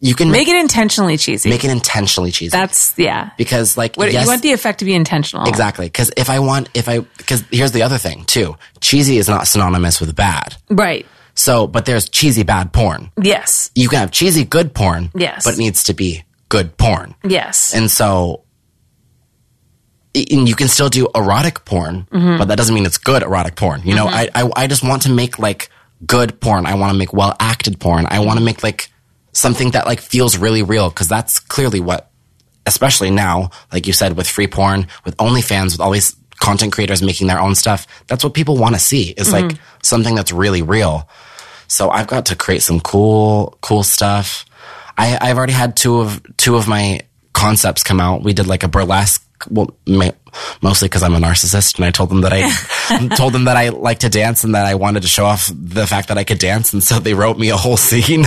you 0.00 0.14
can 0.14 0.30
Make 0.30 0.48
it 0.48 0.56
intentionally 0.56 1.16
cheesy. 1.16 1.48
make 1.48 1.64
it 1.64 1.70
intentionally 1.70 2.30
cheesy. 2.30 2.50
That's 2.50 2.92
yeah. 2.98 3.30
because 3.38 3.76
like 3.78 3.96
What, 3.96 4.12
yes, 4.12 4.24
You 4.24 4.28
want 4.28 4.42
the 4.42 4.52
effect 4.52 4.80
to 4.80 4.84
be 4.84 4.94
intentional. 4.94 5.46
exactly 5.48 5.86
because 5.86 6.10
if 6.16 6.28
I 6.28 6.40
want 6.40 6.68
if 6.74 6.88
I 6.88 7.00
because 7.00 7.42
here's 7.50 7.72
the 7.72 7.82
other 7.82 7.98
thing 7.98 8.24
too. 8.24 8.56
Cheesy 8.80 9.16
is 9.18 9.28
not 9.28 9.46
synonymous 9.48 10.00
with 10.00 10.14
bad. 10.14 10.56
Right. 10.70 11.06
So, 11.36 11.66
but 11.66 11.84
there's 11.86 12.08
cheesy 12.08 12.42
bad 12.44 12.72
porn. 12.72 13.10
Yes. 13.20 13.70
You 13.74 13.88
can 13.88 13.98
have 13.98 14.10
cheesy 14.12 14.44
good 14.44 14.72
porn. 14.74 15.10
Yes. 15.14 15.44
but 15.44 15.54
it 15.54 15.58
needs 15.58 15.84
to 15.84 15.94
be 15.94 16.22
good 16.48 16.76
porn. 16.76 17.14
Yes. 17.24 17.74
And 17.74 17.90
so, 17.90 18.42
and 20.14 20.48
you 20.48 20.54
can 20.54 20.68
still 20.68 20.88
do 20.88 21.08
erotic 21.14 21.64
porn, 21.64 22.06
Mm-hmm. 22.12 22.38
but 22.38 22.48
that 22.48 22.56
doesn't 22.56 22.74
mean 22.74 22.86
it's 22.86 22.98
good 22.98 23.22
erotic 23.22 23.56
porn. 23.56 23.82
You 23.84 23.94
know, 23.94 24.06
I, 24.06 24.28
I 24.34 24.50
I 24.56 24.66
just 24.66 24.82
want 24.84 25.02
to 25.02 25.10
make 25.10 25.38
like 25.38 25.70
good 26.06 26.40
porn. 26.40 26.66
I 26.66 26.74
want 26.74 26.92
to 26.92 26.98
make 26.98 27.12
well 27.12 27.34
acted 27.40 27.80
porn. 27.80 28.06
I 28.08 28.20
want 28.20 28.38
to 28.38 28.44
make 28.44 28.62
like 28.62 28.90
something 29.32 29.72
that 29.72 29.86
like 29.86 30.00
feels 30.00 30.36
really 30.38 30.62
real 30.62 30.88
because 30.88 31.08
that's 31.08 31.40
clearly 31.40 31.80
what, 31.80 32.10
especially 32.66 33.10
now, 33.10 33.50
like 33.72 33.86
you 33.86 33.92
said, 33.92 34.16
with 34.16 34.28
free 34.28 34.46
porn, 34.46 34.86
with 35.04 35.16
OnlyFans, 35.16 35.72
with 35.72 35.80
all 35.80 35.90
these 35.90 36.14
content 36.40 36.72
creators 36.72 37.02
making 37.02 37.26
their 37.26 37.40
own 37.40 37.54
stuff. 37.54 37.86
That's 38.06 38.22
what 38.22 38.34
people 38.34 38.56
want 38.56 38.74
to 38.74 38.80
see 38.80 39.10
is 39.16 39.32
like 39.32 39.56
something 39.82 40.14
that's 40.14 40.30
really 40.32 40.62
real. 40.62 41.08
So 41.68 41.90
I've 41.90 42.06
got 42.06 42.26
to 42.26 42.36
create 42.36 42.62
some 42.62 42.78
cool, 42.80 43.56
cool 43.62 43.82
stuff. 43.82 44.44
I, 44.98 45.16
I've 45.20 45.36
already 45.38 45.54
had 45.54 45.76
two 45.76 46.00
of 46.00 46.20
two 46.36 46.56
of 46.56 46.68
my 46.68 47.00
concepts 47.32 47.82
come 47.82 47.98
out. 48.00 48.22
We 48.22 48.32
did 48.34 48.46
like 48.46 48.62
a 48.62 48.68
burlesque, 48.68 49.23
well, 49.50 49.74
ma- 49.86 50.10
mostly 50.62 50.88
because 50.88 51.02
I'm 51.02 51.14
a 51.14 51.18
narcissist, 51.18 51.76
and 51.76 51.84
I 51.84 51.90
told 51.90 52.10
them 52.10 52.22
that 52.22 52.32
I 52.32 53.08
told 53.16 53.32
them 53.32 53.44
that 53.44 53.56
I 53.56 53.70
like 53.70 54.00
to 54.00 54.08
dance 54.08 54.44
and 54.44 54.54
that 54.54 54.66
I 54.66 54.74
wanted 54.74 55.02
to 55.02 55.08
show 55.08 55.24
off 55.24 55.50
the 55.54 55.86
fact 55.86 56.08
that 56.08 56.18
I 56.18 56.24
could 56.24 56.38
dance, 56.38 56.72
and 56.72 56.82
so 56.82 56.98
they 56.98 57.14
wrote 57.14 57.38
me 57.38 57.50
a 57.50 57.56
whole 57.56 57.76
scene. 57.76 58.24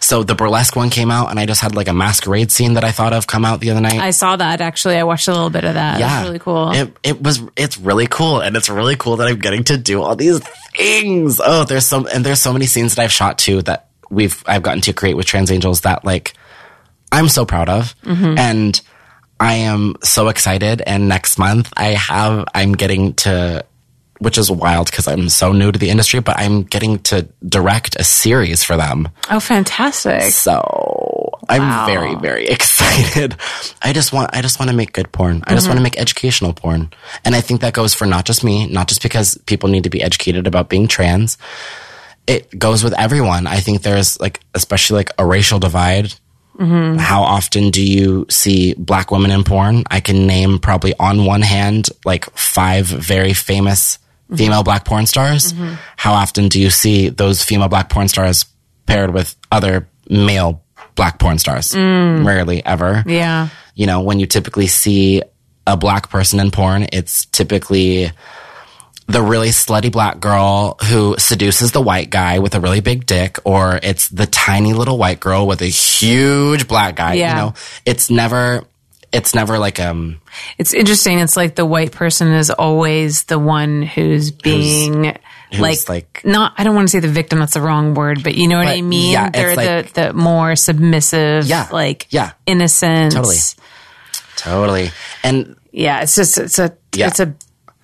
So 0.00 0.22
the 0.22 0.34
burlesque 0.34 0.76
one 0.76 0.90
came 0.90 1.10
out, 1.10 1.30
and 1.30 1.38
I 1.38 1.46
just 1.46 1.60
had 1.60 1.74
like 1.74 1.88
a 1.88 1.92
masquerade 1.92 2.50
scene 2.50 2.74
that 2.74 2.84
I 2.84 2.92
thought 2.92 3.12
of 3.12 3.26
come 3.26 3.44
out 3.44 3.60
the 3.60 3.70
other 3.70 3.80
night. 3.80 4.00
I 4.00 4.10
saw 4.10 4.36
that 4.36 4.60
actually. 4.60 4.96
I 4.96 5.02
watched 5.02 5.28
a 5.28 5.32
little 5.32 5.50
bit 5.50 5.64
of 5.64 5.74
that. 5.74 6.00
Yeah. 6.00 6.22
really 6.22 6.38
cool. 6.38 6.70
It, 6.72 6.96
it 7.02 7.22
was, 7.22 7.40
it's 7.56 7.78
really 7.78 8.06
cool. 8.06 8.40
And 8.40 8.56
it's 8.56 8.68
really 8.68 8.96
cool 8.96 9.16
that 9.16 9.28
I'm 9.28 9.38
getting 9.38 9.64
to 9.64 9.76
do 9.76 10.02
all 10.02 10.16
these 10.16 10.40
things. 10.76 11.40
Oh, 11.44 11.64
there's 11.64 11.86
so, 11.86 12.06
and 12.06 12.24
there's 12.24 12.40
so 12.40 12.52
many 12.52 12.66
scenes 12.66 12.94
that 12.94 13.02
I've 13.02 13.12
shot 13.12 13.38
too 13.38 13.62
that 13.62 13.88
we've, 14.08 14.42
I've 14.46 14.62
gotten 14.62 14.80
to 14.82 14.92
create 14.92 15.14
with 15.14 15.26
Trans 15.26 15.50
Angels 15.50 15.82
that 15.82 16.04
like, 16.04 16.34
I'm 17.10 17.28
so 17.28 17.44
proud 17.44 17.68
of. 17.68 17.94
Mm-hmm. 18.02 18.38
And 18.38 18.80
I 19.40 19.54
am 19.54 19.96
so 20.02 20.28
excited. 20.28 20.82
And 20.82 21.08
next 21.08 21.38
month 21.38 21.72
I 21.76 21.88
have, 21.88 22.46
I'm 22.54 22.72
getting 22.72 23.14
to, 23.14 23.64
which 24.18 24.36
is 24.36 24.50
wild 24.50 24.90
because 24.90 25.06
I'm 25.06 25.28
so 25.28 25.52
new 25.52 25.70
to 25.70 25.78
the 25.78 25.90
industry, 25.90 26.20
but 26.20 26.38
I'm 26.38 26.64
getting 26.64 26.98
to 27.04 27.28
direct 27.46 27.96
a 27.96 28.04
series 28.04 28.64
for 28.64 28.76
them. 28.76 29.08
oh, 29.30 29.40
fantastic. 29.40 30.22
So 30.22 31.38
I'm 31.48 31.86
very, 31.86 32.14
very 32.16 32.46
excited. 32.48 33.36
I 33.80 33.92
just 33.92 34.12
want, 34.12 34.30
I 34.34 34.42
just 34.42 34.58
want 34.58 34.70
to 34.70 34.76
make 34.76 34.92
good 34.92 35.10
porn. 35.12 35.42
I 35.46 35.54
just 35.54 35.66
want 35.68 35.76
to 35.76 35.78
mm-hmm. 35.78 35.84
make 35.84 36.00
educational 36.00 36.52
porn. 36.52 36.90
And 37.24 37.34
I 37.34 37.40
think 37.40 37.60
that 37.60 37.74
goes 37.74 37.94
for 37.94 38.06
not 38.06 38.24
just 38.24 38.42
me, 38.42 38.66
not 38.66 38.88
just 38.88 39.02
because 39.02 39.38
people 39.46 39.68
need 39.68 39.84
to 39.84 39.90
be 39.90 40.02
educated 40.02 40.46
about 40.46 40.68
being 40.68 40.88
trans. 40.88 41.38
It 42.26 42.58
goes 42.58 42.84
with 42.84 42.92
everyone. 42.98 43.46
I 43.46 43.60
think 43.60 43.82
there's 43.82 44.20
like, 44.20 44.40
especially 44.54 44.96
like 44.96 45.10
a 45.18 45.24
racial 45.24 45.58
divide. 45.58 46.12
Mm-hmm. 46.58 46.98
How 46.98 47.22
often 47.22 47.70
do 47.70 47.84
you 47.84 48.26
see 48.28 48.74
black 48.74 49.10
women 49.10 49.30
in 49.30 49.44
porn? 49.44 49.84
I 49.90 50.00
can 50.00 50.26
name 50.26 50.58
probably 50.58 50.94
on 50.98 51.24
one 51.24 51.42
hand, 51.42 51.88
like 52.04 52.24
five 52.30 52.86
very 52.86 53.32
famous 53.32 53.98
mm-hmm. 53.98 54.36
female 54.36 54.62
black 54.64 54.84
porn 54.84 55.06
stars. 55.06 55.52
Mm-hmm. 55.52 55.74
How 55.96 56.14
often 56.14 56.48
do 56.48 56.60
you 56.60 56.70
see 56.70 57.10
those 57.10 57.44
female 57.44 57.68
black 57.68 57.88
porn 57.88 58.08
stars 58.08 58.44
paired 58.86 59.14
with 59.14 59.36
other 59.52 59.88
male 60.10 60.62
black 60.96 61.18
porn 61.18 61.38
stars? 61.38 61.68
Mm. 61.72 62.26
Rarely 62.26 62.64
ever. 62.64 63.04
Yeah. 63.06 63.48
You 63.74 63.86
know, 63.86 64.00
when 64.00 64.18
you 64.18 64.26
typically 64.26 64.66
see 64.66 65.22
a 65.66 65.76
black 65.76 66.10
person 66.10 66.40
in 66.40 66.50
porn, 66.50 66.86
it's 66.92 67.26
typically 67.26 68.10
the 69.08 69.22
really 69.22 69.48
slutty 69.48 69.90
black 69.90 70.20
girl 70.20 70.76
who 70.84 71.16
seduces 71.18 71.72
the 71.72 71.80
white 71.80 72.10
guy 72.10 72.38
with 72.40 72.54
a 72.54 72.60
really 72.60 72.80
big 72.80 73.06
dick, 73.06 73.38
or 73.44 73.80
it's 73.82 74.08
the 74.08 74.26
tiny 74.26 74.74
little 74.74 74.98
white 74.98 75.18
girl 75.18 75.46
with 75.46 75.62
a 75.62 75.66
huge 75.66 76.68
black 76.68 76.94
guy. 76.96 77.14
Yeah. 77.14 77.30
You 77.30 77.36
know, 77.36 77.54
it's 77.86 78.10
never, 78.10 78.64
it's 79.10 79.34
never 79.34 79.58
like, 79.58 79.80
um, 79.80 80.20
It's 80.58 80.74
interesting. 80.74 81.20
It's 81.20 81.36
like 81.38 81.54
the 81.54 81.64
white 81.64 81.92
person 81.92 82.28
is 82.28 82.50
always 82.50 83.24
the 83.24 83.38
one 83.38 83.80
who's 83.80 84.30
being 84.30 85.16
who's 85.52 85.58
like, 85.60 85.88
like- 85.88 86.20
not, 86.26 86.52
I 86.58 86.64
don't 86.64 86.74
want 86.74 86.88
to 86.88 86.92
say 86.92 87.00
the 87.00 87.08
victim. 87.08 87.38
That's 87.38 87.54
the 87.54 87.62
wrong 87.62 87.94
word, 87.94 88.22
but 88.22 88.34
you 88.34 88.46
know 88.46 88.58
what 88.58 88.68
I 88.68 88.82
mean? 88.82 89.12
yeah, 89.12 89.30
They're 89.30 89.56
like- 89.56 89.94
the, 89.94 90.08
the 90.08 90.12
more 90.12 90.54
submissive, 90.54 91.46
Yeah, 91.46 91.66
like 91.72 92.08
yeah. 92.10 92.32
innocent. 92.44 93.12
Totally. 93.14 93.36
totally. 94.36 94.90
And 95.24 95.56
Yeah. 95.72 96.02
It's 96.02 96.14
just, 96.14 96.36
it's 96.36 96.58
a, 96.58 96.76
Yeah. 96.94 97.06
it's 97.08 97.20
a 97.20 97.34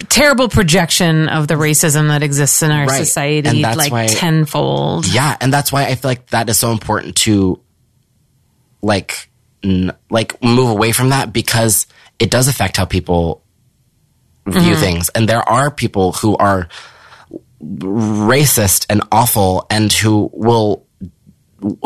terrible 0.09 0.49
projection 0.49 1.29
of 1.29 1.49
the 1.49 1.55
racism 1.55 2.09
that 2.09 2.23
exists 2.23 2.63
in 2.63 2.71
our 2.71 2.87
Right. 2.87 2.99
society, 2.99 3.63
like 3.63 3.93
why- 3.93 4.07
tenfold. 4.07 5.07
Yeah, 5.07 5.37
and 5.41 5.53
that's 5.53 5.73
why 5.73 5.85
I 5.85 5.95
feel 5.95 6.11
like 6.11 6.31
that 6.31 6.49
is 6.49 6.59
so 6.59 6.73
important 6.73 7.17
to 7.17 7.61
like 8.83 9.31
n- 9.63 9.93
like 10.11 10.43
move 10.43 10.69
away 10.71 10.93
from 10.93 11.11
that 11.11 11.33
because 11.33 11.87
it 12.19 12.31
does 12.31 12.49
affect 12.49 12.77
how 12.77 12.85
people 12.85 13.43
view 14.47 14.73
mm-hmm. 14.73 14.81
things. 14.81 15.09
And 15.11 15.29
there 15.29 15.47
are 15.49 15.71
people 15.71 16.13
who 16.13 16.37
are 16.37 16.69
racist 17.63 18.87
and 18.91 19.03
awful 19.11 19.67
and 19.71 19.93
who 19.93 20.31
will 20.33 20.87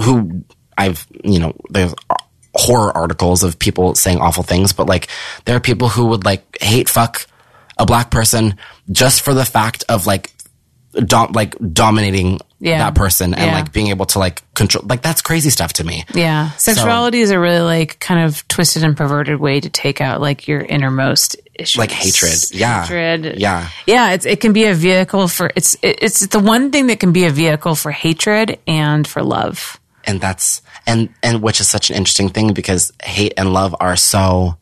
who 0.02 0.42
I've, 0.76 1.06
you 1.22 1.38
know, 1.38 1.54
there's 1.70 1.94
horror 2.54 2.96
articles 2.96 3.44
of 3.44 3.58
people 3.58 3.94
saying 3.94 4.18
awful 4.20 4.42
things, 4.42 4.72
but 4.72 4.88
like 4.88 5.08
there 5.44 5.54
are 5.54 5.60
people 5.60 5.88
who 5.88 6.06
would 6.06 6.24
like 6.24 6.58
hate 6.60 6.88
fuck 6.88 7.26
a 7.78 7.86
black 7.86 8.10
person 8.10 8.56
just 8.90 9.22
for 9.22 9.34
the 9.34 9.44
fact 9.44 9.84
of 9.88 10.06
like 10.06 10.32
dom- 11.04 11.32
like 11.32 11.54
dominating 11.72 12.40
Yeah. 12.60 12.78
that 12.78 12.94
person 12.94 13.34
and 13.34 13.46
Yeah. 13.50 13.54
like 13.54 13.72
being 13.72 13.88
able 13.88 14.06
to 14.06 14.18
like 14.18 14.42
control 14.54 14.84
like 14.88 15.02
that's 15.02 15.22
crazy 15.22 15.50
stuff 15.50 15.74
to 15.74 15.84
me. 15.84 16.04
Yeah. 16.14 16.50
Sexuality 16.52 17.20
is 17.20 17.30
a 17.30 17.38
really 17.38 17.60
like 17.60 18.00
kind 18.00 18.24
of 18.24 18.46
twisted 18.48 18.82
and 18.84 18.96
perverted 18.96 19.38
way 19.38 19.60
to 19.60 19.68
take 19.68 20.00
out 20.00 20.20
like 20.20 20.48
your 20.48 20.60
innermost 20.60 21.36
issues. 21.54 21.78
Like 21.78 21.90
hatred. 21.92 22.34
Yeah. 22.52 22.82
Hatred. 22.82 23.38
Yeah. 23.38 23.68
Yeah. 23.86 24.12
It's, 24.12 24.26
it 24.26 24.40
can 24.40 24.52
be 24.52 24.64
a 24.64 24.74
vehicle 24.74 25.28
for, 25.28 25.50
it's, 25.54 25.74
it, 25.82 25.98
it's 26.02 26.26
the 26.26 26.40
one 26.40 26.70
thing 26.72 26.88
that 26.88 26.98
can 26.98 27.12
be 27.12 27.24
a 27.26 27.30
vehicle 27.30 27.74
for 27.76 27.90
hatred 27.92 28.58
and 28.66 29.06
for 29.06 29.22
love. 29.22 29.78
And 30.04 30.20
that's 30.20 30.62
and 30.86 31.10
and 31.22 31.42
which 31.42 31.60
is 31.60 31.68
such 31.68 31.90
an 31.90 31.96
interesting 31.96 32.30
thing 32.30 32.54
because 32.54 32.92
hate 33.02 33.34
and 33.36 33.52
love 33.52 33.76
are 33.78 33.94
so 33.94 34.56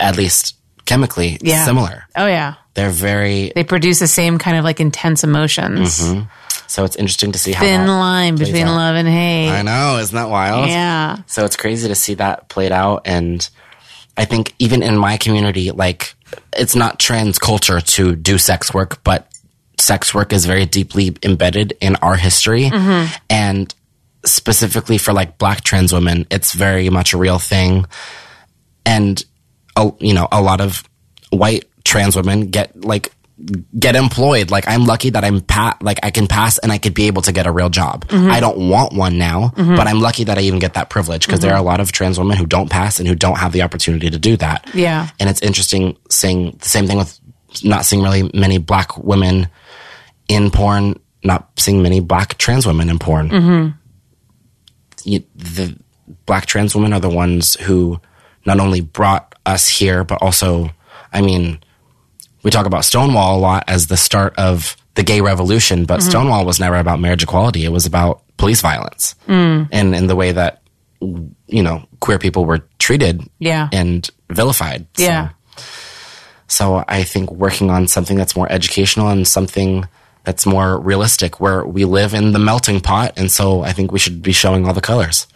at 0.00 0.16
least 0.16 0.55
chemically 0.86 1.38
Yeah. 1.42 1.64
similar. 1.64 2.04
Oh 2.16 2.26
yeah. 2.26 2.54
They're 2.74 2.90
very 2.90 3.52
They 3.54 3.64
produce 3.64 3.98
the 3.98 4.06
same 4.06 4.38
kind 4.38 4.56
of 4.56 4.64
like 4.64 4.80
intense 4.80 5.24
emotions. 5.24 6.00
Mm-hmm. 6.00 6.22
so 6.66 6.84
it's 6.84 6.96
interesting 6.96 7.32
to 7.32 7.38
see 7.38 7.52
how 7.52 7.64
Thin 7.64 7.86
line 7.86 8.36
between 8.36 8.66
out. 8.66 8.74
love 8.76 8.96
and 8.96 9.08
hate. 9.08 9.50
I 9.50 9.62
know, 9.62 9.98
isn't 9.98 10.14
that 10.14 10.28
wild? 10.30 10.68
Yeah. 10.68 11.18
So 11.26 11.44
it's 11.44 11.56
crazy 11.56 11.88
to 11.88 11.94
see 11.94 12.14
that 12.14 12.48
played 12.48 12.72
out. 12.72 13.02
And 13.06 13.48
I 14.16 14.24
think 14.24 14.54
even 14.58 14.82
in 14.82 14.96
my 14.96 15.16
community, 15.16 15.70
like 15.70 16.14
it's 16.56 16.74
not 16.74 16.98
trans 16.98 17.38
culture 17.38 17.80
to 17.80 18.16
do 18.16 18.38
sex 18.38 18.72
work, 18.74 19.02
but 19.04 19.28
sex 19.78 20.14
work 20.14 20.32
is 20.32 20.46
very 20.46 20.66
deeply 20.66 21.14
embedded 21.22 21.76
in 21.80 21.96
our 21.96 22.16
history. 22.16 22.64
Mm-hmm. 22.70 23.14
And 23.30 23.74
specifically 24.24 24.98
for 24.98 25.12
like 25.12 25.38
black 25.38 25.62
trans 25.62 25.92
women, 25.92 26.26
it's 26.30 26.52
very 26.52 26.88
much 26.90 27.12
a 27.12 27.16
real 27.18 27.38
thing. 27.38 27.86
And, 28.84 29.24
a, 29.76 29.92
you 30.00 30.14
know, 30.14 30.28
a 30.32 30.42
lot 30.42 30.60
of 30.60 30.82
white 31.30 31.66
trans 31.84 32.16
women 32.16 32.50
get 32.50 32.84
like, 32.84 33.12
get 33.78 33.96
employed. 33.96 34.50
Like 34.50 34.66
I'm 34.66 34.86
lucky 34.86 35.10
that 35.10 35.22
I'm 35.22 35.42
pat, 35.42 35.82
like 35.82 35.98
I 36.02 36.10
can 36.10 36.26
pass 36.26 36.56
and 36.58 36.72
I 36.72 36.78
could 36.78 36.94
be 36.94 37.06
able 37.06 37.22
to 37.22 37.32
get 37.32 37.46
a 37.46 37.52
real 37.52 37.68
job. 37.68 38.08
Mm-hmm. 38.08 38.30
I 38.30 38.40
don't 38.40 38.70
want 38.70 38.94
one 38.94 39.18
now, 39.18 39.52
mm-hmm. 39.54 39.76
but 39.76 39.86
I'm 39.86 40.00
lucky 40.00 40.24
that 40.24 40.38
I 40.38 40.42
even 40.42 40.58
get 40.58 40.74
that 40.74 40.88
privilege 40.88 41.26
because 41.26 41.40
there 41.40 41.50
mm-hmm. 41.50 41.58
are 41.58 41.60
a 41.60 41.66
lot 41.66 41.80
of 41.80 41.92
trans 41.92 42.18
women 42.18 42.38
who 42.38 42.46
don't 42.46 42.70
pass 42.70 42.98
and 42.98 43.06
who 43.06 43.14
don't 43.14 43.38
have 43.38 43.52
the 43.52 43.62
opportunity 43.62 44.08
to 44.08 44.18
do 44.18 44.36
that. 44.38 44.68
Yeah. 44.72 45.08
And 45.20 45.28
it's 45.28 45.42
interesting 45.42 45.98
seeing 46.08 46.52
the 46.52 46.68
same 46.68 46.86
thing 46.86 46.96
with 46.96 47.20
not 47.62 47.84
seeing 47.84 48.02
really 48.02 48.30
many 48.34 48.58
black 48.58 48.96
women 48.96 49.48
in 50.28 50.50
porn, 50.50 50.98
not 51.22 51.50
seeing 51.58 51.82
many 51.82 52.00
black 52.00 52.38
trans 52.38 52.66
women 52.66 52.88
in 52.88 52.98
porn. 52.98 53.78
You, 55.04 55.22
the 55.36 55.78
black 56.24 56.46
trans 56.46 56.74
women 56.74 56.92
are 56.92 57.00
the 57.00 57.10
ones 57.10 57.54
who 57.54 58.00
not 58.44 58.60
only 58.60 58.80
brought 58.80 59.35
us 59.46 59.68
here, 59.68 60.04
but 60.04 60.20
also, 60.22 60.70
I 61.12 61.20
mean, 61.22 61.60
we 62.42 62.50
talk 62.50 62.66
about 62.66 62.84
Stonewall 62.84 63.38
a 63.38 63.40
lot 63.40 63.64
as 63.68 63.86
the 63.86 63.96
start 63.96 64.34
of 64.38 64.76
the 64.94 65.02
gay 65.02 65.20
revolution, 65.20 65.84
but 65.84 66.00
mm-hmm. 66.00 66.10
Stonewall 66.10 66.44
was 66.44 66.58
never 66.60 66.76
about 66.76 67.00
marriage 67.00 67.22
equality. 67.22 67.64
It 67.64 67.72
was 67.72 67.86
about 67.86 68.22
police 68.36 68.60
violence 68.60 69.14
mm. 69.26 69.68
and 69.72 69.94
in 69.94 70.06
the 70.08 70.16
way 70.16 70.32
that, 70.32 70.62
you 71.00 71.62
know, 71.62 71.86
queer 72.00 72.18
people 72.18 72.44
were 72.44 72.66
treated 72.78 73.22
Yeah. 73.38 73.68
and 73.72 74.08
vilified. 74.30 74.86
So- 74.96 75.02
Yeah. 75.04 75.28
so 76.48 76.84
I 76.88 77.02
think 77.04 77.30
working 77.32 77.70
on 77.70 77.88
something 77.88 78.16
that's 78.16 78.36
more 78.36 78.50
educational 78.50 79.08
and 79.08 79.26
something 79.26 79.86
that's 80.24 80.46
more 80.46 80.78
realistic 80.80 81.40
where 81.40 81.64
we 81.64 81.84
live 81.84 82.12
in 82.14 82.32
the 82.32 82.38
melting 82.38 82.80
pot. 82.80 83.12
And 83.16 83.30
so 83.30 83.62
I 83.62 83.72
think 83.72 83.92
we 83.92 83.98
should 83.98 84.22
be 84.22 84.32
showing 84.32 84.66
all 84.66 84.74
the 84.74 84.80
colors. 84.80 85.26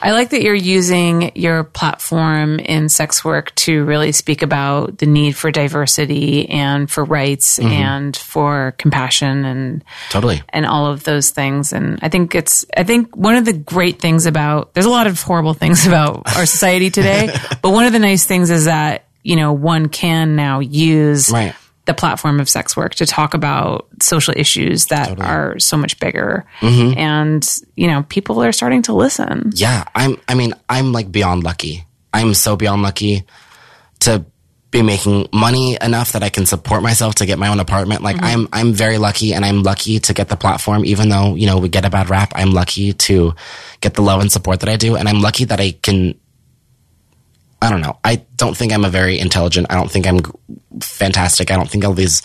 I 0.00 0.12
like 0.12 0.30
that 0.30 0.42
you're 0.42 0.54
using 0.54 1.32
your 1.34 1.64
platform 1.64 2.58
in 2.58 2.88
sex 2.88 3.24
work 3.24 3.54
to 3.56 3.84
really 3.84 4.12
speak 4.12 4.42
about 4.42 4.98
the 4.98 5.06
need 5.06 5.36
for 5.36 5.50
diversity 5.50 6.48
and 6.48 6.90
for 6.90 7.04
rights 7.04 7.58
mm-hmm. 7.58 7.68
and 7.68 8.16
for 8.16 8.74
compassion 8.78 9.44
and 9.44 9.84
Totally. 10.10 10.42
and 10.50 10.66
all 10.66 10.86
of 10.86 11.04
those 11.04 11.30
things. 11.30 11.72
And 11.72 11.98
I 12.02 12.08
think 12.08 12.34
it's 12.34 12.64
I 12.76 12.84
think 12.84 13.16
one 13.16 13.36
of 13.36 13.44
the 13.44 13.52
great 13.52 14.00
things 14.00 14.26
about 14.26 14.74
there's 14.74 14.86
a 14.86 14.90
lot 14.90 15.06
of 15.06 15.20
horrible 15.20 15.54
things 15.54 15.86
about 15.86 16.36
our 16.36 16.46
society 16.46 16.90
today, 16.90 17.28
but 17.62 17.70
one 17.70 17.86
of 17.86 17.92
the 17.92 17.98
nice 17.98 18.24
things 18.26 18.50
is 18.50 18.66
that, 18.66 19.06
you 19.22 19.36
know, 19.36 19.52
one 19.52 19.88
can 19.88 20.36
now 20.36 20.60
use 20.60 21.30
Right. 21.30 21.54
The 21.88 21.94
platform 21.94 22.38
of 22.38 22.50
sex 22.50 22.76
work 22.76 22.94
to 22.96 23.06
talk 23.06 23.32
about 23.32 23.88
social 24.02 24.34
issues 24.36 24.86
that 24.86 25.08
Totally. 25.08 25.26
are 25.26 25.58
so 25.58 25.78
much 25.78 25.98
bigger. 25.98 26.44
Mm-hmm. 26.60 26.98
And, 26.98 27.58
you 27.76 27.88
know, 27.88 28.02
people 28.10 28.42
are 28.44 28.52
starting 28.52 28.82
to 28.82 28.92
listen. 28.92 29.52
Yeah, 29.54 29.84
I'm. 29.94 30.20
I 30.28 30.34
mean, 30.34 30.52
I'm 30.68 30.92
like 30.92 31.10
beyond 31.10 31.44
lucky. 31.44 31.86
I'm 32.12 32.34
so 32.34 32.56
beyond 32.56 32.82
lucky 32.82 33.24
to 34.00 34.26
be 34.70 34.82
making 34.82 35.28
money 35.32 35.78
enough 35.80 36.12
that 36.12 36.22
I 36.22 36.28
can 36.28 36.44
support 36.44 36.82
myself 36.82 37.14
to 37.16 37.26
get 37.26 37.38
my 37.38 37.48
own 37.48 37.58
apartment. 37.58 38.02
Like 38.02 38.22
I'm, 38.22 38.48
I'm 38.52 38.74
very 38.74 38.98
lucky, 38.98 39.32
and 39.32 39.42
I'm 39.42 39.62
lucky 39.62 39.98
to 39.98 40.12
get 40.12 40.28
the 40.28 40.36
platform. 40.36 40.84
Even 40.84 41.08
though 41.08 41.36
you 41.36 41.46
know 41.46 41.58
we 41.58 41.70
get 41.70 41.86
a 41.86 41.90
bad 41.90 42.10
rap, 42.10 42.32
I'm 42.34 42.50
lucky 42.50 42.92
to 42.92 43.34
get 43.80 43.94
the 43.94 44.02
love 44.02 44.20
and 44.20 44.30
support 44.30 44.60
that 44.60 44.68
I 44.68 44.76
do, 44.76 44.94
and 44.96 45.08
I'm 45.08 45.22
lucky 45.22 45.46
that 45.46 45.58
I 45.58 45.72
can. 45.72 46.20
I 47.60 47.70
don't 47.70 47.80
know. 47.80 47.98
I 48.04 48.16
don't 48.36 48.56
think 48.56 48.72
I'm 48.72 48.84
a 48.84 48.90
very 48.90 49.18
intelligent. 49.18 49.66
I 49.70 49.74
don't 49.74 49.90
think 49.90 50.06
I'm 50.06 50.20
fantastic. 50.80 51.50
I 51.50 51.56
don't 51.56 51.68
think 51.68 51.84
all 51.84 51.92
these 51.92 52.22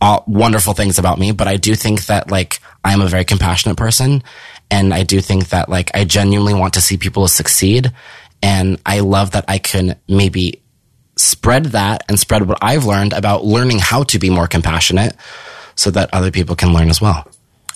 all 0.00 0.24
wonderful 0.26 0.72
things 0.72 0.98
about 0.98 1.18
me, 1.18 1.32
but 1.32 1.46
I 1.46 1.56
do 1.56 1.74
think 1.74 2.06
that 2.06 2.30
like 2.30 2.60
I'm 2.84 3.00
a 3.00 3.06
very 3.06 3.24
compassionate 3.24 3.76
person 3.76 4.22
and 4.70 4.94
I 4.94 5.02
do 5.02 5.20
think 5.20 5.50
that 5.50 5.68
like 5.68 5.90
I 5.94 6.04
genuinely 6.04 6.54
want 6.54 6.74
to 6.74 6.80
see 6.80 6.96
people 6.96 7.26
succeed 7.28 7.92
and 8.42 8.80
I 8.86 9.00
love 9.00 9.32
that 9.32 9.44
I 9.48 9.58
can 9.58 9.96
maybe 10.08 10.62
spread 11.16 11.66
that 11.66 12.04
and 12.08 12.18
spread 12.18 12.48
what 12.48 12.58
I've 12.62 12.86
learned 12.86 13.12
about 13.12 13.44
learning 13.44 13.78
how 13.78 14.04
to 14.04 14.18
be 14.18 14.30
more 14.30 14.46
compassionate 14.46 15.14
so 15.74 15.90
that 15.90 16.08
other 16.12 16.30
people 16.30 16.56
can 16.56 16.72
learn 16.72 16.88
as 16.88 17.00
well. 17.00 17.28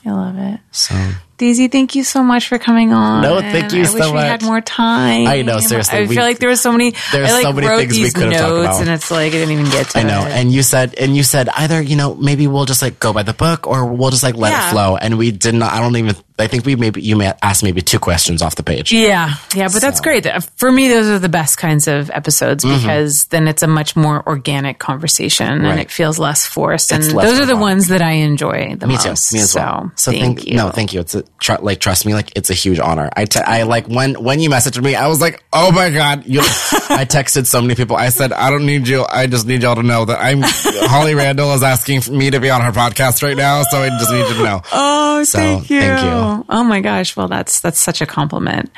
I 0.06 0.10
love 0.10 0.38
it. 0.38 0.60
So 0.70 0.94
Daisy, 1.36 1.66
thank 1.68 1.94
you 1.96 2.04
so 2.04 2.22
much 2.22 2.46
for 2.48 2.58
coming 2.58 2.92
on. 2.92 3.22
No, 3.22 3.40
thank 3.40 3.72
you 3.72 3.82
I 3.82 3.84
so 3.86 3.94
wish 3.94 4.10
we 4.12 4.18
had 4.18 4.42
more 4.42 4.60
time. 4.60 5.26
I 5.26 5.42
know, 5.42 5.58
seriously, 5.58 5.98
I 5.98 6.02
we- 6.02 6.14
feel 6.14 6.22
like 6.24 6.38
there 6.38 6.48
was 6.48 6.60
so 6.60 6.70
many. 6.70 6.94
there's 7.12 7.30
like 7.32 7.42
so 7.42 7.52
many 7.52 7.66
wrote 7.66 7.78
things 7.80 7.98
we 7.98 8.10
could 8.10 8.32
have 8.32 8.40
talked 8.40 8.54
notes, 8.54 8.66
about. 8.68 8.80
and 8.82 8.90
it's 8.90 9.10
like 9.10 9.28
I 9.32 9.36
didn't 9.36 9.50
even 9.50 9.64
get 9.66 9.88
to. 9.90 9.98
I 9.98 10.02
know. 10.04 10.26
it. 10.26 10.32
And 10.32 10.52
you 10.52 10.62
said, 10.62 10.94
and 10.94 11.16
you 11.16 11.22
said 11.24 11.48
either, 11.48 11.82
you 11.82 11.96
know, 11.96 12.14
maybe 12.14 12.46
we'll 12.46 12.66
just 12.66 12.82
like 12.82 13.00
go 13.00 13.12
by 13.12 13.24
the 13.24 13.32
book 13.34 13.66
or 13.66 13.84
we'll 13.86 14.10
just 14.10 14.22
like 14.22 14.36
let 14.36 14.50
Yeah. 14.52 14.68
it 14.68 14.72
flow. 14.72 14.96
And 14.96 15.18
we 15.18 15.32
did 15.32 15.54
not, 15.56 15.72
I 15.72 15.80
don't 15.80 15.96
even, 15.96 16.14
I 16.38 16.46
think 16.46 16.64
we 16.66 16.76
maybe, 16.76 17.02
you 17.02 17.16
may 17.16 17.32
asked 17.42 17.62
maybe 17.62 17.80
two 17.82 17.98
questions 17.98 18.40
off 18.40 18.54
the 18.56 18.62
page. 18.62 18.92
Yeah, 18.92 19.34
yeah, 19.54 19.68
but 19.72 19.80
that's 19.80 20.00
great. 20.00 20.26
For 20.56 20.70
me, 20.70 20.88
those 20.88 21.06
are 21.08 21.18
the 21.18 21.28
best 21.28 21.58
kinds 21.58 21.88
of 21.88 22.10
episodes 22.10 22.64
because 22.64 23.24
then 23.26 23.48
it's 23.48 23.62
a 23.62 23.68
much 23.68 23.94
more 23.96 24.26
organic 24.26 24.78
conversation 24.78 25.46
and 25.46 25.64
Mm-hmm. 25.64 25.78
It 25.80 25.90
feels 25.90 26.18
less 26.20 26.46
forced. 26.46 26.92
It's 26.92 27.06
and 27.08 27.16
less 27.16 27.26
those 27.30 27.40
are 27.40 27.46
the 27.46 27.56
ones 27.56 27.88
that 27.88 28.00
I 28.02 28.12
enjoy 28.12 28.76
the 28.76 28.86
Me 28.86 28.96
too. 28.96 29.08
Me 29.08 29.12
as 29.40 29.50
so, 29.50 29.60
well. 29.60 29.92
So 29.96 30.12
thank, 30.12 30.46
you. 30.46 30.56
No, 30.56 30.70
thank 30.70 30.92
you. 30.92 31.00
It's 31.00 31.14
a 31.16 31.23
tr- 31.40 31.60
like 31.60 31.80
trust 31.80 32.06
me, 32.06 32.14
like 32.14 32.32
it's 32.36 32.50
a 32.50 32.54
huge 32.54 32.78
honor. 32.78 33.10
I 33.16 33.24
te- 33.24 33.40
I 33.40 33.62
like 33.64 33.86
when 33.88 34.14
when 34.22 34.40
you 34.40 34.50
messaged 34.50 34.82
me, 34.82 34.94
I 34.94 35.08
was 35.08 35.20
like, 35.20 35.42
oh 35.52 35.70
my 35.72 35.90
god. 35.90 36.26
You, 36.26 36.40
I 36.90 37.04
texted 37.08 37.46
so 37.46 37.60
many 37.60 37.74
people. 37.74 37.96
I 37.96 38.08
said, 38.10 38.32
I 38.32 38.50
don't 38.50 38.66
need 38.66 38.86
you. 38.88 39.04
I 39.08 39.26
just 39.26 39.46
need 39.46 39.62
y'all 39.62 39.74
to 39.76 39.82
know 39.82 40.04
that 40.04 40.20
I'm 40.20 40.40
Holly 40.44 41.14
Randall 41.14 41.52
is 41.54 41.62
asking 41.62 42.02
for 42.02 42.12
me 42.12 42.30
to 42.30 42.40
be 42.40 42.50
on 42.50 42.60
her 42.60 42.72
podcast 42.72 43.22
right 43.22 43.36
now. 43.36 43.62
So 43.64 43.78
I 43.78 43.88
just 43.90 44.10
need 44.10 44.26
you 44.28 44.34
to 44.34 44.42
know. 44.42 44.62
Oh, 45.16 45.22
So, 45.22 45.38
thank 45.38 45.70
you. 45.70 45.80
thank 45.80 46.02
you. 46.02 46.44
Oh 46.48 46.64
my 46.64 46.80
gosh. 46.80 47.16
Well, 47.16 47.28
that's 47.28 47.60
that's 47.60 47.78
such 47.78 48.00
a 48.00 48.06
compliment. 48.06 48.70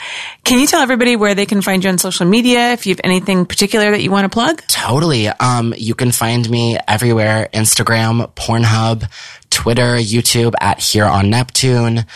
Can 0.44 0.59
you 0.59 0.66
tell 0.66 0.82
everybody 0.82 1.16
where 1.16 1.35
they 1.35 1.47
can 1.47 1.62
find 1.62 1.82
you 1.82 1.89
on 1.89 1.97
social 1.98 2.27
media? 2.27 2.73
If 2.73 2.85
you 2.86 2.93
have 2.93 3.01
anything 3.05 3.47
particular 3.47 3.90
that 3.90 4.02
you 4.02 4.10
want 4.10 4.24
to 4.27 4.28
plug? 4.28 4.62
Totally. 4.68 5.28
Um, 5.28 5.73
you 5.78 5.94
can 5.94 6.12
find 6.12 6.48
me 6.51 6.78
everywhere: 6.86 7.48
Instagram, 7.55 8.31
Pornhub, 8.35 9.09
Twitter, 9.66 9.97
YouTube 9.97 10.55
at 10.60 10.78
Here 10.78 11.06
on 11.06 11.28
Neptune. 11.28 12.06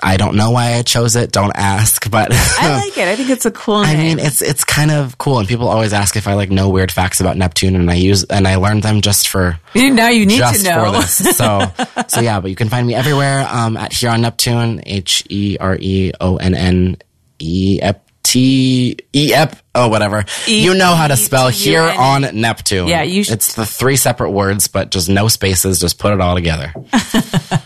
I 0.00 0.16
don't 0.16 0.36
know 0.36 0.52
why 0.52 0.74
I 0.74 0.82
chose 0.82 1.16
it. 1.16 1.32
Don't 1.32 1.50
ask, 1.56 2.08
but 2.08 2.28
I 2.32 2.76
like 2.78 2.96
it. 2.96 3.08
I 3.08 3.16
think 3.16 3.28
it's 3.28 3.44
a 3.44 3.50
cool 3.50 3.74
I 3.74 3.96
mean, 3.96 4.20
it's 4.20 4.40
it's 4.40 4.62
kind 4.62 4.92
of 4.92 5.18
cool, 5.18 5.40
and 5.40 5.48
people 5.48 5.66
always 5.66 5.92
ask 5.92 6.14
if 6.14 6.28
I 6.28 6.34
like 6.34 6.52
know 6.52 6.68
weird 6.68 6.92
facts 6.92 7.20
about 7.20 7.36
Neptune, 7.36 7.74
and 7.74 7.90
I 7.90 7.94
use 7.94 8.22
and 8.22 8.46
I 8.46 8.54
learned 8.54 8.84
them 8.84 9.00
just 9.00 9.26
for 9.26 9.58
now 9.74 10.10
you 10.10 10.26
need 10.26 10.38
to 10.38 10.62
know. 10.62 11.00
So 11.04 11.72
so 12.06 12.20
yeah, 12.20 12.38
but 12.38 12.50
you 12.50 12.56
can 12.56 12.68
find 12.68 12.86
me 12.86 12.94
everywhere 12.94 13.48
um, 13.50 13.76
at 13.76 13.92
here 13.92 14.10
on 14.10 14.20
Neptune, 14.20 14.80
H 14.86 15.24
E 15.28 15.56
R 15.58 15.76
E 15.80 16.12
O 16.20 16.36
N 16.36 16.54
N 16.54 16.98
E 17.40 17.80
P 17.80 17.98
T 18.22 18.96
E 19.12 19.34
P 19.34 19.63
oh 19.74 19.88
whatever. 19.88 20.24
you 20.46 20.74
know 20.74 20.94
how 20.94 21.08
to 21.08 21.16
spell 21.16 21.48
here 21.48 21.82
on 21.82 22.26
Neptune. 22.40 22.88
Yeah, 22.88 23.02
you 23.02 23.24
should- 23.24 23.34
It's 23.34 23.54
the 23.54 23.66
three 23.66 23.96
separate 23.96 24.30
words, 24.30 24.68
but 24.68 24.90
just 24.90 25.08
no 25.08 25.28
spaces. 25.28 25.80
Just 25.80 25.98
put 25.98 26.12
it 26.12 26.20
all 26.20 26.34
together. 26.34 26.72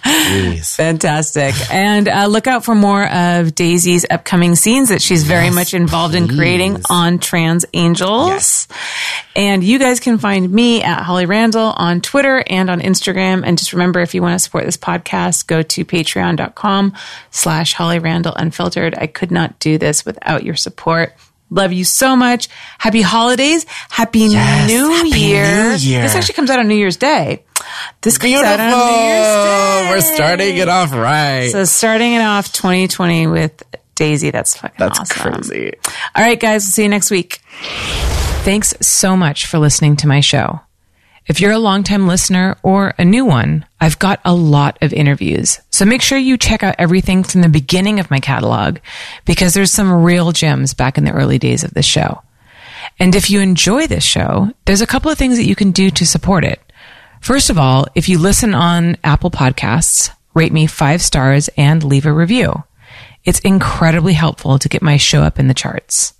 Please. 0.04 0.74
Fantastic. 0.76 1.54
And 1.70 2.08
uh, 2.08 2.26
look 2.26 2.46
out 2.46 2.64
for 2.64 2.74
more 2.74 3.06
of 3.08 3.54
Daisy's 3.54 4.04
upcoming 4.10 4.54
scenes 4.54 4.88
that 4.90 5.02
she's 5.02 5.24
very 5.24 5.50
much 5.50 5.74
involved 5.74 6.14
in 6.14 6.28
creating 6.28 6.82
on 6.90 7.18
Trans 7.18 7.64
Angels. 7.74 8.28
Yes. 8.28 8.68
And 9.36 9.62
you 9.62 9.78
guys 9.78 10.00
can 10.00 10.18
find 10.18 10.50
me 10.50 10.82
at 10.82 11.02
Holly 11.02 11.26
Randall 11.26 11.72
on 11.76 12.00
Twitter 12.00 12.42
and 12.46 12.68
on 12.70 12.80
Instagram. 12.80 13.42
And 13.44 13.56
just 13.58 13.72
remember, 13.72 14.00
if 14.00 14.14
you 14.14 14.22
want 14.22 14.34
to 14.34 14.38
support 14.38 14.64
this 14.64 14.76
podcast, 14.76 15.46
go 15.46 15.62
to 15.62 15.84
patreon.com 15.84 16.94
slash 17.30 17.72
Holly 17.74 17.98
Randall 17.98 18.34
Unfiltered. 18.34 18.94
I 18.96 19.06
could 19.06 19.30
not 19.30 19.58
do 19.60 19.78
this 19.78 20.04
without 20.04 20.42
your 20.42 20.56
support. 20.56 21.14
Love 21.50 21.72
you 21.72 21.84
so 21.84 22.14
much. 22.16 22.48
Happy 22.78 23.00
holidays. 23.02 23.64
Happy 23.88 24.20
Yes. 24.20 24.68
New 24.70 24.90
Happy 24.92 25.08
Year. 25.20 25.70
New 25.70 25.76
Year. 25.76 26.02
This 26.02 26.14
actually 26.14 26.34
comes 26.34 26.50
out 26.50 26.58
on 26.58 26.68
New 26.68 26.74
Year's 26.74 26.96
Day. 26.96 27.44
This 28.02 28.18
comes 28.18 28.34
out 28.34 28.60
on 28.60 28.70
New 28.70 28.76
Year's 28.76 29.26
Day. 29.26 29.90
We're 29.90 30.14
starting 30.14 30.56
it 30.58 30.68
off 30.68 30.92
right. 30.92 31.50
So 31.50 31.64
starting 31.64 32.12
it 32.12 32.20
off 32.22 32.52
2020 32.52 33.26
with 33.28 33.62
Daisy. 33.94 34.30
That's 34.30 34.56
fucking 34.56 34.76
That's 34.78 35.00
awesome. 35.00 35.32
crazy. 35.32 35.72
All 36.14 36.22
right, 36.24 36.38
guys. 36.38 36.64
We'll 36.64 36.70
see 36.72 36.82
you 36.82 36.88
next 36.88 37.10
week. 37.10 37.40
Thanks 38.44 38.74
so 38.80 39.16
much 39.16 39.46
for 39.46 39.58
listening 39.58 39.96
to 39.96 40.06
my 40.06 40.20
show. 40.20 40.60
If 41.28 41.42
you're 41.42 41.52
a 41.52 41.58
longtime 41.58 42.06
listener 42.08 42.56
or 42.62 42.94
a 42.96 43.04
new 43.04 43.26
one, 43.26 43.66
I've 43.82 43.98
got 43.98 44.18
a 44.24 44.34
lot 44.34 44.78
of 44.80 44.94
interviews. 44.94 45.60
So 45.68 45.84
make 45.84 46.00
sure 46.00 46.16
you 46.16 46.38
check 46.38 46.62
out 46.62 46.76
everything 46.78 47.22
from 47.22 47.42
the 47.42 47.50
beginning 47.50 48.00
of 48.00 48.10
my 48.10 48.18
catalog 48.18 48.78
because 49.26 49.52
there's 49.52 49.70
some 49.70 50.02
real 50.02 50.32
gems 50.32 50.72
back 50.72 50.96
in 50.96 51.04
the 51.04 51.12
early 51.12 51.38
days 51.38 51.64
of 51.64 51.74
the 51.74 51.82
show. 51.82 52.22
And 52.98 53.14
if 53.14 53.28
you 53.28 53.40
enjoy 53.40 53.86
this 53.86 54.04
show, 54.04 54.54
there's 54.64 54.80
a 54.80 54.86
couple 54.86 55.10
of 55.10 55.18
things 55.18 55.36
that 55.36 55.44
you 55.44 55.54
can 55.54 55.70
do 55.70 55.90
to 55.90 56.06
support 56.06 56.44
it. 56.44 56.62
First 57.20 57.50
of 57.50 57.58
all, 57.58 57.86
if 57.94 58.08
you 58.08 58.18
listen 58.18 58.54
on 58.54 58.96
Apple 59.04 59.30
Podcasts, 59.30 60.10
rate 60.32 60.52
me 60.52 60.66
five 60.66 61.02
stars 61.02 61.50
and 61.58 61.84
leave 61.84 62.06
a 62.06 62.12
review. 62.12 62.64
It's 63.24 63.40
incredibly 63.40 64.14
helpful 64.14 64.58
to 64.58 64.68
get 64.68 64.80
my 64.80 64.96
show 64.96 65.22
up 65.22 65.38
in 65.38 65.48
the 65.48 65.54
charts. 65.54 66.14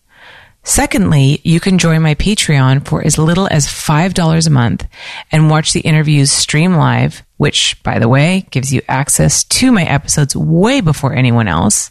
Secondly, 0.69 1.41
you 1.45 1.61
can 1.61 1.79
join 1.79 2.03
my 2.03 2.15
Patreon 2.15 2.87
for 2.87 3.03
as 3.03 3.17
little 3.17 3.49
as 3.51 3.67
$5 3.67 4.47
a 4.47 4.51
month 4.51 4.87
and 5.33 5.49
watch 5.49 5.73
the 5.73 5.81
interviews 5.81 6.31
stream 6.31 6.75
live, 6.75 7.23
which, 7.39 7.83
by 7.83 7.99
the 7.99 8.07
way, 8.07 8.47
gives 8.51 8.71
you 8.71 8.83
access 8.87 9.45
to 9.45 9.73
my 9.73 9.85
episodes 9.85 10.37
way 10.37 10.83
before 10.83 11.15
anyone 11.15 11.49
else. 11.49 11.91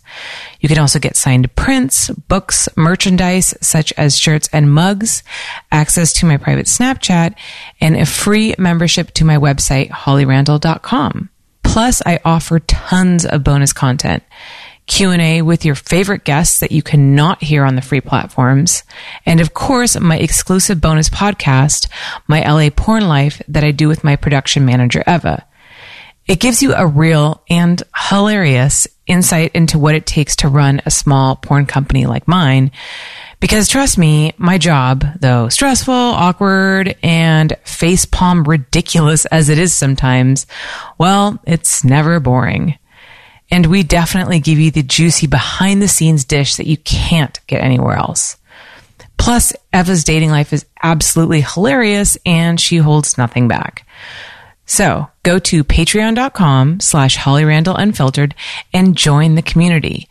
You 0.59 0.69
can 0.69 0.77
also 0.77 0.99
get 0.99 1.17
signed 1.17 1.55
prints, 1.55 2.11
books, 2.11 2.69
merchandise 2.75 3.55
such 3.61 3.91
as 3.97 4.19
shirts 4.19 4.47
and 4.53 4.71
mugs, 4.71 5.23
access 5.71 6.13
to 6.13 6.27
my 6.27 6.37
private 6.37 6.67
Snapchat, 6.67 7.33
and 7.81 7.95
a 7.95 8.05
free 8.05 8.53
membership 8.59 9.09
to 9.15 9.25
my 9.25 9.37
website, 9.37 9.89
hollyrandall.com. 9.89 11.29
Plus, 11.63 12.03
I 12.05 12.19
offer 12.23 12.59
tons 12.59 13.25
of 13.25 13.43
bonus 13.43 13.73
content. 13.73 14.21
Q&A 14.87 15.41
with 15.41 15.65
your 15.65 15.75
favorite 15.75 16.23
guests 16.23 16.61
that 16.61 16.71
you 16.71 16.81
cannot 16.81 17.43
hear 17.43 17.63
on 17.63 17.75
the 17.75 17.81
free 17.81 18.01
platforms. 18.01 18.83
And 19.25 19.39
of 19.39 19.53
course, 19.53 19.99
my 19.99 20.17
exclusive 20.17 20.81
bonus 20.81 21.09
podcast, 21.09 21.87
My 22.27 22.41
LA 22.41 22.69
Porn 22.69 23.07
Life, 23.07 23.41
that 23.49 23.63
I 23.63 23.71
do 23.71 23.87
with 23.87 24.03
my 24.03 24.15
production 24.15 24.65
manager, 24.65 25.03
Eva. 25.05 25.45
It 26.25 26.39
gives 26.39 26.61
you 26.61 26.73
a 26.73 26.87
real 26.87 27.43
and 27.49 27.81
hilarious 27.95 28.87
insight 29.05 29.51
into 29.53 29.79
what 29.79 29.95
it 29.95 30.05
takes 30.05 30.35
to 30.37 30.49
run 30.49 30.81
a 30.85 30.91
small 30.91 31.35
porn 31.37 31.65
company 31.65 32.05
like 32.05 32.27
mine. 32.27 32.71
Because 33.39 33.69
trust 33.69 33.97
me, 33.97 34.33
my 34.37 34.57
job, 34.57 35.05
though 35.19 35.47
stressful, 35.47 35.93
awkward, 35.93 36.95
and 37.03 37.55
facepalm 37.63 38.47
ridiculous 38.47 39.25
as 39.27 39.47
it 39.49 39.57
is 39.57 39.73
sometimes, 39.73 40.47
well, 40.97 41.39
it's 41.45 41.83
never 41.83 42.19
boring. 42.19 42.77
And 43.49 43.67
we 43.67 43.83
definitely 43.83 44.39
give 44.39 44.59
you 44.59 44.71
the 44.71 44.83
juicy 44.83 45.27
behind 45.27 45.81
the 45.81 45.87
scenes 45.87 46.25
dish 46.25 46.57
that 46.57 46.67
you 46.67 46.77
can't 46.77 47.39
get 47.47 47.63
anywhere 47.63 47.95
else. 47.95 48.37
Plus, 49.17 49.53
Eva's 49.73 50.03
dating 50.03 50.31
life 50.31 50.53
is 50.53 50.65
absolutely 50.81 51.41
hilarious 51.41 52.17
and 52.25 52.59
she 52.59 52.77
holds 52.77 53.17
nothing 53.17 53.47
back. 53.47 53.87
So 54.65 55.07
go 55.23 55.39
to 55.39 55.63
patreon.com 55.63 56.81
slash 56.81 57.15
Holly 57.15 57.45
Randall 57.45 57.75
Unfiltered 57.75 58.35
and 58.73 58.97
join 58.97 59.35
the 59.35 59.41
community. 59.41 60.09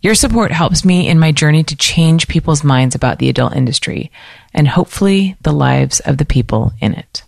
Your 0.00 0.14
support 0.14 0.52
helps 0.52 0.84
me 0.84 1.08
in 1.08 1.18
my 1.18 1.32
journey 1.32 1.64
to 1.64 1.76
change 1.76 2.28
people's 2.28 2.62
minds 2.62 2.94
about 2.94 3.18
the 3.18 3.28
adult 3.28 3.56
industry 3.56 4.12
and 4.54 4.68
hopefully 4.68 5.36
the 5.42 5.52
lives 5.52 6.00
of 6.00 6.18
the 6.18 6.24
people 6.24 6.72
in 6.80 6.94
it. 6.94 7.24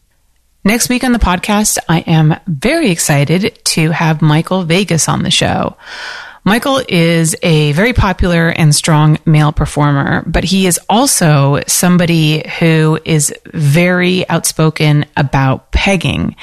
Next 0.65 0.89
week 0.89 1.05
on 1.05 1.13
the 1.13 1.19
podcast, 1.19 1.79
I 1.89 2.01
am 2.01 2.35
very 2.47 2.91
excited 2.91 3.59
to 3.65 3.91
have 3.91 4.21
Michael 4.21 4.65
Vegas 4.65 5.09
on 5.09 5.23
the 5.23 5.31
show. 5.31 5.77
Michael 6.45 6.83
is 6.89 7.37
a 7.43 7.73
very 7.73 7.93
popular 7.93 8.49
and 8.49 8.75
strong 8.75 9.19
male 9.25 9.53
performer, 9.53 10.25
but 10.27 10.45
he 10.45 10.67
is 10.67 10.81
also 10.89 11.63
somebody 11.67 12.47
who 12.59 12.99
is 13.05 13.33
very 13.53 14.29
outspoken 14.29 15.07
about 15.17 15.71
pegging. 15.71 16.35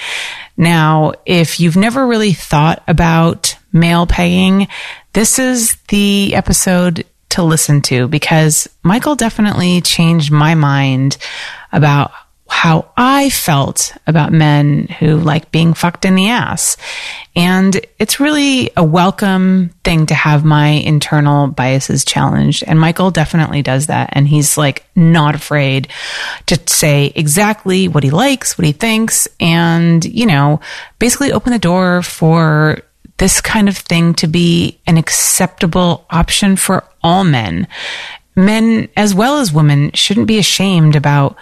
Now, 0.58 1.14
if 1.26 1.60
you've 1.60 1.76
never 1.76 2.08
really 2.08 2.34
thought 2.34 2.84
about 2.88 3.58
male 3.74 4.08
pegging, 4.08 4.68
this 5.14 5.40
is 5.40 5.76
the 5.90 6.36
episode 6.36 7.06
to 7.30 7.44
listen 7.44 7.82
to 7.82 8.08
because 8.08 8.70
Michael 8.82 9.16
definitely 9.16 9.82
changed 9.82 10.32
my 10.32 10.56
mind 10.56 11.18
about 11.72 12.12
how 12.48 12.92
I 12.96 13.30
felt 13.32 13.92
about 14.06 14.32
men 14.32 14.88
who 15.00 15.18
like 15.18 15.52
being 15.52 15.74
fucked 15.74 16.06
in 16.06 16.16
the 16.16 16.30
ass. 16.30 16.78
And 17.36 17.80
it's 17.98 18.20
really 18.20 18.70
a 18.78 18.84
welcome 18.84 19.72
thing 19.84 20.06
to 20.08 20.16
have 20.16 20.46
my 20.46 20.68
internal 20.68 21.48
biases 21.48 22.06
challenged. 22.06 22.64
And 22.66 22.80
Michael 22.80 23.10
definitely 23.12 23.62
does 23.62 23.88
that. 23.88 24.12
And 24.14 24.28
he's 24.28 24.58
like 24.58 24.86
not 24.96 25.36
afraid 25.36 25.88
to 26.46 26.60
say 26.68 27.12
exactly 27.16 27.88
what 27.88 28.04
he 28.04 28.12
likes, 28.12 28.58
what 28.58 28.66
he 28.66 28.74
thinks, 28.74 29.28
and, 29.40 30.06
you 30.06 30.28
know, 30.28 30.60
basically 31.00 31.32
open 31.32 31.52
the 31.52 31.60
door 31.60 32.04
for 32.04 32.80
this 33.18 33.42
kind 33.42 33.68
of 33.68 33.78
thing 33.78 34.14
to 34.16 34.28
be 34.28 34.80
an 34.86 34.98
acceptable 34.98 36.06
option 36.10 36.56
for 36.56 36.84
all 37.02 37.24
men. 37.24 37.68
Men 38.36 38.90
as 38.96 39.16
well 39.16 39.40
as 39.40 39.54
women 39.54 39.92
shouldn't 39.94 40.28
be 40.28 40.38
ashamed 40.38 40.96
about 40.96 41.38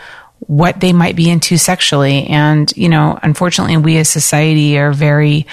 what 0.48 0.80
they 0.80 0.94
might 0.94 1.16
be 1.16 1.30
into 1.30 1.58
sexually. 1.58 2.28
And, 2.28 2.72
you 2.76 2.90
know, 2.90 3.18
unfortunately, 3.22 3.78
we 3.78 3.98
as 3.98 4.10
society 4.10 4.78
are 4.78 4.92
very 4.92 5.46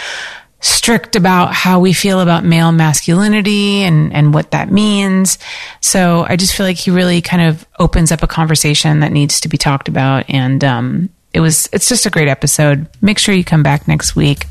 strict 0.61 1.17
about 1.17 1.55
how 1.55 1.81
we 1.81 1.93
feel 1.93 2.21
about 2.21 2.45
male 2.45 2.71
masculinity 2.71 3.83
and, 3.83 4.13
and 4.13 4.35
what 4.35 4.51
that 4.51 4.71
means. 4.71 5.39
So 5.81 6.27
I 6.29 6.37
just 6.37 6.55
feel 6.55 6.67
like 6.67 6.77
he 6.77 6.91
really 6.91 7.23
kind 7.23 7.43
of 7.43 7.67
opens 7.79 8.13
up 8.13 8.23
a 8.23 8.27
conversation 8.27 9.01
that 9.01 9.11
needs 9.11 9.41
to 9.41 9.49
be 9.49 9.57
talked 9.57 9.89
about. 9.89 10.29
And, 10.29 10.63
um, 10.63 11.11
it 11.33 11.41
was, 11.41 11.69
it's 11.73 11.89
just 11.89 12.07
a 12.07 12.11
great 12.11 12.29
episode. 12.29 12.89
Make 13.01 13.19
sure 13.19 13.35
you 13.35 13.45
come 13.45 13.63
back 13.63 13.87
next 13.87 14.17
week. 14.17 14.47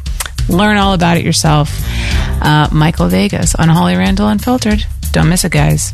Learn 0.47 0.77
all 0.77 0.93
about 0.93 1.17
it 1.17 1.25
yourself. 1.25 1.77
Uh, 2.41 2.69
Michael 2.71 3.09
Vegas 3.09 3.53
on 3.53 3.69
Holly 3.69 3.95
Randall 3.95 4.29
Unfiltered. 4.29 4.83
Don't 5.11 5.29
miss 5.29 5.43
it, 5.43 5.51
guys. 5.51 5.93